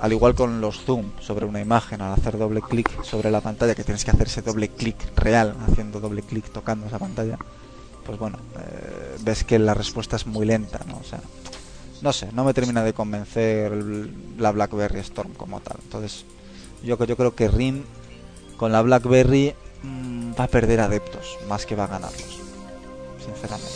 Al 0.00 0.12
igual 0.12 0.34
con 0.34 0.60
los 0.60 0.80
zoom 0.80 1.12
sobre 1.20 1.46
una 1.46 1.60
imagen, 1.60 2.02
al 2.02 2.12
hacer 2.12 2.36
doble 2.36 2.60
clic 2.60 3.04
sobre 3.04 3.30
la 3.30 3.40
pantalla, 3.40 3.76
que 3.76 3.84
tienes 3.84 4.04
que 4.04 4.10
hacer 4.10 4.26
ese 4.26 4.42
doble 4.42 4.66
clic 4.66 4.96
real, 5.14 5.54
haciendo 5.68 6.00
doble 6.00 6.22
clic 6.22 6.50
tocando 6.50 6.88
esa 6.88 6.98
pantalla, 6.98 7.38
pues 8.04 8.18
bueno, 8.18 8.38
eh, 8.58 9.16
ves 9.20 9.44
que 9.44 9.60
la 9.60 9.74
respuesta 9.74 10.16
es 10.16 10.26
muy 10.26 10.44
lenta, 10.44 10.80
¿no? 10.88 10.96
O 10.96 11.04
sea, 11.04 11.20
no 12.02 12.12
sé, 12.12 12.32
no 12.32 12.42
me 12.42 12.52
termina 12.52 12.82
de 12.82 12.94
convencer 12.94 13.70
la 14.38 14.50
BlackBerry 14.50 14.98
Storm 14.98 15.34
como 15.34 15.60
tal. 15.60 15.76
Entonces, 15.84 16.24
yo, 16.82 16.98
yo 17.04 17.16
creo 17.16 17.32
que 17.32 17.46
RIM 17.46 17.84
con 18.56 18.72
la 18.72 18.82
BlackBerry 18.82 19.54
mmm, 19.84 20.32
va 20.38 20.44
a 20.44 20.48
perder 20.48 20.80
adeptos 20.80 21.38
más 21.48 21.66
que 21.66 21.76
va 21.76 21.84
a 21.84 21.88
ganarlos, 21.88 22.39
sinceramente. 23.24 23.72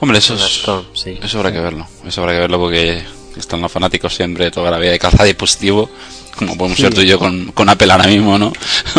Hombre, 0.00 0.18
eso, 0.18 0.34
es, 0.34 0.42
Storm, 0.42 0.84
sí. 0.94 1.18
eso 1.22 1.38
habrá 1.38 1.50
sí. 1.50 1.56
que 1.56 1.60
verlo. 1.62 1.86
Eso 2.04 2.20
habrá 2.20 2.32
que 2.32 2.40
verlo 2.40 2.58
porque 2.58 3.04
están 3.36 3.60
los 3.60 3.70
fanáticos 3.70 4.14
siempre 4.14 4.50
toda 4.50 4.70
la 4.70 4.78
vida 4.78 4.90
de 4.90 4.98
calzado 4.98 5.24
dispositivo, 5.24 5.88
como 6.36 6.56
podemos 6.56 6.76
sí. 6.76 6.82
ser 6.82 6.94
tú 6.94 7.00
y 7.02 7.06
yo 7.06 7.18
con, 7.18 7.52
con 7.52 7.68
Apple 7.68 7.90
ahora 7.92 8.06
mismo, 8.06 8.38
¿no? 8.38 8.52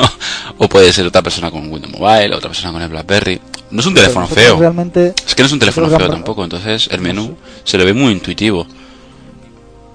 o 0.57 0.69
puede 0.69 0.93
ser 0.93 1.05
otra 1.05 1.21
persona 1.21 1.51
con 1.51 1.71
Windows 1.71 1.93
Mobile, 1.93 2.35
otra 2.35 2.49
persona 2.49 2.71
con 2.71 2.81
el 2.81 2.89
BlackBerry. 2.89 3.41
No 3.71 3.81
es 3.81 3.85
un 3.85 3.95
teléfono 3.95 4.27
feo. 4.27 4.59
Realmente 4.59 5.13
es 5.25 5.35
que 5.35 5.41
no 5.41 5.47
es 5.47 5.53
un 5.53 5.59
teléfono 5.59 5.89
feo 5.89 6.09
tampoco, 6.09 6.43
entonces 6.43 6.87
el 6.91 7.01
menú 7.01 7.35
se 7.63 7.77
le 7.77 7.85
ve 7.85 7.93
muy 7.93 8.13
intuitivo. 8.13 8.67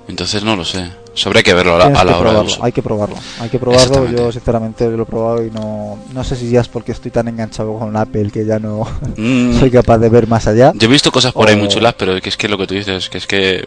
Entonces 0.09 0.43
no 0.43 0.57
lo 0.57 0.65
sé. 0.65 0.91
Sobre 1.19 1.41
hay 1.41 1.43
que 1.43 1.53
verlo 1.53 1.75
a 1.75 1.79
la, 1.79 2.01
a 2.01 2.05
la 2.05 2.16
hora 2.16 2.33
de 2.33 2.41
uso. 2.43 2.64
Hay 2.64 2.71
que 2.71 2.81
probarlo. 2.81 3.16
Hay 3.41 3.49
que 3.49 3.59
probarlo. 3.59 4.09
Yo 4.09 4.31
sinceramente 4.31 4.89
lo 4.89 5.03
he 5.03 5.07
probado 5.07 5.45
y 5.45 5.51
no, 5.51 5.99
no 6.12 6.23
sé 6.23 6.37
si 6.37 6.49
ya 6.49 6.61
es 6.61 6.69
porque 6.69 6.93
estoy 6.93 7.11
tan 7.11 7.27
enganchado 7.27 7.77
con 7.77 7.97
Apple 7.97 8.31
que 8.31 8.47
ya 8.47 8.61
no 8.61 8.87
mm. 9.16 9.59
soy 9.59 9.69
capaz 9.73 9.99
de 9.99 10.09
ver 10.11 10.29
más 10.29 10.47
allá. 10.47 10.73
Yo 10.77 10.87
he 10.87 10.91
visto 10.93 11.11
cosas 11.11 11.33
por 11.33 11.47
o... 11.47 11.51
ahí 11.51 11.57
muy 11.57 11.66
chulas, 11.66 11.95
pero 11.95 12.21
que 12.21 12.29
es 12.29 12.37
que 12.37 12.47
lo 12.47 12.57
que 12.57 12.69
tú 12.69 12.75
dices, 12.75 13.09
que 13.09 13.19
es 13.19 13.27
que 13.27 13.66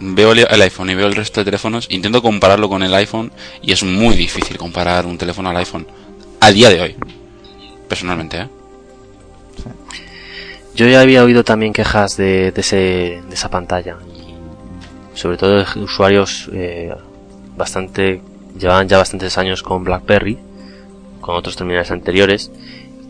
veo 0.00 0.32
el 0.32 0.62
iPhone 0.62 0.90
y 0.90 0.96
veo 0.96 1.06
el 1.06 1.14
resto 1.14 1.42
de 1.42 1.44
teléfonos, 1.44 1.86
intento 1.90 2.20
compararlo 2.22 2.68
con 2.68 2.82
el 2.82 2.92
iPhone 2.94 3.30
y 3.62 3.70
es 3.70 3.84
muy 3.84 4.16
difícil 4.16 4.58
comparar 4.58 5.06
un 5.06 5.16
teléfono 5.16 5.48
al 5.48 5.56
iPhone 5.58 5.86
a 6.40 6.50
día 6.50 6.70
de 6.70 6.80
hoy. 6.80 6.96
Personalmente, 7.88 8.38
¿eh? 8.38 8.48
Yo 10.74 10.88
ya 10.88 11.02
había 11.02 11.22
oído 11.22 11.44
también 11.44 11.72
quejas 11.72 12.16
de, 12.16 12.50
de, 12.50 12.60
ese, 12.60 12.76
de 13.28 13.34
esa 13.34 13.48
pantalla 13.48 13.96
sobre 15.20 15.36
todo 15.36 15.62
de 15.62 15.80
usuarios 15.80 16.48
eh, 16.52 16.94
bastante 17.56 18.22
llevaban 18.58 18.88
ya 18.88 18.96
bastantes 18.96 19.36
años 19.36 19.62
con 19.62 19.84
BlackBerry, 19.84 20.38
con 21.20 21.36
otros 21.36 21.56
terminales 21.56 21.90
anteriores 21.90 22.50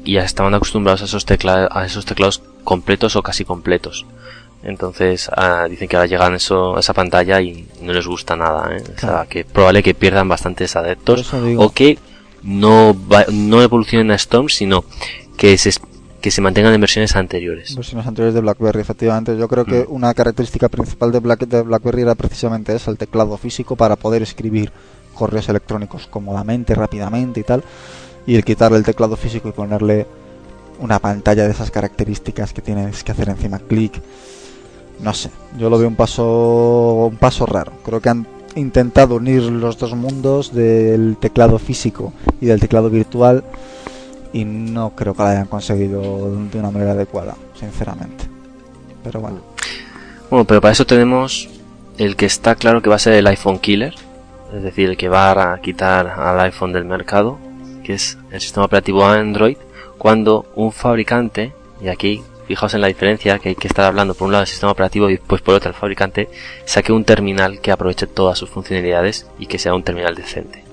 y 0.04 0.14
ya 0.14 0.24
estaban 0.24 0.54
acostumbrados 0.54 1.02
a 1.02 1.04
esos, 1.04 1.24
tecla 1.24 1.68
a 1.70 1.86
esos 1.86 2.04
teclados 2.04 2.42
completos 2.64 3.14
o 3.14 3.22
casi 3.22 3.44
completos. 3.44 4.06
Entonces 4.64 5.30
ah, 5.36 5.66
dicen 5.70 5.86
que 5.86 5.96
ahora 5.96 6.08
llegan 6.08 6.34
eso, 6.34 6.76
a 6.76 6.80
esa 6.80 6.94
pantalla 6.94 7.40
y 7.40 7.68
no 7.80 7.92
les 7.92 8.08
gusta 8.08 8.34
nada, 8.34 8.76
¿eh? 8.76 8.82
claro. 8.96 9.14
o 9.14 9.18
sea, 9.18 9.26
que 9.26 9.44
probable 9.44 9.84
que 9.84 9.94
pierdan 9.94 10.28
bastantes 10.28 10.74
adeptos 10.74 11.32
o 11.32 11.72
que 11.72 11.96
no, 12.42 12.96
va, 13.08 13.24
no 13.30 13.62
evolucionen 13.62 14.10
a 14.10 14.16
Storm, 14.16 14.48
sino 14.48 14.84
que 15.36 15.56
se 15.58 15.70
que 16.20 16.30
se 16.30 16.40
mantengan 16.40 16.74
en 16.74 16.80
versiones 16.80 17.16
anteriores. 17.16 17.74
Versiones 17.74 18.06
anteriores 18.06 18.34
de 18.34 18.40
BlackBerry, 18.40 18.80
efectivamente. 18.80 19.36
Yo 19.36 19.48
creo 19.48 19.64
que 19.64 19.84
mm. 19.84 19.92
una 19.92 20.12
característica 20.14 20.68
principal 20.68 21.12
de, 21.12 21.20
Black, 21.20 21.46
de 21.46 21.62
BlackBerry 21.62 22.02
era 22.02 22.14
precisamente 22.14 22.74
esa, 22.74 22.90
el 22.90 22.98
teclado 22.98 23.36
físico 23.36 23.76
para 23.76 23.96
poder 23.96 24.22
escribir 24.22 24.70
correos 25.14 25.48
electrónicos 25.48 26.06
cómodamente, 26.06 26.74
rápidamente 26.74 27.40
y 27.40 27.42
tal. 27.42 27.64
Y 28.26 28.36
el 28.36 28.44
quitarle 28.44 28.78
el 28.78 28.84
teclado 28.84 29.16
físico 29.16 29.48
y 29.48 29.52
ponerle 29.52 30.06
una 30.78 30.98
pantalla 30.98 31.44
de 31.44 31.50
esas 31.50 31.70
características 31.70 32.52
que 32.52 32.62
tienes 32.62 33.02
que 33.02 33.12
hacer 33.12 33.28
encima 33.28 33.58
clic. 33.58 34.00
No 35.00 35.14
sé, 35.14 35.30
yo 35.58 35.70
lo 35.70 35.78
veo 35.78 35.88
un 35.88 35.96
paso 35.96 37.08
un 37.10 37.16
paso 37.16 37.46
raro. 37.46 37.72
Creo 37.84 38.00
que 38.00 38.10
han 38.10 38.26
intentado 38.56 39.16
unir 39.16 39.42
los 39.42 39.78
dos 39.78 39.94
mundos 39.94 40.52
del 40.52 41.16
teclado 41.18 41.58
físico 41.58 42.12
y 42.40 42.46
del 42.46 42.60
teclado 42.60 42.90
virtual 42.90 43.44
y 44.32 44.44
no 44.44 44.90
creo 44.90 45.14
que 45.14 45.22
lo 45.22 45.28
hayan 45.28 45.46
conseguido 45.46 46.00
de 46.34 46.58
una 46.58 46.70
manera 46.70 46.92
adecuada, 46.92 47.34
sinceramente. 47.54 48.24
Pero 49.02 49.20
bueno. 49.20 49.40
Bueno, 50.30 50.44
pero 50.44 50.60
para 50.60 50.72
eso 50.72 50.86
tenemos 50.86 51.48
el 51.98 52.16
que 52.16 52.26
está 52.26 52.54
claro 52.54 52.82
que 52.82 52.90
va 52.90 52.96
a 52.96 53.00
ser 53.00 53.14
el 53.14 53.26
iPhone 53.26 53.58
Killer, 53.58 53.94
es 54.54 54.62
decir, 54.62 54.88
el 54.88 54.96
que 54.96 55.08
va 55.08 55.52
a 55.52 55.60
quitar 55.60 56.06
al 56.06 56.40
iPhone 56.40 56.72
del 56.72 56.84
mercado, 56.84 57.38
que 57.84 57.94
es 57.94 58.18
el 58.30 58.40
sistema 58.40 58.66
operativo 58.66 59.04
Android, 59.04 59.56
cuando 59.98 60.46
un 60.54 60.72
fabricante, 60.72 61.52
y 61.82 61.88
aquí 61.88 62.22
fijaos 62.46 62.74
en 62.74 62.80
la 62.80 62.88
diferencia 62.88 63.38
que 63.38 63.50
hay 63.50 63.54
que 63.54 63.68
estar 63.68 63.84
hablando 63.84 64.14
por 64.14 64.26
un 64.26 64.32
lado 64.32 64.42
del 64.42 64.48
sistema 64.48 64.72
operativo 64.72 65.08
y 65.08 65.16
después 65.16 65.40
por 65.42 65.54
otro 65.54 65.70
el 65.70 65.76
fabricante, 65.76 66.28
saque 66.64 66.92
un 66.92 67.04
terminal 67.04 67.60
que 67.60 67.70
aproveche 67.70 68.06
todas 68.06 68.38
sus 68.38 68.50
funcionalidades 68.50 69.26
y 69.38 69.46
que 69.46 69.58
sea 69.58 69.74
un 69.74 69.82
terminal 69.82 70.14
decente. 70.14 70.64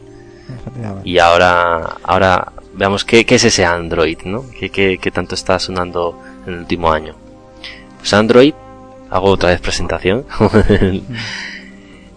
Y 1.04 1.20
ahora, 1.20 1.98
ahora 2.04 2.54
veamos 2.78 3.04
qué, 3.04 3.26
qué 3.26 3.36
es 3.36 3.44
ese 3.44 3.66
Android, 3.66 4.20
¿no? 4.24 4.46
¿Qué, 4.58 4.70
qué, 4.70 4.98
qué 5.02 5.12
tanto 5.12 5.36
está 5.36 5.60
sonando 5.60 6.20
en 6.46 6.54
el 6.54 6.60
último 6.60 6.92
año? 6.92 7.16
Pues 7.98 8.14
Android, 8.14 8.54
hago 9.10 9.30
otra 9.30 9.50
vez 9.50 9.60
presentación. 9.60 10.26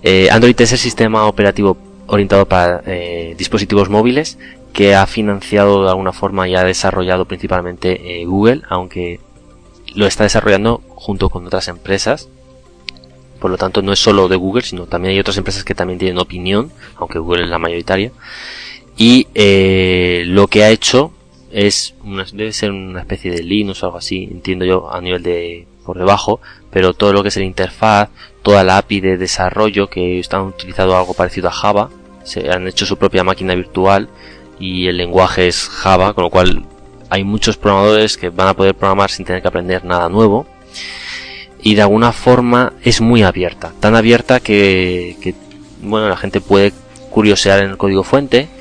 eh, 0.03 0.29
Android 0.31 0.61
es 0.61 0.73
el 0.73 0.79
sistema 0.79 1.27
operativo 1.27 1.77
orientado 2.07 2.47
para 2.47 2.83
eh, 2.87 3.35
dispositivos 3.39 3.89
móviles 3.89 4.39
que 4.73 4.95
ha 4.95 5.07
financiado 5.07 5.85
de 5.85 5.91
alguna 5.91 6.13
forma 6.13 6.49
y 6.49 6.55
ha 6.55 6.63
desarrollado 6.63 7.25
principalmente 7.25 8.21
eh, 8.21 8.25
Google, 8.25 8.63
aunque 8.69 9.21
lo 9.95 10.07
está 10.07 10.25
desarrollando 10.25 10.83
junto 10.89 11.31
con 11.31 11.47
otras 11.47 11.67
empresas 11.69 12.29
por 13.41 13.51
lo 13.51 13.57
tanto 13.57 13.83
no 13.83 13.93
es 13.93 13.99
solo 13.99 14.29
de 14.29 14.37
Google, 14.37 14.63
sino 14.63 14.87
también 14.87 15.15
hay 15.15 15.21
otras 15.21 15.39
empresas 15.39 15.65
que 15.65 15.75
también 15.75 15.99
tienen 15.99 16.19
opinión, 16.19 16.71
aunque 16.97 17.19
Google 17.19 17.45
es 17.45 17.49
la 17.49 17.59
mayoritaria. 17.59 18.13
Y 19.01 19.29
eh, 19.35 20.25
lo 20.27 20.47
que 20.49 20.63
ha 20.63 20.69
hecho 20.69 21.11
es 21.51 21.95
una, 22.05 22.27
debe 22.35 22.53
ser 22.53 22.71
una 22.71 23.01
especie 23.01 23.31
de 23.31 23.43
Linux 23.43 23.83
o 23.83 23.87
algo 23.87 23.97
así, 23.97 24.29
entiendo 24.31 24.67
yo, 24.67 24.93
a 24.93 25.01
nivel 25.01 25.23
de 25.23 25.67
por 25.87 25.97
debajo, 25.97 26.43
pero 26.71 26.93
todo 26.93 27.15
lo 27.15 27.23
que 27.23 27.31
es 27.31 27.37
la 27.39 27.45
interfaz, 27.45 28.11
toda 28.43 28.63
la 28.63 28.77
API 28.77 29.01
de 29.01 29.17
desarrollo 29.17 29.89
que 29.89 30.19
están 30.19 30.43
utilizando 30.43 30.99
algo 30.99 31.15
parecido 31.15 31.49
a 31.49 31.51
Java, 31.51 31.89
se 32.25 32.51
han 32.51 32.69
hecho 32.69 32.85
su 32.85 32.99
propia 32.99 33.25
máquina 33.25 33.55
virtual 33.55 34.11
y 34.59 34.87
el 34.87 34.99
lenguaje 34.99 35.49
es 35.49 35.71
Java, 35.71 36.13
con 36.13 36.25
lo 36.25 36.31
cual 36.31 36.67
hay 37.09 37.25
muchos 37.25 37.57
programadores 37.57 38.19
que 38.19 38.29
van 38.29 38.49
a 38.49 38.55
poder 38.55 38.75
programar 38.75 39.11
sin 39.11 39.25
tener 39.25 39.41
que 39.41 39.49
aprender 39.49 39.83
nada 39.83 40.11
nuevo. 40.11 40.47
Y 41.63 41.75
de 41.75 41.81
alguna 41.81 42.13
forma 42.13 42.75
es 42.85 43.01
muy 43.01 43.23
abierta, 43.23 43.73
tan 43.81 43.97
abierta 43.97 44.41
que, 44.41 45.17
que 45.23 45.35
bueno, 45.81 46.07
la 46.07 46.19
gente 46.19 46.43
puede 46.43 46.75
curiosear 47.09 47.65
en 47.65 47.71
el 47.71 47.77
código 47.79 48.05
fuente, 48.05 48.60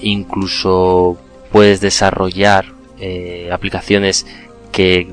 incluso 0.00 1.18
puedes 1.52 1.80
desarrollar 1.80 2.66
eh, 2.98 3.50
aplicaciones 3.52 4.26
que, 4.72 5.08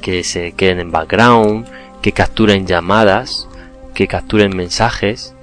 que 0.00 0.24
se 0.24 0.52
queden 0.52 0.80
en 0.80 0.90
background, 0.90 1.66
que 2.02 2.12
capturen 2.12 2.66
llamadas, 2.66 3.48
que 3.94 4.06
capturen 4.06 4.56
mensajes, 4.56 5.34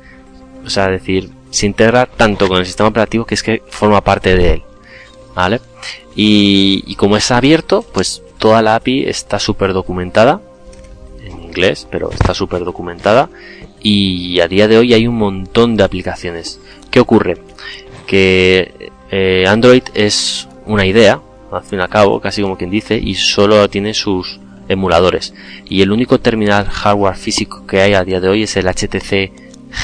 o 0.65 0.69
sea, 0.69 0.87
decir, 0.87 1.29
se 1.51 1.65
integra 1.65 2.05
tanto 2.05 2.47
con 2.47 2.57
el 2.57 2.65
sistema 2.65 2.89
operativo 2.89 3.25
que 3.25 3.35
es 3.35 3.43
que 3.43 3.61
forma 3.69 4.01
parte 4.01 4.35
de 4.35 4.53
él, 4.53 4.63
¿vale? 5.35 5.61
Y, 6.15 6.83
y 6.87 6.95
como 6.95 7.17
es 7.17 7.31
abierto, 7.31 7.85
pues 7.93 8.23
toda 8.37 8.61
la 8.61 8.75
API 8.75 9.05
está 9.05 9.39
súper 9.39 9.73
documentada, 9.73 10.41
pero 11.89 12.11
está 12.11 12.33
súper 12.33 12.63
documentada 12.63 13.29
y 13.81 14.39
a 14.39 14.47
día 14.47 14.67
de 14.67 14.77
hoy 14.77 14.93
hay 14.93 15.07
un 15.07 15.15
montón 15.15 15.77
de 15.77 15.83
aplicaciones. 15.83 16.59
¿Qué 16.91 16.99
ocurre? 16.99 17.37
Que 18.07 18.91
eh, 19.11 19.45
Android 19.47 19.83
es 19.93 20.47
una 20.65 20.85
idea, 20.85 21.21
al 21.51 21.63
fin 21.63 21.79
y 21.79 21.81
al 21.81 21.89
cabo, 21.89 22.19
casi 22.19 22.41
como 22.41 22.57
quien 22.57 22.69
dice, 22.69 22.97
y 22.97 23.15
solo 23.15 23.69
tiene 23.69 23.93
sus 23.93 24.39
emuladores. 24.67 25.33
Y 25.65 25.81
el 25.81 25.91
único 25.91 26.19
terminal 26.19 26.65
hardware 26.65 27.15
físico 27.15 27.65
que 27.67 27.81
hay 27.81 27.93
a 27.93 28.03
día 28.03 28.19
de 28.19 28.29
hoy 28.29 28.43
es 28.43 28.55
el 28.57 28.67
HTC 28.67 29.31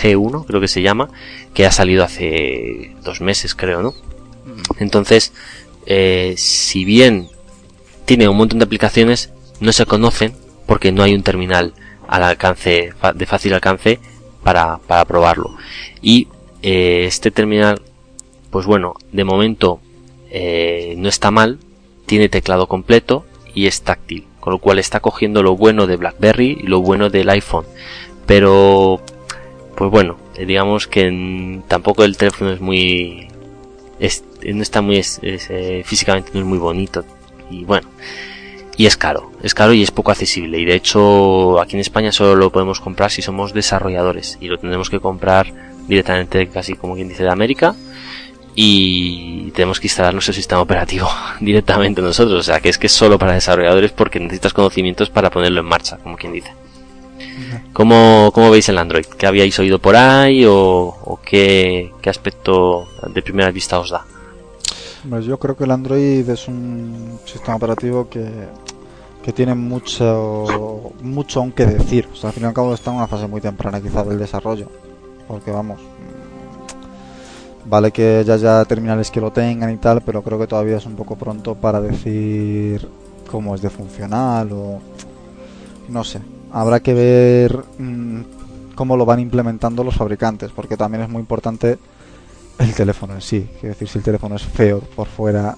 G1, 0.01 0.45
creo 0.45 0.61
que 0.61 0.67
se 0.67 0.81
llama, 0.81 1.09
que 1.53 1.65
ha 1.65 1.71
salido 1.71 2.03
hace 2.03 2.95
dos 3.03 3.21
meses, 3.21 3.55
creo, 3.55 3.81
¿no? 3.81 3.93
Entonces, 4.79 5.33
eh, 5.85 6.35
si 6.37 6.85
bien 6.85 7.29
tiene 8.05 8.27
un 8.27 8.37
montón 8.37 8.59
de 8.59 8.65
aplicaciones, 8.65 9.31
no 9.59 9.71
se 9.71 9.85
conocen 9.85 10.33
porque 10.65 10.91
no 10.91 11.03
hay 11.03 11.13
un 11.13 11.23
terminal 11.23 11.73
al 12.07 12.23
alcance 12.23 12.93
de 13.15 13.25
fácil 13.25 13.53
alcance 13.53 13.99
para, 14.43 14.77
para 14.79 15.05
probarlo 15.05 15.55
y 16.01 16.27
eh, 16.61 17.05
este 17.05 17.31
terminal 17.31 17.81
pues 18.51 18.65
bueno 18.65 18.95
de 19.11 19.23
momento 19.23 19.79
eh, 20.29 20.93
no 20.97 21.09
está 21.09 21.31
mal 21.31 21.57
tiene 22.05 22.29
teclado 22.29 22.67
completo 22.67 23.25
y 23.53 23.65
es 23.65 23.81
táctil 23.81 24.27
con 24.39 24.53
lo 24.53 24.59
cual 24.59 24.79
está 24.79 24.99
cogiendo 24.99 25.41
lo 25.43 25.55
bueno 25.55 25.87
de 25.87 25.97
BlackBerry 25.97 26.59
y 26.61 26.67
lo 26.67 26.81
bueno 26.81 27.09
del 27.09 27.29
iPhone 27.29 27.65
pero 28.27 29.01
pues 29.75 29.89
bueno 29.89 30.17
eh, 30.35 30.45
digamos 30.45 30.87
que 30.87 31.61
tampoco 31.67 32.03
el 32.03 32.17
teléfono 32.17 32.51
es 32.51 32.61
muy 32.61 33.27
no 33.99 34.61
está 34.61 34.81
muy 34.81 35.01
físicamente 35.83 36.31
no 36.33 36.41
es 36.41 36.45
muy 36.45 36.57
bonito 36.57 37.03
y 37.49 37.63
bueno 37.63 37.87
y 38.77 38.87
es 38.87 38.97
caro, 38.97 39.31
es 39.43 39.53
caro 39.53 39.73
y 39.73 39.83
es 39.83 39.91
poco 39.91 40.09
accesible. 40.09 40.57
Y 40.57 40.65
de 40.65 40.73
hecho, 40.73 41.59
aquí 41.59 41.75
en 41.75 41.81
España 41.81 42.11
solo 42.11 42.35
lo 42.35 42.51
podemos 42.51 42.79
comprar 42.79 43.11
si 43.11 43.21
somos 43.21 43.53
desarrolladores 43.53 44.39
y 44.41 44.47
lo 44.47 44.57
tendremos 44.57 44.89
que 44.89 44.99
comprar 44.99 45.53
directamente, 45.87 46.47
casi 46.47 46.73
como 46.73 46.95
quien 46.95 47.09
dice, 47.09 47.23
de 47.23 47.29
América. 47.29 47.75
Y 48.55 49.51
tenemos 49.51 49.79
que 49.79 49.87
instalar 49.87 50.13
nuestro 50.13 50.33
sistema 50.33 50.61
operativo 50.61 51.09
directamente 51.39 52.01
nosotros. 52.01 52.39
O 52.39 52.43
sea, 52.43 52.59
que 52.59 52.69
es 52.69 52.77
que 52.77 52.87
es 52.87 52.93
solo 52.93 53.17
para 53.17 53.33
desarrolladores 53.33 53.91
porque 53.91 54.19
necesitas 54.19 54.53
conocimientos 54.53 55.09
para 55.09 55.29
ponerlo 55.29 55.61
en 55.61 55.67
marcha, 55.67 55.97
como 55.97 56.17
quien 56.17 56.33
dice. 56.33 56.53
¿Cómo, 57.73 58.31
¿Cómo, 58.33 58.51
veis 58.51 58.67
el 58.69 58.77
Android? 58.77 59.05
¿Qué 59.05 59.27
habíais 59.27 59.57
oído 59.59 59.79
por 59.79 59.95
ahí 59.95 60.45
o, 60.45 60.53
o 60.53 61.19
qué, 61.23 61.91
qué 62.01 62.09
aspecto 62.09 62.87
de 63.07 63.21
primera 63.21 63.51
vista 63.51 63.79
os 63.79 63.91
da? 63.91 64.05
Pues 65.09 65.25
yo 65.25 65.39
creo 65.39 65.55
que 65.55 65.63
el 65.63 65.71
Android 65.71 66.27
es 66.29 66.47
un 66.47 67.19
sistema 67.25 67.55
operativo 67.55 68.07
que, 68.09 68.27
que 69.23 69.31
tiene 69.33 69.55
mucho 69.55 70.93
mucho 71.01 71.39
aún 71.39 71.51
que 71.51 71.65
decir. 71.65 72.07
O 72.11 72.15
sea, 72.15 72.29
al 72.29 72.33
fin 72.33 72.43
y 72.43 72.47
al 72.47 72.53
cabo 72.53 72.73
está 72.73 72.91
en 72.91 72.97
una 72.97 73.07
fase 73.07 73.27
muy 73.27 73.41
temprana 73.41 73.81
quizá 73.81 74.03
del 74.03 74.19
desarrollo. 74.19 74.67
Porque 75.27 75.51
vamos, 75.51 75.79
vale 77.65 77.91
que 77.91 78.23
ya 78.25 78.35
haya 78.35 78.65
terminales 78.65 79.11
que 79.11 79.21
lo 79.21 79.31
tengan 79.31 79.71
y 79.71 79.77
tal, 79.77 80.01
pero 80.01 80.21
creo 80.23 80.39
que 80.39 80.47
todavía 80.47 80.77
es 80.77 80.85
un 80.85 80.95
poco 80.95 81.15
pronto 81.15 81.55
para 81.55 81.81
decir 81.81 82.87
cómo 83.29 83.55
es 83.55 83.61
de 83.61 83.69
funcional 83.69 84.51
o 84.51 84.79
no 85.89 86.03
sé. 86.03 86.19
Habrá 86.51 86.79
que 86.81 86.93
ver 86.93 87.63
mm, 87.77 88.21
cómo 88.75 88.97
lo 88.97 89.05
van 89.05 89.19
implementando 89.19 89.83
los 89.83 89.95
fabricantes, 89.95 90.51
porque 90.51 90.77
también 90.77 91.03
es 91.03 91.09
muy 91.09 91.21
importante 91.21 91.77
el 92.59 92.73
teléfono 92.73 93.13
en 93.13 93.21
sí. 93.21 93.49
Quiero 93.59 93.73
decir, 93.73 93.87
si 93.87 93.97
el 93.97 94.03
teléfono 94.03 94.35
es 94.35 94.43
feo 94.43 94.79
por 94.79 95.07
fuera, 95.07 95.55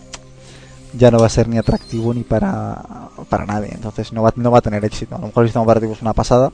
ya 0.98 1.10
no 1.10 1.20
va 1.20 1.26
a 1.26 1.30
ser 1.30 1.48
ni 1.48 1.58
atractivo 1.58 2.14
ni 2.14 2.24
para, 2.24 3.10
para 3.30 3.46
nadie. 3.46 3.70
Entonces 3.74 4.14
no 4.14 4.22
va, 4.24 4.34
no 4.36 4.52
va 4.52 4.60
a 4.60 4.62
tener 4.62 4.84
éxito. 4.86 5.16
A 5.16 5.20
lo 5.20 5.28
mejor 5.28 5.44
el 5.44 5.50
sistema 5.50 5.64
operativo 5.64 5.94
es 5.94 6.02
una 6.02 6.14
pasada, 6.14 6.52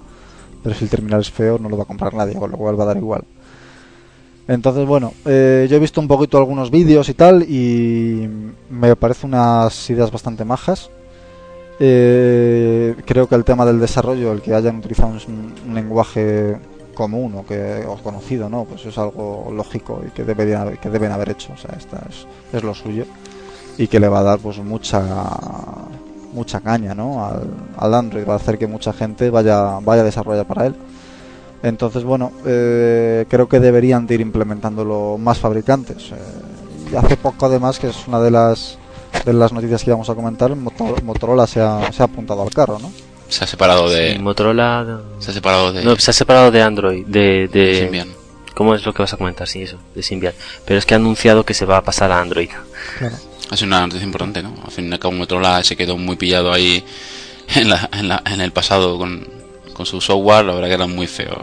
pero 0.63 0.75
si 0.75 0.85
el 0.85 0.89
terminal 0.89 1.21
es 1.21 1.31
feo 1.31 1.57
no 1.59 1.69
lo 1.69 1.77
va 1.77 1.83
a 1.83 1.87
comprar 1.87 2.13
nadie, 2.13 2.35
con 2.35 2.51
lo 2.51 2.57
cual 2.57 2.79
va 2.79 2.83
a 2.83 2.87
dar 2.87 2.97
igual. 2.97 3.23
Entonces, 4.49 4.87
bueno, 4.87 5.13
eh, 5.25 5.67
yo 5.69 5.77
he 5.77 5.79
visto 5.79 6.01
un 6.01 6.07
poquito 6.07 6.39
algunos 6.39 6.71
vídeos 6.71 7.07
y 7.07 7.13
tal 7.13 7.43
y 7.43 8.27
me 8.71 8.95
parece 8.95 9.27
unas 9.27 9.87
ideas 9.91 10.11
bastante 10.11 10.43
majas. 10.43 10.89
Eh, 11.79 12.95
creo 13.05 13.29
que 13.29 13.35
el 13.35 13.43
tema 13.43 13.63
del 13.63 13.79
desarrollo, 13.79 14.31
el 14.31 14.41
que 14.41 14.55
hayan 14.55 14.77
utilizado 14.77 15.13
un 15.27 15.75
lenguaje 15.75 16.57
común 16.95 17.35
o 17.35 17.45
que 17.45 17.85
os 17.87 18.01
conocido, 18.01 18.49
¿no? 18.49 18.65
Pues 18.65 18.87
es 18.87 18.97
algo 18.97 19.53
lógico 19.55 20.01
y 20.05 20.09
que 20.09 20.23
deberían 20.23 20.77
que 20.77 20.89
deben 20.89 21.11
haber 21.11 21.29
hecho, 21.29 21.53
o 21.53 21.57
sea, 21.57 21.75
esta 21.77 22.01
es, 22.51 22.63
lo 22.63 22.73
suyo 22.73 23.05
y 23.77 23.87
que 23.87 23.99
le 23.99 24.09
va 24.09 24.21
a 24.21 24.23
dar 24.23 24.39
pues 24.39 24.57
mucha 24.57 25.03
mucha 26.33 26.59
caña, 26.59 26.95
¿no? 26.95 27.23
Al, 27.23 27.47
al 27.77 27.93
Android 27.93 28.27
va 28.27 28.33
a 28.33 28.37
hacer 28.37 28.57
que 28.57 28.65
mucha 28.65 28.93
gente 28.93 29.29
vaya 29.29 29.79
vaya 29.79 30.01
a 30.01 30.05
desarrollar 30.05 30.47
para 30.47 30.65
él. 30.65 30.75
Entonces, 31.61 32.03
bueno, 32.03 32.31
eh, 32.45 33.25
creo 33.29 33.49
que 33.49 33.59
deberían 33.59 34.07
de 34.07 34.15
ir 34.15 34.21
implementándolo 34.21 35.17
más 35.17 35.39
fabricantes. 35.39 36.11
Eh, 36.11 36.91
y 36.91 36.95
hace 36.95 37.17
poco, 37.17 37.45
además, 37.45 37.79
que 37.79 37.87
es 37.87 38.07
una 38.07 38.19
de 38.19 38.31
las 38.31 38.77
de 39.25 39.33
las 39.33 39.51
noticias 39.51 39.83
que 39.83 39.89
íbamos 39.89 40.09
a 40.09 40.15
comentar, 40.15 40.55
Motorola 40.55 41.47
se 41.47 41.59
ha, 41.61 41.91
se 41.91 42.01
ha 42.01 42.05
apuntado 42.05 42.41
al 42.41 42.51
carro, 42.51 42.79
¿no? 42.79 42.91
Se 43.27 43.43
ha 43.43 43.47
separado 43.47 43.89
de. 43.89 44.17
Motorola. 44.19 45.01
Se 45.19 45.31
ha 45.31 45.33
separado 45.33 45.71
de. 45.71 45.83
No, 45.83 45.95
se 45.97 46.11
ha 46.11 46.13
separado 46.13 46.51
de 46.51 46.61
Android. 46.61 47.05
De, 47.05 47.47
de, 47.47 47.79
Symbian. 47.81 48.09
¿Cómo 48.55 48.73
es 48.73 48.85
lo 48.85 48.93
que 48.93 49.03
vas 49.03 49.13
a 49.13 49.17
comentar? 49.17 49.47
Sí, 49.47 49.61
eso, 49.61 49.77
de 49.93 50.01
Symbian. 50.01 50.33
Pero 50.65 50.79
es 50.79 50.85
que 50.85 50.95
ha 50.95 50.97
anunciado 50.97 51.45
que 51.45 51.53
se 51.53 51.65
va 51.65 51.77
a 51.77 51.83
pasar 51.83 52.11
a 52.11 52.19
Android. 52.19 52.49
Claro. 52.97 53.15
Ha 53.51 53.55
sido 53.55 53.67
una 53.67 53.81
noticia 53.81 54.05
importante, 54.05 54.41
¿no? 54.43 54.53
Al 54.63 54.71
fin 54.71 54.89
y 54.89 54.93
al 54.93 54.99
cabo, 54.99 55.13
Motorola 55.13 55.63
se 55.63 55.75
quedó 55.75 55.97
muy 55.97 56.15
pillado 56.15 56.51
ahí 56.51 56.83
en, 57.55 57.69
la, 57.69 57.89
en, 57.93 58.07
la, 58.07 58.21
en 58.25 58.41
el 58.41 58.51
pasado 58.51 58.97
con, 58.97 59.27
con 59.79 59.85
su 59.85 60.01
software. 60.01 60.43
La 60.43 60.53
verdad 60.53 60.67
que 60.67 60.73
era 60.73 60.87
muy 60.87 61.07
feo 61.07 61.41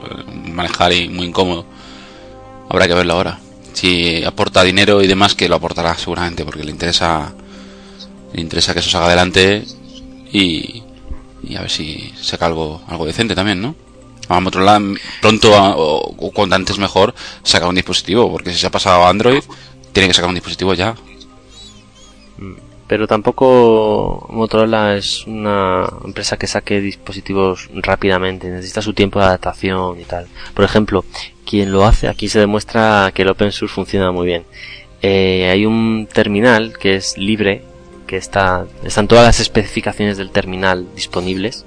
manejar 0.53 0.93
y 0.93 1.09
muy 1.09 1.27
incómodo. 1.29 1.65
Habrá 2.69 2.87
que 2.87 2.93
verlo 2.93 3.15
ahora. 3.15 3.39
Si 3.73 4.23
aporta 4.25 4.63
dinero 4.63 5.03
y 5.03 5.07
demás, 5.07 5.35
que 5.35 5.49
lo 5.49 5.57
aportará 5.57 5.97
seguramente, 5.97 6.45
porque 6.45 6.63
le 6.63 6.71
interesa, 6.71 7.33
le 8.35 8.41
interesa 8.43 8.75
que 8.75 8.81
eso 8.81 8.91
se 8.91 8.97
haga 8.99 9.07
adelante 9.07 9.65
y, 10.33 10.83
a 11.57 11.63
ver 11.63 11.71
si 11.71 12.13
saca 12.21 12.45
algo, 12.45 12.83
algo 12.89 13.07
decente 13.07 13.35
también, 13.35 13.63
¿no? 13.63 13.75
A 14.29 14.39
Motorola 14.41 14.83
pronto 15.23 15.53
o, 15.55 16.31
cuanto 16.33 16.57
antes 16.57 16.79
mejor 16.79 17.15
saca 17.43 17.69
un 17.69 17.75
dispositivo, 17.75 18.31
porque 18.31 18.53
si 18.53 18.59
se 18.59 18.67
ha 18.67 18.71
pasado 18.71 19.05
a 19.05 19.09
Android, 19.09 19.43
tiene 19.93 20.09
que 20.09 20.15
sacar 20.15 20.29
un 20.29 20.35
dispositivo 20.35 20.75
ya. 20.75 20.95
Pero 22.89 23.07
tampoco 23.07 24.27
Motorola 24.31 24.97
es 24.97 25.27
una 25.27 25.89
empresa 26.05 26.37
que 26.37 26.47
saque 26.47 26.81
dispositivos 26.81 27.69
rápidamente, 27.75 28.49
necesita 28.49 28.81
su 28.81 28.93
tiempo 28.93 29.19
de 29.19 29.27
adaptación 29.27 30.01
y 30.01 30.05
tal. 30.05 30.27
Por 30.55 30.65
ejemplo, 30.65 31.05
quien 31.45 31.73
lo 31.73 31.85
hace, 31.85 32.09
aquí 32.09 32.29
se 32.29 32.39
demuestra 32.39 33.11
que 33.13 33.23
el 33.23 33.29
open 33.29 33.51
source 33.51 33.75
funciona 33.75 34.13
muy 34.13 34.27
bien. 34.27 34.45
Eh, 35.03 35.49
hay 35.51 35.67
un 35.67 36.09
terminal 36.13 36.79
que 36.79 36.95
es 36.95 37.19
libre 37.19 37.63
que 38.07 38.17
está, 38.17 38.67
están 38.85 39.09
todas 39.09 39.25
las 39.25 39.41
especificaciones 39.41 40.17
del 40.17 40.31
terminal 40.31 40.87
disponibles 40.95 41.67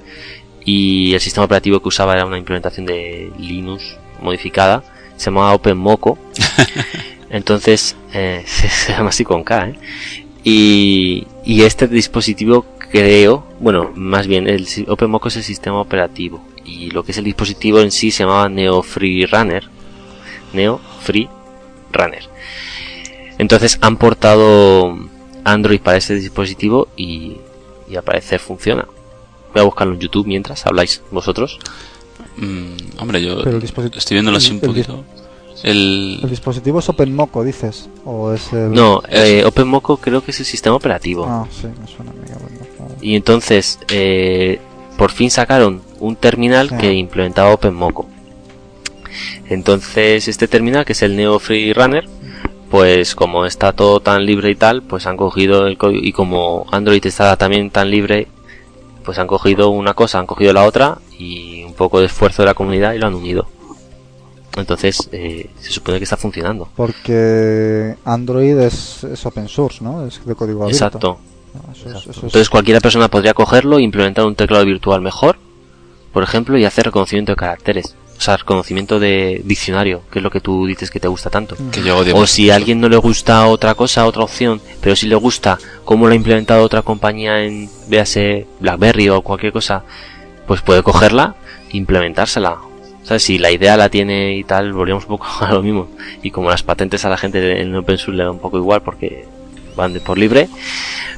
y 0.63 1.13
el 1.13 1.19
sistema 1.19 1.45
operativo 1.45 1.81
que 1.81 1.89
usaba 1.89 2.13
era 2.13 2.25
una 2.25 2.37
implementación 2.37 2.85
de 2.85 3.31
Linux 3.37 3.97
modificada, 4.21 4.83
se 5.17 5.25
llamaba 5.25 5.53
OpenMoco. 5.53 6.17
Entonces, 7.29 7.95
eh, 8.13 8.43
se, 8.47 8.93
llama 8.93 9.09
así 9.09 9.23
con 9.23 9.43
K, 9.43 9.69
¿eh? 9.69 9.75
Y, 10.43 11.27
y 11.45 11.63
este 11.63 11.87
dispositivo 11.87 12.65
creo, 12.91 13.45
bueno, 13.59 13.91
más 13.95 14.27
bien 14.27 14.47
el 14.47 14.65
OpenMoco 14.87 15.27
es 15.27 15.35
el 15.37 15.43
sistema 15.43 15.79
operativo 15.81 16.41
y 16.65 16.91
lo 16.91 17.03
que 17.03 17.11
es 17.11 17.17
el 17.17 17.25
dispositivo 17.25 17.79
en 17.81 17.91
sí 17.91 18.09
se 18.11 18.23
llamaba 18.23 18.47
Neo 18.49 18.81
Free 18.81 19.25
Runner. 19.25 19.63
Neo 20.53 20.79
Free 21.01 21.27
Runner. 21.91 22.23
Entonces 23.37 23.77
han 23.81 23.97
portado 23.97 24.97
Android 25.43 25.79
para 25.81 25.97
ese 25.97 26.15
dispositivo 26.15 26.87
y, 26.95 27.37
y 27.89 27.95
al 27.95 28.03
parecer 28.03 28.39
funciona. 28.39 28.85
Voy 29.53 29.61
a 29.61 29.65
buscarlo 29.65 29.93
en 29.93 29.99
YouTube 29.99 30.27
mientras 30.27 30.65
habláis 30.65 31.01
vosotros. 31.11 31.59
Mm, 32.37 32.99
hombre, 32.99 33.21
yo 33.21 33.41
Pero 33.43 33.57
el 33.57 33.63
disposit- 33.63 33.95
estoy 33.97 34.15
viéndolo 34.15 34.37
así 34.37 34.51
un 34.51 34.59
el 34.61 34.61
poquito. 34.67 35.03
El, 35.63 36.19
¿El 36.23 36.29
dispositivo 36.29 36.79
es 36.79 36.89
OpenMoco, 36.89 37.43
dices? 37.43 37.89
¿O 38.05 38.31
es 38.33 38.53
el...? 38.53 38.71
No, 38.71 39.01
eh, 39.09 39.43
OpenMoco 39.45 39.97
creo 39.97 40.23
que 40.23 40.31
es 40.31 40.39
el 40.39 40.45
sistema 40.45 40.75
operativo. 40.75 41.25
Ah, 41.27 41.45
sí, 41.51 41.67
me 41.67 41.87
suena 41.87 42.11
a 42.11 42.13
mí, 42.13 42.21
OpenMoco. 42.25 42.95
Y 43.01 43.15
entonces, 43.15 43.79
eh, 43.89 44.59
por 44.97 45.11
fin 45.11 45.29
sacaron 45.31 45.81
un 45.99 46.15
terminal 46.15 46.69
Sí. 46.69 46.75
que 46.77 46.93
implementaba 46.93 47.53
OpenMoco. 47.53 48.07
Entonces, 49.47 50.27
este 50.27 50.47
terminal, 50.47 50.85
que 50.85 50.93
es 50.93 51.01
el 51.01 51.15
Neo 51.15 51.39
Free 51.39 51.73
Runner, 51.73 52.05
pues 52.69 53.15
como 53.15 53.45
está 53.45 53.73
todo 53.73 53.99
tan 53.99 54.25
libre 54.25 54.51
y 54.51 54.55
tal, 54.55 54.83
pues 54.83 55.07
han 55.07 55.17
cogido 55.17 55.65
el 55.67 55.77
código, 55.77 56.03
y 56.03 56.11
como 56.11 56.67
Android 56.71 57.03
está 57.05 57.35
también 57.35 57.71
tan 57.71 57.89
libre, 57.89 58.27
pues 59.03 59.17
han 59.17 59.27
cogido 59.27 59.69
una 59.69 59.93
cosa, 59.95 60.19
han 60.19 60.27
cogido 60.27 60.53
la 60.53 60.65
otra, 60.65 60.99
y 61.17 61.63
un 61.63 61.73
poco 61.73 61.99
de 61.99 62.05
esfuerzo 62.05 62.43
de 62.43 62.47
la 62.47 62.53
comunidad 62.53 62.93
y 62.93 62.99
lo 62.99 63.07
han 63.07 63.15
unido. 63.15 63.47
Entonces, 64.57 65.09
eh, 65.11 65.49
se 65.59 65.71
supone 65.71 65.97
que 65.99 66.03
está 66.03 66.17
funcionando. 66.17 66.69
Porque 66.75 67.95
Android 68.05 68.57
es, 68.59 69.03
es 69.03 69.25
open 69.25 69.47
source, 69.47 69.83
¿no? 69.83 70.05
Es 70.05 70.21
de 70.25 70.35
código 70.35 70.63
abierto. 70.63 70.85
Exacto. 70.85 71.19
Ah, 71.55 71.71
eso 71.73 71.89
es- 71.89 71.95
eso 71.97 72.09
es- 72.11 72.17
Entonces 72.17 72.49
cualquiera 72.49 72.79
persona 72.79 73.07
podría 73.09 73.33
cogerlo 73.33 73.77
e 73.79 73.81
implementar 73.83 74.25
un 74.25 74.35
teclado 74.35 74.65
virtual 74.65 75.01
mejor, 75.01 75.37
por 76.13 76.23
ejemplo, 76.23 76.57
y 76.57 76.65
hacer 76.65 76.85
reconocimiento 76.85 77.31
de 77.31 77.35
caracteres. 77.37 77.95
O 78.17 78.21
sea, 78.21 78.35
reconocimiento 78.35 78.99
de 78.99 79.41
diccionario, 79.45 80.01
que 80.11 80.19
es 80.19 80.23
lo 80.23 80.29
que 80.29 80.41
tú 80.41 80.65
dices 80.65 80.91
que 80.91 80.99
te 80.99 81.07
gusta 81.07 81.29
tanto. 81.29 81.55
que 81.71 81.81
yo 81.81 81.97
odio 81.99 82.17
O 82.17 82.27
si 82.27 82.49
a 82.51 82.55
alguien 82.55 82.81
no 82.81 82.89
le 82.89 82.97
gusta 82.97 83.47
otra 83.47 83.75
cosa, 83.75 84.05
otra 84.05 84.23
opción, 84.23 84.59
pero 84.81 84.95
si 84.97 85.07
le 85.07 85.15
gusta 85.15 85.57
cómo 85.85 86.05
lo 86.05 86.11
ha 86.11 86.15
implementado 86.15 86.63
otra 86.63 86.81
compañía 86.81 87.41
en, 87.43 87.69
véase, 87.87 88.45
BlackBerry 88.59 89.07
o 89.09 89.21
cualquier 89.21 89.53
cosa, 89.53 89.83
pues 90.47 90.61
puede 90.61 90.83
cogerla 90.83 91.35
e 91.71 91.77
implementársela. 91.77 92.57
Si 93.17 93.39
la 93.39 93.49
idea 93.51 93.75
la 93.75 93.89
tiene 93.89 94.35
y 94.35 94.43
tal, 94.43 94.73
volvemos 94.73 95.05
un 95.05 95.17
poco 95.17 95.27
a 95.39 95.53
lo 95.53 95.63
mismo. 95.63 95.87
Y 96.21 96.31
como 96.31 96.49
las 96.49 96.63
patentes 96.63 97.05
a 97.05 97.09
la 97.09 97.17
gente 97.17 97.61
en 97.61 97.75
Open 97.75 97.97
Source 97.97 98.17
le 98.17 98.23
da 98.23 98.31
un 98.31 98.39
poco 98.39 98.57
igual 98.57 98.81
porque 98.81 99.25
van 99.75 99.93
de 99.93 99.99
por 99.99 100.17
libre, 100.17 100.49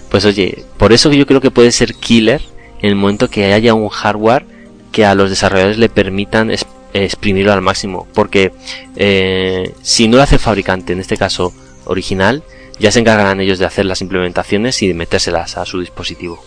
pues 0.09 0.25
oye, 0.25 0.65
por 0.77 0.93
eso 0.93 1.11
yo 1.11 1.25
creo 1.25 1.41
que 1.41 1.51
puede 1.51 1.71
ser 1.71 1.95
killer 1.95 2.41
en 2.81 2.89
el 2.89 2.95
momento 2.95 3.29
que 3.29 3.53
haya 3.53 3.73
un 3.73 3.89
hardware 3.89 4.45
que 4.91 5.05
a 5.05 5.15
los 5.15 5.29
desarrolladores 5.29 5.77
le 5.77 5.89
permitan 5.89 6.51
exprimirlo 6.93 7.53
al 7.53 7.61
máximo. 7.61 8.07
Porque 8.13 8.51
eh, 8.95 9.73
si 9.81 10.07
no 10.07 10.17
lo 10.17 10.23
hace 10.23 10.35
el 10.35 10.41
fabricante, 10.41 10.93
en 10.93 10.99
este 10.99 11.17
caso 11.17 11.53
original, 11.85 12.43
ya 12.79 12.91
se 12.91 12.99
encargarán 12.99 13.39
ellos 13.39 13.59
de 13.59 13.65
hacer 13.65 13.85
las 13.85 14.01
implementaciones 14.01 14.81
y 14.81 14.87
de 14.87 14.93
metérselas 14.93 15.57
a 15.57 15.65
su 15.65 15.79
dispositivo. 15.79 16.43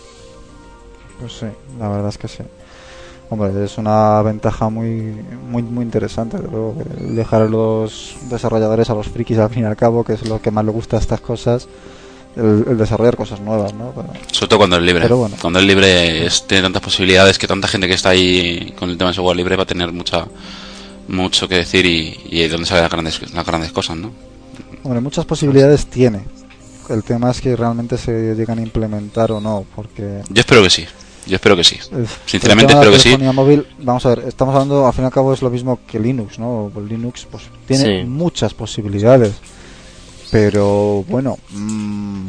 Pues 1.19 1.33
sí, 1.33 1.45
la 1.79 1.89
verdad 1.89 2.09
es 2.09 2.17
que 2.17 2.27
sí. 2.27 2.43
Hombre, 3.37 3.65
es 3.65 3.77
una 3.77 4.21
ventaja 4.21 4.69
muy 4.69 5.13
muy 5.49 5.61
muy 5.61 5.83
interesante, 5.83 6.37
que 6.37 7.03
dejar 7.13 7.41
a 7.41 7.45
los 7.49 8.15
desarrolladores, 8.29 8.89
a 8.89 8.93
los 8.93 9.07
frikis 9.09 9.37
al 9.39 9.49
fin 9.49 9.63
y 9.63 9.65
al 9.65 9.75
cabo, 9.75 10.03
que 10.05 10.13
es 10.13 10.25
lo 10.27 10.41
que 10.41 10.51
más 10.51 10.63
le 10.63 10.71
gusta 10.71 10.95
a 10.95 10.99
estas 11.01 11.19
cosas, 11.19 11.67
el, 12.37 12.63
el 12.69 12.77
desarrollar 12.77 13.17
cosas 13.17 13.41
nuevas, 13.41 13.73
¿no? 13.73 13.91
Pero- 13.93 14.07
Sobre 14.31 14.47
todo 14.47 14.59
cuando 14.59 14.77
es 14.77 14.83
libre. 14.83 15.01
Pero 15.01 15.17
bueno. 15.17 15.35
Cuando 15.41 15.59
es 15.59 15.65
libre 15.65 16.25
es, 16.25 16.47
tiene 16.47 16.63
tantas 16.63 16.81
posibilidades 16.81 17.37
que 17.37 17.45
tanta 17.47 17.67
gente 17.67 17.87
que 17.87 17.93
está 17.93 18.09
ahí 18.11 18.73
con 18.79 18.89
el 18.89 18.97
tema 18.97 19.09
de 19.09 19.15
software 19.15 19.35
libre 19.35 19.55
va 19.57 19.63
a 19.63 19.67
tener 19.67 19.91
mucha 19.91 20.25
mucho 21.07 21.47
que 21.47 21.55
decir 21.55 21.85
y, 21.85 22.17
y 22.29 22.39
de 22.43 22.49
dónde 22.49 22.65
salen 22.65 22.83
las 22.83 22.91
grandes, 22.91 23.33
las 23.33 23.45
grandes 23.45 23.71
cosas, 23.71 23.97
¿no? 23.97 24.11
Hombre, 24.83 25.01
muchas 25.01 25.25
posibilidades 25.25 25.87
tiene. 25.87 26.23
El 26.89 27.03
tema 27.03 27.31
es 27.31 27.41
que 27.41 27.55
realmente 27.55 27.97
se 27.97 28.33
llegan 28.35 28.59
a 28.59 28.61
implementar 28.61 29.31
o 29.31 29.41
no, 29.41 29.65
porque... 29.75 30.21
Yo 30.29 30.39
espero 30.39 30.61
que 30.63 30.69
sí. 30.69 30.85
Yo 31.27 31.35
espero 31.35 31.55
que 31.55 31.63
sí. 31.63 31.77
Sinceramente 32.25 32.73
espero 32.73 32.91
que 32.91 32.99
sí. 32.99 33.17
móvil, 33.17 33.65
vamos 33.79 34.05
a 34.05 34.09
ver, 34.09 34.23
estamos 34.27 34.53
hablando, 34.53 34.85
al 34.85 34.93
fin 34.93 35.03
y 35.03 35.07
al 35.07 35.11
cabo 35.13 35.33
es 35.33 35.41
lo 35.41 35.49
mismo 35.49 35.79
que 35.87 35.99
Linux, 35.99 36.37
¿no? 36.39 36.69
Pues 36.73 36.87
Linux 36.87 37.27
pues 37.31 37.43
tiene 37.67 38.01
Sí. 38.01 38.07
muchas 38.07 38.53
posibilidades, 38.53 39.33
pero 40.31 41.03
bueno, 41.07 41.37
mm, 41.51 42.27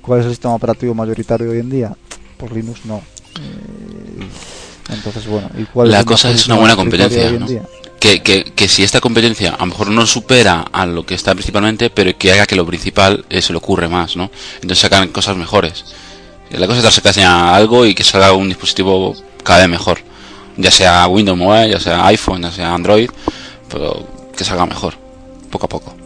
¿cuál 0.00 0.20
es 0.20 0.26
el 0.26 0.32
sistema 0.32 0.54
operativo 0.54 0.94
mayoritario 0.94 1.50
hoy 1.50 1.58
en 1.58 1.70
día? 1.70 1.96
Pues 2.36 2.52
Linux 2.52 2.84
no. 2.86 3.02
Eh, 3.36 4.26
Entonces, 4.92 5.26
bueno, 5.26 5.48
¿y 5.58 5.64
cuál 5.64 5.90
La 5.90 6.00
el 6.00 6.04
cosa 6.04 6.28
es 6.28 6.46
una 6.46 6.56
sistema 6.56 6.58
buena 6.58 6.76
mayoritario 6.76 7.18
competencia, 7.20 7.48
hoy 7.50 7.56
en 7.58 7.62
¿no? 7.62 7.68
Que, 8.00 8.20
que, 8.20 8.44
que 8.52 8.66
si 8.68 8.82
esta 8.82 9.00
competencia 9.00 9.50
a 9.54 9.58
lo 9.60 9.66
mejor 9.66 9.90
no 9.90 10.04
supera 10.06 10.62
a 10.72 10.86
lo 10.86 11.06
que 11.06 11.14
está 11.14 11.34
principalmente, 11.34 11.88
pero 11.88 12.16
que 12.18 12.32
haga 12.32 12.46
que 12.46 12.56
lo 12.56 12.66
principal 12.66 13.24
eh, 13.30 13.40
se 13.40 13.52
le 13.52 13.58
ocurre 13.58 13.88
más, 13.88 14.16
¿no? 14.16 14.30
Entonces 14.56 14.80
sacan 14.80 15.08
cosas 15.08 15.36
mejores. 15.36 15.84
La 16.52 16.66
cosa 16.66 16.78
es 16.78 16.84
darse 16.84 17.02
caña 17.02 17.50
a 17.50 17.56
algo 17.56 17.86
y 17.86 17.94
que 17.94 18.04
salga 18.04 18.32
un 18.32 18.48
dispositivo 18.48 19.14
cada 19.42 19.60
vez 19.60 19.68
mejor. 19.68 19.98
Ya 20.56 20.70
sea 20.70 21.06
Windows 21.06 21.38
Mobile, 21.38 21.70
ya 21.70 21.80
sea 21.80 22.06
iPhone, 22.06 22.42
ya 22.42 22.50
sea 22.50 22.74
Android, 22.74 23.10
pero 23.70 24.06
que 24.36 24.44
salga 24.44 24.66
mejor, 24.66 24.94
poco 25.50 25.66
a 25.66 25.68
poco. 25.68 25.96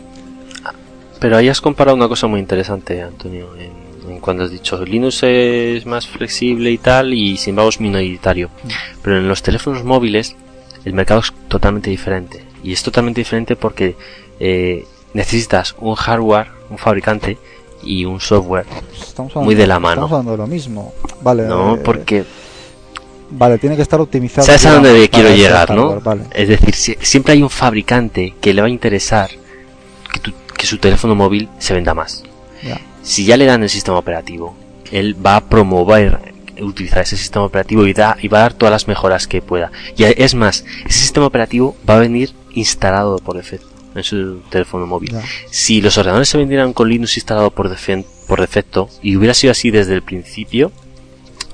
Pero 1.19 1.37
ahí 1.37 1.49
has 1.49 1.61
comparado 1.61 1.97
una 1.97 2.09
cosa 2.09 2.27
muy 2.27 2.39
interesante, 2.39 3.03
Antonio, 3.03 3.57
en, 3.57 3.73
en 4.09 4.21
cuando 4.21 4.45
has 4.45 4.51
dicho 4.51 4.85
Linux 4.85 5.23
es 5.23 5.85
más 5.87 6.07
flexible 6.07 6.71
y 6.71 6.79
tal, 6.79 7.13
y 7.13 7.37
sin 7.37 7.51
embargo 7.51 7.71
es 7.71 7.81
minoritario. 7.81 8.51
Pero 9.03 9.19
en 9.19 9.29
los 9.29 9.43
teléfonos 9.43 9.83
móviles 9.83 10.37
el 10.85 10.93
mercado 10.93 11.21
es 11.21 11.33
totalmente 11.49 11.91
diferente. 11.91 12.45
Y 12.63 12.73
es 12.73 12.83
totalmente 12.83 13.21
diferente 13.21 13.57
porque 13.57 13.97
eh, 14.39 14.85
necesitas 15.15 15.75
un 15.79 15.95
hardware, 15.97 16.49
un 16.71 16.79
fabricante 16.79 17.39
y 17.87 18.05
un 18.05 18.21
software. 18.21 18.67
Muy 19.37 19.55
de 19.55 19.67
la 19.67 19.79
mano. 19.79 20.03
Estamos 20.07 20.13
hablando 20.13 20.33
de 20.33 20.37
lo 20.39 20.47
mismo. 20.47 20.93
Vale, 21.23 21.45
No, 21.47 21.75
eh, 21.77 21.81
porque 21.85 22.25
Vale, 23.31 23.59
tiene 23.59 23.77
que 23.77 23.83
estar 23.83 24.01
optimizado. 24.01 24.47
sabes 24.47 24.67
a 24.67 24.73
dónde 24.75 25.09
quiero 25.09 25.31
llegar, 25.31 25.71
¿no? 25.75 25.89
hardware, 25.91 26.03
Vale. 26.03 26.23
Es 26.33 26.49
decir, 26.49 26.75
si- 26.75 26.97
siempre 27.01 27.33
hay 27.33 27.43
un 27.43 27.51
fabricante 27.51 28.35
que 28.41 28.55
le 28.55 28.61
va 28.63 28.69
a 28.69 28.71
interesar 28.71 29.31
que, 30.13 30.21
tu- 30.21 30.33
que 30.57 30.67
su 30.67 30.79
teléfono 30.79 31.15
móvil 31.15 31.49
se 31.59 31.75
venda 31.75 31.95
más. 31.95 32.23
Ya. 32.63 32.81
si 33.03 33.25
ya 33.25 33.37
le 33.37 33.45
dan 33.47 33.63
el 33.63 33.69
sistema 33.71 33.99
operativo, 33.99 34.57
él 34.91 35.15
va 35.25 35.37
a 35.37 35.41
promover 35.45 36.35
utilizar 36.61 37.01
ese 37.03 37.17
sistema 37.17 37.45
operativo 37.45 37.87
y, 37.87 37.93
da, 37.93 38.17
y 38.21 38.29
va 38.29 38.39
a 38.39 38.43
dar 38.43 38.55
todas 38.55 38.73
las 38.73 38.89
mejoras 38.89 39.27
que 39.29 39.43
pueda. 39.43 39.71
Y 39.97 40.05
es 40.05 40.35
más, 40.35 40.65
ese 40.87 41.01
sistema 41.01 41.27
operativo 41.27 41.77
va 41.89 41.97
a 41.97 41.99
venir 42.01 42.33
instalado 42.55 43.19
por 43.19 43.37
defecto 43.37 43.67
en 43.97 44.05
su 44.05 44.41
teléfono 44.51 44.87
móvil. 44.87 45.13
Ya. 45.13 45.23
Si 45.51 45.81
los 45.81 45.97
ordenadores 45.99 46.29
se 46.29 46.39
vendieran 46.39 46.73
con 46.73 46.89
Linux 46.89 47.17
instalado 47.17 47.51
por, 47.51 47.69
defen- 47.71 48.05
por 48.29 48.41
defecto 48.41 48.89
y 49.03 49.17
hubiera 49.17 49.35
sido 49.35 49.51
así 49.53 49.71
desde 49.71 49.95
el 49.95 50.03
principio, 50.03 50.71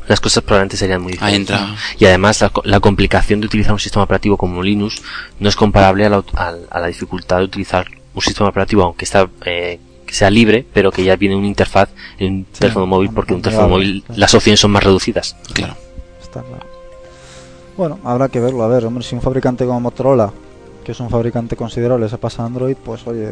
las 0.08 0.20
cosas 0.20 0.42
probablemente 0.42 0.76
serían 0.76 1.00
muy 1.00 1.12
Ahí 1.20 1.38
diferentes. 1.38 1.56
entra. 1.56 1.76
Y 1.98 2.04
además 2.06 2.40
la, 2.40 2.48
co- 2.50 2.62
la 2.64 2.80
complicación 2.80 3.40
de 3.40 3.46
utilizar 3.46 3.72
un 3.72 3.78
sistema 3.78 4.04
operativo 4.04 4.36
como 4.36 4.62
Linux 4.62 5.00
no 5.38 5.48
es 5.48 5.56
comparable 5.56 6.04
a 6.06 6.10
la, 6.10 6.24
a- 6.34 6.54
a 6.70 6.80
la 6.80 6.86
dificultad 6.88 7.38
de 7.38 7.44
utilizar 7.44 7.86
un 8.14 8.20
sistema 8.22 8.48
operativo 8.50 8.82
aunque 8.82 9.04
está 9.04 9.30
eh, 9.46 9.78
que 10.04 10.12
sea 10.14 10.28
libre, 10.28 10.66
pero 10.74 10.90
que 10.90 11.04
ya 11.04 11.16
viene 11.16 11.36
una 11.36 11.46
interfaz 11.46 11.88
en 12.18 12.32
un 12.34 12.46
Sí, 12.52 12.58
teléfono 12.60 12.86
móvil 12.86 13.10
porque 13.14 13.32
un 13.32 13.40
teléfono 13.42 13.68
móvil 13.68 14.02
claro. 14.04 14.18
las 14.20 14.34
opciones 14.34 14.58
son 14.60 14.72
más 14.72 14.82
reducidas. 14.82 15.36
Claro. 15.54 15.76
Está 16.20 16.42
claro. 16.42 16.66
Bueno, 17.76 17.98
habrá 18.04 18.28
que 18.28 18.38
verlo. 18.40 18.62
A 18.64 18.68
ver, 18.68 18.84
hombre, 18.84 19.02
si 19.04 19.14
un 19.14 19.22
fabricante 19.22 19.64
como 19.64 19.80
Motorola, 19.80 20.30
que 20.84 20.92
es 20.92 21.00
un 21.00 21.10
fabricante 21.10 21.56
considerable, 21.56 22.08
se 22.08 22.18
pasa 22.18 22.42
a 22.42 22.46
Android, 22.46 22.76
pues 22.82 23.06
oye, 23.06 23.30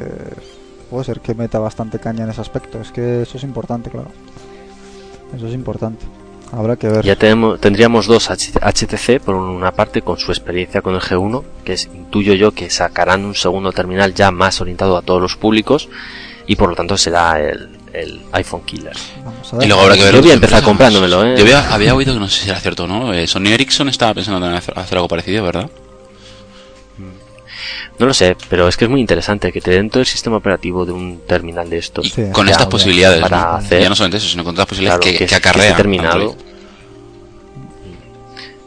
puede 0.88 1.04
ser 1.04 1.20
que 1.20 1.34
meta 1.34 1.58
bastante 1.58 1.98
caña 1.98 2.24
en 2.24 2.30
ese 2.30 2.40
aspecto. 2.40 2.80
Es 2.80 2.90
que 2.92 3.22
eso 3.22 3.36
es 3.38 3.44
importante, 3.44 3.90
claro. 3.90 4.08
Eso 5.36 5.46
es 5.46 5.54
importante. 5.54 6.04
Habrá 6.52 6.74
que 6.76 6.88
ver. 6.88 7.04
Ya 7.04 7.14
tenemos, 7.14 7.60
tendríamos 7.60 8.06
dos 8.06 8.28
HTC, 8.28 9.20
por 9.20 9.36
una 9.36 9.70
parte 9.70 10.02
con 10.02 10.18
su 10.18 10.32
experiencia 10.32 10.82
con 10.82 10.94
el 10.94 11.00
G1, 11.00 11.44
que 11.64 11.74
es, 11.74 11.88
intuyo 11.94 12.34
yo 12.34 12.50
que 12.52 12.70
sacarán 12.70 13.24
un 13.24 13.36
segundo 13.36 13.70
terminal 13.70 14.14
ya 14.14 14.32
más 14.32 14.60
orientado 14.60 14.96
a 14.96 15.02
todos 15.02 15.22
los 15.22 15.36
públicos 15.36 15.88
y 16.48 16.56
por 16.56 16.70
lo 16.70 16.74
tanto 16.74 16.96
será 16.96 17.40
el, 17.40 17.68
el 17.92 18.20
iPhone 18.32 18.62
Killer. 18.64 18.96
Vamos 19.24 19.52
a 19.52 19.56
ver. 19.58 19.64
Y 19.64 19.68
luego 19.68 19.82
habrá 19.82 19.94
que 19.94 20.02
ver. 20.02 20.14
Yo 20.16 20.22
voy 20.22 20.30
a 20.32 20.34
empezar 20.34 20.62
comprándomelo, 20.64 21.24
¿eh? 21.24 21.36
Yo 21.36 21.42
había, 21.44 21.72
había 21.72 21.94
oído 21.94 22.14
que 22.14 22.18
no 22.18 22.28
sé 22.28 22.42
si 22.42 22.50
era 22.50 22.58
cierto 22.58 22.84
o 22.84 22.86
no. 22.88 23.14
eh, 23.14 23.28
Sony 23.28 23.46
Ericsson 23.52 23.88
estaba 23.88 24.14
pensando 24.14 24.44
en 24.48 24.54
hacer, 24.54 24.76
hacer 24.76 24.98
algo 24.98 25.06
parecido, 25.06 25.44
¿verdad? 25.44 25.70
No 28.00 28.06
lo 28.06 28.14
sé, 28.14 28.34
pero 28.48 28.66
es 28.66 28.76
que 28.76 28.86
es 28.86 28.90
muy 28.90 29.00
interesante 29.00 29.52
que 29.52 29.60
te 29.60 29.70
den 29.72 29.90
todo 29.90 30.00
el 30.00 30.06
sistema 30.06 30.38
operativo 30.38 30.84
de 30.86 30.92
un 30.92 31.20
terminal 31.26 31.68
de 31.68 31.76
estos. 31.78 32.06
Y 32.06 32.10
Sí. 32.10 32.22
con 32.32 32.46
Ya, 32.46 32.52
estas 32.52 32.66
ya, 32.66 32.70
posibilidades, 32.70 33.20
para 33.20 33.40
¿no? 33.42 33.52
hacer- 33.58 33.82
ya 33.82 33.88
no 33.90 33.94
solamente 33.94 34.16
eso, 34.16 34.26
sino 34.28 34.42
con 34.42 34.54
todas 34.54 34.62
las 34.64 34.68
posibilidades 34.68 35.00
Claro, 35.02 35.18
que, 35.18 35.24
es- 35.24 35.30
que 35.30 35.36
acarrea. 35.36 35.64
esté 35.66 35.76
terminado. 35.76 36.34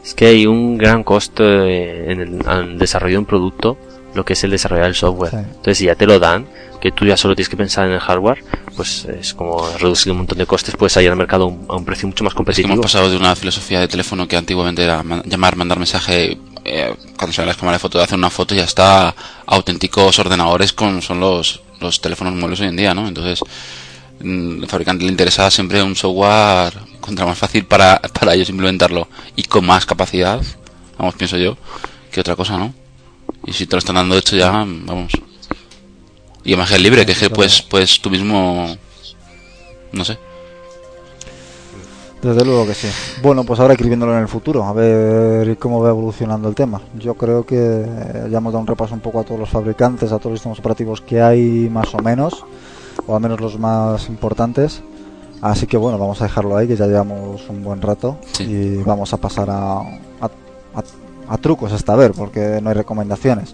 Es 0.03 0.13
que 0.13 0.27
hay 0.27 0.45
un 0.45 0.77
gran 0.77 1.03
costo 1.03 1.43
eh, 1.65 2.11
en 2.11 2.19
el, 2.21 2.47
al 2.47 2.77
desarrollo 2.77 3.13
de 3.15 3.19
un 3.19 3.25
producto, 3.25 3.77
lo 4.13 4.25
que 4.25 4.33
es 4.33 4.43
el 4.43 4.51
desarrollar 4.51 4.85
el 4.87 4.95
software. 4.95 5.31
Sí. 5.31 5.37
Entonces, 5.37 5.77
si 5.77 5.85
ya 5.85 5.95
te 5.95 6.05
lo 6.05 6.19
dan, 6.19 6.45
que 6.81 6.91
tú 6.91 7.05
ya 7.05 7.15
solo 7.15 7.35
tienes 7.35 7.49
que 7.49 7.55
pensar 7.57 7.87
en 7.87 7.93
el 7.93 7.99
hardware, 8.01 8.43
pues 8.75 9.05
es 9.05 9.33
como 9.33 9.65
reducir 9.79 10.11
un 10.11 10.17
montón 10.19 10.37
de 10.37 10.45
costes, 10.45 10.75
puedes 10.75 10.91
salir 10.93 11.09
al 11.09 11.15
mercado 11.15 11.45
a 11.69 11.75
un 11.77 11.85
precio 11.85 12.07
mucho 12.07 12.23
más 12.25 12.33
competitivo. 12.33 12.73
hemos 12.73 12.83
pasado 12.83 13.09
de 13.09 13.15
una 13.15 13.35
filosofía 13.35 13.79
de 13.79 13.87
teléfono 13.87 14.27
que 14.27 14.35
antiguamente 14.35 14.83
era 14.83 15.01
llamar, 15.25 15.55
mandar 15.55 15.79
mensaje, 15.79 16.37
eh, 16.65 16.95
cuando 17.17 17.33
se 17.33 17.41
ve 17.41 17.47
las 17.47 17.57
cámaras 17.57 17.79
de 17.79 17.81
foto, 17.81 17.97
de 17.97 18.03
hacer 18.05 18.17
una 18.17 18.29
foto, 18.29 18.55
ya 18.55 18.63
está 18.63 19.15
auténticos 19.45 20.17
ordenadores 20.19 20.73
con 20.73 21.01
son 21.01 21.19
los, 21.19 21.61
los 21.79 21.99
teléfonos 21.99 22.33
móviles 22.33 22.61
hoy 22.61 22.67
en 22.67 22.77
día, 22.77 22.93
¿no? 22.93 23.07
Entonces, 23.07 23.39
mm, 24.21 24.63
el 24.63 24.67
fabricante 24.67 25.03
le 25.03 25.11
interesa 25.11 25.51
siempre 25.51 25.83
un 25.83 25.95
software 25.95 26.73
contra 27.01 27.25
más 27.25 27.37
fácil 27.37 27.65
para, 27.65 27.99
para 28.19 28.33
ellos 28.33 28.49
implementarlo 28.49 29.07
y 29.35 29.43
con 29.43 29.65
más 29.65 29.85
capacidad, 29.85 30.41
vamos, 30.97 31.15
pienso 31.15 31.37
yo, 31.37 31.57
que 32.11 32.21
otra 32.21 32.35
cosa, 32.35 32.57
¿no? 32.57 32.73
Y 33.45 33.53
si 33.53 33.67
te 33.67 33.75
lo 33.75 33.79
están 33.79 33.95
dando 33.95 34.17
hecho 34.17 34.35
ya, 34.35 34.51
vamos. 34.51 35.11
Y 36.45 36.53
imagen 36.53 36.83
libre, 36.83 37.05
que 37.05 37.29
pues, 37.29 37.61
pues 37.61 37.99
tú 38.01 38.09
mismo, 38.09 38.77
no 39.91 40.05
sé. 40.05 40.17
Desde 42.23 42.45
luego 42.45 42.65
que 42.65 42.73
sí. 42.73 42.87
Bueno, 43.21 43.43
pues 43.43 43.59
ahora 43.59 43.71
hay 43.71 43.77
que 43.77 43.83
ir 43.83 43.89
viéndolo 43.89 44.13
en 44.13 44.21
el 44.21 44.29
futuro, 44.29 44.63
a 44.63 44.71
ver 44.71 45.57
cómo 45.57 45.81
va 45.81 45.89
evolucionando 45.89 46.47
el 46.47 46.55
tema. 46.55 46.79
Yo 46.97 47.15
creo 47.15 47.45
que 47.45 47.85
ya 48.31 48.37
hemos 48.37 48.53
dado 48.53 48.61
un 48.61 48.67
repaso 48.67 48.93
un 48.93 49.01
poco 49.01 49.19
a 49.19 49.23
todos 49.23 49.41
los 49.41 49.49
fabricantes, 49.49 50.13
a 50.13 50.19
todos 50.19 50.31
los 50.31 50.39
sistemas 50.39 50.59
operativos 50.59 51.01
que 51.01 51.21
hay 51.21 51.69
más 51.69 51.93
o 51.93 51.99
menos, 51.99 52.45
o 53.07 53.15
al 53.15 53.21
menos 53.21 53.41
los 53.41 53.59
más 53.59 54.07
importantes. 54.07 54.81
Así 55.41 55.67
que 55.67 55.75
bueno, 55.75 55.97
vamos 55.97 56.21
a 56.21 56.23
dejarlo 56.23 56.55
ahí, 56.55 56.65
que 56.65 56.77
ya 56.77 56.87
llevamos 56.87 57.49
un 57.49 57.61
buen 57.61 57.81
rato 57.81 58.17
y 58.39 58.77
vamos 58.77 59.11
a 59.11 59.17
pasar 59.17 59.49
a, 59.49 59.81
a, 60.21 61.37
trucos 61.39 61.73
esta 61.73 61.97
vez, 61.97 62.13
porque 62.15 62.61
no 62.63 62.69
hay 62.69 62.75
recomendaciones. 62.75 63.53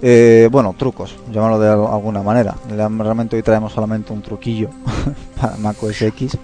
Eh, 0.00 0.48
bueno, 0.50 0.74
trucos, 0.78 1.14
llamarlo 1.30 1.60
de 1.60 1.68
alguna 1.68 2.22
manera. 2.22 2.54
Realmente 2.70 3.36
hoy 3.36 3.42
traemos 3.42 3.74
solamente 3.74 4.14
un 4.14 4.22
truquillo 4.22 4.70
para 5.40 5.58
Mac 5.58 5.76
OS 5.82 6.00
X 6.00 6.38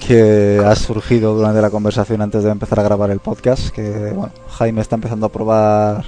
que 0.00 0.60
ha 0.64 0.74
surgido 0.74 1.34
durante 1.34 1.60
la 1.60 1.70
conversación 1.70 2.22
antes 2.22 2.42
de 2.42 2.50
empezar 2.50 2.80
a 2.80 2.82
grabar 2.82 3.10
el 3.10 3.20
podcast, 3.20 3.68
que 3.68 4.12
bueno, 4.14 4.32
Jaime 4.48 4.80
está 4.80 4.96
empezando 4.96 5.26
a 5.26 5.28
probar 5.28 6.06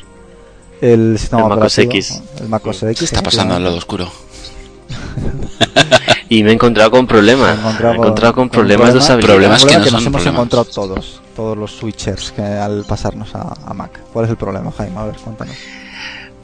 el 0.80 1.16
sistema 1.18 1.46
el 1.46 1.52
operativo, 1.52 1.92
X. 1.92 2.22
el 2.40 2.48
Mac 2.48 2.66
OS 2.66 2.82
X. 2.82 3.02
Está 3.02 3.22
pasando 3.22 3.54
al 3.54 3.62
lado 3.62 3.76
oscuro. 3.76 4.08
y 6.28 6.42
me 6.42 6.50
he 6.50 6.54
encontrado 6.54 6.90
con 6.90 7.06
problemas. 7.06 7.56
Me 7.56 7.64
he 7.64 7.92
encontrado, 7.92 8.34
con, 8.34 8.48
problemas, 8.48 8.94
de 8.94 9.18
Problemas 9.18 9.64
que, 9.64 9.78
no 9.78 9.90
nos 9.90 10.06
hemos 10.06 10.26
encontrado 10.26 10.64
todos, 10.64 11.20
todos 11.36 11.56
los 11.56 11.72
switchers 11.72 12.32
que 12.32 12.42
al 12.42 12.84
pasarnos 12.84 13.32
a, 13.34 13.72
Mac. 13.74 14.00
¿Cuál 14.12 14.24
es 14.24 14.32
el 14.32 14.36
problema, 14.36 14.72
Jaime? 14.72 14.98
A 14.98 15.04
ver, 15.04 15.16
cuéntanos. 15.16 15.54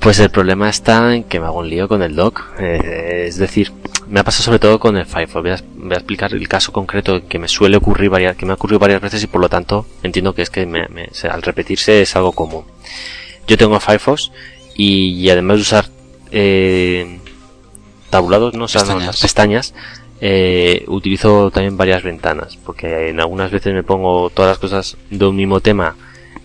Pues 0.00 0.20
el 0.20 0.30
problema 0.30 0.68
está 0.68 1.14
en 1.14 1.24
que 1.24 1.40
me 1.40 1.46
hago 1.46 1.58
un 1.58 1.68
lío 1.68 1.88
con 1.88 2.02
el 2.02 2.14
dock. 2.14 2.42
Eh, 2.58 3.24
es 3.26 3.36
decir, 3.36 3.72
me 4.08 4.20
ha 4.20 4.24
pasado 4.24 4.44
sobre 4.44 4.58
todo 4.58 4.78
con 4.78 4.96
el 4.96 5.06
Firefox. 5.06 5.42
Voy 5.42 5.50
a, 5.50 5.94
explicar 5.94 6.32
el 6.32 6.48
caso 6.48 6.72
concreto 6.72 7.26
que 7.26 7.38
me 7.38 7.48
suele 7.48 7.76
ocurrir 7.76 8.08
varias, 8.08 8.36
que 8.36 8.46
me 8.46 8.52
ha 8.52 8.54
ocurrido 8.54 8.78
varias 8.78 9.00
veces 9.00 9.22
y 9.22 9.26
por 9.26 9.40
lo 9.40 9.48
tanto 9.48 9.86
entiendo 10.02 10.34
que 10.34 10.42
es 10.42 10.50
que 10.50 10.68
al 11.30 11.42
repetirse 11.42 12.02
es 12.02 12.14
algo 12.16 12.32
común. 12.32 12.64
Yo 13.46 13.56
tengo 13.56 13.80
Firefox 13.80 14.30
y, 14.76 15.28
además 15.30 15.56
de 15.56 15.62
usar 15.62 15.86
eh, 16.30 17.18
tabulados, 18.10 18.54
no, 18.54 18.66
o 18.66 18.98
las 19.00 19.20
pestañas, 19.20 19.74
eh, 20.20 20.84
utilizo 20.88 21.50
también 21.50 21.76
varias 21.76 22.02
ventanas 22.02 22.56
porque 22.56 23.08
en 23.08 23.20
algunas 23.20 23.52
veces 23.52 23.72
me 23.72 23.84
pongo 23.84 24.30
todas 24.30 24.50
las 24.50 24.58
cosas 24.58 24.96
de 25.10 25.24
un 25.24 25.36
mismo 25.36 25.60
tema 25.60 25.96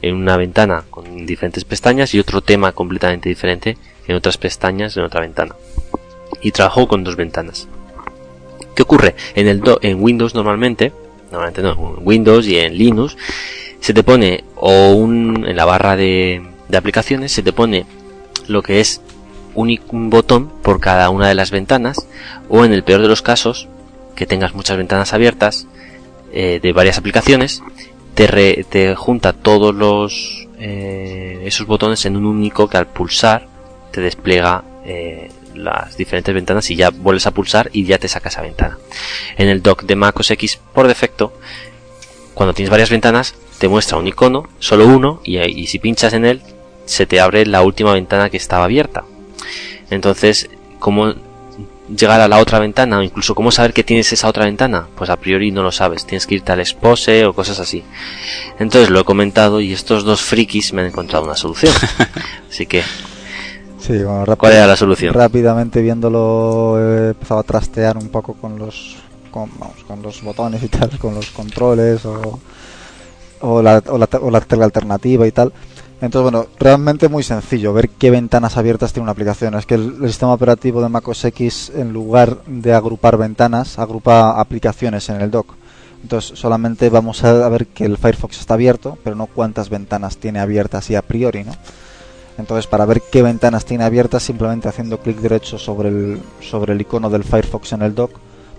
en 0.03 0.15
una 0.15 0.37
ventana 0.37 0.83
con 0.89 1.25
diferentes 1.25 1.63
pestañas 1.65 2.13
y 2.13 2.19
otro 2.19 2.41
tema 2.41 2.73
completamente 2.73 3.29
diferente 3.29 3.77
en 4.07 4.15
otras 4.15 4.37
pestañas 4.37 4.95
en 4.97 5.03
otra 5.03 5.21
ventana 5.21 5.55
y 6.41 6.51
trabajo 6.51 6.87
con 6.87 7.03
dos 7.03 7.15
ventanas. 7.15 7.67
¿Qué 8.75 8.83
ocurre? 8.83 9.15
En, 9.33 9.47
el 9.47 9.61
en 9.81 10.01
Windows 10.01 10.35
normalmente, 10.35 10.91
normalmente 11.31 11.61
no, 11.61 11.71
en 11.71 12.05
Windows 12.05 12.45
y 12.47 12.57
en 12.57 12.77
Linux, 12.77 13.15
se 13.79 13.93
te 13.93 14.03
pone 14.03 14.43
o 14.55 14.91
un, 14.91 15.45
en 15.47 15.55
la 15.55 15.65
barra 15.65 15.95
de, 15.95 16.41
de 16.67 16.77
aplicaciones 16.77 17.31
se 17.31 17.43
te 17.43 17.53
pone 17.53 17.85
lo 18.47 18.61
que 18.61 18.81
es 18.81 19.01
un, 19.55 19.79
un, 19.91 20.09
botón 20.09 20.49
por 20.61 20.79
cada 20.79 21.09
una 21.09 21.27
de 21.27 21.35
las 21.35 21.51
ventanas 21.51 22.07
o 22.49 22.65
en 22.65 22.73
el 22.73 22.83
peor 22.83 23.01
de 23.01 23.07
los 23.07 23.21
casos 23.21 23.69
que 24.15 24.25
tengas 24.25 24.53
muchas 24.53 24.77
ventanas 24.77 25.13
abiertas 25.13 25.67
eh, 26.33 26.59
de 26.61 26.73
varias 26.73 26.97
aplicaciones 26.97 27.61
te, 28.15 28.95
junta 28.95 29.33
todos 29.33 29.73
los 29.73 30.47
eh, 30.59 31.41
esos 31.45 31.67
botones 31.67 32.05
en 32.05 32.15
un 32.15 32.25
único 32.25 32.67
que 32.67 32.77
al 32.77 32.87
pulsar 32.87 33.47
te 33.91 34.01
despliega 34.01 34.63
eh, 34.85 35.29
las 35.55 35.97
diferentes 35.97 36.33
ventanas 36.33 36.69
y 36.69 36.75
ya 36.75 36.89
vuelves 36.89 37.27
a 37.27 37.31
pulsar 37.31 37.69
y 37.73 37.85
ya 37.85 37.97
te 37.97 38.07
saca 38.07 38.29
esa 38.29 38.41
ventana. 38.41 38.77
En 39.37 39.49
el 39.49 39.61
dock 39.61 39.83
de 39.83 39.95
Mac 39.95 40.19
OS 40.19 40.31
X 40.31 40.59
por 40.73 40.87
defecto, 40.87 41.33
cuando 42.33 42.53
tienes 42.53 42.71
varias 42.71 42.89
ventanas, 42.89 43.35
te 43.59 43.67
muestra 43.67 43.97
un 43.97 44.07
icono, 44.07 44.49
solo 44.59 44.87
uno, 44.87 45.21
y, 45.23 45.67
si 45.67 45.79
pinchas 45.79 46.13
en 46.13 46.25
él, 46.25 46.41
se 46.85 47.05
te 47.05 47.19
abre 47.19 47.45
la 47.45 47.61
última 47.61 47.93
ventana 47.93 48.29
que 48.29 48.37
estaba 48.37 48.65
abierta. 48.65 49.03
Entonces, 49.89 50.49
¿cómo 50.79 51.13
llegar 51.89 52.21
a 52.21 52.27
la 52.27 52.39
otra 52.39 52.59
ventana 52.59 52.99
o 52.99 53.03
incluso 53.03 53.35
cómo 53.35 53.51
saber 53.51 53.73
que 53.73 53.83
tienes 53.83 54.11
esa 54.13 54.27
otra 54.27 54.45
ventana? 54.45 54.87
Pues 54.95 55.09
a 55.09 55.17
priori 55.17 55.51
no 55.51 55.63
lo 55.63 55.71
sabes, 55.71 56.05
tienes 56.05 56.27
que 56.27 56.35
irte 56.35 56.51
al 56.51 56.59
expose 56.59 57.25
o 57.25 57.33
cosas 57.33 57.59
así. 57.59 57.83
Entonces 58.59 58.89
lo 58.89 58.99
he 58.99 59.03
comentado 59.03 59.61
y 59.61 59.73
estos 59.73 60.03
dos 60.03 60.21
frikis 60.21 60.73
me 60.73 60.81
han 60.81 60.87
encontrado 60.87 61.25
una 61.25 61.35
solución. 61.35 61.73
Así 62.49 62.65
que 62.65 62.83
Sí, 63.79 64.01
bueno, 64.01 64.37
¿Cuál 64.37 64.53
era 64.53 64.65
la 64.65 64.77
solución? 64.77 65.13
Rápidamente 65.13 65.81
viéndolo 65.81 66.79
he 66.79 67.09
empezado 67.09 67.41
a 67.41 67.43
trastear 67.43 67.97
un 67.97 68.07
poco 68.07 68.33
con 68.33 68.57
los 68.57 68.95
con, 69.29 69.49
vamos, 69.59 69.83
con 69.85 70.01
los 70.01 70.21
botones 70.21 70.63
y 70.63 70.69
tal, 70.69 70.97
con 70.99 71.15
los 71.15 71.31
controles 71.31 72.05
o, 72.05 72.39
o, 73.41 73.61
la, 73.61 73.83
o, 73.87 73.97
la, 73.97 74.07
o 74.21 74.31
la 74.31 74.37
alternativa 74.63 75.27
y 75.27 75.31
tal. 75.31 75.51
Entonces, 76.03 76.33
bueno, 76.33 76.47
realmente 76.59 77.07
muy 77.07 77.23
sencillo 77.23 77.71
ver 77.71 77.87
qué 77.87 78.11
ventanas 78.11 78.57
abiertas 78.57 78.91
tiene 78.91 79.03
una 79.03 79.13
aplicación. 79.13 79.53
Es 79.53 79.65
que 79.65 79.75
el, 79.75 80.05
sistema 80.07 80.33
operativo 80.33 80.81
de 80.81 80.89
Mac 80.89 81.07
OS 81.07 81.23
X, 81.23 81.71
en 81.73 81.93
lugar 81.93 82.43
de 82.45 82.73
agrupar 82.73 83.15
ventanas, 83.15 83.79
agrupa 83.79 84.37
aplicaciones 84.37 85.07
en 85.07 85.21
el 85.21 85.31
dock. 85.31 85.53
Entonces, 86.01 86.37
solamente 86.37 86.89
vamos 86.89 87.23
a 87.23 87.47
ver 87.47 87.67
que 87.67 87.85
el 87.85 87.97
Firefox 87.97 88.37
está 88.37 88.55
abierto, 88.55 88.97
pero 89.01 89.15
no 89.15 89.27
cuántas 89.27 89.69
ventanas 89.69 90.17
tiene 90.17 90.41
abiertas 90.41 90.89
y 90.89 90.95
a 90.95 91.01
priori, 91.03 91.45
¿no? 91.45 91.53
Entonces, 92.37 92.67
para 92.67 92.83
ver 92.83 93.01
qué 93.09 93.21
ventanas 93.21 93.63
tiene 93.63 93.85
abiertas, 93.85 94.23
simplemente 94.23 94.67
haciendo 94.67 94.97
clic 94.97 95.19
derecho 95.19 95.57
sobre 95.57 95.87
el, 95.87 96.21
sobre 96.41 96.73
el 96.73 96.81
icono 96.81 97.09
del 97.09 97.23
Firefox 97.23 97.71
en 97.71 97.81
el 97.81 97.95
dock, 97.95 98.11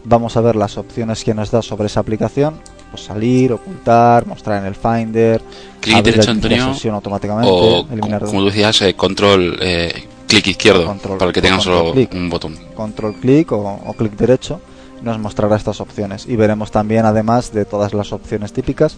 vamos 0.04 0.38
a 0.38 0.40
ver 0.40 0.56
las 0.56 0.78
opciones 0.78 1.22
que 1.22 1.34
nos 1.34 1.50
da 1.50 1.60
sobre 1.60 1.88
esa 1.88 2.00
aplicación. 2.00 2.54
Pues 2.94 3.06
salir, 3.06 3.52
ocultar, 3.52 4.24
mostrar 4.24 4.60
en 4.60 4.66
el 4.68 4.76
Finder, 4.76 5.42
clic 5.80 6.04
derecho, 6.04 6.30
Antonio, 6.30 6.76
automáticamente, 6.92 7.50
o, 7.50 7.84
como 8.24 8.40
tú 8.40 8.46
decías, 8.46 8.82
eh, 8.82 8.94
control, 8.94 9.58
eh, 9.60 10.06
clic 10.28 10.46
izquierdo, 10.46 10.96
para 11.18 11.32
que 11.32 11.42
tenga 11.42 11.58
solo 11.58 11.92
un 12.12 12.30
botón. 12.30 12.56
Control 12.76 13.14
clic 13.16 13.50
o, 13.50 13.80
o 13.84 13.92
clic 13.94 14.12
derecho 14.12 14.60
nos 15.02 15.18
mostrará 15.18 15.56
estas 15.56 15.80
opciones 15.80 16.26
y 16.28 16.36
veremos 16.36 16.70
también, 16.70 17.04
además 17.04 17.52
de 17.52 17.64
todas 17.64 17.92
las 17.94 18.12
opciones 18.12 18.52
típicas, 18.52 18.96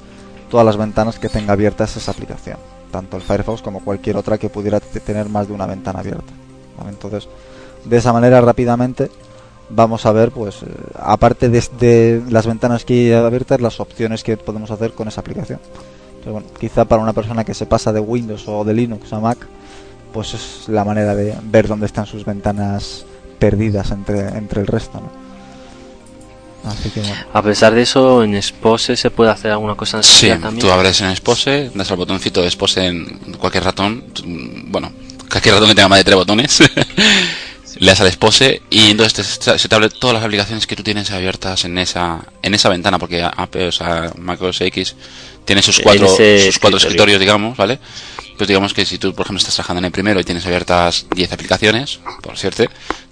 todas 0.50 0.66
las 0.66 0.76
ventanas 0.76 1.18
que 1.18 1.30
tenga 1.30 1.54
abiertas 1.54 1.96
esa 1.96 2.12
aplicación 2.12 2.58
tanto 2.90 3.16
el 3.16 3.22
Firefox 3.22 3.62
como 3.62 3.80
cualquier 3.80 4.16
otra 4.16 4.38
que 4.38 4.48
pudiera 4.48 4.78
tener 4.80 5.28
más 5.28 5.48
de 5.48 5.54
una 5.54 5.66
ventana 5.66 6.00
abierta. 6.00 6.32
Entonces, 6.88 7.28
de 7.84 7.96
esa 7.96 8.12
manera 8.12 8.40
rápidamente 8.40 9.10
vamos 9.68 10.06
a 10.06 10.12
ver, 10.12 10.30
pues, 10.30 10.62
eh, 10.62 10.66
aparte 10.94 11.48
de, 11.48 12.22
las 12.30 12.46
ventanas 12.46 12.84
que 12.84 12.94
hay 12.94 13.12
abiertas, 13.12 13.60
las 13.60 13.80
opciones 13.80 14.22
que 14.22 14.36
podemos 14.36 14.70
hacer 14.70 14.92
con 14.92 15.08
esa 15.08 15.20
aplicación. 15.20 15.60
Entonces, 16.18 16.32
bueno, 16.32 16.46
quizá 16.58 16.84
para 16.84 17.02
una 17.02 17.12
persona 17.12 17.44
que 17.44 17.54
se 17.54 17.66
pasa 17.66 17.92
de 17.92 18.00
Windows 18.00 18.44
o 18.46 18.64
de 18.64 18.74
Linux 18.74 19.12
a 19.12 19.20
Mac, 19.20 19.38
pues 20.12 20.34
es 20.34 20.68
la 20.68 20.84
manera 20.84 21.14
de 21.14 21.34
ver 21.44 21.68
dónde 21.68 21.86
están 21.86 22.06
sus 22.06 22.24
ventanas 22.24 23.04
perdidas 23.38 23.90
entre, 23.90 24.28
entre 24.28 24.62
el 24.62 24.66
resto, 24.66 25.00
¿no? 25.00 25.26
A 27.32 27.42
pesar 27.42 27.74
de 27.74 27.82
eso, 27.82 28.24
en 28.24 28.34
Expose 28.34 28.96
se 28.96 29.10
puede 29.10 29.30
hacer 29.30 29.52
alguna 29.52 29.76
cosa 29.76 30.02
Sí, 30.02 30.28
tú 30.58 30.70
abres 30.70 31.00
en 31.00 31.10
Expose, 31.10 31.70
das 31.74 31.90
al 31.90 31.96
botoncito 31.96 32.40
de 32.40 32.48
Expose 32.48 32.86
en 32.86 33.36
cualquier 33.38 33.64
ratón, 33.64 34.04
bueno, 34.66 34.90
cualquier 35.30 35.54
ratón 35.54 35.68
que 35.68 35.74
tenga 35.76 35.88
más 35.88 36.00
de 36.00 36.04
tres 36.04 36.16
botones, 36.16 36.58
le 37.78 37.86
das 37.86 38.00
al 38.00 38.06
Expose 38.06 38.62
y 38.70 38.90
entonces 38.90 39.38
se 39.40 39.68
te 39.68 39.74
abren 39.74 39.90
todas 39.98 40.14
las 40.14 40.24
aplicaciones 40.24 40.66
que 40.66 40.76
tú 40.76 40.82
tienes 40.82 41.10
abiertas 41.10 41.64
en 41.64 41.78
esa 41.78 42.24
en 42.42 42.54
esa 42.54 42.68
ventana, 42.68 42.98
porque 42.98 43.24
o 43.24 43.72
sea, 43.72 44.12
Mac 44.18 44.40
OS 44.42 44.60
X 44.62 44.96
tiene 45.44 45.62
sus 45.62 45.80
cuatro, 45.80 46.08
sus 46.08 46.58
cuatro 46.58 46.78
escritorios, 46.78 47.20
digamos, 47.20 47.56
¿vale? 47.56 47.78
Pues 48.36 48.48
digamos 48.48 48.74
que 48.74 48.84
si 48.84 48.98
tú, 48.98 49.14
por 49.14 49.24
ejemplo, 49.24 49.38
estás 49.38 49.54
trabajando 49.54 49.78
en 49.78 49.86
el 49.86 49.92
primero 49.92 50.20
y 50.20 50.24
tienes 50.24 50.44
abiertas 50.44 51.06
10 51.14 51.32
aplicaciones, 51.32 52.00
por 52.22 52.36
cierto, 52.36 52.64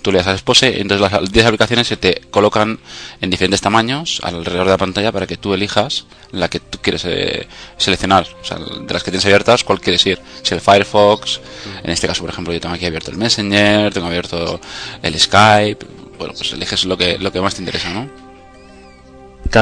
tú 0.03 0.13
le 0.13 0.19
das 0.19 0.27
al 0.27 0.35
Expose, 0.35 0.81
entonces 0.81 1.11
las 1.11 1.33
10 1.33 1.47
aplicaciones 1.47 1.87
se 1.87 1.97
te 1.97 2.21
colocan 2.31 2.79
en 3.23 3.31
diferentes 3.31 3.63
tamaños 3.63 4.21
alrededor 4.23 4.67
de 4.67 4.73
la 4.73 4.77
pantalla 4.79 5.13
para 5.13 5.27
que 5.27 5.39
tú 5.39 5.55
elijas 5.55 6.05
la 6.31 6.49
que 6.49 6.61
tú 6.61 6.79
quieres 6.83 7.05
eh, 7.07 7.49
seleccionar. 7.79 8.27
O 8.43 8.45
sea, 8.45 8.59
de 8.59 8.93
las 8.93 9.03
que 9.03 9.11
tienes 9.11 9.25
abiertas, 9.25 9.65
cuál 9.65 9.81
quieres 9.81 10.05
ir. 10.05 10.21
Si 10.43 10.53
el 10.53 10.61
Firefox, 10.61 11.41
en 11.83 11.91
este 11.91 12.07
caso, 12.07 12.21
por 12.21 12.31
ejemplo, 12.31 12.53
yo 12.53 12.61
tengo 12.61 12.75
aquí 12.75 12.85
abierto 12.85 13.11
el 13.11 13.17
Messenger, 13.17 13.93
tengo 13.95 14.09
abierto 14.09 14.61
el 15.03 15.19
Skype. 15.19 15.87
Bueno, 16.19 16.35
pues 16.37 16.53
eliges 16.53 16.85
lo 16.85 16.99
que, 16.99 17.19
lo 17.19 17.33
que 17.33 17.41
más 17.41 17.55
te 17.55 17.63
interesa, 17.63 17.91
¿no? 17.91 18.09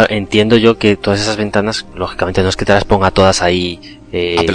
Entiendo 0.08 0.56
yo 0.56 0.78
que 0.78 0.96
todas 0.96 1.20
esas 1.20 1.36
ventanas, 1.36 1.84
lógicamente 1.94 2.42
no 2.42 2.48
es 2.48 2.56
que 2.56 2.64
te 2.64 2.72
las 2.72 2.84
ponga 2.84 3.10
todas 3.10 3.42
ahí 3.42 4.00
eh, 4.12 4.46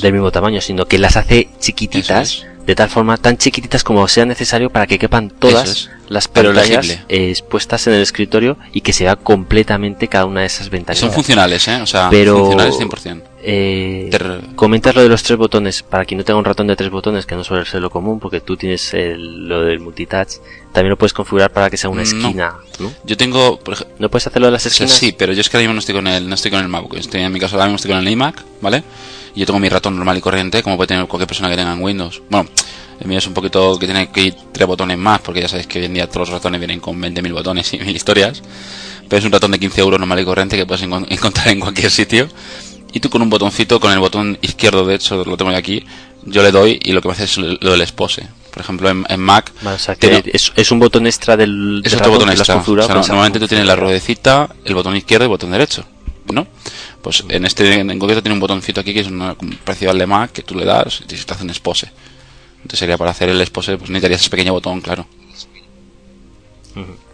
del 0.00 0.12
mismo 0.12 0.30
tamaño, 0.30 0.60
sino 0.60 0.86
que 0.86 0.98
las 0.98 1.16
hace 1.16 1.48
chiquititas 1.58 2.46
de 2.66 2.74
tal 2.76 2.88
forma 2.88 3.16
tan 3.16 3.36
chiquititas 3.36 3.82
como 3.82 4.06
sea 4.06 4.24
necesario 4.24 4.70
para 4.70 4.86
que 4.86 4.98
quepan 4.98 5.30
todas 5.30 5.90
las 6.08 6.28
pantallas 6.28 7.00
expuestas 7.08 7.86
en 7.88 7.94
el 7.94 8.02
escritorio 8.02 8.58
y 8.72 8.82
que 8.82 8.92
se 8.92 9.04
vea 9.04 9.16
completamente 9.16 10.08
cada 10.08 10.26
una 10.26 10.40
de 10.40 10.46
esas 10.46 10.70
ventanas. 10.70 10.98
Son 10.98 11.12
funcionales, 11.12 11.66
¿eh? 11.68 11.80
O 11.82 11.86
sea, 11.86 12.08
Pero, 12.10 12.38
funcionales 12.38 12.74
100%. 12.76 13.22
Eh, 13.42 14.10
comentas 14.54 14.94
lo 14.94 15.02
de 15.02 15.08
los 15.08 15.22
tres 15.22 15.38
botones, 15.38 15.82
para 15.82 16.04
quien 16.04 16.18
no 16.18 16.24
tenga 16.24 16.38
un 16.38 16.44
ratón 16.44 16.66
de 16.66 16.76
tres 16.76 16.90
botones, 16.90 17.26
que 17.26 17.34
no 17.34 17.44
suele 17.44 17.64
ser 17.64 17.80
lo 17.80 17.90
común, 17.90 18.20
porque 18.20 18.40
tú 18.40 18.56
tienes 18.56 18.94
lo 18.94 19.62
del 19.62 19.80
multitouch, 19.80 20.34
también 20.72 20.90
lo 20.90 20.98
puedes 20.98 21.12
configurar 21.12 21.50
para 21.50 21.70
que 21.70 21.76
sea 21.76 21.88
una 21.88 22.02
esquina, 22.02 22.54
¿no? 22.78 22.92
Yo 23.04 23.16
tengo, 23.16 23.58
¿No 23.98 24.10
puedes 24.10 24.26
hacerlo 24.26 24.48
de 24.48 24.52
las 24.52 24.66
esquinas? 24.66 24.92
Sí, 24.92 25.14
pero 25.16 25.32
yo 25.32 25.40
es 25.40 25.48
que 25.48 25.56
ahora 25.56 25.62
mismo 25.62 25.74
no 25.74 25.80
estoy 25.80 25.94
con 25.94 26.06
el, 26.06 26.28
no 26.28 26.34
estoy 26.34 26.50
con 26.50 26.60
el 26.60 26.68
MacBook, 26.68 26.96
estoy 26.96 27.22
en 27.22 27.32
mi 27.32 27.40
caso 27.40 27.56
ahora 27.56 27.66
mismo 27.66 27.76
estoy 27.76 27.90
con 27.90 28.00
el 28.00 28.08
iMac, 28.08 28.44
¿vale? 28.60 28.84
Y 29.34 29.40
yo 29.40 29.46
tengo 29.46 29.58
mi 29.58 29.68
ratón 29.68 29.96
normal 29.96 30.18
y 30.18 30.20
corriente, 30.20 30.62
como 30.62 30.76
puede 30.76 30.88
tener 30.88 31.06
cualquier 31.06 31.28
persona 31.28 31.48
que 31.48 31.56
tenga 31.56 31.72
en 31.72 31.82
Windows. 31.82 32.20
Bueno, 32.28 32.48
el 33.00 33.06
mío 33.06 33.18
es 33.18 33.26
un 33.26 33.32
poquito 33.32 33.78
que 33.78 33.86
tiene 33.86 34.10
que 34.10 34.22
ir 34.22 34.34
tres 34.52 34.66
botones 34.66 34.98
más, 34.98 35.20
porque 35.20 35.40
ya 35.40 35.48
sabéis 35.48 35.66
que 35.66 35.78
hoy 35.78 35.86
en 35.86 35.94
día 35.94 36.06
todos 36.06 36.28
los 36.28 36.30
ratones 36.30 36.60
vienen 36.60 36.80
con 36.80 37.00
20.000 37.00 37.32
botones 37.32 37.72
y 37.72 37.78
mil 37.78 37.96
historias. 37.96 38.42
Pero 39.08 39.18
es 39.18 39.24
un 39.24 39.32
ratón 39.32 39.52
de 39.52 39.58
15 39.58 39.80
euros 39.80 39.98
normal 39.98 40.20
y 40.20 40.24
corriente 40.24 40.56
que 40.56 40.66
puedes 40.66 40.82
encontrar 41.08 41.48
en 41.48 41.60
cualquier 41.60 41.90
sitio. 41.90 42.28
Y 42.92 43.00
tú 43.00 43.10
con 43.10 43.22
un 43.22 43.30
botoncito, 43.30 43.78
con 43.80 43.92
el 43.92 43.98
botón 43.98 44.38
izquierdo, 44.42 44.84
de 44.84 44.96
hecho, 44.96 45.24
lo 45.24 45.36
tengo 45.36 45.50
aquí, 45.52 45.84
yo 46.24 46.42
le 46.42 46.50
doy 46.50 46.78
y 46.82 46.92
lo 46.92 47.00
que 47.00 47.08
me 47.08 47.14
hace 47.14 47.24
es 47.24 47.38
lo 47.38 47.70
del 47.70 47.80
expose. 47.80 48.26
Por 48.50 48.62
ejemplo, 48.62 48.88
en, 48.88 49.20
Mac. 49.20 49.52
es, 50.32 50.72
un 50.72 50.80
botón 50.80 51.06
extra 51.06 51.36
del. 51.36 51.82
Es 51.84 51.94
otro 51.94 52.10
botón 52.10 52.30
extra. 52.30 52.56
normalmente 52.56 53.38
tú 53.38 53.46
tienes 53.46 53.66
la 53.66 53.76
ruedecita, 53.76 54.54
el 54.64 54.74
botón 54.74 54.96
izquierdo 54.96 55.24
y 55.24 55.26
el 55.26 55.30
botón 55.30 55.52
derecho. 55.52 55.84
¿No? 56.32 56.46
Pues 57.02 57.24
en 57.28 57.44
este 57.44 57.80
en 57.80 57.98
concreto 57.98 58.22
tiene 58.22 58.34
un 58.34 58.40
botoncito 58.40 58.80
aquí 58.80 58.92
que 58.92 59.00
es 59.00 59.08
una, 59.08 59.34
parecido 59.64 59.90
al 59.90 59.98
de 59.98 60.06
Mac 60.06 60.30
que 60.30 60.42
tú 60.42 60.54
le 60.54 60.64
das 60.64 61.00
y 61.00 61.04
te 61.06 61.16
hace 61.32 61.42
un 61.42 61.50
expose. 61.50 61.90
Entonces 62.56 62.78
sería 62.78 62.98
para 62.98 63.10
hacer 63.10 63.30
el 63.30 63.40
expose, 63.40 63.76
pues 63.78 63.90
necesitarías 63.90 64.20
ese 64.20 64.30
pequeño 64.30 64.52
botón, 64.52 64.80
claro. 64.80 65.06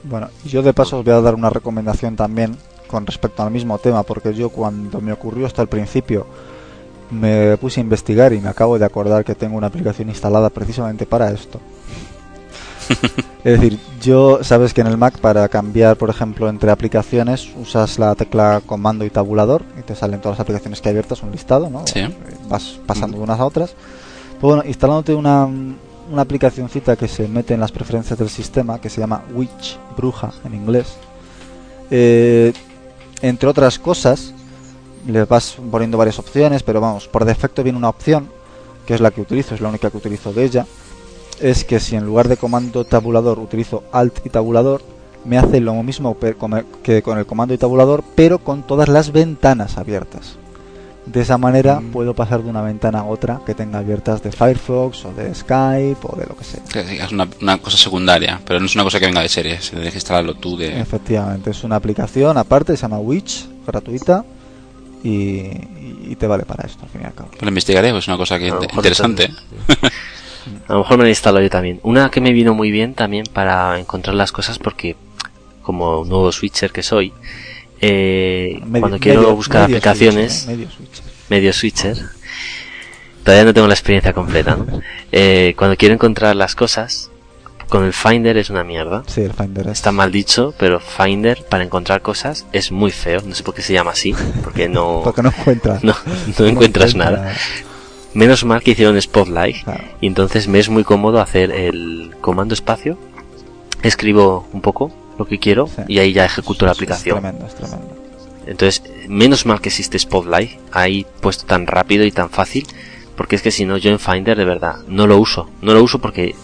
Bueno, 0.02 0.28
yo 0.44 0.62
de 0.62 0.74
paso 0.74 0.98
os 0.98 1.04
voy 1.04 1.14
a 1.14 1.20
dar 1.20 1.34
una 1.34 1.50
recomendación 1.50 2.16
también 2.16 2.58
con 2.86 3.06
respecto 3.06 3.42
al 3.42 3.50
mismo 3.50 3.78
tema, 3.78 4.02
porque 4.02 4.34
yo 4.34 4.50
cuando 4.50 5.00
me 5.00 5.12
ocurrió 5.12 5.46
hasta 5.46 5.62
el 5.62 5.68
principio 5.68 6.26
me 7.10 7.56
puse 7.58 7.80
a 7.80 7.84
investigar 7.84 8.32
y 8.32 8.40
me 8.40 8.48
acabo 8.48 8.78
de 8.78 8.84
acordar 8.84 9.24
que 9.24 9.34
tengo 9.34 9.56
una 9.56 9.68
aplicación 9.68 10.08
instalada 10.08 10.50
precisamente 10.50 11.06
para 11.06 11.30
esto. 11.30 11.60
es 13.44 13.60
decir, 13.60 13.78
yo 14.00 14.42
sabes 14.42 14.72
que 14.72 14.80
en 14.80 14.86
el 14.86 14.96
Mac 14.96 15.18
para 15.18 15.48
cambiar, 15.48 15.96
por 15.96 16.10
ejemplo, 16.10 16.48
entre 16.48 16.70
aplicaciones 16.70 17.48
usas 17.56 17.98
la 17.98 18.14
tecla 18.14 18.60
comando 18.64 19.04
y 19.04 19.10
tabulador 19.10 19.62
y 19.78 19.82
te 19.82 19.94
salen 19.94 20.20
todas 20.20 20.38
las 20.38 20.42
aplicaciones 20.42 20.80
que 20.80 20.88
hay 20.88 20.92
abiertas, 20.92 21.22
un 21.22 21.32
listado, 21.32 21.68
¿no? 21.68 21.84
Vas 22.48 22.78
pasando 22.86 23.18
de 23.18 23.24
unas 23.24 23.40
a 23.40 23.44
otras. 23.44 23.74
Pues 24.40 24.54
bueno, 24.54 24.62
instalándote 24.66 25.14
una, 25.14 25.46
una 25.46 26.22
aplicacióncita 26.22 26.96
que 26.96 27.08
se 27.08 27.26
mete 27.26 27.54
en 27.54 27.60
las 27.60 27.72
preferencias 27.72 28.18
del 28.18 28.28
sistema, 28.28 28.80
que 28.80 28.90
se 28.90 29.00
llama 29.00 29.22
Witch, 29.34 29.78
bruja 29.96 30.32
en 30.44 30.54
inglés. 30.54 30.96
Eh, 31.90 32.52
entre 33.22 33.48
otras 33.48 33.78
cosas, 33.78 34.32
le 35.06 35.24
vas 35.24 35.56
poniendo 35.70 35.98
varias 35.98 36.18
opciones, 36.18 36.62
pero 36.62 36.80
vamos, 36.80 37.08
por 37.08 37.24
defecto 37.24 37.62
viene 37.62 37.78
una 37.78 37.88
opción, 37.88 38.28
que 38.86 38.94
es 38.94 39.00
la 39.00 39.10
que 39.10 39.20
utilizo, 39.20 39.54
es 39.54 39.60
la 39.60 39.68
única 39.68 39.90
que 39.90 39.96
utilizo 39.96 40.32
de 40.32 40.44
ella, 40.44 40.66
es 41.40 41.64
que 41.64 41.80
si 41.80 41.96
en 41.96 42.04
lugar 42.04 42.28
de 42.28 42.36
comando 42.36 42.84
tabulador 42.84 43.38
utilizo 43.38 43.84
alt 43.92 44.24
y 44.24 44.30
tabulador, 44.30 44.82
me 45.24 45.38
hace 45.38 45.60
lo 45.60 45.74
mismo 45.82 46.16
que 46.18 47.02
con 47.02 47.18
el 47.18 47.26
comando 47.26 47.52
y 47.52 47.58
tabulador, 47.58 48.04
pero 48.14 48.38
con 48.38 48.62
todas 48.62 48.88
las 48.88 49.12
ventanas 49.12 49.76
abiertas. 49.76 50.38
De 51.06 51.20
esa 51.20 51.38
manera 51.38 51.78
mm. 51.80 51.92
puedo 51.92 52.14
pasar 52.14 52.42
de 52.42 52.50
una 52.50 52.62
ventana 52.62 53.00
a 53.00 53.04
otra 53.04 53.40
que 53.46 53.54
tenga 53.54 53.78
abiertas 53.78 54.22
de 54.22 54.32
Firefox 54.32 55.04
o 55.04 55.12
de 55.12 55.32
Skype 55.34 55.98
o 56.02 56.16
de 56.16 56.26
lo 56.26 56.36
que 56.36 56.44
sea. 56.44 57.04
es 57.04 57.12
una, 57.12 57.58
cosa 57.58 57.76
secundaria, 57.76 58.40
pero 58.44 58.58
no 58.58 58.66
es 58.66 58.74
una 58.74 58.82
cosa 58.84 58.98
que 58.98 59.06
venga 59.06 59.22
de 59.22 59.28
serie, 59.28 59.60
se 59.60 59.76
que 59.76 59.86
instalarlo 59.86 60.34
tú 60.34 60.56
de... 60.56 60.80
Efectivamente, 60.80 61.50
es 61.50 61.62
una 61.62 61.76
aplicación 61.76 62.36
aparte, 62.36 62.76
se 62.76 62.82
llama 62.82 62.98
Witch, 62.98 63.46
gratuita 63.66 64.24
y, 65.02 66.16
te 66.16 66.26
vale 66.26 66.44
para 66.44 66.66
esto 66.66 66.82
al 66.84 66.88
fin 66.88 67.02
y 67.02 67.04
al 67.04 67.14
cabo. 67.14 67.28
Pues 67.30 67.42
lo 67.42 67.48
investigaré, 67.48 67.96
es 67.96 68.08
una 68.08 68.16
cosa 68.16 68.38
que 68.38 68.48
interesante. 68.48 69.30
a 70.68 70.72
lo 70.72 70.78
mejor 70.80 70.98
me 70.98 71.04
la 71.04 71.10
instalo 71.10 71.40
yo 71.40 71.50
también. 71.50 71.78
Una 71.82 72.10
que 72.10 72.20
me 72.20 72.32
vino 72.32 72.54
muy 72.54 72.70
bien 72.70 72.94
también 72.94 73.26
para 73.32 73.78
encontrar 73.78 74.16
las 74.16 74.32
cosas 74.32 74.58
porque 74.58 74.96
como 75.62 76.04
nuevo 76.04 76.30
switcher 76.32 76.72
que 76.72 76.82
soy, 76.82 77.12
eh, 77.80 78.60
cuando 78.80 78.98
quiero 78.98 79.34
buscar 79.34 79.64
aplicaciones, 79.64 80.48
¿eh? 80.48 80.66
medio, 81.28 81.52
switcher. 81.52 81.96
todavía 83.22 83.44
no 83.44 83.54
tengo 83.54 83.66
la 83.66 83.74
experiencia 83.74 84.12
completa, 84.12 84.56
eh, 85.12 85.54
cuando 85.56 85.76
quiero 85.76 85.94
encontrar 85.94 86.36
las 86.36 86.54
cosas, 86.54 87.10
con 87.68 87.84
el 87.84 87.92
Finder 87.92 88.36
es 88.36 88.50
una 88.50 88.62
mierda. 88.62 89.02
Está 89.70 89.90
mal 89.90 90.12
dicho, 90.12 90.54
pero 90.58 90.78
Finder 90.78 91.44
para 91.48 91.64
encontrar 91.64 92.00
cosas 92.00 92.46
es 92.52 92.70
muy 92.70 92.92
feo. 92.92 93.20
No 93.24 93.34
sé 93.34 93.42
por 93.42 93.54
qué 93.54 93.62
se 93.62 93.72
llama 93.72 93.90
así, 93.90 94.14
porque 94.44 94.68
no. 94.68 95.00
porque 95.04 95.22
no 95.22 95.32
encuentras. 95.36 95.82
No, 95.84 96.46
encuentras 96.46 96.94
nada. 96.94 97.34
Menos 98.14 98.44
mal 98.44 98.62
que 98.62 98.70
hicieron 98.70 99.00
Spotlight. 99.00 99.56
Y 100.00 100.06
entonces 100.06 100.48
me 100.48 100.58
es 100.58 100.68
muy 100.68 100.84
cómodo 100.84 101.20
hacer 101.20 101.50
el 101.50 102.14
comando 102.20 102.54
espacio. 102.54 102.98
Escribo 103.82 104.48
un 104.52 104.60
poco 104.60 104.92
lo 105.18 105.26
que 105.26 105.38
quiero 105.38 105.68
y 105.88 105.98
ahí 105.98 106.12
ya 106.12 106.24
ejecuto 106.24 106.66
la 106.66 106.72
aplicación. 106.72 107.20
tremendo, 107.20 107.46
es 107.46 107.54
tremendo. 107.54 107.96
Entonces, 108.46 108.82
menos 109.08 109.44
mal 109.44 109.60
que 109.60 109.68
existe 109.68 109.98
Spotlight 109.98 110.58
ahí 110.72 111.06
puesto 111.20 111.46
tan 111.46 111.66
rápido 111.66 112.04
y 112.04 112.12
tan 112.12 112.30
fácil, 112.30 112.66
porque 113.16 113.36
es 113.36 113.42
que 113.42 113.50
si 113.50 113.64
no, 113.64 113.76
yo 113.76 113.90
en 113.90 113.98
Finder 113.98 114.36
de 114.36 114.44
verdad 114.44 114.76
no 114.86 115.06
lo 115.06 115.18
uso. 115.18 115.48
No 115.62 115.74
lo 115.74 115.82
uso 115.82 115.98
porque 115.98 116.34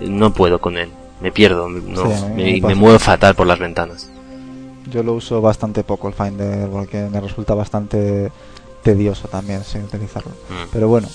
no 0.00 0.34
puedo 0.34 0.60
con 0.60 0.76
él. 0.76 0.90
Me 1.20 1.30
pierdo, 1.32 1.68
me, 1.68 2.74
muevo 2.74 2.98
fatal 2.98 3.34
por 3.34 3.46
las 3.46 3.58
ventanas. 3.58 4.10
Yo 4.90 5.02
lo 5.02 5.14
uso 5.14 5.40
bastante 5.40 5.82
poco 5.84 6.08
el 6.08 6.14
Finder 6.14 6.68
porque 6.68 7.08
me 7.10 7.20
resulta 7.20 7.54
bastante 7.54 8.30
tedioso 8.82 9.28
también 9.28 9.64
sin 9.64 9.84
utilizarlo. 9.84 10.30
Mm. 10.30 10.68
Pero 10.72 10.88
bueno, 10.88 11.08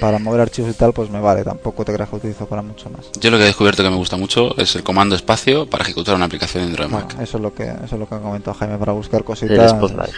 para 0.00 0.18
mover 0.18 0.40
archivos 0.40 0.70
y 0.70 0.74
tal, 0.74 0.92
pues 0.92 1.10
me 1.10 1.20
vale, 1.20 1.44
tampoco 1.44 1.84
te 1.84 1.92
creas 1.92 2.08
que 2.08 2.16
utilizo 2.16 2.46
para 2.46 2.62
mucho 2.62 2.90
más. 2.90 3.06
Yo 3.20 3.30
lo 3.30 3.36
que 3.36 3.44
he 3.44 3.46
descubierto 3.46 3.82
que 3.82 3.90
me 3.90 3.96
gusta 3.96 4.16
mucho 4.16 4.56
es 4.58 4.74
el 4.76 4.82
comando 4.82 5.14
espacio 5.14 5.68
para 5.68 5.84
ejecutar 5.84 6.14
una 6.14 6.26
aplicación 6.26 6.64
dentro 6.64 6.84
de 6.84 6.90
Mac. 6.90 7.16
eso 7.20 7.36
es 7.38 7.42
lo 7.42 7.54
que 7.54 7.64
eso 7.64 7.94
es 7.94 7.98
lo 7.98 8.08
que 8.08 8.14
ha 8.14 8.20
comentado 8.20 8.54
Jaime 8.54 8.78
para 8.78 8.92
buscar 8.92 9.24
cositas. 9.24 9.74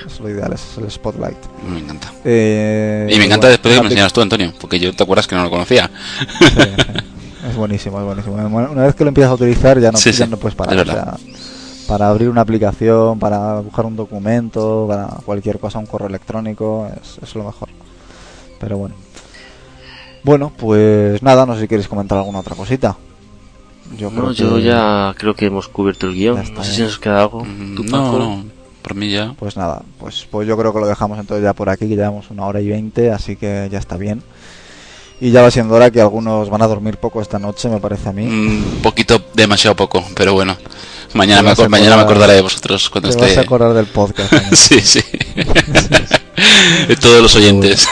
Es, 0.06 0.20
lo 0.20 0.30
ideal, 0.30 0.52
es 0.52 0.78
el 0.78 0.90
Spotlight. 0.90 1.38
Me 1.68 1.80
encanta. 1.80 2.12
Eh, 2.24 3.08
y 3.10 3.18
me 3.18 3.26
encanta 3.26 3.48
después 3.48 3.74
de 3.74 3.80
que 3.80 3.82
me 3.84 3.90
enseñas 3.90 4.12
tú, 4.12 4.20
Antonio, 4.20 4.52
porque 4.60 4.78
yo 4.78 4.94
te 4.94 5.02
acuerdas 5.02 5.26
que 5.26 5.36
no 5.36 5.44
lo 5.44 5.50
conocía. 5.50 5.90
es 7.48 7.56
buenísimo, 7.56 7.98
es 8.00 8.06
buenísimo. 8.06 8.36
Una 8.36 8.82
vez 8.82 8.94
que 8.94 9.04
lo 9.04 9.08
empiezas 9.08 9.32
a 9.32 9.34
utilizar 9.34 9.78
ya 9.78 9.92
no, 9.92 9.98
no 10.28 10.36
puedes 10.36 10.56
parar. 10.56 11.18
para 11.86 12.08
abrir 12.08 12.28
una 12.28 12.40
aplicación, 12.40 13.18
para 13.18 13.60
buscar 13.60 13.86
un 13.86 13.96
documento, 13.96 14.86
para 14.88 15.06
cualquier 15.24 15.58
cosa, 15.58 15.78
un 15.78 15.86
correo 15.86 16.08
electrónico, 16.08 16.90
es, 17.02 17.18
es 17.22 17.34
lo 17.34 17.44
mejor. 17.44 17.68
Pero 18.58 18.78
bueno. 18.78 18.94
Bueno, 20.22 20.52
pues 20.56 21.22
nada, 21.22 21.46
no 21.46 21.54
sé 21.54 21.62
si 21.62 21.68
queréis 21.68 21.88
comentar 21.88 22.18
alguna 22.18 22.40
otra 22.40 22.54
cosita. 22.54 22.96
Yo, 23.96 24.10
no, 24.10 24.32
yo 24.32 24.58
ya 24.58 25.14
creo 25.16 25.34
que 25.34 25.46
hemos 25.46 25.68
cubierto 25.68 26.06
el 26.06 26.14
guion. 26.14 26.36
No 26.54 26.64
sé 26.64 26.74
si 26.74 26.82
nos 26.82 26.98
queda 26.98 27.22
algo. 27.22 27.44
Mm, 27.44 27.86
no, 27.86 28.18
no, 28.18 28.44
por 28.82 28.94
mí 28.94 29.10
ya. 29.10 29.34
Pues 29.38 29.56
nada, 29.56 29.82
pues, 29.98 30.26
pues 30.30 30.46
yo 30.46 30.56
creo 30.58 30.72
que 30.72 30.80
lo 30.80 30.86
dejamos 30.86 31.18
entonces 31.18 31.42
ya 31.42 31.54
por 31.54 31.68
aquí, 31.70 31.88
que 31.88 31.96
llevamos 31.96 32.30
una 32.30 32.44
hora 32.46 32.60
y 32.60 32.68
veinte, 32.68 33.10
así 33.10 33.36
que 33.36 33.68
ya 33.70 33.78
está 33.78 33.96
bien. 33.96 34.22
Y 35.20 35.30
ya 35.30 35.42
va 35.42 35.50
siendo 35.50 35.74
hora 35.74 35.90
que 35.90 36.00
algunos 36.00 36.48
van 36.48 36.62
a 36.62 36.68
dormir 36.68 36.98
poco 36.98 37.20
esta 37.20 37.38
noche, 37.38 37.68
me 37.68 37.80
parece 37.80 38.08
a 38.10 38.12
mí. 38.12 38.24
Un 38.24 38.80
poquito, 38.82 39.20
demasiado 39.34 39.74
poco, 39.74 40.04
pero 40.14 40.32
bueno. 40.32 40.56
Mañana, 41.14 41.42
me, 41.42 41.68
mañana 41.68 41.96
me 41.96 42.02
acordaré 42.02 42.34
de 42.34 42.42
vosotros 42.42 42.90
cuando 42.90 43.08
esté. 43.08 43.22
vas 43.22 43.38
a 43.38 43.40
acordar 43.40 43.74
del 43.74 43.86
podcast. 43.86 44.32
sí, 44.52 44.80
sí. 44.80 45.00
de 46.88 46.96
todos 46.96 47.22
los 47.22 47.34
oyentes. 47.36 47.88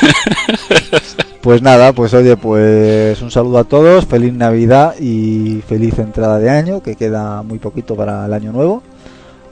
Pues 1.41 1.63
nada, 1.63 1.93
pues 1.93 2.13
oye, 2.13 2.37
pues 2.37 3.23
un 3.23 3.31
saludo 3.31 3.59
a 3.59 3.65
todos, 3.65 4.05
feliz 4.07 4.33
Navidad 4.33 4.97
y 4.99 5.63
feliz 5.69 5.99
entrada 5.99 6.39
de 6.39 6.51
año, 6.51 6.83
que 6.83 6.97
queda 6.97 7.43
muy 7.43 7.59
poquito 7.59 7.95
para 7.95 8.27
el 8.27 8.33
año 8.33 8.53
nuevo. 8.53 8.83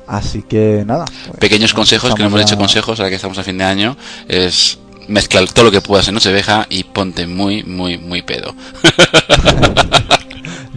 Así 0.07 0.43
que 0.43 0.83
nada. 0.87 1.05
Pues 1.05 1.39
Pequeños 1.39 1.73
consejos, 1.73 2.15
que 2.15 2.23
no 2.23 2.29
hemos 2.29 2.43
hecho 2.43 2.57
consejos, 2.57 2.99
ahora 2.99 3.11
que 3.11 3.17
estamos 3.17 3.39
a 3.39 3.45
fin 3.45 3.59
de 3.59 3.65
año, 3.65 3.97
es 4.29 4.79
mezclar 5.09 5.49
todo 5.53 5.67
lo 5.67 5.71
que 5.71 5.81
puedas 5.81 6.09
en 6.09 6.15
Nochevieja 6.15 6.67
y 6.69 6.85
ponte 6.85 7.27
muy, 7.27 7.63
muy, 7.63 7.99
muy 7.99 8.23
pedo. 8.23 8.55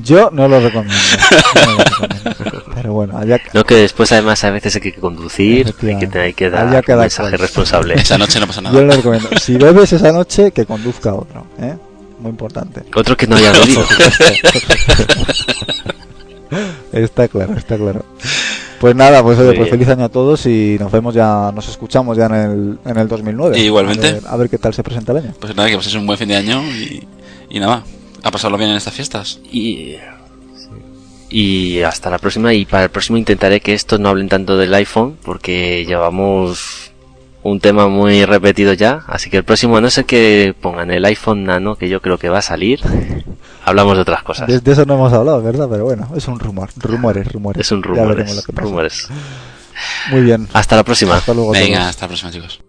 Yo 0.03 0.29
no 0.31 0.47
lo 0.47 0.59
recomiendo. 0.59 0.93
no 1.65 1.71
lo 1.71 1.77
recomiendo. 1.83 2.63
Pero 2.75 2.93
bueno, 2.93 3.17
allá, 3.17 3.41
No, 3.53 3.63
que 3.63 3.75
después 3.75 4.11
además 4.11 4.43
a 4.43 4.51
veces 4.51 4.75
hay 4.75 4.81
que 4.81 4.93
conducir, 4.93 5.73
hay 5.81 5.97
que, 5.97 6.19
hay 6.19 6.33
que 6.33 6.49
dar 6.49 6.65
un 6.67 6.99
mensaje 6.99 7.29
cual. 7.29 7.39
responsable. 7.39 7.95
Esa 7.95 8.17
noche 8.17 8.39
no 8.39 8.47
pasa 8.47 8.61
yo 8.61 8.69
nada. 8.69 8.79
no 8.79 8.85
lo 8.87 8.95
recomiendo. 8.95 9.29
Si 9.39 9.55
bebes 9.57 9.93
esa 9.93 10.11
noche, 10.11 10.51
que 10.51 10.65
conduzca 10.65 11.13
otro. 11.13 11.47
¿eh? 11.59 11.75
Muy 12.19 12.29
importante. 12.29 12.83
Otro 12.95 13.17
que 13.17 13.27
no 13.27 13.35
haya 13.35 13.51
bebido. 13.51 13.83
Está 16.91 17.27
claro, 17.27 17.53
está 17.57 17.77
claro. 17.77 18.05
Pues 18.79 18.95
nada, 18.95 19.23
pues 19.23 19.39
oye, 19.39 19.53
pues 19.57 19.69
feliz 19.69 19.87
año 19.89 20.05
a 20.05 20.09
todos 20.09 20.45
y 20.45 20.77
nos 20.79 20.91
vemos 20.91 21.13
ya, 21.13 21.51
nos 21.53 21.67
escuchamos 21.67 22.15
ya 22.15 22.27
en 22.27 22.33
el, 22.35 22.79
en 22.85 22.97
el 22.97 23.07
2009. 23.07 23.57
Igualmente. 23.59 24.07
A 24.07 24.11
ver, 24.13 24.21
a 24.27 24.37
ver 24.37 24.49
qué 24.49 24.57
tal 24.57 24.73
se 24.73 24.83
presenta 24.83 25.11
el 25.13 25.17
año. 25.19 25.33
Pues 25.39 25.55
nada, 25.55 25.67
que 25.67 25.77
paséis 25.77 25.95
un 25.95 26.05
buen 26.05 26.17
fin 26.17 26.27
de 26.27 26.35
año 26.35 26.63
y, 26.63 27.05
y 27.49 27.59
nada, 27.59 27.83
a 28.23 28.31
pasarlo 28.31 28.57
bien 28.57 28.71
en 28.71 28.77
estas 28.77 28.93
fiestas. 28.93 29.39
Y, 29.51 29.95
y 31.29 31.81
hasta 31.81 32.09
la 32.09 32.17
próxima. 32.17 32.53
Y 32.53 32.65
para 32.65 32.85
el 32.85 32.89
próximo 32.89 33.17
intentaré 33.17 33.59
que 33.59 33.73
estos 33.73 33.99
no 33.99 34.09
hablen 34.09 34.29
tanto 34.29 34.57
del 34.57 34.73
iPhone, 34.73 35.17
porque 35.23 35.85
llevamos 35.85 36.91
un 37.43 37.59
tema 37.59 37.87
muy 37.87 38.25
repetido 38.25 38.73
ya. 38.73 39.03
Así 39.07 39.29
que 39.29 39.37
el 39.37 39.43
próximo, 39.43 39.77
a 39.77 39.81
no 39.81 39.89
sé 39.89 40.05
que 40.05 40.53
pongan 40.59 40.91
el 40.91 41.05
iPhone 41.05 41.45
Nano, 41.45 41.75
que 41.75 41.89
yo 41.89 42.01
creo 42.01 42.17
que 42.17 42.29
va 42.29 42.39
a 42.39 42.43
salir, 42.43 42.81
hablamos 43.65 43.95
de 43.95 44.01
otras 44.01 44.23
cosas. 44.23 44.47
De, 44.47 44.59
de 44.59 44.71
eso 44.71 44.85
no 44.85 44.95
hemos 44.95 45.13
hablado, 45.13 45.41
¿verdad? 45.41 45.67
Pero 45.69 45.85
bueno, 45.85 46.09
es 46.15 46.27
un 46.27 46.39
rumor. 46.39 46.69
Rumores, 46.77 47.31
rumores. 47.31 47.61
Es 47.61 47.71
un 47.71 47.83
rumores. 47.83 48.35
lo 48.35 48.41
que 48.41 48.53
pasa. 48.53 48.67
rumores. 48.67 49.07
Muy 50.11 50.21
bien. 50.21 50.47
Hasta 50.53 50.75
la 50.75 50.83
próxima. 50.83 51.15
Hasta 51.15 51.33
luego. 51.33 51.51
todos. 51.53 51.63
Venga, 51.63 51.87
hasta 51.87 52.05
la 52.05 52.07
próxima 52.09 52.31
chicos. 52.31 52.59